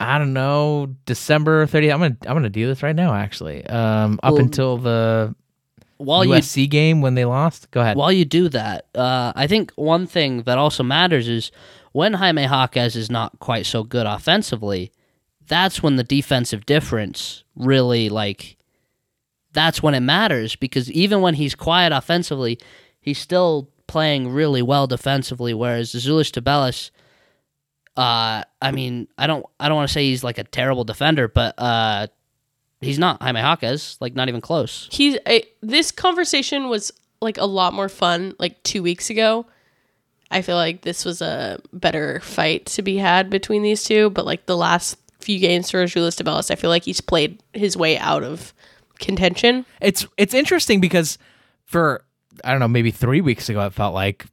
I 0.00 0.18
don't 0.18 0.32
know, 0.32 0.94
December 1.06 1.66
30th. 1.66 1.92
I'm 1.92 2.00
gonna 2.00 2.16
I'm 2.26 2.34
gonna 2.34 2.50
do 2.50 2.66
this 2.66 2.82
right 2.82 2.96
now. 2.96 3.14
Actually, 3.14 3.64
um, 3.66 4.18
up 4.22 4.32
Well, 4.34 4.42
until 4.42 4.78
the 4.78 5.34
While 5.98 6.24
you 6.24 6.32
USC 6.32 6.68
game 6.68 7.00
when 7.00 7.14
they 7.14 7.24
lost. 7.24 7.70
Go 7.70 7.80
ahead. 7.80 7.96
while 7.96 8.12
you 8.12 8.24
do 8.24 8.48
that, 8.50 8.86
uh, 8.94 9.32
I 9.34 9.46
think 9.46 9.72
one 9.76 10.06
thing 10.06 10.42
that 10.42 10.58
also 10.58 10.82
matters 10.82 11.28
is 11.28 11.52
when 11.92 12.14
Jaime 12.14 12.42
Jaquez 12.42 12.96
is 12.96 13.10
not 13.10 13.38
quite 13.38 13.66
so 13.66 13.84
good 13.84 14.06
offensively, 14.06 14.90
that's 15.46 15.82
when 15.82 15.96
the 15.96 16.04
defensive 16.04 16.66
difference 16.66 17.44
really 17.54 18.08
like 18.08 18.56
that's 19.52 19.82
when 19.82 19.94
it 19.94 20.00
matters 20.00 20.56
because 20.56 20.90
even 20.90 21.20
when 21.20 21.34
he's 21.34 21.54
quiet 21.54 21.92
offensively, 21.92 22.58
he's 23.00 23.18
still 23.18 23.70
playing 23.86 24.28
really 24.28 24.62
well 24.62 24.86
defensively. 24.88 25.54
Whereas 25.54 25.92
Azuolas 25.92 26.32
Tubelis, 26.32 26.90
uh, 27.96 28.42
I 28.60 28.72
mean, 28.72 29.08
I 29.16 29.26
don't, 29.26 29.44
I 29.60 29.68
don't 29.68 29.76
want 29.76 29.88
to 29.88 29.92
say 29.92 30.04
he's 30.04 30.24
like 30.24 30.38
a 30.38 30.44
terrible 30.44 30.84
defender, 30.84 31.28
but 31.28 31.54
uh, 31.58 32.08
he's 32.80 32.98
not 32.98 33.22
Jaime 33.22 33.40
Jaquez, 33.40 33.96
like 34.00 34.14
not 34.14 34.28
even 34.28 34.40
close. 34.40 34.88
He's 34.92 35.16
I, 35.26 35.44
this 35.62 35.90
conversation 35.90 36.68
was 36.68 36.92
like 37.20 37.38
a 37.38 37.46
lot 37.46 37.72
more 37.72 37.88
fun 37.88 38.34
like 38.38 38.62
two 38.62 38.82
weeks 38.82 39.10
ago. 39.10 39.46
I 40.30 40.42
feel 40.42 40.56
like 40.56 40.82
this 40.82 41.04
was 41.04 41.22
a 41.22 41.60
better 41.72 42.20
fight 42.20 42.66
to 42.66 42.82
be 42.82 42.96
had 42.96 43.30
between 43.30 43.62
these 43.62 43.84
two, 43.84 44.10
but 44.10 44.26
like 44.26 44.46
the 44.46 44.56
last 44.56 44.96
few 45.20 45.38
games 45.38 45.70
for 45.70 45.84
Julius 45.86 46.16
Tubelis, 46.16 46.50
I 46.50 46.56
feel 46.56 46.70
like 46.70 46.84
he's 46.84 47.00
played 47.00 47.42
his 47.52 47.76
way 47.76 47.98
out 47.98 48.22
of 48.24 48.52
contention. 48.98 49.66
it's 49.80 50.06
it's 50.16 50.34
interesting 50.34 50.80
because 50.80 51.18
for 51.64 52.04
I 52.44 52.50
don't 52.50 52.60
know 52.60 52.68
maybe 52.68 52.90
three 52.90 53.20
weeks 53.20 53.48
ago 53.48 53.64
it 53.66 53.72
felt 53.72 53.94
like 53.94 54.26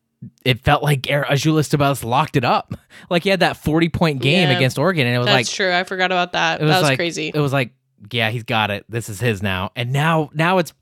it 0.45 0.60
felt 0.60 0.84
like 0.84 1.02
Tubelis 1.03 2.03
locked 2.03 2.35
it 2.35 2.43
up 2.45 2.73
like 3.10 3.23
he 3.23 3.30
had 3.30 3.39
that 3.39 3.57
forty 3.57 3.89
point 3.89 4.22
game 4.22 4.49
Yeah. 4.49 4.56
against 4.56 4.77
Oregon 4.77 5.07
and 5.07 5.15
it 5.15 5.19
was 5.19 5.26
That's 5.27 5.34
like 5.35 5.45
That's 5.48 5.56
true. 5.56 5.73
I 5.73 5.84
forgot 5.84 6.11
about 6.11 6.34
that. 6.34 6.61
it 6.61 6.64
was 6.65 6.72
That 6.72 6.80
was 6.81 6.89
like 6.89 6.98
crazy. 6.98 7.31
it 7.34 7.39
was 7.39 7.53
like 7.53 7.72
yeah, 8.11 8.30
he's 8.31 8.43
got 8.43 8.72
it. 8.72 8.84
This 8.89 9.10
is 9.10 9.19
his 9.19 9.43
now. 9.43 9.72
And 9.76 9.91
now 9.93 10.30
now 10.34 10.57
it's 10.57 10.73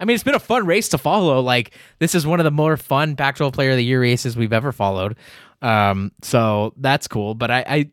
I 0.00 0.04
mean, 0.04 0.14
it's 0.14 0.22
been 0.24 0.34
a 0.34 0.38
fun 0.40 0.64
race 0.66 0.90
to 0.90 0.98
follow. 0.98 1.40
Like 1.40 1.74
this 1.98 2.14
is 2.14 2.26
one 2.26 2.40
of 2.40 2.44
the 2.44 2.50
more 2.50 2.76
fun 2.76 3.16
Pac-12 3.16 3.52
Player 3.52 3.70
of 3.72 3.76
the 3.76 3.84
Year 3.84 4.00
races 4.00 4.36
we've 4.36 4.52
ever 4.52 4.70
followed. 4.70 5.16
Um, 5.60 6.12
so 6.22 6.72
that's 6.76 7.08
cool. 7.08 7.34
But 7.34 7.50
I, 7.50 7.64
I 7.66 7.90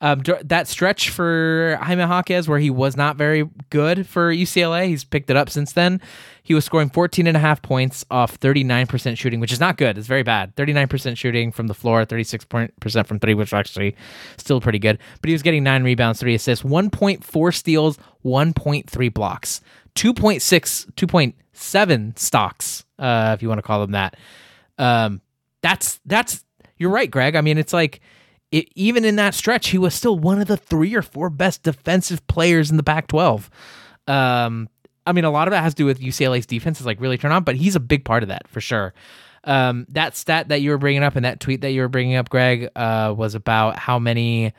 um, 0.00 0.22
that 0.44 0.68
stretch 0.68 1.10
for 1.10 1.78
Jaime 1.80 2.02
Jaquez 2.02 2.48
where 2.48 2.58
he 2.58 2.70
was 2.70 2.96
not 2.96 3.16
very 3.16 3.48
good 3.70 4.06
for 4.06 4.32
UCLA, 4.32 4.88
he's 4.88 5.04
picked 5.04 5.30
it 5.30 5.36
up 5.36 5.48
since 5.48 5.72
then. 5.72 6.00
He 6.42 6.54
was 6.54 6.64
scoring 6.64 6.90
14 6.90 7.26
and 7.26 7.36
a 7.36 7.40
half 7.40 7.60
points 7.60 8.04
off 8.10 8.38
39% 8.38 9.18
shooting, 9.18 9.40
which 9.40 9.52
is 9.52 9.58
not 9.58 9.76
good. 9.76 9.98
It's 9.98 10.06
very 10.06 10.22
bad. 10.22 10.54
39% 10.54 11.16
shooting 11.16 11.50
from 11.50 11.66
the 11.66 11.74
floor, 11.74 12.04
36% 12.04 13.06
from 13.06 13.18
three, 13.18 13.34
which 13.34 13.48
is 13.48 13.52
actually 13.52 13.96
still 14.36 14.60
pretty 14.60 14.78
good. 14.78 14.98
But 15.20 15.28
he 15.28 15.32
was 15.32 15.42
getting 15.42 15.64
nine 15.64 15.82
rebounds, 15.82 16.20
three 16.20 16.34
assists, 16.34 16.64
1.4 16.64 17.54
steals, 17.54 17.98
1.3 18.24 19.14
blocks, 19.14 19.60
2.6, 19.96 20.92
2.7 20.92 22.18
stocks, 22.18 22.84
uh, 22.98 23.32
if 23.34 23.42
you 23.42 23.48
want 23.48 23.58
to 23.58 23.62
call 23.62 23.80
them 23.80 23.92
that. 23.92 24.16
Um, 24.78 25.22
that's, 25.62 25.98
that's, 26.06 26.44
you're 26.76 26.90
right, 26.90 27.10
Greg. 27.10 27.34
I 27.34 27.40
mean, 27.40 27.58
it's 27.58 27.72
like, 27.72 28.00
it, 28.56 28.68
even 28.74 29.04
in 29.04 29.16
that 29.16 29.34
stretch, 29.34 29.68
he 29.68 29.78
was 29.78 29.94
still 29.94 30.18
one 30.18 30.40
of 30.40 30.48
the 30.48 30.56
three 30.56 30.94
or 30.94 31.02
four 31.02 31.28
best 31.28 31.62
defensive 31.62 32.26
players 32.26 32.70
in 32.70 32.78
the 32.78 32.82
Pac 32.82 33.08
12. 33.08 33.50
Um, 34.06 34.68
I 35.06 35.12
mean, 35.12 35.24
a 35.24 35.30
lot 35.30 35.46
of 35.46 35.52
that 35.52 35.62
has 35.62 35.74
to 35.74 35.76
do 35.76 35.86
with 35.86 36.00
UCLA's 36.00 36.46
defense 36.46 36.80
is 36.80 36.86
like 36.86 37.00
really 37.00 37.18
turned 37.18 37.34
on, 37.34 37.44
but 37.44 37.56
he's 37.56 37.76
a 37.76 37.80
big 37.80 38.04
part 38.04 38.22
of 38.22 38.30
that 38.30 38.48
for 38.48 38.60
sure. 38.60 38.94
Um, 39.44 39.86
that 39.90 40.16
stat 40.16 40.48
that 40.48 40.62
you 40.62 40.70
were 40.70 40.78
bringing 40.78 41.02
up 41.02 41.16
and 41.16 41.24
that 41.24 41.38
tweet 41.38 41.60
that 41.60 41.70
you 41.70 41.82
were 41.82 41.88
bringing 41.88 42.16
up, 42.16 42.30
Greg, 42.30 42.68
uh, 42.74 43.14
was 43.16 43.34
about 43.34 43.78
how 43.78 43.98
many 43.98 44.54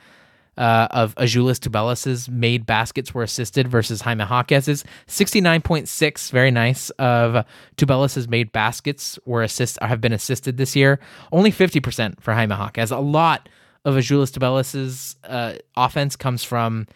uh, 0.58 0.88
of 0.92 1.14
Azuolas 1.16 1.60
Tubelis's 1.60 2.30
made 2.30 2.66
baskets 2.66 3.14
were 3.14 3.24
assisted 3.24 3.68
versus 3.68 4.02
Jaime 4.02 4.26
Jaquez's. 4.26 4.86
69.6, 5.08 6.32
very 6.32 6.52
nice, 6.52 6.90
of 6.92 7.46
Tubelis's 7.78 8.28
made 8.28 8.52
baskets 8.52 9.20
were 9.26 9.44
assist 9.44 9.78
have 9.82 10.02
been 10.02 10.14
assisted 10.14 10.58
this 10.58 10.76
year. 10.76 11.00
Only 11.32 11.52
50% 11.52 12.22
for 12.22 12.34
Jaime 12.34 12.56
Jaquez. 12.56 12.92
A 12.92 13.00
lot 13.00 13.50
of 13.88 13.96
Azuolas 13.96 14.32
Tubelis's 14.38 15.16
uh, 15.24 15.54
offense 15.78 16.18
comes 16.18 16.44
from 16.44 16.88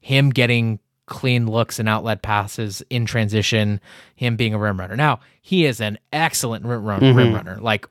him 0.00 0.30
getting 0.30 0.78
clean 1.04 1.46
looks 1.46 1.78
and 1.78 1.88
outlet 1.88 2.22
passes 2.22 2.82
in 2.88 3.04
transition, 3.04 3.80
him 4.16 4.36
being 4.36 4.54
a 4.54 4.58
rim 4.58 4.80
runner. 4.80 4.96
Now, 4.96 5.20
he 5.42 5.66
is 5.66 5.80
an 5.80 5.98
excellent 6.10 6.64
rim, 6.64 6.82
run, 6.82 7.00
rim 7.14 7.34
runner. 7.34 7.58
Like 7.60 7.86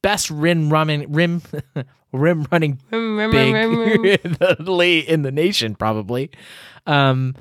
best 0.00 0.30
rim 0.30 0.70
running 0.70 1.12
rim 1.12 1.42
rim 2.12 2.46
running 2.50 2.80
Rim, 2.90 3.16
rim, 3.18 3.30
big 3.30 3.52
rim, 3.54 3.78
rim, 3.78 4.02
rim. 4.02 4.16
in 4.22 4.32
the 4.64 5.04
in 5.06 5.22
the 5.22 5.32
nation 5.32 5.74
probably. 5.74 6.30
Um 6.86 7.34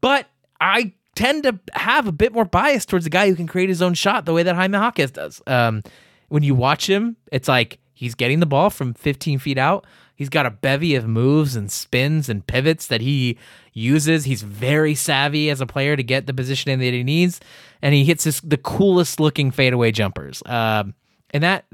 but 0.00 0.26
I 0.58 0.92
tend 1.16 1.42
to 1.42 1.58
have 1.74 2.06
a 2.06 2.12
bit 2.12 2.32
more 2.32 2.44
bias 2.44 2.86
towards 2.86 3.04
a 3.06 3.10
guy 3.10 3.28
who 3.28 3.34
can 3.34 3.46
create 3.46 3.68
his 3.68 3.82
own 3.82 3.94
shot 3.94 4.24
the 4.24 4.32
way 4.32 4.42
that 4.42 4.54
Jaime 4.54 4.78
Jaquez 4.78 5.10
does. 5.10 5.42
Um 5.46 5.82
when 6.28 6.42
you 6.42 6.54
watch 6.54 6.88
him, 6.88 7.16
it's 7.30 7.48
like 7.48 7.78
he's 7.96 8.14
getting 8.14 8.40
the 8.40 8.46
ball 8.46 8.68
from 8.68 8.92
15 8.94 9.38
feet 9.38 9.56
out. 9.56 9.86
He's 10.14 10.28
got 10.28 10.46
a 10.46 10.50
bevy 10.50 10.94
of 10.94 11.08
moves 11.08 11.56
and 11.56 11.72
spins 11.72 12.28
and 12.28 12.46
pivots 12.46 12.86
that 12.86 13.00
he 13.00 13.38
uses. 13.72 14.24
He's 14.24 14.42
very 14.42 14.94
savvy 14.94 15.50
as 15.50 15.60
a 15.60 15.66
player 15.66 15.96
to 15.96 16.02
get 16.02 16.26
the 16.26 16.34
positioning 16.34 16.78
that 16.78 16.92
he 16.92 17.02
needs, 17.02 17.40
and 17.82 17.94
he 17.94 18.04
hits 18.04 18.40
the 18.40 18.56
coolest 18.56 19.18
looking 19.18 19.50
fadeaway 19.50 19.92
jumpers. 19.92 20.42
Um, 20.46 20.94
and 21.30 21.42
that, 21.42 21.64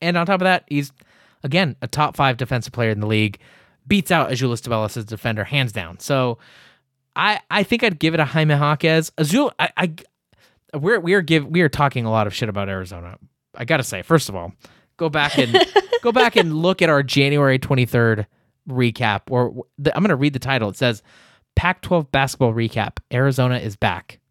and 0.00 0.16
on 0.16 0.26
top 0.26 0.40
of 0.40 0.44
that, 0.44 0.64
he's 0.68 0.92
again 1.44 1.76
a 1.82 1.88
top 1.88 2.16
five 2.16 2.36
defensive 2.36 2.72
player 2.72 2.90
in 2.90 3.00
the 3.00 3.06
league. 3.06 3.38
Beats 3.86 4.10
out 4.10 4.30
Azuolas 4.30 4.62
Tubelis' 4.62 5.04
defender 5.04 5.44
hands 5.44 5.72
down. 5.72 5.98
So, 5.98 6.38
I 7.16 7.40
I 7.50 7.62
think 7.62 7.82
I'd 7.82 7.98
give 7.98 8.14
it 8.14 8.20
a 8.20 8.24
Jaime 8.24 8.54
Jaquez. 8.54 9.12
Azul, 9.18 9.52
I, 9.58 9.70
I 9.76 9.92
we're 10.74 11.00
we 11.00 11.14
are 11.14 11.22
give 11.22 11.46
we 11.46 11.60
are 11.60 11.68
talking 11.68 12.04
a 12.04 12.10
lot 12.10 12.26
of 12.26 12.34
shit 12.34 12.48
about 12.48 12.68
Arizona. 12.68 13.18
I 13.54 13.64
gotta 13.64 13.82
say, 13.82 14.02
first 14.02 14.28
of 14.28 14.36
all, 14.36 14.52
go 14.96 15.08
back 15.08 15.38
and 15.38 15.58
go 16.02 16.12
back 16.12 16.36
and 16.36 16.54
look 16.54 16.82
at 16.82 16.88
our 16.88 17.02
January 17.02 17.58
twenty 17.58 17.86
third 17.86 18.26
recap. 18.68 19.22
Or 19.30 19.64
the, 19.78 19.94
I'm 19.96 20.02
gonna 20.02 20.16
read 20.16 20.32
the 20.32 20.38
title. 20.38 20.68
It 20.68 20.76
says 20.76 21.02
Pac-12 21.54 22.10
basketball 22.10 22.54
recap. 22.54 22.98
Arizona 23.12 23.58
is 23.58 23.76
back. 23.76 24.18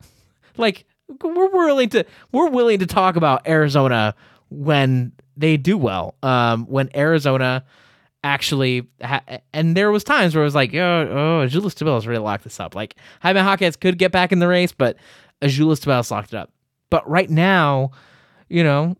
Like 0.57 0.85
we're 1.23 1.49
willing 1.49 1.87
to 1.89 2.05
we're 2.33 2.49
willing 2.49 2.79
to 2.79 2.85
talk 2.85 3.15
about 3.15 3.47
Arizona 3.47 4.13
when 4.49 5.13
they 5.37 5.55
do 5.55 5.77
well. 5.77 6.15
Um, 6.21 6.65
when 6.65 6.89
Arizona 6.93 7.63
actually 8.23 8.87
ha- 9.01 9.23
and 9.53 9.75
there 9.75 9.91
was 9.91 10.03
times 10.03 10.35
where 10.35 10.43
it 10.43 10.45
was 10.45 10.53
like, 10.53 10.73
oh, 10.75 11.07
oh, 11.09 11.47
Azuolas 11.47 11.73
Tubelis 11.73 12.05
really 12.05 12.19
locked 12.19 12.43
this 12.43 12.59
up. 12.59 12.75
Like 12.75 12.95
Jaime 13.21 13.39
Jaquez 13.39 13.77
could 13.77 13.97
get 13.97 14.11
back 14.11 14.33
in 14.33 14.39
the 14.39 14.47
race, 14.47 14.73
but 14.73 14.97
Azuolas 15.41 15.79
Tubelis 15.79 16.11
locked 16.11 16.33
it 16.33 16.37
up. 16.37 16.51
But 16.89 17.09
right 17.09 17.29
now, 17.29 17.91
you 18.49 18.63
know, 18.63 18.97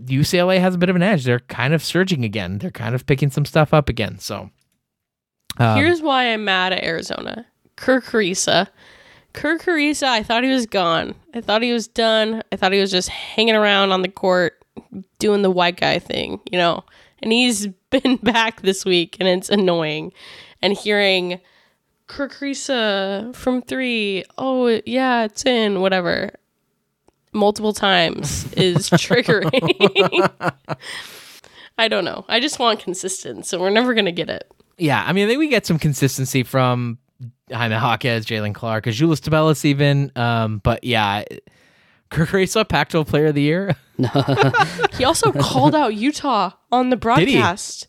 UCLA 0.00 0.58
has 0.60 0.74
a 0.74 0.78
bit 0.78 0.88
of 0.88 0.96
an 0.96 1.02
edge. 1.02 1.24
They're 1.24 1.40
kind 1.40 1.74
of 1.74 1.82
surging 1.82 2.24
again. 2.24 2.58
They're 2.58 2.70
kind 2.70 2.94
of 2.94 3.06
picking 3.06 3.30
some 3.30 3.44
stuff 3.44 3.74
up 3.74 3.88
again. 3.88 4.18
So 4.18 4.50
um, 5.58 5.76
Here's 5.76 6.02
why 6.02 6.32
I'm 6.32 6.44
mad 6.44 6.72
at 6.72 6.84
Arizona. 6.84 7.46
Kerr 7.76 8.00
Kriisa. 8.00 8.68
Kerr 9.32 9.58
Kriisa, 9.58 10.04
I 10.04 10.22
thought 10.22 10.44
he 10.44 10.50
was 10.50 10.66
gone. 10.66 11.14
I 11.34 11.40
thought 11.40 11.62
he 11.62 11.72
was 11.72 11.88
done. 11.88 12.42
I 12.52 12.56
thought 12.56 12.72
he 12.72 12.80
was 12.80 12.90
just 12.90 13.08
hanging 13.08 13.54
around 13.54 13.92
on 13.92 14.02
the 14.02 14.08
court 14.08 14.62
doing 15.18 15.42
the 15.42 15.50
white 15.50 15.78
guy 15.78 15.98
thing, 15.98 16.40
you 16.50 16.58
know. 16.58 16.84
And 17.22 17.32
he's 17.32 17.66
been 17.90 18.16
back 18.16 18.62
this 18.62 18.84
week 18.84 19.16
and 19.20 19.28
it's 19.28 19.48
annoying. 19.48 20.12
And 20.60 20.74
hearing 20.74 21.40
Kerr 22.06 22.28
Kriisa 22.28 23.34
from 23.34 23.62
three, 23.62 24.24
oh 24.38 24.80
yeah, 24.86 25.24
it's 25.24 25.46
in, 25.46 25.80
whatever. 25.80 26.30
Multiple 27.32 27.72
times 27.72 28.52
is 28.54 28.90
triggering. 28.90 30.30
I 31.78 31.88
don't 31.88 32.04
know. 32.04 32.24
I 32.28 32.40
just 32.40 32.58
want 32.58 32.80
consistency, 32.80 33.42
so 33.48 33.58
we're 33.60 33.70
never 33.70 33.94
gonna 33.94 34.12
get 34.12 34.28
it. 34.30 34.50
yeah, 34.78 35.02
I 35.06 35.12
mean, 35.12 35.24
I 35.24 35.28
think 35.28 35.38
we 35.38 35.48
get 35.48 35.64
some 35.66 35.78
consistency 35.78 36.42
from 36.42 36.98
Jaime 37.50 37.74
Jaquez, 37.74 38.26
Jaylen 38.26 38.54
Clark, 38.54 38.84
Azuolas 38.84 39.20
Tubelis 39.20 39.64
even. 39.64 40.12
Um, 40.16 40.58
but 40.62 40.84
yeah, 40.84 41.24
Kerr 42.10 42.26
Kriisa, 42.26 42.68
Pac-12 42.68 43.06
Player 43.06 43.26
of 43.26 43.34
the 43.34 43.42
Year. 43.42 43.76
He 44.98 45.04
also 45.04 45.32
called 45.32 45.74
out 45.74 45.94
Utah 45.94 46.50
on 46.70 46.90
the 46.90 46.96
he? 46.96 47.00
broadcast 47.00 47.86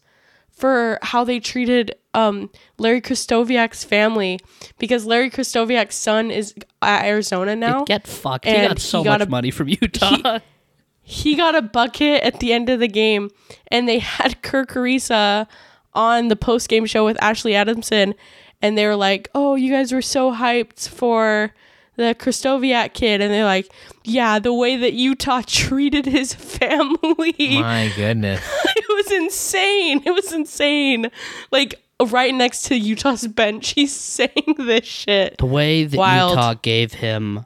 for 0.63 0.97
how 1.01 1.25
they 1.25 1.41
treated 1.41 1.93
um, 2.13 2.49
Larry 2.77 3.01
Krystkowiak's 3.01 3.83
family 3.83 4.39
because 4.79 5.05
Larry 5.05 5.29
Krystkowiak's 5.29 5.93
son 5.95 6.31
is 6.31 6.53
at 6.81 7.03
Arizona 7.03 7.53
now. 7.53 7.83
Get 7.83 8.07
fucked. 8.07 8.45
He 8.45 8.51
And 8.51 8.69
got 8.69 8.79
so 8.79 8.99
he 8.99 9.03
got 9.03 9.19
much 9.19 9.27
a- 9.27 9.29
money 9.29 9.51
from 9.51 9.67
Utah. 9.67 10.39
he 11.01 11.35
got 11.35 11.53
a 11.53 11.61
bucket 11.61 12.23
at 12.23 12.39
the 12.39 12.53
end 12.53 12.69
of 12.69 12.79
the 12.79 12.87
game, 12.87 13.29
and 13.67 13.89
they 13.89 13.99
had 14.17 14.41
Kerr 14.41 14.65
Kriisa 14.65 15.47
on 15.93 16.29
the 16.29 16.37
post 16.37 16.69
game 16.69 16.85
show 16.85 17.03
with 17.03 17.21
Ashley 17.21 17.55
Adamson, 17.55 18.15
and 18.61 18.77
they 18.77 18.87
were 18.87 18.95
like, 18.95 19.27
"Oh, 19.35 19.55
you 19.55 19.69
guys 19.69 19.91
were 19.91 20.01
so 20.01 20.31
hyped 20.31 20.87
for." 20.87 21.53
The 21.95 22.15
Krystkowiak 22.15 22.93
kid, 22.93 23.21
and 23.21 23.31
they're 23.31 23.45
like, 23.45 23.71
"Yeah, 24.03 24.39
the 24.39 24.53
way 24.53 24.77
that 24.77 24.93
Utah 24.93 25.43
treated 25.47 26.05
his 26.05 26.33
family, 26.33 27.35
My 27.37 27.91
goodness. 27.95 28.41
it 28.75 28.85
was 28.89 29.11
insane. 29.11 30.01
It 30.05 30.11
was 30.11 30.33
insane. 30.33 31.11
Like 31.51 31.83
right 32.11 32.33
next 32.33 32.63
to 32.63 32.75
Utah's 32.75 33.27
bench, 33.27 33.69
he's 33.69 33.95
saying 33.95 34.31
this 34.57 34.85
shit. 34.85 35.37
the 35.37 35.45
way 35.45 35.83
that 35.85 35.97
Wild. 35.97 36.31
Utah 36.31 36.55
gave 36.55 36.93
him 36.93 37.45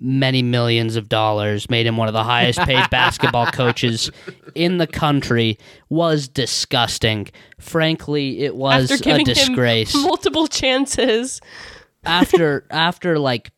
many 0.00 0.42
millions 0.42 0.96
of 0.96 1.08
dollars, 1.08 1.70
made 1.70 1.86
him 1.86 1.96
one 1.96 2.08
of 2.08 2.14
the 2.14 2.24
highest 2.24 2.58
paid 2.60 2.90
basketball 2.90 3.46
coaches 3.46 4.10
in 4.54 4.78
the 4.78 4.86
country, 4.86 5.58
was 5.90 6.26
disgusting. 6.26 7.28
Frankly, 7.58 8.40
it 8.40 8.56
was 8.56 8.90
a 8.90 9.22
disgrace. 9.24 9.94
multiple 9.94 10.48
chances. 10.48 11.40
After 12.04 12.66
after 12.70 13.18
like 13.18 13.52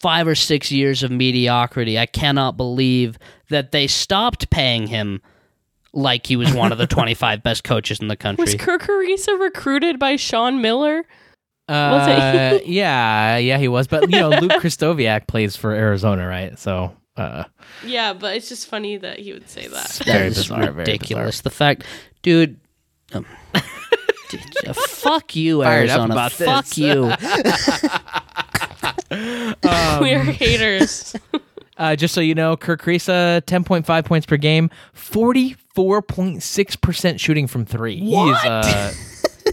five 0.00 0.26
or 0.26 0.34
six 0.34 0.70
years 0.72 1.02
of 1.02 1.10
mediocrity, 1.10 1.98
I 1.98 2.06
cannot 2.06 2.56
believe 2.56 3.18
that 3.48 3.72
they 3.72 3.86
stopped 3.86 4.50
paying 4.50 4.86
him 4.86 5.22
like 5.92 6.26
he 6.26 6.36
was 6.36 6.52
one 6.52 6.72
of 6.72 6.78
the 6.78 6.86
25 6.88 7.42
best 7.42 7.64
coaches 7.64 8.00
in 8.00 8.08
the 8.08 8.14
Was 8.14 8.18
country. 8.18 8.58
Kerr 8.58 8.78
Kriisa 8.78 9.38
recruited 9.38 9.98
by 9.98 10.16
Sean 10.16 10.60
Miller? 10.60 11.04
Uh, 11.68 12.58
it? 12.60 12.66
yeah, 12.66 13.36
yeah, 13.36 13.58
he 13.58 13.68
was. 13.68 13.86
But 13.86 14.10
you 14.10 14.18
know, 14.18 14.30
Luke 14.30 14.52
Krystkowiak 14.60 15.26
plays 15.26 15.56
for 15.56 15.72
Arizona, 15.72 16.26
right? 16.26 16.58
So, 16.58 16.94
uh, 17.16 17.44
Yeah, 17.84 18.12
but 18.14 18.36
it's 18.36 18.48
just 18.48 18.66
funny 18.66 18.96
that 18.96 19.20
he 19.20 19.32
would 19.32 19.48
say 19.48 19.68
that. 19.68 19.88
That 19.88 20.06
very 20.06 20.28
bizarre, 20.30 20.60
very 20.64 20.72
ridiculous. 20.74 21.40
The 21.42 21.50
fact, 21.50 21.84
dude. 22.22 22.58
um, 23.14 23.24
dude, 24.32 24.76
fuck 24.76 25.36
you, 25.36 25.62
Fired 25.62 25.90
Arizona. 25.90 26.12
about 26.14 26.32
this. 26.32 26.46
fuck 26.48 26.76
you. 26.78 27.02
we 30.02 30.12
are 30.14 30.22
haters. 30.24 31.14
uh, 31.78 31.96
just 31.96 32.14
so 32.14 32.20
you 32.20 32.34
know, 32.34 32.56
Kerr 32.56 32.76
Kriisa, 32.76 33.44
ten 33.46 33.64
point 33.64 33.86
five 33.86 34.04
points 34.04 34.26
per 34.26 34.36
game, 34.36 34.70
forty 34.92 35.54
four 35.74 36.02
point 36.02 36.42
six 36.42 36.76
percent 36.76 37.20
shooting 37.20 37.46
from 37.46 37.64
three. 37.64 37.96
He 37.98 38.14
is, 38.14 38.36
uh, 38.44 38.92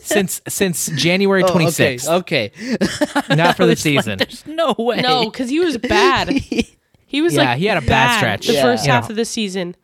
since 0.01 0.41
since 0.47 0.87
January 0.95 1.43
26th. 1.43 2.05
Oh, 2.09 2.17
okay. 2.17 2.51
okay. 2.57 3.35
Not 3.35 3.55
for 3.57 3.65
the 3.65 3.71
I 3.71 3.75
was 3.75 3.85
like, 3.85 4.03
season. 4.03 4.17
There's 4.17 4.45
no 4.47 4.75
way. 4.77 5.01
No, 5.01 5.29
because 5.29 5.49
he 5.49 5.59
was 5.59 5.77
bad. 5.77 6.29
He 6.29 7.21
was 7.21 7.33
Yeah, 7.35 7.43
like 7.43 7.57
he 7.57 7.65
had 7.65 7.81
a 7.83 7.85
bad 7.85 8.17
stretch. 8.17 8.47
the 8.47 8.53
Yeah. 8.53 8.61
first 8.61 8.85
You 8.85 8.91
half 8.91 9.05
know. 9.05 9.09
of 9.13 9.15
the 9.15 9.25
season, 9.25 9.75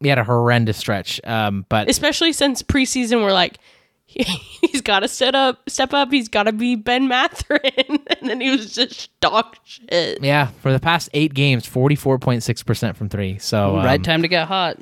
He 0.00 0.08
had 0.08 0.18
a 0.18 0.24
horrendous 0.24 0.76
stretch. 0.76 1.20
Um, 1.24 1.64
but 1.68 1.88
especially 1.88 2.32
since 2.32 2.62
preseason. 2.62 3.22
We're 3.22 3.32
like, 3.32 3.58
he's 4.62 4.80
got 4.80 5.00
to 5.00 5.08
step 5.08 5.34
up, 5.34 5.68
step 5.68 5.92
up. 5.92 6.10
He's 6.10 6.28
got 6.28 6.44
to 6.44 6.52
be 6.52 6.76
Ben 6.76 7.08
Mathurin, 7.08 7.60
and 7.88 8.30
then 8.30 8.40
he 8.40 8.50
was 8.50 8.74
just 8.74 9.10
dog 9.20 9.54
shit. 9.64 10.22
yeah, 10.22 10.46
for 10.62 10.72
the 10.72 10.80
past 10.80 11.10
eight 11.12 11.34
games, 11.34 11.68
44.6% 11.68 12.96
from 12.96 13.10
three. 13.10 13.38
So 13.38 13.76
um, 13.76 13.84
right 13.84 14.02
time 14.02 14.22
to 14.22 14.28
get 14.28 14.48
hot. 14.48 14.78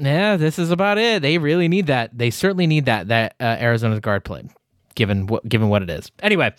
Yeah, 0.00 0.36
this 0.36 0.58
is 0.58 0.72
about 0.72 0.98
it. 0.98 1.22
They 1.22 1.38
really 1.38 1.68
need 1.68 1.86
that. 1.86 2.18
They 2.18 2.30
certainly 2.30 2.66
need 2.66 2.86
that 2.86 3.06
that 3.08 3.36
uh, 3.38 3.44
Arizona's 3.60 4.00
guard 4.00 4.24
play, 4.24 4.42
given 4.96 5.28
what 5.28 5.48
given 5.48 5.68
what 5.68 5.82
it 5.82 5.90
is. 5.90 6.10
Anyway, 6.18 6.52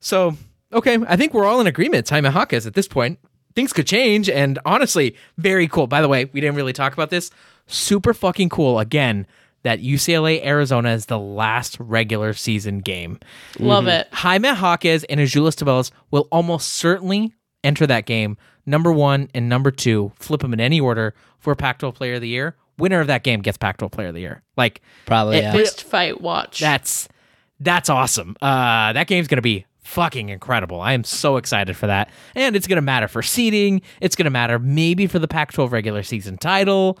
so 0.00 0.34
okay, 0.72 0.96
I 1.06 1.16
think 1.16 1.34
we're 1.34 1.44
all 1.44 1.60
in 1.60 1.66
agreement. 1.66 2.08
Jaime 2.08 2.30
Jaquez 2.30 2.66
at 2.66 2.72
this 2.72 2.88
point. 2.88 3.18
Things 3.54 3.74
could 3.74 3.86
change, 3.86 4.30
and 4.30 4.58
honestly, 4.64 5.14
very 5.36 5.68
cool. 5.68 5.86
By 5.86 6.00
the 6.00 6.08
way, 6.08 6.24
we 6.32 6.40
didn't 6.40 6.56
really 6.56 6.72
talk 6.72 6.94
about 6.94 7.10
this. 7.10 7.30
Super 7.66 8.14
fucking 8.14 8.48
cool. 8.48 8.78
Again, 8.78 9.26
that 9.62 9.80
UCLA 9.80 10.44
Arizona 10.44 10.90
is 10.90 11.06
the 11.06 11.18
last 11.18 11.76
regular 11.78 12.32
season 12.32 12.80
game. 12.80 13.18
Love 13.58 13.86
it. 13.86 14.08
Jaime 14.12 14.48
Jaquez 14.48 15.04
and 15.04 15.20
Azuolas 15.20 15.54
Tubelis 15.54 15.90
will 16.10 16.26
almost 16.32 16.72
certainly 16.72 17.32
enter 17.62 17.86
that 17.86 18.06
game. 18.06 18.36
Number 18.66 18.92
one 18.92 19.28
and 19.34 19.48
number 19.48 19.70
two, 19.70 20.12
flip 20.16 20.40
them 20.40 20.52
in 20.52 20.60
any 20.60 20.80
order 20.80 21.14
for 21.38 21.54
Pac-12 21.54 21.94
Player 21.94 22.14
of 22.14 22.20
the 22.20 22.28
Year. 22.28 22.56
Winner 22.78 23.00
of 23.00 23.06
that 23.08 23.22
game 23.22 23.40
gets 23.42 23.56
Pac-12 23.58 23.90
Player 23.92 24.08
of 24.08 24.14
the 24.14 24.20
Year. 24.20 24.42
Like 24.56 24.80
Probably, 25.06 25.38
It- 25.38 25.42
yeah. 25.42 25.52
Fist 25.52 25.84
fight 25.84 26.20
watch. 26.20 26.58
that's 26.60 27.08
that's 27.60 27.88
awesome. 27.88 28.36
Uh, 28.42 28.92
that 28.92 29.06
game's 29.06 29.28
gonna 29.28 29.42
be 29.42 29.66
fucking 29.84 30.28
incredible. 30.30 30.80
I 30.80 30.92
am 30.94 31.04
so 31.04 31.36
excited 31.36 31.76
for 31.76 31.86
that, 31.86 32.10
and 32.34 32.56
it's 32.56 32.66
gonna 32.66 32.80
matter 32.82 33.06
for 33.08 33.22
seeding. 33.22 33.82
It's 34.00 34.16
gonna 34.16 34.30
matter 34.30 34.58
maybe 34.58 35.06
for 35.06 35.18
the 35.20 35.28
Pac-12 35.28 35.70
regular 35.70 36.02
season 36.02 36.38
title. 36.38 36.98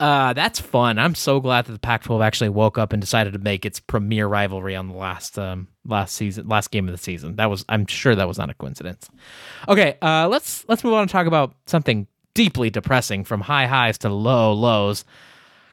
Uh, 0.00 0.32
that's 0.32 0.58
fun. 0.58 0.98
I'm 0.98 1.14
so 1.14 1.40
glad 1.40 1.66
that 1.66 1.72
the 1.72 1.78
Pac-12 1.78 2.24
actually 2.24 2.48
woke 2.48 2.78
up 2.78 2.94
and 2.94 3.02
decided 3.02 3.34
to 3.34 3.38
make 3.38 3.66
its 3.66 3.78
premier 3.80 4.26
rivalry 4.26 4.74
on 4.74 4.88
the 4.88 4.94
last 4.94 5.38
um, 5.38 5.68
last 5.86 6.14
season, 6.14 6.48
last 6.48 6.70
game 6.70 6.88
of 6.88 6.92
the 6.92 6.98
season. 6.98 7.36
That 7.36 7.50
was, 7.50 7.66
I'm 7.68 7.84
sure, 7.86 8.14
that 8.14 8.26
was 8.26 8.38
not 8.38 8.48
a 8.48 8.54
coincidence. 8.54 9.10
Okay, 9.68 9.98
uh, 10.00 10.26
let's 10.28 10.64
let's 10.68 10.82
move 10.82 10.94
on 10.94 11.02
and 11.02 11.10
talk 11.10 11.26
about 11.26 11.54
something 11.66 12.06
deeply 12.32 12.70
depressing, 12.70 13.24
from 13.24 13.42
high 13.42 13.66
highs 13.66 13.98
to 13.98 14.08
low 14.08 14.54
lows. 14.54 15.04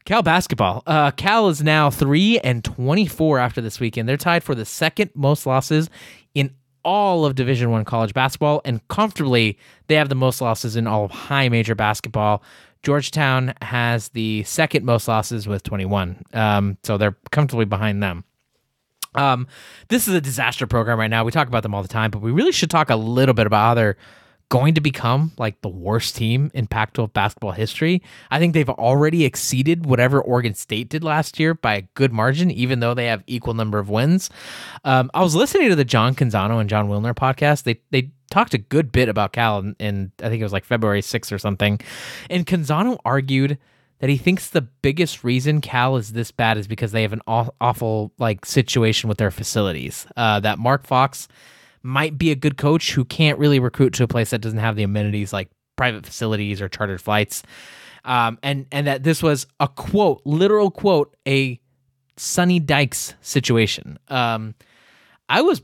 Cal 0.04 0.24
basketball. 0.24 0.84
Uh, 0.86 1.12
Cal 1.12 1.48
is 1.48 1.64
now 1.64 1.90
three 1.90 2.38
and 2.40 2.66
twenty-four 2.66 3.40
after 3.40 3.62
this 3.62 3.80
weekend. 3.80 4.10
They're 4.10 4.18
tied 4.18 4.44
for 4.44 4.56
the 4.56 4.66
second 4.66 5.12
most 5.16 5.46
losses 5.46 5.90
in 6.36 6.54
all 6.84 7.26
of 7.26 7.36
Division 7.36 7.72
One 7.72 7.86
college 7.86 8.14
basketball, 8.14 8.62
and 8.66 8.86
comfortably 8.90 9.58
they 9.88 9.96
have 9.96 10.10
the 10.10 10.16
most 10.16 10.42
losses 10.42 10.76
in 10.76 10.86
all 10.86 11.06
of 11.06 11.12
high 11.12 11.48
major 11.48 11.76
basketball. 11.76 12.44
Georgetown 12.84 13.54
has 13.62 14.10
the 14.10 14.44
second 14.44 14.86
most 14.86 15.08
losses 15.08 15.48
with 15.48 15.64
twenty-one, 15.64 16.24
um, 16.34 16.78
so 16.84 16.98
they're 16.98 17.18
comfortably 17.32 17.66
behind 17.66 18.02
them. 18.02 18.24
Um, 19.16 19.48
this 19.88 20.08
is 20.08 20.14
a 20.14 20.22
disaster 20.22 20.68
program 20.68 21.00
right 21.00 21.10
now. 21.10 21.24
We 21.24 21.32
talk 21.32 21.48
about 21.48 21.64
them 21.64 21.74
all 21.74 21.82
the 21.82 21.88
time, 21.88 22.12
but 22.12 22.22
we 22.22 22.32
really 22.32 22.52
should 22.52 22.70
talk 22.70 22.90
a 22.90 22.96
little 22.96 23.34
bit 23.34 23.48
about 23.48 23.66
how 23.66 23.74
they're 23.74 23.98
going 24.50 24.74
to 24.76 24.82
become 24.82 25.32
like 25.38 25.62
the 25.62 25.70
worst 25.70 26.16
team 26.16 26.50
in 26.54 26.68
Pac 26.68 26.94
12 26.94 27.12
basketball 27.14 27.52
history. 27.52 28.02
I 28.32 28.40
think 28.40 28.54
they've 28.54 28.70
already 28.70 29.26
exceeded 29.26 29.86
whatever 29.86 30.22
Oregon 30.22 30.54
State 30.54 30.90
did 30.90 31.04
last 31.04 31.40
year 31.40 31.54
by 31.54 31.76
a 31.76 31.82
good 31.96 32.14
margin, 32.14 32.50
even 32.52 32.80
though 32.80 32.94
they 32.94 33.08
have 33.08 33.24
equal 33.28 33.54
number 33.54 33.80
of 33.80 33.90
wins. 33.90 34.30
Um, 34.86 35.12
I 35.14 35.22
was 35.22 35.36
listening 35.36 35.70
to 35.70 35.76
the 35.76 35.86
John 35.86 36.16
Canzano 36.16 36.62
and 36.62 36.70
Jon 36.70 36.88
Wilner 36.88 37.16
podcast. 37.16 37.64
They, 37.64 37.82
they, 37.92 38.12
talked 38.30 38.54
a 38.54 38.58
good 38.58 38.92
bit 38.92 39.08
about 39.08 39.32
Cal 39.32 39.60
in 39.80 40.12
I 40.22 40.28
think 40.28 40.42
it 40.42 40.44
was 40.44 40.52
like 40.52 40.66
February 40.66 41.02
6th 41.02 41.32
or 41.32 41.38
something. 41.38 41.80
And 42.30 42.46
Canzano 42.46 42.98
argued 43.06 43.58
that 44.00 44.10
he 44.10 44.18
thinks 44.18 44.50
the 44.50 44.62
biggest 44.62 45.24
reason 45.24 45.62
Cal 45.62 45.96
is 45.96 46.14
this 46.14 46.32
bad 46.32 46.58
is 46.58 46.68
because 46.68 46.92
they 46.92 47.02
have 47.02 47.14
an 47.14 47.22
aw- 47.26 47.50
awful 47.60 48.12
like 48.18 48.46
situation 48.46 49.08
with 49.08 49.18
their 49.18 49.32
facilities. 49.32 50.06
Uh, 50.16 50.40
that 50.42 50.60
Mark 50.60 50.86
Fox 50.86 51.28
might 51.84 52.18
be 52.18 52.32
a 52.32 52.36
good 52.36 52.58
coach 52.58 52.92
who 52.92 53.06
can't 53.06 53.40
really 53.40 53.60
recruit 53.60 53.94
to 53.96 54.04
a 54.04 54.08
place 54.08 54.30
that 54.32 54.42
doesn't 54.42 54.60
have 54.60 54.76
the 54.76 54.84
amenities 54.84 55.34
like 55.34 55.50
private 55.76 56.06
facilities 56.06 56.62
or 56.62 56.70
chartered 56.70 57.02
flights. 57.02 57.44
Um, 58.06 58.40
and 58.42 58.66
and 58.72 58.88
that 58.88 59.04
this 59.04 59.22
was 59.22 59.48
a 59.60 59.68
quote, 59.68 60.22
literal 60.26 60.72
quote, 60.72 61.16
a 61.28 61.60
Sonny 62.16 62.60
Dykes 62.60 63.16
situation. 63.22 64.00
Um, 64.08 64.56
I 65.30 65.42
was 65.42 65.62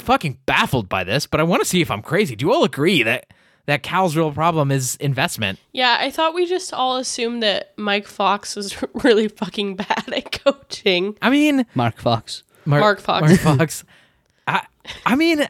fucking 0.00 0.38
baffled 0.46 0.88
by 0.88 1.04
this, 1.04 1.26
but 1.26 1.40
I 1.40 1.44
want 1.44 1.62
to 1.62 1.68
see 1.68 1.80
if 1.80 1.90
I'm 1.90 2.02
crazy. 2.02 2.36
Do 2.36 2.46
you 2.46 2.52
all 2.52 2.64
agree 2.64 3.02
that 3.02 3.26
that 3.66 3.82
Cal's 3.82 4.16
real 4.16 4.32
problem 4.32 4.70
is 4.70 4.96
investment? 4.96 5.58
Yeah, 5.72 5.96
I 5.98 6.10
thought 6.10 6.34
we 6.34 6.46
just 6.46 6.72
all 6.72 6.96
assumed 6.96 7.42
that 7.42 7.72
Mike 7.76 8.06
Fox 8.06 8.56
was 8.56 8.76
really 9.04 9.28
fucking 9.28 9.76
bad 9.76 10.04
at 10.12 10.32
coaching. 10.44 11.16
I 11.22 11.30
mean, 11.30 11.66
Mark 11.74 11.98
Fox. 11.98 12.42
Mar- 12.64 12.80
Mark 12.80 13.00
Fox. 13.00 13.28
Mark 13.28 13.58
Fox. 13.58 13.84
I, 15.04 15.16
mean, 15.16 15.46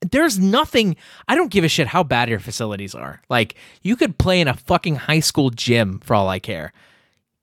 there's 0.00 0.38
nothing. 0.38 0.96
I 1.28 1.34
don't 1.34 1.50
give 1.50 1.64
a 1.64 1.68
shit 1.68 1.86
how 1.86 2.02
bad 2.02 2.28
your 2.28 2.38
facilities 2.38 2.94
are. 2.94 3.22
Like, 3.28 3.54
you 3.82 3.96
could 3.96 4.18
play 4.18 4.40
in 4.40 4.48
a 4.48 4.54
fucking 4.54 4.96
high 4.96 5.20
school 5.20 5.50
gym 5.50 6.00
for 6.00 6.14
all 6.14 6.28
I 6.28 6.38
care. 6.38 6.72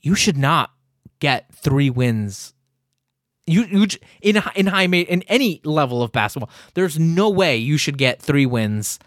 You 0.02 0.16
should 0.16 0.38
not 0.38 0.72
get 1.20 1.54
three 1.54 1.90
wins. 1.90 2.54
You, 3.46 3.64
you 3.64 3.88
in 4.22 4.42
in 4.56 4.68
high 4.68 4.84
in 4.84 5.22
any 5.24 5.62
level 5.64 6.02
of 6.02 6.12
basketball, 6.12 6.50
there's 6.76 6.98
no 6.98 7.30
way 7.30 7.58
you 7.58 7.78
should 7.78 7.98
get 7.98 8.22
three 8.22 8.46
wins. 8.46 9.00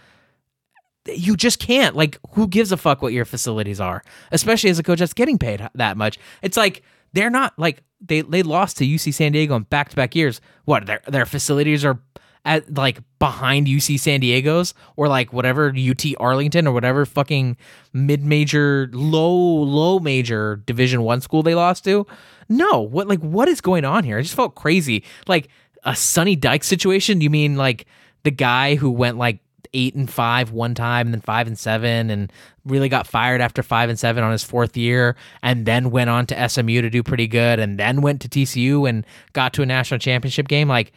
You 1.07 1.37
just 1.37 1.59
can't. 1.59 1.95
Like, 1.95 2.19
who 2.31 2.49
gives 2.49 2.73
a 2.73 2.77
fuck 2.77 3.01
what 3.01 3.13
your 3.13 3.25
facilities 3.25 3.81
are? 3.81 4.03
Especially 4.33 4.71
as 4.71 4.79
a 4.79 4.83
coach 4.83 4.99
that's 4.99 5.15
getting 5.15 5.39
paid 5.39 5.67
that 5.75 5.97
much. 5.97 6.19
It's 6.43 6.57
like 6.57 6.83
they're 7.13 7.31
not 7.31 7.59
like 7.59 7.83
they 8.01 8.23
they 8.23 8.43
lost 8.43 8.77
to 8.79 8.87
UC 8.87 9.15
San 9.15 9.33
Diego 9.33 9.57
in 9.57 9.63
back 9.65 9.89
to 9.91 9.97
back 9.97 10.15
years. 10.15 10.41
What 10.65 10.87
their 10.87 11.01
their 11.07 11.27
facilities 11.27 11.85
are 11.85 11.99
at 12.45 12.73
like 12.75 13.01
behind 13.19 13.67
UC 13.67 13.99
San 13.99 14.21
Diego's 14.21 14.73
or 14.95 15.09
like 15.09 15.33
whatever 15.33 15.75
UT 15.77 16.05
Arlington 16.19 16.67
or 16.67 16.73
whatever 16.73 17.05
fucking 17.05 17.57
mid 17.93 18.25
major 18.25 18.89
low 18.93 19.35
low 19.35 19.99
major 19.99 20.63
Division 20.65 21.03
One 21.03 21.21
school 21.21 21.43
they 21.43 21.55
lost 21.55 21.85
to. 21.85 22.07
No, 22.49 22.81
what 22.81 23.09
like 23.09 23.21
what 23.21 23.49
is 23.49 23.61
going 23.61 23.85
on 23.85 24.05
here? 24.05 24.19
I 24.19 24.23
just 24.23 24.35
felt 24.35 24.55
crazy. 24.55 25.05
Like 25.27 25.49
a 25.83 25.97
Sonny 25.97 26.37
Dyke 26.37 26.65
situation. 26.65 27.21
You 27.21 27.31
mean 27.31 27.57
like 27.57 27.87
the 28.23 28.31
guy 28.31 28.77
who 28.77 28.91
went 28.91 29.19
like 29.19 29.41
eight 29.75 29.95
and 29.95 30.11
five 30.11 30.51
one 30.53 30.75
time 30.75 31.07
and 31.07 31.15
then 31.15 31.21
five 31.21 31.47
and 31.47 31.59
seven 31.59 32.11
and 32.11 32.33
really 32.65 32.89
got 32.89 33.07
fired 33.07 33.41
after 33.41 33.63
five 33.63 33.89
and 33.89 33.99
seven 33.99 34.23
on 34.25 34.33
his 34.33 34.43
fourth 34.45 34.77
year 34.77 35.17
and 35.43 35.67
then 35.67 35.91
went 35.91 36.11
on 36.11 36.27
to 36.27 36.49
SMU 36.49 36.83
to 36.83 36.91
do 36.91 37.03
pretty 37.03 37.27
good 37.27 37.59
and 37.59 37.79
then 37.79 38.01
went 38.01 38.21
to 38.23 38.29
TCU 38.29 38.89
and 38.89 39.07
got 39.33 39.53
to 39.55 39.63
a 39.63 39.67
national 39.67 39.99
championship 39.99 40.49
game. 40.49 40.69
Like 40.69 40.93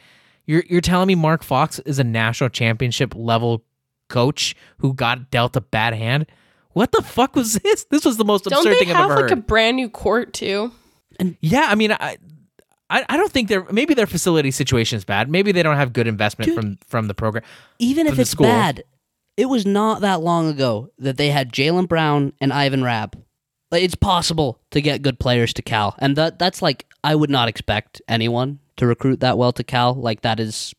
you're 0.45 0.63
you're 0.69 0.81
telling 0.81 1.07
me 1.07 1.15
Mark 1.15 1.43
Fox 1.43 1.79
is 1.79 1.99
a 1.99 2.03
national 2.03 2.49
championship 2.49 3.13
level 3.15 3.63
coach 4.09 4.55
who 4.79 4.93
got 4.93 5.31
dealt 5.31 5.55
a 5.55 5.61
bad 5.61 5.93
hand? 5.93 6.25
What 6.73 6.91
the 6.91 7.01
fuck 7.01 7.35
was 7.35 7.53
this? 7.55 7.85
This 7.85 8.05
was 8.05 8.17
the 8.17 8.25
most 8.25 8.45
Don't 8.45 8.59
absurd 8.65 8.77
thing 8.79 8.89
I've 8.89 8.95
have 8.95 9.05
ever 9.11 9.21
like 9.21 9.29
heard. 9.29 9.39
a 9.39 9.41
brand 9.41 9.77
new 9.77 9.89
court 9.89 10.33
too? 10.33 10.71
And 11.19 11.37
Yeah, 11.41 11.67
I 11.69 11.75
mean, 11.75 11.91
I, 11.91 12.17
I, 12.89 13.05
I 13.07 13.17
don't 13.17 13.31
think 13.31 13.49
their 13.49 13.65
maybe 13.71 13.93
their 13.93 14.07
facility 14.07 14.51
situation 14.51 14.97
is 14.97 15.05
bad. 15.05 15.29
Maybe 15.29 15.51
they 15.51 15.63
don't 15.63 15.75
have 15.75 15.93
good 15.93 16.07
investment 16.07 16.47
Dude. 16.47 16.55
from 16.55 16.77
from 16.87 17.07
the 17.07 17.13
program. 17.13 17.43
Even 17.77 18.07
if 18.07 18.17
it's 18.17 18.31
school. 18.31 18.47
bad, 18.47 18.83
it 19.37 19.45
was 19.45 19.65
not 19.65 20.01
that 20.01 20.21
long 20.21 20.47
ago 20.47 20.89
that 20.97 21.17
they 21.17 21.29
had 21.29 21.51
Jaylen 21.53 21.87
Brown 21.87 22.33
and 22.41 22.51
Ivan 22.51 22.83
Rabb. 22.83 23.21
Like, 23.71 23.83
it's 23.83 23.95
possible 23.95 24.59
to 24.71 24.81
get 24.81 25.03
good 25.03 25.19
players 25.19 25.53
to 25.53 25.61
Cal, 25.61 25.95
and 25.99 26.15
that 26.15 26.39
that's 26.39 26.61
like 26.61 26.87
I 27.03 27.15
would 27.15 27.29
not 27.29 27.47
expect 27.47 28.01
anyone 28.07 28.59
to 28.77 28.87
recruit 28.87 29.19
that 29.19 29.37
well 29.37 29.51
to 29.53 29.63
Cal. 29.63 29.93
Like 29.93 30.21
that 30.21 30.39
is 30.39 30.73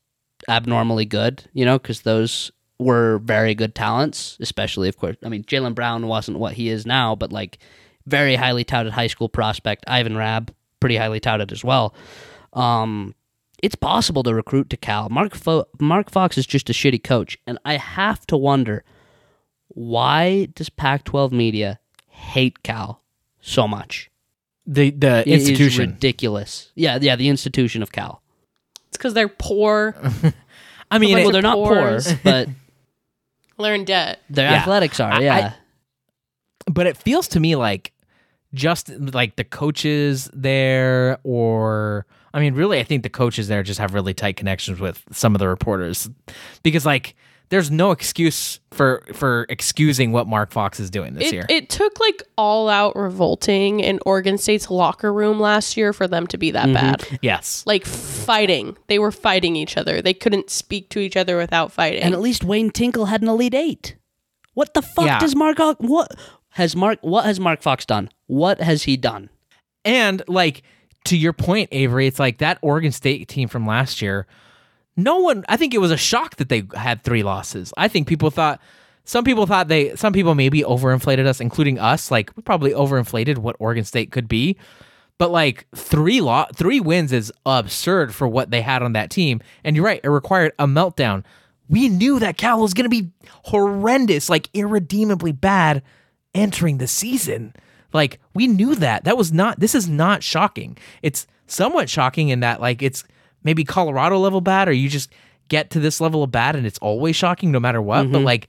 abnormally 0.49 1.05
good, 1.05 1.45
you 1.53 1.65
know, 1.65 1.79
because 1.79 2.01
those 2.01 2.51
were 2.79 3.19
very 3.19 3.55
good 3.55 3.75
talents. 3.77 4.37
Especially, 4.41 4.89
of 4.89 4.97
course, 4.97 5.17
I 5.25 5.29
mean 5.29 5.45
Jaylen 5.45 5.77
Brown 5.77 6.09
wasn't 6.09 6.41
what 6.41 6.55
he 6.55 6.69
is 6.69 6.85
now, 6.85 7.15
but 7.15 7.31
like 7.31 7.59
very 8.07 8.35
highly 8.35 8.65
touted 8.65 8.93
high 8.93 9.07
school 9.07 9.29
prospect. 9.29 9.85
Ivan 9.87 10.17
Rabb, 10.17 10.53
pretty 10.81 10.97
highly 10.97 11.21
touted 11.21 11.53
as 11.53 11.63
well. 11.63 11.95
Um, 12.53 13.15
it's 13.63 13.75
possible 13.75 14.23
to 14.25 14.35
recruit 14.35 14.71
to 14.71 14.77
Cal. 14.77 15.09
Mark 15.11 15.35
Fo- 15.35 15.67
Mark 15.79 16.11
Fox 16.11 16.39
is 16.39 16.47
just 16.47 16.71
a 16.71 16.73
shitty 16.73 17.05
coach, 17.05 17.39
and 17.47 17.59
I 17.65 17.77
have 17.77 18.27
to 18.29 18.37
wonder 18.37 18.85
why 19.69 20.47
does 20.55 20.69
Pac-12 20.71 21.31
media 21.33 21.79
hate 22.09 22.63
Cal 22.63 23.03
so 23.41 23.69
much? 23.69 24.11
The 24.67 24.91
the 24.91 25.21
It 25.21 25.29
is 25.29 25.49
institution. 25.49 25.91
ridiculous. 25.93 26.71
Yeah, 26.75 26.99
yeah, 27.01 27.17
the 27.17 27.29
institution 27.29 27.83
of 27.83 27.93
Cal. 27.93 28.23
It's 28.89 28.97
because 28.97 29.15
they're 29.15 29.29
poor. 29.29 29.95
I 30.91 30.99
mean, 30.99 31.13
Like 31.13 31.21
it- 31.21 31.25
well, 31.27 31.33
they're 31.33 31.43
not 31.43 31.55
poor, 31.57 32.01
but 32.25 32.49
They're 33.59 33.85
debt. 33.85 34.21
their 34.31 34.51
Yeah. 34.51 34.57
athletics 34.59 34.99
are. 35.01 35.13
I- 35.13 35.21
yeah, 35.21 35.53
but 36.67 36.87
it 36.87 36.97
feels 36.97 37.29
to 37.29 37.41
me 37.41 37.57
like 37.57 37.93
just 38.55 38.91
like 38.91 39.37
the 39.37 39.45
coaches 39.45 40.31
there 40.33 41.19
or 41.23 42.07
I 42.33 42.41
mean, 42.41 42.55
really, 42.55 42.79
I 42.79 42.85
think 42.85 43.03
the 43.03 43.11
coaches 43.11 43.49
there 43.49 43.63
just 43.63 43.81
have 43.81 43.93
really 43.93 44.15
tight 44.15 44.37
connections 44.37 44.79
with 44.79 45.03
some 45.11 45.35
of 45.35 45.41
the 45.41 45.49
reporters 45.49 46.09
because, 46.63 46.87
like, 46.87 47.17
there's 47.49 47.73
no 47.73 47.91
excuse 47.91 48.61
for 48.71 49.03
for 49.13 49.47
excusing 49.49 50.13
what 50.13 50.29
Mark 50.29 50.53
Fox 50.53 50.79
is 50.79 50.89
doing 50.89 51.15
this 51.15 51.29
It, 51.29 51.35
year. 51.35 51.47
it 51.49 51.69
took 51.69 51.99
like 51.99 52.23
all 52.39 52.69
out 52.69 52.95
revolting 52.95 53.81
in 53.81 53.99
Oregon 54.07 54.39
State's 54.39 54.71
locker 54.71 55.13
room 55.13 55.41
last 55.41 55.77
year 55.77 55.93
for 55.93 56.07
them 56.07 56.29
to 56.29 56.39
be 56.39 56.53
that 56.53 56.67
mm-hmm. 56.67 56.75
bad. 56.75 57.19
yes. 57.23 57.65
Like 57.67 57.85
fighting. 57.85 58.77
They 58.87 59.01
were 59.01 59.11
fighting 59.11 59.57
each 59.57 59.77
other. 59.77 60.01
They 60.01 60.15
couldn't 60.15 60.49
speak 60.51 60.89
to 60.91 61.01
each 61.01 61.17
other 61.17 61.37
without 61.37 61.73
fighting. 61.73 62.03
And 62.03 62.15
at 62.15 62.21
least 62.21 62.45
Wayne 62.45 62.71
Tinkle 62.71 63.07
had 63.07 63.21
an 63.23 63.29
elite 63.29 63.55
eight. 63.55 63.97
What 64.55 64.75
the 64.75 64.83
fuck 64.83 65.07
Yeah. 65.07 65.19
does 65.19 65.35
Mark? 65.35 65.59
What 65.59 66.13
has 66.51 66.77
Mark? 66.77 66.99
What 67.03 67.25
has 67.25 67.41
Mark 67.41 67.63
Fox 67.63 67.85
done? 67.85 68.11
What 68.27 68.61
has 68.61 68.85
he 68.85 68.97
done? 68.97 69.31
And 69.85 70.23
like 70.29 70.63
to 71.05 71.17
your 71.17 71.33
point, 71.33 71.69
Avery, 71.73 72.07
it's 72.07 72.19
like 72.19 72.39
that 72.39 72.59
Oregon 72.63 72.93
State 72.93 73.29
team 73.29 73.49
from 73.49 73.67
last 73.67 74.03
year. 74.03 74.27
No 74.97 75.19
one, 75.19 75.45
I 75.49 75.57
think 75.57 75.73
it 75.73 75.79
was 75.79 75.91
a 75.91 75.97
shock 75.97 76.37
that 76.37 76.49
they 76.49 76.65
had 76.75 77.03
three 77.03 77.23
losses. 77.23 77.73
I 77.77 77.89
think 77.89 78.07
people 78.07 78.31
thought, 78.31 78.61
some 79.05 79.25
people 79.25 79.47
thought 79.47 79.69
they, 79.69 79.97
some 79.97 80.13
people 80.13 80.35
maybe 80.35 80.63
overinflated 80.63 81.27
us, 81.27 81.41
including 81.41 81.79
us. 81.79 82.11
Like 82.11 82.31
we 82.37 82.43
probably 82.43 82.73
overinflated 82.73 83.39
what 83.39 83.57
Oregon 83.59 83.85
State 83.85 84.13
could 84.13 84.29
be. 84.29 84.59
But 85.17 85.31
like 85.31 85.67
three 85.75 86.21
lo- 86.21 86.47
three 86.55 86.81
wins 86.81 87.13
is 87.13 87.33
absurd 87.45 88.15
for 88.15 88.27
what 88.27 88.51
they 88.51 88.63
had 88.63 88.83
on 88.83 88.95
that 88.95 89.11
team. 89.11 89.41
And 89.65 89.77
you're 89.77 89.85
right, 89.85 90.01
it 90.03 90.09
required 90.09 90.53
a 90.59 90.67
meltdown. 90.67 91.25
We 91.69 91.89
knew 91.89 92.19
that 92.19 92.37
Cal 92.37 92.61
was 92.61 92.75
going 92.75 92.91
to 92.91 92.91
be 92.91 93.11
horrendous, 93.45 94.29
like 94.29 94.49
irredeemably 94.55 95.33
bad 95.33 95.83
entering 96.35 96.79
the 96.79 96.87
season. 96.87 97.55
Like 97.93 98.21
we 98.35 98.47
knew 98.47 98.75
that. 98.77 99.05
That 99.05 99.17
was 99.17 99.33
not 99.33 99.61
this 99.61 99.75
is 99.75 99.89
not 99.89 100.23
shocking. 100.23 100.77
It's 101.03 101.27
somewhat 101.47 101.89
shocking 101.89 102.29
in 102.29 102.41
that 102.41 102.61
like 102.61 102.83
it's 102.83 103.05
maybe 103.43 103.65
Colorado 103.65 104.19
level 104.19 104.41
bad 104.41 104.69
or 104.69 104.73
you 104.73 104.89
just 104.89 105.13
get 105.49 105.71
to 105.71 105.81
this 105.81 106.01
level 106.01 106.23
of 106.23 106.31
bad 106.31 106.55
and 106.57 106.67
it's 106.67 106.79
always 106.79 107.17
shocking 107.17 107.51
no 107.51 107.61
matter 107.61 107.83
what. 107.83 108.05
But 108.11 108.19
mm-hmm. 108.19 108.27
like 108.27 108.49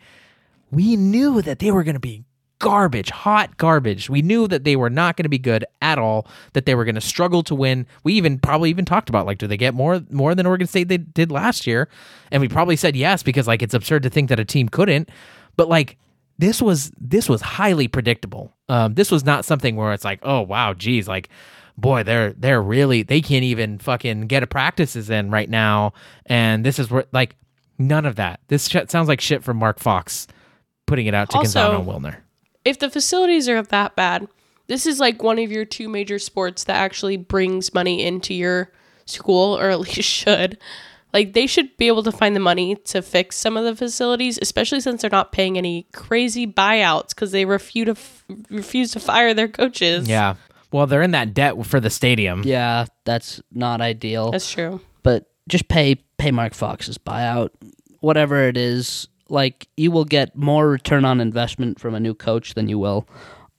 we 0.72 0.96
knew 0.96 1.42
that 1.42 1.60
they 1.60 1.72
were 1.72 1.84
going 1.84 1.96
to 1.96 2.00
be 2.00 2.24
garbage, 2.60 3.10
hot 3.10 3.58
garbage. 3.58 4.10
We 4.10 4.22
knew 4.22 4.48
that 4.48 4.64
they 4.64 4.76
were 4.76 4.90
not 4.90 5.18
going 5.18 5.24
to 5.24 5.30
be 5.30 5.40
good 5.40 5.66
at 5.82 5.98
all, 5.98 6.28
that 6.54 6.68
they 6.68 6.76
were 6.76 6.86
going 6.86 6.96
to 6.96 7.02
struggle 7.02 7.42
to 7.44 7.56
win. 7.56 7.88
We 8.04 8.14
even 8.14 8.38
probably 8.38 8.70
even 8.70 8.86
talked 8.86 9.10
about 9.10 9.26
like 9.26 9.40
do 9.40 9.48
they 9.48 9.58
get 9.58 9.74
more 9.74 10.02
more 10.12 10.36
than 10.36 10.46
Oregon 10.46 10.68
State 10.68 10.88
they 10.88 10.98
did 10.98 11.32
last 11.32 11.68
year? 11.68 11.90
And 12.32 12.40
we 12.40 12.48
probably 12.48 12.76
said 12.76 12.96
yes 12.96 13.24
because 13.24 13.48
like 13.48 13.62
it's 13.62 13.74
absurd 13.74 14.04
to 14.04 14.10
think 14.10 14.30
that 14.30 14.40
a 14.40 14.46
team 14.46 14.70
couldn't. 14.70 15.10
But 15.58 15.68
like 15.68 15.98
this 16.42 16.62
was 16.62 16.92
this 17.00 17.30
was 17.30 17.42
highly 17.42 17.88
predictable. 17.88 18.54
Um, 18.68 18.96
this 18.96 19.10
was 19.12 19.24
not 19.24 19.46
something 19.46 19.76
where 19.78 19.94
it's 19.94 20.04
like, 20.04 20.20
oh 20.24 20.42
wow, 20.42 20.74
geez, 20.74 21.08
like 21.08 21.30
boy, 21.78 22.04
they're 22.04 22.34
they're 22.34 22.62
really 22.62 23.04
they 23.04 23.22
can't 23.22 23.44
even 23.44 23.78
fucking 23.80 24.22
get 24.28 24.44
a 24.44 24.48
practices 24.48 25.10
in 25.10 25.30
right 25.32 25.50
now, 25.50 25.94
and 26.26 26.66
this 26.66 26.80
is 26.80 26.90
where 26.92 27.06
like 27.14 27.36
none 27.78 28.06
of 28.06 28.16
that. 28.18 28.40
This 28.48 28.68
sh- 28.68 28.76
sounds 28.90 29.08
like 29.08 29.22
shit 29.22 29.44
from 29.44 29.58
Mark 29.58 29.80
Fox 29.80 30.28
putting 30.88 31.06
it 31.06 31.14
out 31.14 31.30
to 31.30 31.38
Also- 31.38 31.60
Canzano 31.80 31.86
Wilner. 31.86 32.18
if 32.66 32.80
the 32.80 32.90
facilities 32.90 33.48
are 33.48 33.62
that 33.62 33.96
bad, 33.96 34.28
this 34.68 34.86
is 34.86 35.00
like 35.00 35.24
one 35.24 35.40
of 35.40 35.52
your 35.52 35.64
two 35.66 35.88
major 35.88 36.20
sports 36.20 36.64
that 36.66 36.76
actually 36.76 37.18
brings 37.18 37.74
money 37.74 38.04
into 38.06 38.34
your 38.34 38.72
school, 39.06 39.58
or 39.58 39.70
at 39.70 39.80
least 39.80 40.02
should. 40.10 40.58
Like 41.14 41.34
they 41.34 41.46
should 41.48 41.76
be 41.78 41.88
able 41.88 42.04
to 42.04 42.12
find 42.12 42.36
the 42.36 42.40
money 42.40 42.76
to 42.86 43.02
fix 43.02 43.36
some 43.38 43.58
of 43.58 43.64
the 43.66 43.76
facilities, 43.76 44.40
especially 44.42 44.80
since 44.80 45.02
they're 45.02 45.10
not 45.12 45.32
paying 45.32 45.58
any 45.58 45.88
crazy 45.94 46.48
buyouts 46.48 47.10
because 47.10 47.32
they 47.32 47.46
refuse 47.46 47.86
to 47.86 47.92
f- 47.92 48.26
refuse 48.50 48.92
to 48.92 49.00
fire 49.00 49.34
their 49.34 49.48
coaches. 49.50 50.08
Yeah. 50.08 50.36
Well, 50.72 50.88
they're 50.88 51.02
in 51.02 51.12
that 51.12 51.34
debt 51.34 51.66
for 51.66 51.80
the 51.82 51.90
stadium. 51.90 52.44
Yeah, 52.46 52.86
that's 53.04 53.42
not 53.52 53.82
ideal. 53.82 54.32
that's 54.32 54.50
true. 54.50 54.80
but 55.04 55.30
just 55.50 55.68
pay 55.68 55.96
pay 56.18 56.32
Mark 56.32 56.54
Fox's 56.54 56.98
buyout, 56.98 57.50
whatever 58.00 58.48
it 58.48 58.56
is. 58.56 59.08
Like 59.28 59.68
you 59.78 59.92
will 59.92 60.06
get 60.06 60.36
more 60.36 60.70
return 60.70 61.04
on 61.06 61.20
investment 61.20 61.80
from 61.80 61.94
a 61.96 62.00
new 62.00 62.14
coach 62.14 62.54
than 62.54 62.70
you 62.70 62.78
will 62.80 63.08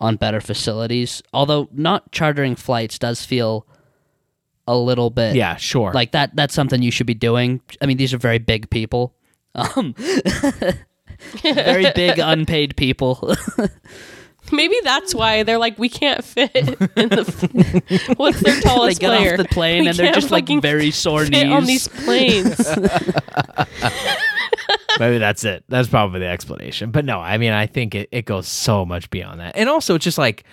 on 0.00 0.16
better 0.16 0.40
facilities. 0.40 1.22
Although 1.32 1.68
not 1.72 2.12
chartering 2.12 2.56
flights 2.56 2.98
does 2.98 3.24
feel 3.24 3.66
a 4.66 4.76
little 4.76 5.10
bit 5.10 5.34
Yeah, 5.36 5.56
sure. 5.56 5.92
like 5.92 6.12
that. 6.12 6.34
That's 6.36 6.54
something 6.54 6.82
you 6.82 6.90
should 6.90 7.06
be 7.06 7.14
doing. 7.14 7.60
I 7.80 7.86
mean, 7.86 7.96
these 7.96 8.14
are 8.14 8.18
very 8.18 8.38
big 8.38 8.70
people. 8.70 9.14
Um, 9.54 9.94
very 11.42 11.90
big 11.94 12.18
unpaid 12.22 12.76
people. 12.76 13.34
Maybe 14.52 14.74
that's 14.82 15.14
why 15.14 15.44
they're 15.44 15.58
like 15.58 15.78
we 15.78 15.88
can't 15.88 16.22
fit 16.24 16.54
in 16.56 17.08
the. 17.08 18.14
What's 18.16 18.40
their 18.40 18.54
they 18.54 18.60
tallest 18.60 19.00
get 19.00 19.08
player? 19.08 19.32
off 19.32 19.38
the 19.38 19.44
plane 19.44 19.82
We 19.82 19.88
and 19.88 19.96
they're 19.96 20.12
just 20.12 20.30
like 20.30 20.44
fucking 20.44 20.60
very 20.60 20.90
sore 20.90 21.24
fit 21.26 21.50
on 21.50 21.64
these 21.64 21.86
planes. 21.88 22.58
Maybe 24.98 25.18
that's 25.18 25.44
it. 25.44 25.64
That's 25.68 25.88
probably 25.88 26.20
the 26.20 26.26
explanation. 26.26 26.90
But 26.90 27.04
no, 27.04 27.18
I 27.18 27.38
mean, 27.38 27.52
I 27.52 27.66
think 27.66 27.94
it, 27.94 28.08
it 28.12 28.24
goes 28.26 28.46
so 28.46 28.84
much 28.84 29.08
beyond 29.10 29.40
that. 29.40 29.56
And 29.56 29.68
also, 29.68 29.94
it's 29.94 30.04
just 30.04 30.18
like 30.18 30.44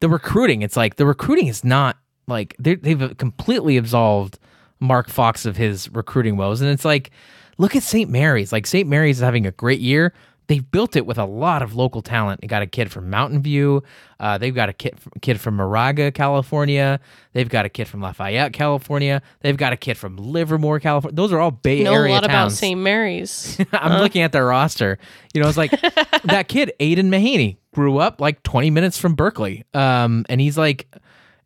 the 0.00 0.08
recruiting. 0.08 0.62
It's 0.62 0.76
like 0.76 0.96
the 0.96 1.06
recruiting 1.06 1.46
is 1.46 1.62
not 1.64 1.96
like 2.26 2.54
they- 2.58 2.74
they've 2.76 3.16
completely 3.18 3.76
absolved 3.76 4.38
Mark 4.80 5.08
Fox 5.08 5.46
of 5.46 5.56
his 5.56 5.88
recruiting 5.90 6.36
woes. 6.36 6.60
And 6.60 6.70
it's 6.70 6.84
like, 6.84 7.10
look 7.58 7.74
at 7.76 7.82
St. 7.82 8.10
Mary's. 8.10 8.52
Like, 8.52 8.66
St. 8.66 8.88
Mary's 8.88 9.18
is 9.18 9.22
having 9.22 9.46
a 9.46 9.52
great 9.52 9.80
year. 9.80 10.12
They've 10.46 10.68
built 10.70 10.94
it 10.94 11.06
with 11.06 11.16
a 11.16 11.24
lot 11.24 11.62
of 11.62 11.74
local 11.74 12.02
talent. 12.02 12.42
They 12.42 12.46
got 12.48 12.60
a 12.60 12.66
kid 12.66 12.92
from 12.92 13.08
Mountain 13.08 13.40
View. 13.40 13.82
Uh, 14.20 14.36
they've 14.36 14.54
got 14.54 14.68
a 14.68 14.74
kid, 14.74 14.98
kid 15.22 15.40
from 15.40 15.56
Moraga, 15.56 16.12
California. 16.12 17.00
They've 17.32 17.48
got 17.48 17.64
a 17.64 17.70
kid 17.70 17.88
from 17.88 18.02
Lafayette, 18.02 18.52
California. 18.52 19.22
They've 19.40 19.56
got 19.56 19.72
a 19.72 19.76
kid 19.78 19.96
from 19.96 20.18
Livermore, 20.18 20.80
California. 20.80 21.16
Those 21.16 21.32
are 21.32 21.40
all 21.40 21.50
Bay 21.50 21.82
know 21.82 21.92
a 21.92 21.94
Area 21.94 22.12
lot 22.12 22.24
about. 22.26 22.52
St. 22.52 22.78
Mary's. 22.78 23.58
I'm 23.72 24.02
looking 24.02 24.20
at 24.20 24.32
their 24.32 24.44
roster. 24.44 24.98
You 25.32 25.40
know, 25.42 25.48
it's 25.48 25.56
like 25.56 25.70
that 26.24 26.48
kid, 26.48 26.72
Aidan 26.78 27.10
Mahaney, 27.10 27.56
grew 27.74 27.96
up 27.96 28.20
like 28.20 28.42
20 28.42 28.68
minutes 28.68 28.98
from 28.98 29.14
Berkeley. 29.14 29.64
Um, 29.72 30.26
and 30.28 30.42
he's 30.42 30.58
like, 30.58 30.86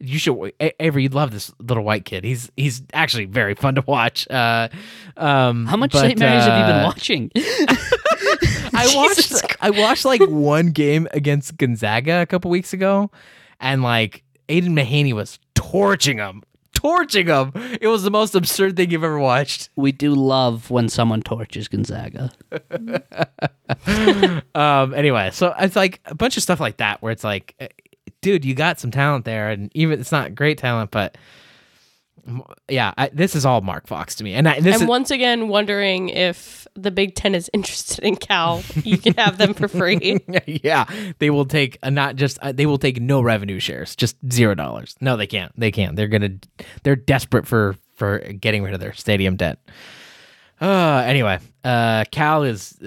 you 0.00 0.18
should, 0.18 0.52
Avery, 0.80 1.04
you'd 1.04 1.14
love 1.14 1.30
this 1.30 1.52
little 1.58 1.82
white 1.82 2.04
kid. 2.04 2.24
He's 2.24 2.50
he's 2.56 2.82
actually 2.92 3.24
very 3.24 3.54
fun 3.54 3.74
to 3.74 3.82
watch. 3.82 4.28
Uh, 4.28 4.68
um, 5.16 5.66
How 5.66 5.76
much 5.76 5.92
but, 5.92 6.02
St. 6.02 6.18
Mary's 6.18 6.44
have 6.44 6.58
you 6.58 6.72
been 6.72 6.82
uh, 6.82 6.86
watching? 6.86 7.30
I 8.74 8.92
watched 8.94 9.56
I 9.60 9.70
watched 9.70 10.04
like 10.04 10.20
one 10.22 10.68
game 10.70 11.08
against 11.12 11.56
Gonzaga 11.56 12.22
a 12.22 12.26
couple 12.26 12.50
weeks 12.50 12.72
ago, 12.72 13.10
and 13.60 13.82
like 13.82 14.22
Aidan 14.48 14.74
Mahaney 14.74 15.12
was 15.12 15.38
torching 15.54 16.18
him, 16.18 16.42
torching 16.74 17.26
him. 17.26 17.52
It 17.80 17.88
was 17.88 18.04
the 18.04 18.10
most 18.10 18.34
absurd 18.34 18.76
thing 18.76 18.90
you've 18.90 19.02
ever 19.02 19.18
watched. 19.18 19.70
we 19.74 19.90
do 19.90 20.14
love 20.14 20.70
when 20.70 20.88
someone 20.88 21.22
torches 21.22 21.68
Gonzaga. 21.68 22.32
Um. 24.54 24.94
Anyway, 24.94 25.30
so 25.32 25.54
it's 25.58 25.76
like 25.76 26.00
a 26.06 26.14
bunch 26.14 26.36
of 26.36 26.42
stuff 26.42 26.58
like 26.58 26.78
that 26.78 27.02
where 27.02 27.12
it's 27.12 27.22
like, 27.22 27.54
dude, 28.20 28.44
you 28.44 28.54
got 28.54 28.80
some 28.80 28.90
talent 28.90 29.24
there, 29.24 29.50
and 29.50 29.70
even 29.74 30.00
it's 30.00 30.12
not 30.12 30.34
great 30.34 30.58
talent, 30.58 30.90
but 30.90 31.16
yeah, 32.68 32.92
I, 32.96 33.08
this 33.12 33.34
is 33.34 33.46
all 33.46 33.60
Mark 33.60 33.86
Fox 33.86 34.14
to 34.16 34.24
me, 34.24 34.34
and 34.34 34.48
I, 34.48 34.60
this 34.60 34.76
I'm 34.76 34.82
is 34.82 34.88
once 34.88 35.10
again 35.10 35.48
wondering 35.48 36.10
if 36.10 36.66
the 36.74 36.90
Big 36.90 37.14
Ten 37.14 37.34
is 37.34 37.48
interested 37.54 38.04
in 38.04 38.16
Cal. 38.16 38.62
You 38.84 38.98
can 38.98 39.14
have 39.14 39.38
them 39.38 39.54
for 39.54 39.68
free. 39.68 40.18
yeah, 40.46 40.84
they 41.18 41.30
will 41.30 41.46
take 41.46 41.78
a 41.82 41.90
not 41.90 42.16
just 42.16 42.38
uh, 42.40 42.52
they 42.52 42.66
will 42.66 42.78
take 42.78 43.00
no 43.00 43.20
revenue 43.20 43.60
shares, 43.60 43.96
just 43.96 44.16
zero 44.30 44.54
dollars. 44.54 44.96
No, 45.00 45.16
they 45.16 45.26
can't. 45.26 45.52
They 45.58 45.70
can't. 45.70 45.96
They're 45.96 46.08
gonna. 46.08 46.36
They're 46.82 46.96
desperate 46.96 47.46
for 47.46 47.76
for 47.94 48.18
getting 48.18 48.62
rid 48.62 48.74
of 48.74 48.80
their 48.80 48.94
stadium 48.94 49.36
debt. 49.36 49.58
Uh 50.60 51.02
anyway, 51.06 51.38
uh, 51.64 52.04
Cal 52.10 52.42
is. 52.42 52.78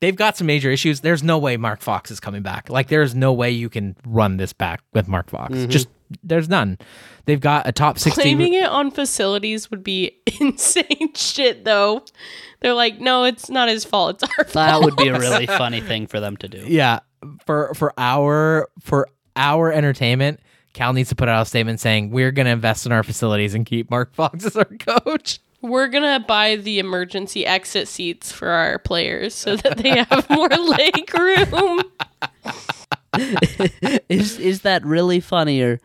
They, 0.00 0.06
they've 0.06 0.16
got 0.16 0.36
some 0.36 0.46
major 0.46 0.70
issues. 0.70 1.00
There's 1.00 1.22
no 1.22 1.38
way 1.38 1.56
Mark 1.56 1.80
Fox 1.80 2.10
is 2.10 2.20
coming 2.20 2.42
back. 2.42 2.68
Like 2.70 2.88
there's 2.88 3.14
no 3.14 3.32
way 3.32 3.50
you 3.50 3.68
can 3.68 3.96
run 4.06 4.36
this 4.36 4.52
back 4.52 4.82
with 4.92 5.08
Mark 5.08 5.30
Fox. 5.30 5.54
Mm-hmm. 5.54 5.70
Just 5.70 5.88
there's 6.22 6.48
none. 6.48 6.78
They've 7.24 7.40
got 7.40 7.66
a 7.66 7.72
top 7.72 7.98
sixty. 7.98 8.22
Claiming 8.22 8.54
it 8.54 8.66
on 8.66 8.90
facilities 8.90 9.70
would 9.70 9.82
be 9.82 10.18
insane 10.40 11.12
shit, 11.14 11.64
though. 11.64 12.04
They're 12.60 12.74
like, 12.74 13.00
no, 13.00 13.24
it's 13.24 13.50
not 13.50 13.68
his 13.68 13.84
fault. 13.84 14.22
It's 14.22 14.32
our 14.38 14.44
fault. 14.44 14.52
That 14.54 14.80
would 14.82 14.96
be 14.96 15.08
a 15.08 15.18
really 15.18 15.46
funny 15.46 15.80
thing 15.80 16.06
for 16.06 16.20
them 16.20 16.36
to 16.38 16.48
do. 16.48 16.64
yeah 16.66 17.00
for 17.44 17.74
for 17.74 17.92
our 17.98 18.68
for 18.80 19.08
our 19.34 19.72
entertainment 19.72 20.38
cal 20.74 20.92
needs 20.92 21.08
to 21.08 21.14
put 21.16 21.28
out 21.28 21.42
a 21.42 21.44
statement 21.46 21.80
saying 21.80 22.10
we're 22.10 22.30
going 22.30 22.44
to 22.46 22.52
invest 22.52 22.86
in 22.86 22.92
our 22.92 23.02
facilities 23.02 23.54
and 23.54 23.66
keep 23.66 23.90
mark 23.90 24.14
fox 24.14 24.44
as 24.44 24.56
our 24.56 24.64
coach 24.64 25.40
We're 25.66 25.88
gonna 25.88 26.20
buy 26.20 26.56
the 26.56 26.78
emergency 26.78 27.44
exit 27.44 27.88
seats 27.88 28.30
for 28.30 28.48
our 28.50 28.78
players 28.78 29.34
so 29.34 29.56
that 29.56 29.78
they 29.78 29.90
have 29.90 30.30
more 30.30 30.48
leg 30.48 31.12
room. 31.12 31.82
is 34.08 34.38
is 34.38 34.60
that 34.62 34.84
really 34.84 35.20
funnier 35.20 35.80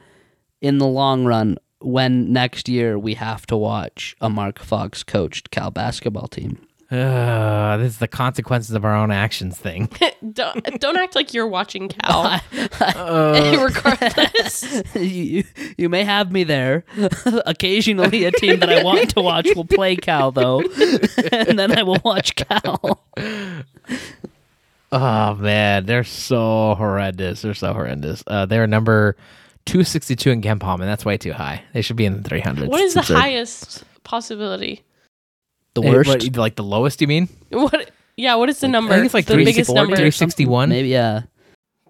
in 0.62 0.78
the 0.78 0.86
long 0.86 1.26
run 1.26 1.58
when 1.80 2.32
next 2.32 2.70
year 2.70 3.00
we 3.00 3.16
have 3.16 3.48
to 3.48 3.58
watch 3.58 4.16
a 4.22 4.30
Mark 4.30 4.60
Fox 4.60 5.02
coached 5.02 5.50
Cal 5.50 5.72
basketball 5.72 6.28
team? 6.28 6.68
Uh, 6.92 7.78
this 7.78 7.94
is 7.94 8.00
the 8.00 8.08
consequences 8.08 8.76
of 8.76 8.84
our 8.84 8.94
own 8.94 9.12
actions 9.12 9.58
thing. 9.58 9.90
don't, 10.34 10.80
don't 10.80 10.98
act 10.98 11.16
like 11.16 11.34
you're 11.34 11.48
watching 11.48 11.88
Cal. 11.88 12.40
Uh, 12.82 13.60
Regardless, 13.74 14.84
you, 14.96 15.46
you 15.78 15.88
may 15.88 16.04
have 16.04 16.34
me 16.34 16.44
there. 16.44 16.84
Occasionally, 17.46 18.26
a 18.26 18.32
team 18.32 18.60
that 18.60 18.70
I 18.70 18.84
want 18.84 19.12
to 19.12 19.22
watch 19.22 19.48
will 19.56 19.66
play 19.66 19.96
Cal, 19.96 20.32
though, 20.32 20.60
and 21.32 21.58
then 21.58 21.78
I 21.78 21.84
will 21.84 22.00
watch 22.04 22.36
Cal. 22.36 23.02
Oh 24.92 25.36
man, 25.36 25.86
they're 25.86 26.04
so 26.04 26.76
horrendous. 26.76 27.42
They're 27.42 27.54
so 27.54 27.74
horrendous. 27.74 28.22
Uh, 28.28 28.46
they're 28.46 28.68
number 28.68 29.16
262 29.66 30.30
in 30.30 30.42
KenPom, 30.42 30.74
and 30.74 30.84
that's 30.84 31.06
way 31.06 31.18
too 31.18 31.32
high. 31.32 31.64
They 31.74 31.82
should 31.82 31.96
be 31.96 32.06
in 32.06 32.22
the 32.22 32.30
300s. 32.30 32.68
what 32.68 32.82
is 32.82 32.96
the 32.96 33.02
highest 33.02 33.86
possibility? 34.04 34.84
The 35.74 35.82
Eh, 35.84 35.90
worst, 35.92 36.10
what, 36.10 36.36
like 36.38 36.56
the 36.56 36.64
lowest, 36.64 37.02
you 37.02 37.08
mean? 37.08 37.28
What? 37.50 37.92
Yeah, 38.18 38.36
what 38.36 38.50
is 38.50 38.60
the 38.60 38.68
number? 38.68 38.92
I 38.94 38.98
think 38.98 39.06
it's 39.06 39.14
like 39.14 39.26
the 39.26 39.36
biggest 39.38 39.74
number. 39.74 39.96
Three 39.96 40.12
sixty 40.12 40.46
one. 40.46 40.68
maybe. 40.70 40.90
Yeah, 40.90 41.22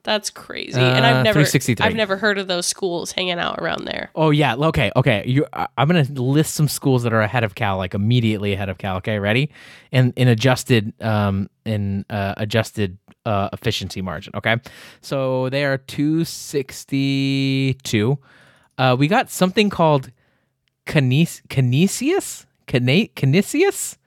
That's 0.03 0.29
crazy. 0.29 0.79
and 0.79 1.03
I've 1.05 1.15
Uh, 1.17 1.23
never, 1.23 1.33
363. 1.43 1.83
I've 1.85 1.95
never 1.95 2.15
heard 2.17 2.37
of 2.37 2.47
those 2.47 2.65
schools 2.67 3.11
hanging 3.11 3.39
out 3.39 3.57
around 3.59 3.85
there. 3.85 4.11
Oh 4.15 4.29
yeah, 4.29 4.55
okay, 4.55 4.91
okay. 4.95 5.23
You, 5.25 5.45
I- 5.51 5.67
I'm 5.77 5.87
gonna 5.87 6.05
list 6.13 6.53
some 6.53 6.67
schools 6.67 7.01
that 7.03 7.11
are 7.13 7.21
ahead 7.21 7.43
of 7.43 7.55
Cal, 7.55 7.77
like 7.77 7.93
immediately 7.95 8.53
ahead 8.53 8.69
of 8.69 8.77
Cal. 8.77 8.97
Okay, 8.97 9.17
ready? 9.19 9.49
And 9.91 10.13
in 10.15 10.27
adjusted, 10.27 10.93
um, 11.01 11.49
in 11.65 12.05
uh, 12.09 12.35
adjusted 12.37 12.97
uh, 13.25 13.49
efficiency 13.53 14.01
margin. 14.01 14.33
Okay, 14.35 14.57
so 15.01 15.49
they 15.49 15.65
are 15.65 15.77
262. 15.77 18.17
Uh, 18.77 18.95
we 18.97 19.07
got 19.07 19.29
something 19.29 19.69
called 19.69 20.11
Canes- 20.85 21.41
Canisius, 21.49 22.39
Cana- 22.39 22.47
Canisius, 22.71 23.97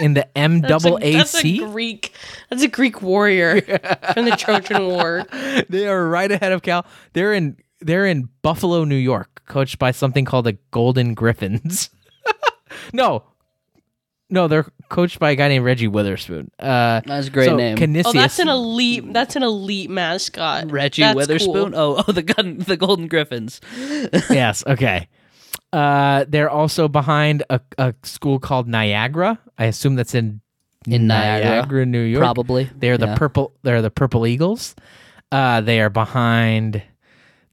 in 0.00 0.14
the 0.14 0.36
M 0.38 0.60
That's 0.60 0.84
double 0.84 0.98
a, 0.98 1.16
A 1.18 1.20
a 1.20 1.26
C. 1.26 1.58
Greek. 1.58 2.12
That's 2.50 2.62
a 2.62 2.68
Greek 2.68 3.02
warrior 3.02 3.60
from 4.14 4.24
the 4.24 4.36
Trojan 4.38 4.86
War. 4.88 5.24
they 5.68 5.86
are 5.86 6.08
right 6.08 6.30
ahead 6.30 6.52
of 6.52 6.62
Cal. 6.62 6.86
They're 7.12 7.32
in 7.32 7.56
they're 7.80 8.06
in 8.06 8.28
Buffalo, 8.42 8.84
New 8.84 8.96
York, 8.96 9.42
coached 9.46 9.78
by 9.78 9.90
something 9.90 10.24
called 10.24 10.46
the 10.46 10.58
Golden 10.70 11.14
Griffins. 11.14 11.90
no. 12.92 13.24
No, 14.30 14.48
they're 14.48 14.66
coached 14.88 15.18
by 15.20 15.32
a 15.32 15.36
guy 15.36 15.48
named 15.48 15.64
Reggie 15.64 15.86
Witherspoon. 15.86 16.50
Uh 16.58 17.02
that's 17.04 17.28
a 17.28 17.30
great 17.30 17.46
so 17.46 17.56
name. 17.56 17.76
Canisius, 17.76 18.06
Oh, 18.06 18.12
that's 18.12 18.38
an 18.38 18.48
elite. 18.48 19.12
That's 19.12 19.36
an 19.36 19.42
elite 19.42 19.90
mascot. 19.90 20.70
Reggie 20.72 21.02
That's 21.02 21.14
Witherspoon. 21.14 21.72
cool. 21.72 21.78
Oh, 21.78 22.04
oh, 22.08 22.10
the 22.12 22.22
gun, 22.22 22.58
the 22.58 22.76
Golden 22.76 23.06
Griffins. 23.06 23.60
yes, 24.30 24.64
okay. 24.66 25.08
Uh 25.72 26.24
they're 26.28 26.50
also 26.50 26.88
behind 26.88 27.42
a, 27.50 27.60
a 27.78 27.94
school 28.02 28.38
called 28.38 28.68
Niagara. 28.68 29.38
I 29.58 29.64
assume 29.66 29.96
that's 29.96 30.14
in 30.14 30.40
In 30.86 31.06
Niagara, 31.06 31.86
New 31.86 32.02
York. 32.02 32.20
Probably. 32.22 32.70
They're 32.76 32.98
the 32.98 33.06
Yeah. 33.06 33.16
purple. 33.16 33.52
They're 33.62 33.82
the 33.82 33.90
Purple 33.90 34.26
Eagles. 34.26 34.74
Uh, 35.32 35.60
they 35.60 35.80
are 35.80 35.90
behind 35.90 36.82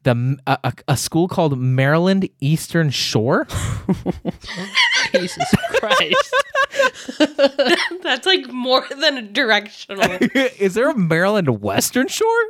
the 0.04 0.38
a, 0.48 0.58
a, 0.64 0.74
a 0.90 0.98
school 0.98 1.28
called 1.28 1.58
Maryland 1.58 2.28
Eastern 2.40 2.90
Shore. 2.90 3.48
Jesus 5.14 5.48
Christ. 5.70 6.34
That's 8.04 8.26
like 8.26 8.48
more 8.52 8.86
than 9.00 9.18
a 9.18 9.22
directional. 9.22 10.18
Is 10.60 10.74
there 10.74 10.90
a 10.90 10.98
Maryland 10.98 11.62
Western 11.62 12.08
Shore? 12.08 12.44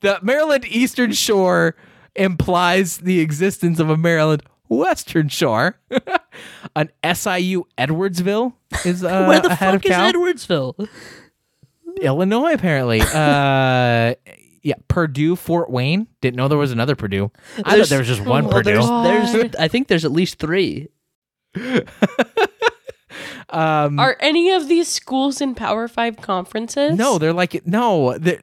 The 0.00 0.18
Maryland 0.22 0.64
Eastern 0.66 1.12
Shore 1.12 1.76
implies 2.14 2.98
the 2.98 3.20
existence 3.20 3.78
of 3.78 3.90
a 3.90 3.96
Maryland 3.96 4.42
Western 4.68 5.28
Shore. 5.28 5.78
An 6.76 6.90
SIU 7.04 7.64
Edwardsville 7.76 8.54
is 8.84 9.02
uh, 9.04 9.24
Where 9.26 9.40
the 9.40 9.48
ahead 9.48 9.58
fuck 9.58 9.74
of 9.76 9.84
is 9.84 9.90
Cal. 9.90 10.12
Edwardsville? 10.12 10.88
Illinois, 12.00 12.52
apparently. 12.54 13.00
Uh, 13.14 14.14
yeah, 14.62 14.74
Purdue, 14.88 15.36
Fort 15.36 15.70
Wayne. 15.70 16.06
Didn't 16.20 16.36
know 16.36 16.46
there 16.46 16.58
was 16.58 16.70
another 16.70 16.94
Purdue. 16.94 17.30
I 17.64 17.78
thought 17.78 17.88
there 17.88 17.98
was 17.98 18.08
just 18.08 18.20
one 18.20 18.44
Well, 18.44 18.52
Purdue. 18.58 18.72
there's, 18.74 19.32
there's, 19.32 19.54
I 19.56 19.68
think 19.68 19.88
there's 19.88 20.04
at 20.04 20.12
least 20.12 20.38
three. 20.38 20.88
Um, 23.48 23.98
Are 23.98 24.16
any 24.20 24.50
of 24.52 24.68
these 24.68 24.86
schools 24.86 25.40
in 25.40 25.54
Power 25.56 25.88
Five 25.88 26.18
conferences? 26.18 26.96
no, 26.96 27.18
they're 27.18 27.32
like 27.32 27.66
no. 27.66 28.16
They, 28.18 28.38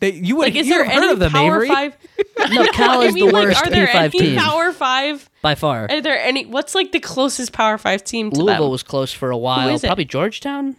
they 0.00 0.12
you 0.12 0.36
would 0.36 0.46
Like, 0.46 0.56
is 0.56 0.66
you 0.66 0.74
there 0.74 0.84
heard 0.84 0.92
any 1.04 1.12
of 1.12 1.18
them, 1.18 1.30
Power 1.32 1.56
Avery? 1.56 1.68
Five? 1.68 1.96
No, 2.50 2.64
Cal 2.72 3.00
I 3.02 3.04
is 3.04 3.14
mean, 3.14 3.26
the 3.28 3.32
like, 3.32 3.46
worst 3.48 3.66
are 3.66 3.70
there 3.70 3.86
P5 3.86 3.94
any 3.96 4.08
team 4.10 4.38
Power 4.38 4.72
Five? 4.72 5.28
by 5.42 5.54
far. 5.54 5.86
Are 5.90 6.00
there 6.00 6.18
any? 6.18 6.46
What's 6.46 6.74
like 6.74 6.92
the 6.92 7.00
closest 7.00 7.52
Power 7.52 7.78
Five 7.78 8.02
team 8.04 8.30
to 8.30 8.38
Louisville 8.42 8.64
them? 8.64 8.70
was 8.72 8.82
close 8.82 9.12
for 9.12 9.30
a 9.30 9.36
while. 9.36 9.68
is 9.68 9.84
it? 9.84 9.88
Probably 9.88 10.04
Georgetown. 10.06 10.76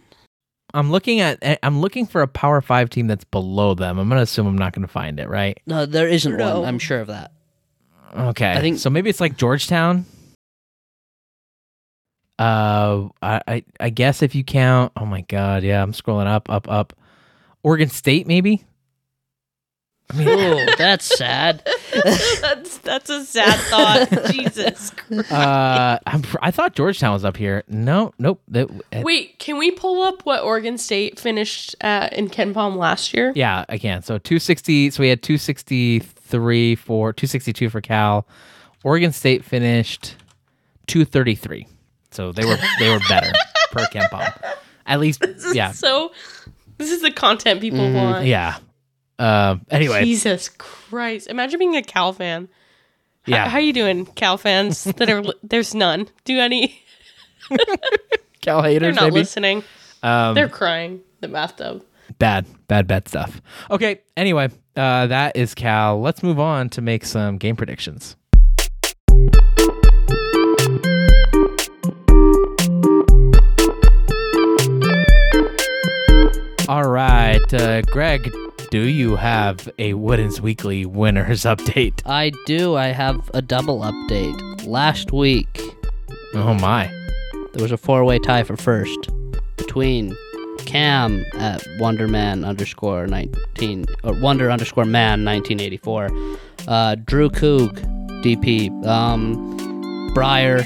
I'm 0.74 0.90
looking 0.90 1.20
at. 1.20 1.38
eh, 1.42 1.56
I'm 1.62 1.80
looking 1.80 2.06
for 2.06 2.22
a 2.22 2.28
Power 2.28 2.60
Five 2.60 2.90
team 2.90 3.06
that's 3.06 3.24
below 3.24 3.74
them. 3.74 3.98
I'm 3.98 4.08
gonna 4.08 4.22
assume 4.22 4.46
I'm 4.46 4.56
not 4.58 4.72
gonna 4.72 4.88
find 4.88 5.20
it, 5.20 5.28
right? 5.28 5.58
No, 5.66 5.86
there 5.86 6.08
isn't 6.08 6.36
No. 6.36 6.60
one. 6.60 6.68
I'm 6.68 6.78
sure 6.78 7.00
of 7.00 7.06
that. 7.08 7.32
Okay, 8.14 8.50
I 8.52 8.60
think- 8.60 8.78
so. 8.78 8.90
Maybe 8.90 9.08
it's 9.10 9.20
like 9.20 9.36
Georgetown. 9.36 10.04
Uh, 12.38 13.08
I, 13.22 13.40
I 13.46 13.64
I 13.78 13.90
guess 13.90 14.22
if 14.22 14.34
you 14.34 14.42
count. 14.44 14.92
Oh 14.96 15.06
my 15.06 15.20
God, 15.22 15.62
yeah, 15.62 15.82
I'm 15.82 15.92
scrolling 15.92 16.26
up, 16.26 16.50
up, 16.50 16.68
up. 16.68 16.92
Oregon 17.62 17.88
State, 17.88 18.26
maybe. 18.26 18.64
I 20.12 20.16
mean, 20.16 20.28
Oh, 20.28 20.66
that's 20.78 21.16
sad. 21.16 21.62
that's 22.40 22.78
that's 22.78 23.08
a 23.10 23.24
sad 23.24 23.58
thought. 23.70 24.26
Jesus. 24.32 24.90
Christ. 24.90 25.32
uh, 25.32 25.98
I'm, 26.06 26.22
I 26.40 26.50
thought 26.50 26.74
Georgetown 26.74 27.12
was 27.14 27.24
up 27.24 27.36
here. 27.36 27.62
No, 27.68 28.12
nope. 28.18 28.40
That, 28.48 28.68
eh, 28.92 29.02
Wait, 29.02 29.38
can 29.38 29.56
we 29.58 29.70
pull 29.70 30.02
up 30.02 30.24
what 30.26 30.42
Oregon 30.42 30.76
State 30.78 31.18
finished 31.18 31.74
at 31.80 32.12
in 32.12 32.28
KenPom 32.28 32.76
last 32.76 33.14
year? 33.14 33.32
Yeah, 33.34 33.64
I 33.68 33.78
can. 33.78 34.02
So 34.02 34.18
260. 34.18 34.90
So 34.90 35.02
we 35.02 35.08
had 35.08 35.22
263 35.22 36.74
for 36.76 37.12
262 37.12 37.70
for 37.70 37.80
Cal. 37.80 38.26
Oregon 38.84 39.12
State 39.12 39.44
finished 39.44 40.16
233. 40.88 41.66
So 42.10 42.32
they 42.32 42.44
were 42.44 42.58
they 42.78 42.90
were 42.90 43.00
better 43.08 43.32
per 43.72 43.84
KenPom. 43.86 44.32
At 44.84 44.98
least, 45.00 45.24
yeah, 45.54 45.70
So, 45.70 46.10
this 46.76 46.90
is 46.90 47.02
the 47.02 47.12
content 47.12 47.60
people 47.60 47.92
want. 47.92 48.26
yeah. 48.26 48.56
Uh, 49.22 49.56
anyway, 49.70 50.04
Jesus 50.04 50.48
Christ! 50.48 51.28
Imagine 51.28 51.58
being 51.60 51.76
a 51.76 51.82
Cal 51.82 52.12
fan. 52.12 52.48
H- 53.24 53.32
yeah. 53.34 53.48
how 53.48 53.58
you 53.58 53.72
doing, 53.72 54.04
Cal 54.06 54.36
fans? 54.36 54.82
That 54.96 55.08
are 55.08 55.22
li- 55.22 55.34
there's 55.44 55.74
none. 55.76 56.08
Do 56.24 56.38
any? 56.40 56.82
Cal 58.40 58.62
haters? 58.62 58.80
They're 58.80 58.92
not 58.92 59.04
maybe. 59.04 59.14
listening. 59.14 59.62
Um, 60.02 60.34
They're 60.34 60.48
crying. 60.48 61.02
The 61.20 61.28
bathtub. 61.28 61.84
bad, 62.18 62.46
bad, 62.66 62.88
bad 62.88 63.06
stuff. 63.06 63.40
Okay. 63.70 64.00
Anyway, 64.16 64.48
uh, 64.74 65.06
that 65.06 65.36
is 65.36 65.54
Cal. 65.54 66.00
Let's 66.00 66.24
move 66.24 66.40
on 66.40 66.68
to 66.70 66.80
make 66.82 67.04
some 67.04 67.38
game 67.38 67.54
predictions. 67.54 68.16
All 76.68 76.88
right, 76.88 77.52
uh, 77.52 77.82
Greg, 77.82 78.32
do 78.72 78.88
you 78.88 79.16
have 79.16 79.68
a 79.78 79.92
Woodens 79.92 80.40
Weekly 80.40 80.86
winners 80.86 81.42
update? 81.52 82.00
I 82.06 82.32
do. 82.46 82.74
I 82.74 82.86
have 82.86 83.30
a 83.34 83.42
double 83.42 83.80
update. 83.80 84.66
Last 84.66 85.12
week, 85.12 85.60
Oh 86.34 86.54
my! 86.54 86.86
there 87.52 87.62
was 87.62 87.70
a 87.72 87.76
four-way 87.76 88.18
tie 88.18 88.42
for 88.44 88.56
first 88.56 89.10
between 89.58 90.16
Cam 90.60 91.22
at 91.34 91.60
Wonderman 91.78 92.46
underscore 92.46 93.06
nineteen 93.06 93.84
or 94.04 94.18
Wonder 94.20 94.50
underscore 94.50 94.86
Man 94.86 95.22
nineteen 95.22 95.60
eighty-four, 95.60 96.08
uh, 96.66 96.94
Drew 97.04 97.28
Coog, 97.28 97.74
DP, 98.22 98.70
um, 98.86 99.34
Breyer, 100.14 100.64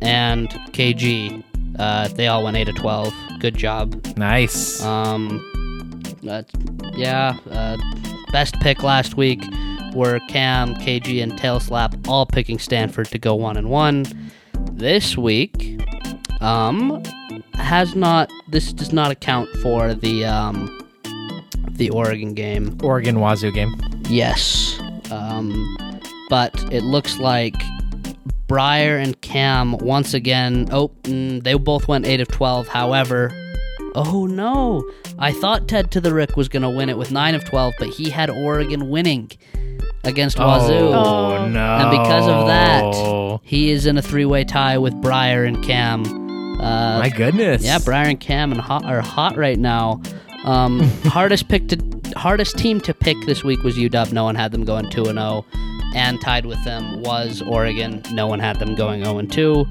and 0.00 0.48
KG. 0.72 1.42
Uh, 1.80 2.06
they 2.08 2.28
all 2.28 2.44
went 2.44 2.56
eight 2.56 2.66
to 2.66 2.72
twelve. 2.74 3.12
Good 3.40 3.56
job. 3.56 4.00
Nice. 4.16 4.80
Um, 4.84 5.44
that's, 6.22 6.52
yeah, 6.94 7.36
uh, 7.50 7.76
best 8.32 8.58
pick 8.60 8.82
last 8.82 9.16
week 9.16 9.42
were 9.94 10.20
Cam, 10.28 10.74
KG, 10.76 11.22
and 11.22 11.36
Tail 11.36 11.60
Slap 11.60 11.94
all 12.08 12.26
picking 12.26 12.58
Stanford 12.58 13.06
to 13.08 13.18
go 13.18 13.34
one 13.34 13.56
and 13.56 13.70
one. 13.70 14.04
This 14.72 15.16
week, 15.16 15.80
um, 16.40 17.02
has 17.54 17.94
not. 17.94 18.30
This 18.48 18.72
does 18.72 18.92
not 18.92 19.10
account 19.10 19.48
for 19.62 19.94
the 19.94 20.24
um, 20.24 20.88
the 21.70 21.90
Oregon 21.90 22.34
game. 22.34 22.76
Oregon 22.82 23.20
Wazoo 23.20 23.52
game. 23.52 23.74
Yes. 24.08 24.78
Um, 25.10 26.00
but 26.28 26.54
it 26.72 26.82
looks 26.82 27.18
like 27.18 27.54
Breyer 28.46 29.02
and 29.02 29.18
Cam 29.20 29.72
once 29.78 30.14
again. 30.14 30.68
Oh, 30.70 30.88
mm, 31.04 31.42
they 31.42 31.54
both 31.54 31.88
went 31.88 32.06
8 32.06 32.20
of 32.20 32.28
12. 32.28 32.68
However, 32.68 33.30
oh 34.06 34.26
no. 34.26 34.88
I 35.18 35.32
thought 35.32 35.68
Ted 35.68 35.90
to 35.92 36.00
the 36.00 36.14
Rick 36.14 36.36
was 36.36 36.48
going 36.48 36.62
to 36.62 36.70
win 36.70 36.88
it 36.88 36.96
with 36.96 37.10
9 37.10 37.34
of 37.34 37.44
12, 37.44 37.74
but 37.78 37.88
he 37.88 38.10
had 38.10 38.30
Oregon 38.30 38.88
winning 38.88 39.30
against 40.04 40.38
Wazoo. 40.38 40.72
Oh, 40.74 41.36
Oh. 41.36 41.48
no! 41.48 41.60
And 41.76 41.90
because 41.90 42.26
of 42.28 42.46
that, 42.46 43.40
he 43.42 43.70
is 43.70 43.86
in 43.86 43.98
a 43.98 44.02
three 44.02 44.24
way 44.24 44.44
tie 44.44 44.78
with 44.78 44.94
Breyer 44.94 45.46
and 45.46 45.62
Cam. 45.64 46.04
Uh, 46.60 46.98
My 47.00 47.08
goodness. 47.08 47.62
yeah, 47.64 47.78
Brian 47.84 48.10
and 48.10 48.20
Cam 48.20 48.52
and 48.52 48.60
hot, 48.60 48.84
are 48.84 49.00
hot 49.00 49.36
right 49.36 49.58
now. 49.58 50.00
Um, 50.44 50.80
hardest 51.04 51.48
pick 51.48 51.68
to 51.68 51.78
hardest 52.16 52.56
team 52.58 52.80
to 52.82 52.94
pick 52.94 53.16
this 53.26 53.44
week 53.44 53.62
was 53.62 53.76
UW. 53.76 54.12
No 54.12 54.24
one 54.24 54.34
had 54.34 54.50
them 54.52 54.64
going 54.64 54.88
two 54.90 55.04
and 55.04 55.18
zero, 55.18 55.44
and 55.94 56.20
tied 56.20 56.46
with 56.46 56.62
them 56.64 57.02
was 57.02 57.42
Oregon. 57.42 58.02
No 58.12 58.26
one 58.26 58.38
had 58.40 58.58
them 58.58 58.74
going 58.74 59.04
zero 59.04 59.18
and 59.18 59.30
two. 59.30 59.66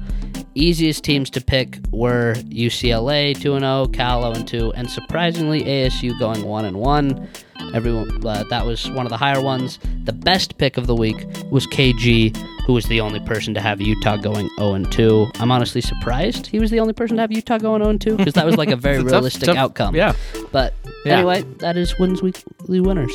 Easiest 0.58 1.04
teams 1.04 1.30
to 1.30 1.40
pick 1.40 1.78
were 1.92 2.34
UCLA 2.48 3.38
two 3.40 3.54
and 3.54 3.62
zero, 3.62 3.86
Cal 3.86 4.22
zero 4.22 4.32
and 4.34 4.46
two, 4.48 4.72
and 4.74 4.90
surprisingly 4.90 5.62
ASU 5.62 6.18
going 6.18 6.44
one 6.44 6.64
and 6.64 6.76
one. 6.78 7.28
Everyone 7.74 8.24
uh, 8.26 8.44
that 8.50 8.64
was 8.66 8.90
one 8.90 9.06
of 9.06 9.10
the 9.10 9.16
higher 9.16 9.40
ones. 9.40 9.78
The 10.04 10.12
best 10.12 10.58
pick 10.58 10.76
of 10.76 10.86
the 10.86 10.94
week 10.94 11.26
was 11.50 11.66
KG, 11.68 12.36
who 12.66 12.72
was 12.72 12.86
the 12.86 13.00
only 13.00 13.20
person 13.20 13.54
to 13.54 13.60
have 13.60 13.80
Utah 13.80 14.16
going 14.16 14.48
0 14.58 14.74
and 14.74 14.90
2. 14.90 15.30
I'm 15.40 15.50
honestly 15.50 15.80
surprised 15.80 16.46
he 16.46 16.58
was 16.58 16.70
the 16.70 16.80
only 16.80 16.92
person 16.92 17.16
to 17.16 17.20
have 17.22 17.30
Utah 17.32 17.58
going 17.58 17.80
0 17.82 17.90
and 17.90 18.00
2 18.00 18.16
because 18.16 18.34
that 18.34 18.46
was 18.46 18.56
like 18.56 18.70
a 18.70 18.76
very 18.88 18.96
a 18.98 19.02
tough- 19.02 19.10
realistic 19.12 19.44
tough- 19.46 19.56
outcome. 19.56 19.94
Yeah. 19.94 20.14
But 20.50 20.74
Yeah. 21.04 21.18
anyway, 21.18 21.42
that 21.58 21.76
is 21.76 21.96
wins 21.98 22.20
weekly 22.22 22.80
winners. 22.80 23.12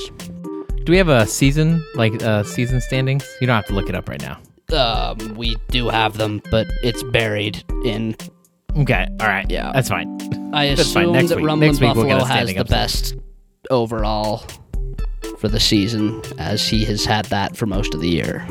Do 0.86 0.92
we 0.92 0.98
have 0.98 1.10
a 1.10 1.26
season 1.26 1.84
like 1.96 2.22
uh, 2.24 2.44
season 2.44 2.80
standings? 2.82 3.26
You 3.42 3.48
don't 3.48 3.56
have 3.56 3.68
to 3.68 3.74
look 3.74 3.90
it 3.90 3.96
up 3.96 4.08
right 4.10 4.22
now. 4.22 4.38
Um, 4.74 5.36
we 5.36 5.56
do 5.70 5.90
have 5.90 6.18
them, 6.18 6.42
but 6.52 6.68
it's 6.84 7.04
buried 7.04 7.64
in. 7.86 8.16
Okay. 8.78 9.08
All 9.20 9.28
right. 9.28 9.50
Yeah. 9.50 9.72
That's 9.74 9.90
fine. 9.90 10.08
I 10.54 10.68
That's 10.76 10.92
fine. 10.94 11.04
assume 11.04 11.14
Next 11.14 11.30
that 11.30 11.38
week- 11.38 11.46
Rumbling 11.46 11.70
next 11.72 11.82
week 11.82 11.96
we'll 11.96 12.06
get 12.06 12.20
Buffalo 12.20 12.36
a 12.36 12.38
has 12.40 12.54
the 12.56 12.66
best 12.66 13.16
overall 13.70 14.44
for 15.40 15.48
the 15.48 15.60
season, 15.60 16.22
as 16.40 16.68
he 16.68 16.86
has 16.86 17.06
had 17.06 17.26
that 17.26 17.56
for 17.56 17.66
most 17.66 17.94
of 17.94 18.02
the 18.02 18.10
year. 18.10 18.46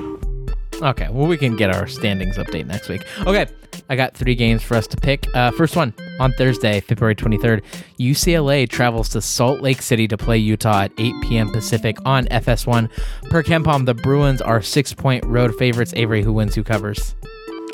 Okay, 0.80 1.08
well, 1.10 1.26
we 1.26 1.36
can 1.36 1.56
get 1.56 1.74
our 1.74 1.86
standings 1.86 2.36
update 2.38 2.66
next 2.66 2.88
week. 2.88 3.04
Okay, 3.26 3.46
I 3.88 3.96
got 3.96 4.16
three 4.16 4.34
games 4.34 4.62
for 4.62 4.76
us 4.76 4.86
to 4.88 4.96
pick. 4.96 5.28
Uh, 5.34 5.50
first 5.52 5.76
one 5.76 5.94
on 6.18 6.32
Thursday, 6.32 6.80
February 6.80 7.14
23rd, 7.14 7.62
UCLA 8.00 8.68
travels 8.68 9.08
to 9.10 9.20
Salt 9.20 9.60
Lake 9.60 9.80
City 9.82 10.08
to 10.08 10.16
play 10.16 10.38
Utah 10.38 10.82
at 10.82 10.92
8 10.98 11.14
p.m. 11.22 11.50
Pacific 11.52 11.98
on 12.04 12.26
FS1. 12.26 12.90
Per 13.30 13.42
KenPom, 13.42 13.86
the 13.86 13.94
Bruins 13.94 14.40
are 14.40 14.60
six 14.62 14.92
point 14.92 15.24
road 15.24 15.54
favorites. 15.54 15.92
Avery, 15.94 16.22
who 16.22 16.32
wins, 16.32 16.54
who 16.54 16.64
covers? 16.64 17.14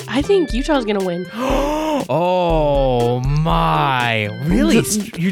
I 0.07 0.21
think 0.21 0.53
Utah's 0.53 0.85
gonna 0.85 1.03
win. 1.05 1.25
Oh 2.11 3.19
my! 3.21 4.25
Really? 4.45 4.77
you 4.77 4.81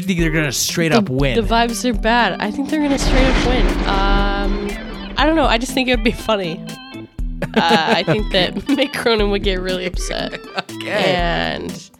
think 0.00 0.18
they're 0.20 0.30
gonna 0.30 0.52
straight 0.52 0.92
up 0.92 1.08
win? 1.08 1.34
The 1.34 1.42
vibes 1.42 1.88
are 1.88 1.98
bad. 1.98 2.38
I 2.40 2.50
think 2.50 2.68
they're 2.68 2.82
gonna 2.82 2.98
straight 2.98 3.24
up 3.24 3.46
win. 3.46 3.66
Um, 3.88 5.14
I 5.16 5.24
don't 5.24 5.34
know. 5.34 5.46
I 5.46 5.56
just 5.56 5.72
think 5.72 5.88
it 5.88 5.96
would 5.96 6.04
be 6.04 6.12
funny. 6.12 6.62
Uh, 7.42 7.50
I 7.96 8.02
think 8.06 8.32
that 8.32 8.54
Mick 8.54 8.92
Cronin 8.94 9.30
would 9.30 9.42
get 9.42 9.60
really 9.60 9.86
upset. 9.86 10.34
okay. 10.72 11.14
And 11.14 11.90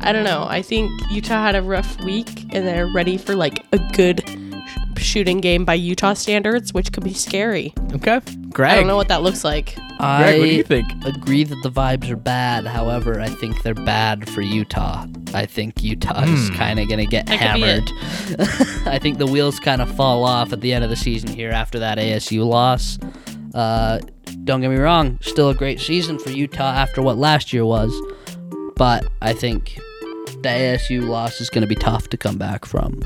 I 0.00 0.12
don't 0.12 0.24
know. 0.24 0.46
I 0.48 0.62
think 0.62 0.90
Utah 1.10 1.42
had 1.42 1.54
a 1.54 1.62
rough 1.62 1.98
week 2.04 2.44
and 2.54 2.66
they're 2.66 2.86
ready 2.92 3.16
for 3.16 3.34
like 3.34 3.64
a 3.72 3.78
good 3.92 4.22
sh- 4.26 5.02
shooting 5.02 5.40
game 5.40 5.64
by 5.64 5.74
Utah 5.74 6.14
standards, 6.14 6.72
which 6.74 6.92
could 6.92 7.04
be 7.04 7.14
scary. 7.14 7.72
Okay. 7.94 8.20
Greg. 8.50 8.72
I 8.72 8.76
don't 8.76 8.86
know 8.86 8.96
what 8.96 9.08
that 9.08 9.22
looks 9.22 9.44
like. 9.44 9.74
Greg, 9.98 10.38
what 10.38 10.46
do 10.46 10.54
you 10.54 10.62
think? 10.62 10.86
agree 11.06 11.44
that 11.44 11.56
the 11.62 11.70
vibes 11.70 12.10
are 12.10 12.16
bad. 12.16 12.66
However, 12.66 13.18
I 13.20 13.28
think 13.28 13.62
they're 13.62 13.72
bad 13.74 14.28
for 14.28 14.42
Utah. 14.42 15.06
I 15.34 15.46
think 15.46 15.82
Utah 15.82 16.22
is 16.24 16.48
Hmm. 16.48 16.54
kind 16.54 16.80
of 16.80 16.88
going 16.88 16.98
to 17.00 17.06
get 17.06 17.26
That 17.26 17.38
could 17.38 17.54
be 17.54 17.60
hammered. 17.62 18.86
I 18.86 18.98
think 18.98 19.16
the 19.18 19.26
wheels 19.26 19.58
kind 19.60 19.80
of 19.80 19.94
fall 19.96 20.24
off 20.24 20.52
at 20.52 20.60
the 20.60 20.72
end 20.74 20.84
of 20.84 20.90
the 20.90 20.96
season 20.96 21.30
here 21.30 21.50
after 21.50 21.78
that 21.78 21.96
ASU 21.98 22.46
loss. 22.46 22.98
Uh, 23.54 24.00
don't 24.46 24.60
get 24.60 24.70
me 24.70 24.76
wrong, 24.76 25.18
still 25.20 25.50
a 25.50 25.54
great 25.54 25.80
season 25.80 26.18
for 26.18 26.30
Utah 26.30 26.72
after 26.72 27.02
what 27.02 27.18
last 27.18 27.52
year 27.52 27.66
was, 27.66 27.92
but 28.76 29.04
I 29.20 29.32
think 29.32 29.78
the 30.42 30.48
ASU 30.48 31.06
loss 31.06 31.40
is 31.40 31.50
going 31.50 31.62
to 31.62 31.66
be 31.66 31.74
tough 31.74 32.08
to 32.10 32.16
come 32.16 32.38
back 32.38 32.64
from. 32.64 33.02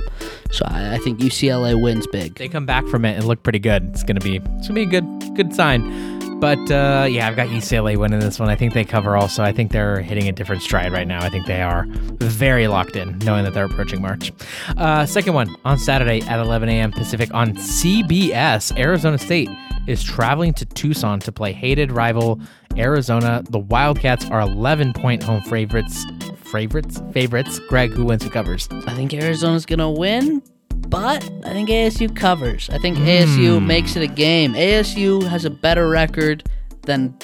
So 0.50 0.66
I, 0.68 0.96
I 0.96 0.98
think 0.98 1.18
UCLA 1.18 1.80
wins 1.80 2.06
big. 2.08 2.34
they 2.34 2.48
come 2.48 2.66
back 2.66 2.86
from 2.88 3.06
it 3.06 3.16
and 3.16 3.26
look 3.26 3.42
pretty 3.42 3.58
good, 3.58 3.84
it's 3.84 4.02
gonna 4.02 4.20
be 4.20 4.36
it's 4.36 4.68
gonna 4.68 4.74
be 4.74 4.82
a 4.82 5.00
good 5.00 5.34
good 5.34 5.54
sign. 5.54 6.18
But 6.40 6.70
uh, 6.70 7.06
yeah, 7.08 7.28
I've 7.28 7.36
got 7.36 7.48
UCLA 7.48 7.96
winning 7.98 8.20
this 8.20 8.38
one. 8.38 8.48
I 8.48 8.56
think 8.56 8.72
they 8.72 8.84
cover 8.84 9.14
also. 9.14 9.42
I 9.42 9.52
think 9.52 9.72
they're 9.72 10.00
hitting 10.00 10.26
a 10.26 10.32
different 10.32 10.62
stride 10.62 10.90
right 10.90 11.06
now. 11.06 11.22
I 11.22 11.28
think 11.28 11.46
they 11.46 11.60
are 11.60 11.84
very 11.88 12.66
locked 12.66 12.96
in, 12.96 13.18
knowing 13.18 13.44
that 13.44 13.52
they're 13.52 13.66
approaching 13.66 14.00
March. 14.00 14.32
Uh, 14.76 15.04
second 15.04 15.34
one 15.34 15.54
on 15.66 15.78
Saturday 15.78 16.22
at 16.22 16.40
11 16.40 16.70
a.m. 16.70 16.92
Pacific 16.92 17.32
on 17.34 17.54
CBS. 17.56 18.76
Arizona 18.78 19.18
State 19.18 19.50
is 19.86 20.02
traveling 20.02 20.54
to 20.54 20.64
Tucson 20.66 21.20
to 21.20 21.32
play 21.32 21.52
hated 21.52 21.92
rival 21.92 22.40
Arizona. 22.76 23.42
The 23.48 23.58
Wildcats 23.58 24.24
are 24.26 24.40
11 24.40 24.92
point 24.92 25.22
home 25.22 25.42
favorites. 25.42 26.04
Favorites? 26.44 27.00
Favorites. 27.12 27.60
Greg, 27.68 27.90
who 27.90 28.04
wins? 28.04 28.24
Who 28.24 28.30
covers? 28.30 28.68
I 28.86 28.94
think 28.94 29.14
Arizona's 29.14 29.66
gonna 29.66 29.90
win, 29.90 30.42
but 30.88 31.22
I 31.44 31.52
think 31.52 31.68
ASU 31.68 32.14
covers. 32.14 32.68
I 32.70 32.78
think 32.78 32.98
ASU 32.98 33.58
hmm. 33.58 33.66
makes 33.66 33.96
it 33.96 34.02
a 34.02 34.12
game. 34.12 34.54
ASU 34.54 35.22
has 35.28 35.44
a 35.44 35.50
better 35.50 35.88
record 35.88 36.44
than 36.82 37.16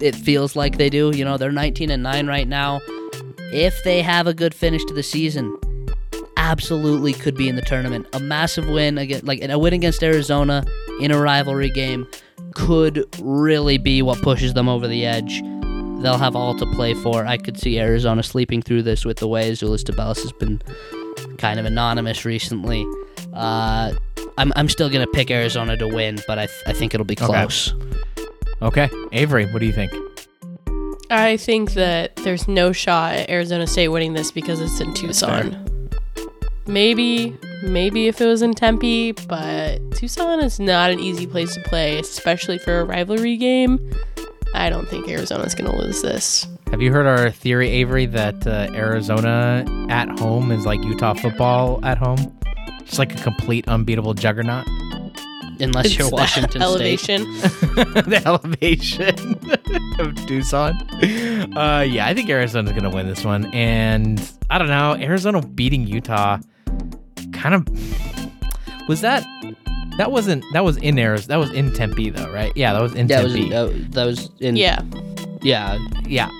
it 0.00 0.14
feels 0.14 0.56
like 0.56 0.78
they 0.78 0.90
do. 0.90 1.12
You 1.14 1.24
know, 1.24 1.36
they're 1.36 1.52
19 1.52 1.90
and 1.90 2.02
9 2.02 2.26
right 2.26 2.48
now. 2.48 2.80
If 3.52 3.84
they 3.84 4.02
have 4.02 4.26
a 4.26 4.34
good 4.34 4.54
finish 4.54 4.84
to 4.86 4.94
the 4.94 5.02
season, 5.02 5.56
absolutely 6.36 7.12
could 7.12 7.36
be 7.36 7.48
in 7.48 7.56
the 7.56 7.62
tournament. 7.62 8.06
A 8.12 8.20
massive 8.20 8.68
win 8.68 8.98
against 8.98 9.24
like 9.24 9.42
a 9.42 9.58
win 9.58 9.72
against 9.72 10.02
Arizona 10.02 10.64
in 11.00 11.10
a 11.10 11.20
rivalry 11.20 11.70
game 11.70 12.06
could 12.54 13.04
really 13.20 13.78
be 13.78 14.02
what 14.02 14.20
pushes 14.22 14.54
them 14.54 14.68
over 14.68 14.86
the 14.86 15.04
edge. 15.06 15.42
They'll 16.02 16.18
have 16.18 16.34
all 16.34 16.56
to 16.58 16.66
play 16.72 16.94
for. 16.94 17.24
I 17.26 17.36
could 17.36 17.58
see 17.58 17.78
Arizona 17.78 18.22
sleeping 18.22 18.60
through 18.60 18.82
this 18.82 19.04
with 19.04 19.18
the 19.18 19.28
way 19.28 19.50
Azuolas 19.50 19.82
Tubelis 19.84 20.20
has 20.22 20.32
been 20.32 20.60
kind 21.38 21.60
of 21.60 21.66
anonymous 21.66 22.24
recently. 22.24 22.84
Uh, 23.32 23.92
I'm, 24.36 24.52
I'm 24.56 24.68
still 24.68 24.90
going 24.90 25.04
to 25.04 25.10
pick 25.12 25.30
Arizona 25.30 25.76
to 25.76 25.86
win, 25.86 26.18
but 26.26 26.38
I, 26.38 26.46
th- 26.46 26.62
I 26.66 26.72
think 26.72 26.94
it'll 26.94 27.06
be 27.06 27.14
close. 27.14 27.72
Okay, 28.60 28.90
Avery, 29.12 29.46
what 29.46 29.60
do 29.60 29.66
you 29.66 29.72
think? 29.72 29.92
I 31.10 31.36
think 31.36 31.74
that 31.74 32.16
there's 32.16 32.48
no 32.48 32.72
shot 32.72 33.14
at 33.14 33.30
Arizona 33.30 33.66
State 33.66 33.88
winning 33.88 34.14
this 34.14 34.30
because 34.30 34.60
it's 34.60 34.80
in 34.80 34.94
Tucson. 34.94 35.56
Maybe, 36.66 37.36
maybe 37.62 38.06
if 38.08 38.20
it 38.20 38.26
was 38.26 38.42
in 38.42 38.54
Tempe, 38.54 39.12
but 39.12 39.78
Tucson 39.92 40.40
is 40.40 40.60
not 40.60 40.90
an 40.90 41.00
easy 41.00 41.26
place 41.26 41.54
to 41.54 41.60
play, 41.62 41.98
especially 41.98 42.58
for 42.58 42.80
a 42.80 42.84
rivalry 42.84 43.36
game. 43.36 43.78
I 44.54 44.70
don't 44.70 44.88
think 44.88 45.08
Arizona's 45.08 45.54
going 45.54 45.70
to 45.70 45.76
lose 45.76 46.02
this. 46.02 46.46
Have 46.70 46.80
you 46.80 46.92
heard 46.92 47.06
our 47.06 47.30
theory, 47.30 47.68
Avery, 47.68 48.06
that 48.06 48.46
uh, 48.46 48.68
Arizona 48.74 49.64
at 49.90 50.08
home 50.20 50.50
is 50.52 50.64
like 50.64 50.82
Utah 50.84 51.14
football 51.14 51.84
at 51.84 51.98
home? 51.98 52.38
Just 52.84 52.98
like 52.98 53.18
a 53.18 53.22
complete 53.22 53.66
unbeatable 53.68 54.14
juggernaut. 54.14 54.66
Unless 55.60 55.86
It's 55.86 55.98
you're 55.98 56.08
the 56.08 56.14
Washington 56.16 56.50
State. 56.50 56.62
elevation. 56.62 57.22
the 57.32 58.22
elevation 58.24 59.14
of 59.98 60.26
Tucson. 60.26 60.72
Uh, 61.56 61.80
yeah, 61.88 62.06
I 62.06 62.14
think 62.14 62.28
Arizona's 62.30 62.72
gonna 62.72 62.90
win 62.90 63.06
this 63.06 63.24
one, 63.24 63.46
and 63.54 64.20
I 64.50 64.58
don't 64.58 64.68
know. 64.68 64.96
Arizona 64.96 65.40
beating 65.42 65.86
Utah, 65.86 66.38
kind 67.42 67.54
of 67.54 68.88
was 68.88 69.00
that. 69.02 69.24
That 69.98 70.10
wasn't. 70.10 70.42
That 70.54 70.64
was 70.64 70.78
in 70.78 70.98
Arizona. 70.98 71.28
That 71.28 71.36
was 71.36 71.50
in 71.50 71.72
Tempe, 71.74 72.08
though, 72.10 72.30
right? 72.32 72.50
Yeah, 72.56 72.72
that 72.72 72.80
was 72.82 72.94
in 72.94 73.08
That 73.08 73.24
was, 73.24 73.34
Tempe. 73.34 73.50
that, 73.50 73.92
that 73.92 74.04
was 74.06 74.30
in. 74.40 74.56
Yeah. 74.56 74.80
Yeah. 75.42 75.78
yeah. 76.06 76.30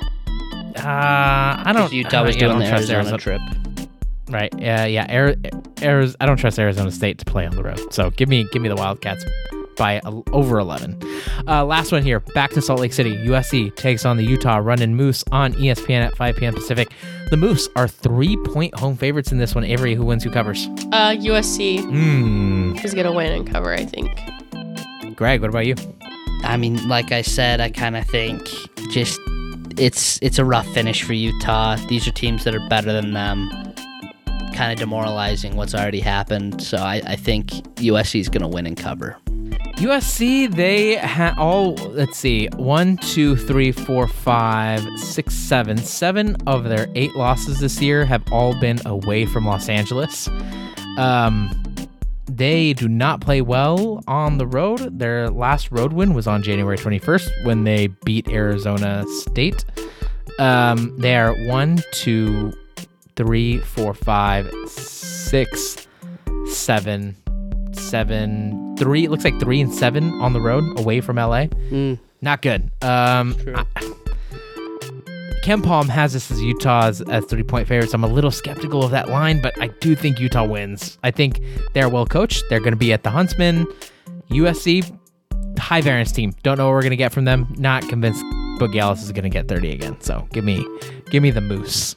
Uh, 0.76 1.62
I 1.64 1.72
don't. 1.74 1.92
Utah 1.92 2.20
I 2.20 2.22
was 2.22 2.36
don't- 2.36 2.48
doing 2.58 2.62
yeah, 2.62 2.76
I 2.76 2.80
the 2.80 2.86
don't 2.86 2.96
Arizona, 2.96 3.18
trust 3.18 3.22
trip. 3.24 3.40
Right. 4.30 4.52
Yeah. 4.58 4.86
Yeah. 4.86 5.06
Ari- 5.14 5.36
Ari- 5.82 6.14
I 6.20 6.24
don't 6.26 6.38
trust 6.38 6.58
Arizona 6.58 6.90
State 6.90 7.18
to 7.18 7.24
play 7.26 7.46
on 7.46 7.54
the 7.54 7.62
road. 7.62 7.92
So 7.92 8.10
give 8.10 8.28
me 8.28 8.46
give 8.52 8.62
me 8.62 8.68
the 8.70 8.76
Wildcats 8.76 9.24
by 9.76 10.00
over 10.32 10.58
11. 10.58 10.98
Uh, 11.48 11.64
last 11.64 11.92
one 11.92 12.02
here. 12.02 12.20
Back 12.20 12.50
to 12.52 12.62
Salt 12.62 12.80
Lake 12.80 12.92
City. 12.92 13.16
USC 13.26 13.74
takes 13.76 14.04
on 14.04 14.16
the 14.16 14.24
Utah 14.24 14.58
Runnin' 14.58 14.98
Utes 14.98 15.24
on 15.32 15.52
ESPN 15.54 16.06
at 16.06 16.16
5 16.16 16.36
p.m. 16.36 16.54
Pacific. 16.54 16.92
The 17.30 17.36
Moose 17.36 17.68
are 17.76 17.88
three 17.88 18.36
point 18.46 18.74
home 18.78 18.96
favorites 18.96 19.32
in 19.32 19.38
this 19.38 19.54
one. 19.54 19.64
Avery, 19.64 19.94
who 19.94 20.04
wins? 20.04 20.22
Who 20.24 20.30
covers? 20.30 20.66
Uh, 20.92 21.14
USC 21.18 21.80
Hmm. 21.82 22.76
is 22.84 22.92
going 22.94 23.06
to 23.06 23.12
win 23.12 23.32
and 23.32 23.50
cover, 23.50 23.72
I 23.72 23.84
think. 23.84 24.10
Greg, 25.16 25.40
what 25.40 25.50
about 25.50 25.66
you? 25.66 25.74
I 26.44 26.56
mean, 26.56 26.88
like 26.88 27.12
I 27.12 27.22
said, 27.22 27.60
I 27.60 27.70
kind 27.70 27.96
of 27.96 28.06
think 28.06 28.42
just 28.90 29.18
it's 29.78 30.18
it's 30.22 30.38
a 30.38 30.44
rough 30.44 30.66
finish 30.74 31.02
for 31.02 31.12
Utah. 31.14 31.76
These 31.88 32.06
are 32.06 32.12
teams 32.12 32.44
that 32.44 32.54
are 32.54 32.68
better 32.68 32.92
than 32.92 33.12
them. 33.12 33.48
Kind 34.54 34.72
of 34.72 34.78
demoralizing 34.78 35.56
what's 35.56 35.74
already 35.74 36.00
happened. 36.00 36.62
So 36.62 36.76
I, 36.76 37.00
I 37.06 37.16
think 37.16 37.50
USC 37.76 38.20
is 38.20 38.28
going 38.28 38.42
to 38.42 38.48
win 38.48 38.66
and 38.66 38.76
cover. 38.76 39.16
USC, 39.82 40.54
they 40.54 40.94
ha- 40.94 41.34
all, 41.36 41.74
let's 41.74 42.16
see, 42.16 42.46
one, 42.54 42.96
two, 42.98 43.34
three, 43.34 43.72
four, 43.72 44.06
five, 44.06 44.80
six, 44.96 45.34
seven. 45.34 45.76
Seven 45.76 46.36
of 46.46 46.62
their 46.64 46.86
eight 46.94 47.16
losses 47.16 47.58
this 47.58 47.82
year 47.82 48.04
have 48.04 48.22
all 48.30 48.58
been 48.60 48.78
away 48.86 49.26
from 49.26 49.44
Los 49.44 49.68
Angeles. 49.68 50.28
Um, 50.98 51.50
they 52.26 52.74
do 52.74 52.88
not 52.88 53.20
play 53.20 53.42
well 53.42 54.04
on 54.06 54.38
the 54.38 54.46
road. 54.46 55.00
Their 55.00 55.28
last 55.28 55.72
road 55.72 55.92
win 55.92 56.14
was 56.14 56.28
on 56.28 56.44
January 56.44 56.78
21st 56.78 57.44
when 57.44 57.64
they 57.64 57.88
beat 58.04 58.28
Arizona 58.28 59.04
State. 59.08 59.64
Um, 60.38 60.96
they 60.96 61.16
are 61.16 61.34
one, 61.48 61.82
two, 61.90 62.52
three, 63.16 63.58
four, 63.58 63.94
five, 63.94 64.48
six, 64.68 65.88
seven, 66.46 67.16
seven, 67.76 68.76
three. 68.76 69.04
It 69.04 69.10
looks 69.10 69.24
like 69.24 69.38
three 69.40 69.60
and 69.60 69.72
seven 69.72 70.12
on 70.20 70.32
the 70.32 70.40
road 70.40 70.78
away 70.78 71.00
from 71.00 71.16
LA. 71.16 71.46
Mm. 71.70 71.98
Not 72.20 72.42
good. 72.42 72.70
Um, 72.82 73.36
I, 73.54 73.64
KenPom 75.42 75.88
has 75.88 76.12
this 76.12 76.30
as 76.30 76.40
Utah's 76.40 77.00
as 77.02 77.24
three 77.24 77.42
point 77.42 77.66
favorites. 77.66 77.92
I'm 77.94 78.04
a 78.04 78.08
little 78.08 78.30
skeptical 78.30 78.84
of 78.84 78.92
that 78.92 79.08
line, 79.08 79.42
but 79.42 79.60
I 79.60 79.68
do 79.80 79.96
think 79.96 80.20
Utah 80.20 80.46
wins. 80.46 80.98
I 81.02 81.10
think 81.10 81.40
they're 81.74 81.88
well 81.88 82.06
coached. 82.06 82.44
They're 82.48 82.60
going 82.60 82.72
to 82.72 82.76
be 82.76 82.92
at 82.92 83.02
the 83.02 83.10
Huntsman. 83.10 83.66
USC, 84.30 84.96
high 85.58 85.80
variance 85.80 86.12
team. 86.12 86.32
Don't 86.44 86.58
know 86.58 86.66
what 86.66 86.74
we're 86.74 86.82
going 86.82 86.90
to 86.90 86.96
get 86.96 87.12
from 87.12 87.24
them. 87.24 87.52
Not 87.58 87.88
convinced 87.88 88.22
Boogie 88.60 88.76
Ellis 88.76 89.02
is 89.02 89.10
going 89.10 89.24
to 89.24 89.30
get 89.30 89.48
30 89.48 89.72
again. 89.72 90.00
So 90.00 90.28
give 90.32 90.44
me, 90.44 90.64
give 91.10 91.24
me 91.24 91.32
the 91.32 91.40
moose. 91.40 91.96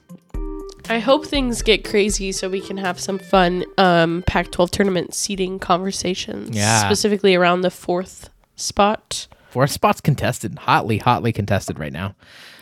I 0.88 0.99
hope 0.99 1.26
things 1.26 1.62
get 1.62 1.84
crazy 1.84 2.32
so 2.32 2.48
we 2.48 2.62
can 2.62 2.78
have 2.78 2.99
some 2.99 3.18
fun 3.18 3.66
um, 3.78 4.24
Pac 4.28 4.52
12 4.52 4.72
tournament 4.72 5.14
seating 5.14 5.57
conversations. 5.57 6.56
Yeah. 6.56 6.86
Specifically 6.86 7.36
around 7.36 7.62
the 7.62 7.72
fourth 7.72 8.30
spot. 8.56 9.28
Four 9.49 9.68
spots 9.68 10.02
contested, 10.02 10.60
hotly, 10.60 10.98
hotly 10.98 11.34
contested 11.34 11.80
right 11.80 11.94
now. 11.94 12.16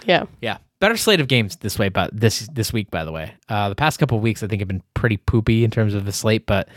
Yeah. 0.06 0.26
Yeah, 0.42 0.58
better 0.80 0.98
slate 0.98 1.20
of 1.20 1.28
games 1.28 1.56
this 1.58 1.80
way, 1.80 1.90
but 1.90 2.10
this 2.14 2.48
this 2.52 2.74
week, 2.74 2.92
by 2.92 3.04
the 3.06 3.12
way, 3.12 3.34
uh, 3.50 3.70
the 3.70 3.76
past 3.76 4.00
couple 4.00 4.18
of 4.18 4.24
weeks 4.24 4.44
I 4.44 4.48
think 4.48 4.62
have 4.62 4.68
been 4.68 4.84
pretty 4.94 5.18
poopy 5.18 5.64
in 5.64 5.72
terms 5.72 5.94
of 5.94 6.06
the 6.06 6.12
slate. 6.12 6.46
But 6.46 6.70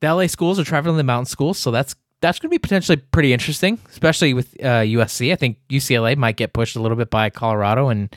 the 0.00 0.14
LA 0.14 0.26
schools 0.26 0.58
are 0.58 0.64
traveling 0.64 0.96
the 0.96 1.02
mountain 1.02 1.26
schools, 1.26 1.58
so 1.58 1.70
that's 1.70 1.96
that's 2.20 2.38
going 2.38 2.50
to 2.50 2.54
be 2.54 2.58
potentially 2.58 2.96
pretty 2.96 3.32
interesting, 3.32 3.78
especially 3.88 4.34
with 4.34 4.54
uh, 4.60 4.82
USC. 4.84 5.32
I 5.32 5.36
think 5.36 5.58
UCLA 5.70 6.16
might 6.16 6.36
get 6.36 6.52
pushed 6.52 6.76
a 6.76 6.80
little 6.80 6.96
bit 6.96 7.10
by 7.10 7.30
Colorado 7.30 7.88
and 7.88 8.14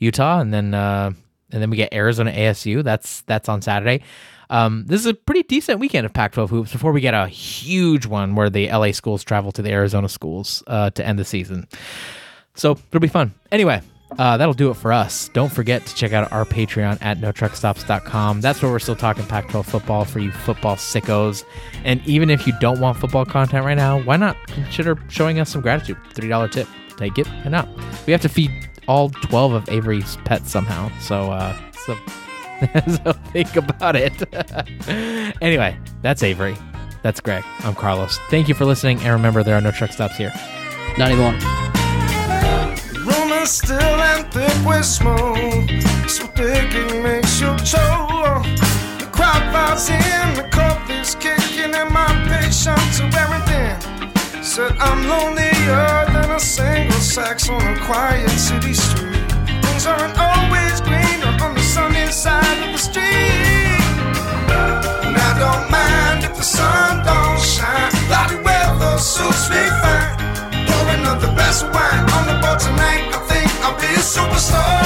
Utah, 0.00 0.40
and 0.40 0.52
then 0.52 0.74
uh, 0.74 1.12
and 1.54 1.62
then 1.62 1.70
we 1.70 1.76
get 1.76 1.94
Arizona 1.94 2.32
ASU. 2.32 2.82
That's 2.82 3.22
that's 3.22 3.48
on 3.48 3.62
Saturday. 3.62 4.02
Um, 4.50 4.84
this 4.86 5.00
is 5.00 5.06
a 5.06 5.14
pretty 5.14 5.44
decent 5.44 5.80
weekend 5.80 6.04
of 6.04 6.12
Pac-12 6.12 6.50
hoops 6.50 6.72
before 6.72 6.92
we 6.92 7.00
get 7.00 7.14
a 7.14 7.26
huge 7.28 8.04
one 8.04 8.34
where 8.34 8.50
the 8.50 8.68
LA 8.70 8.92
schools 8.92 9.24
travel 9.24 9.52
to 9.52 9.62
the 9.62 9.70
Arizona 9.70 10.08
schools 10.08 10.62
uh, 10.66 10.90
to 10.90 11.06
end 11.06 11.18
the 11.18 11.24
season. 11.24 11.66
So 12.54 12.72
it'll 12.72 13.00
be 13.00 13.08
fun. 13.08 13.32
Anyway, 13.50 13.80
uh, 14.18 14.36
that'll 14.36 14.54
do 14.54 14.70
it 14.70 14.74
for 14.74 14.92
us. 14.92 15.30
Don't 15.32 15.50
forget 15.50 15.86
to 15.86 15.94
check 15.94 16.12
out 16.12 16.30
our 16.30 16.44
Patreon 16.44 16.98
at 17.00 17.18
notruckstops.com. 17.18 18.42
That's 18.42 18.62
where 18.62 18.70
we're 18.70 18.78
still 18.80 18.96
talking 18.96 19.24
Pac 19.24 19.48
12 19.48 19.66
football 19.66 20.04
for 20.04 20.18
you 20.18 20.30
football 20.30 20.76
sickos. 20.76 21.42
And 21.84 22.06
even 22.06 22.28
if 22.30 22.46
you 22.46 22.52
don't 22.60 22.80
want 22.80 22.98
football 22.98 23.24
content 23.24 23.64
right 23.64 23.76
now, 23.76 24.02
why 24.02 24.16
not 24.16 24.36
consider 24.48 24.98
showing 25.08 25.40
us 25.40 25.50
some 25.50 25.62
gratitude? 25.62 25.96
$3 26.12 26.52
tip. 26.52 26.68
Take 26.96 27.18
it. 27.18 27.26
Why 27.26 27.50
not? 27.50 27.68
We 28.06 28.12
have 28.12 28.20
to 28.22 28.28
feed 28.28 28.52
all 28.88 29.10
12 29.10 29.52
of 29.52 29.68
Avery's 29.68 30.16
pets 30.24 30.50
somehow. 30.50 30.90
So, 31.00 31.30
uh, 31.30 31.56
so, 31.84 31.96
so 33.04 33.12
think 33.32 33.56
about 33.56 33.96
it. 33.96 34.12
anyway, 35.42 35.76
that's 36.02 36.22
Avery. 36.22 36.56
That's 37.02 37.20
Greg. 37.20 37.44
I'm 37.60 37.74
Carlos. 37.74 38.18
Thank 38.30 38.48
you 38.48 38.54
for 38.54 38.64
listening. 38.64 38.98
And 39.00 39.08
remember, 39.08 39.42
there 39.42 39.56
are 39.56 39.60
no 39.60 39.70
truck 39.70 39.92
stops 39.92 40.16
here. 40.16 40.32
91. 40.96 41.34
room 43.04 43.32
is 43.42 43.50
still 43.50 43.78
and 43.80 44.32
thick 44.32 44.66
with 44.66 44.84
smoke. 44.84 45.68
So 46.08 46.26
thick 46.28 46.72
it 46.72 47.02
makes 47.02 47.40
you 47.40 47.48
choke. 47.58 48.44
The 48.98 49.08
crowd 49.12 49.52
files 49.52 49.90
in, 49.90 50.34
the 50.34 50.48
coffee's 50.50 51.14
kicking, 51.14 51.74
and 51.74 51.90
my 51.92 52.06
patience 52.26 52.98
to 52.98 53.04
everything. 53.04 53.93
Said 54.44 54.76
I'm 54.78 55.08
lonelier 55.08 56.04
than 56.12 56.30
a 56.30 56.38
single 56.38 57.00
sax 57.00 57.48
on 57.48 57.62
a 57.62 57.80
quiet 57.80 58.28
city 58.28 58.74
street. 58.74 59.24
Things 59.64 59.86
aren't 59.86 60.16
always 60.18 60.82
greener 60.82 61.34
on 61.42 61.54
the 61.54 61.62
sunny 61.62 62.06
side 62.12 62.62
of 62.62 62.72
the 62.72 62.78
street. 62.78 63.80
And 65.00 65.16
I 65.16 65.32
don't 65.40 65.70
mind 65.72 66.24
if 66.24 66.36
the 66.36 66.42
sun 66.42 67.02
don't 67.06 67.40
shine. 67.40 67.90
Cloudy 68.06 68.36
weather 68.44 68.98
suits 68.98 69.48
me 69.48 69.64
fine. 69.80 70.12
Pouring 70.68 71.06
up 71.06 71.20
the 71.22 71.32
best 71.34 71.64
wine 71.72 72.04
on 72.12 72.26
the 72.28 72.36
boat 72.44 72.60
tonight. 72.60 73.16
I 73.16 73.18
think 73.26 73.48
I'll 73.64 73.80
be 73.80 73.86
a 73.96 74.04
superstar. 74.04 74.84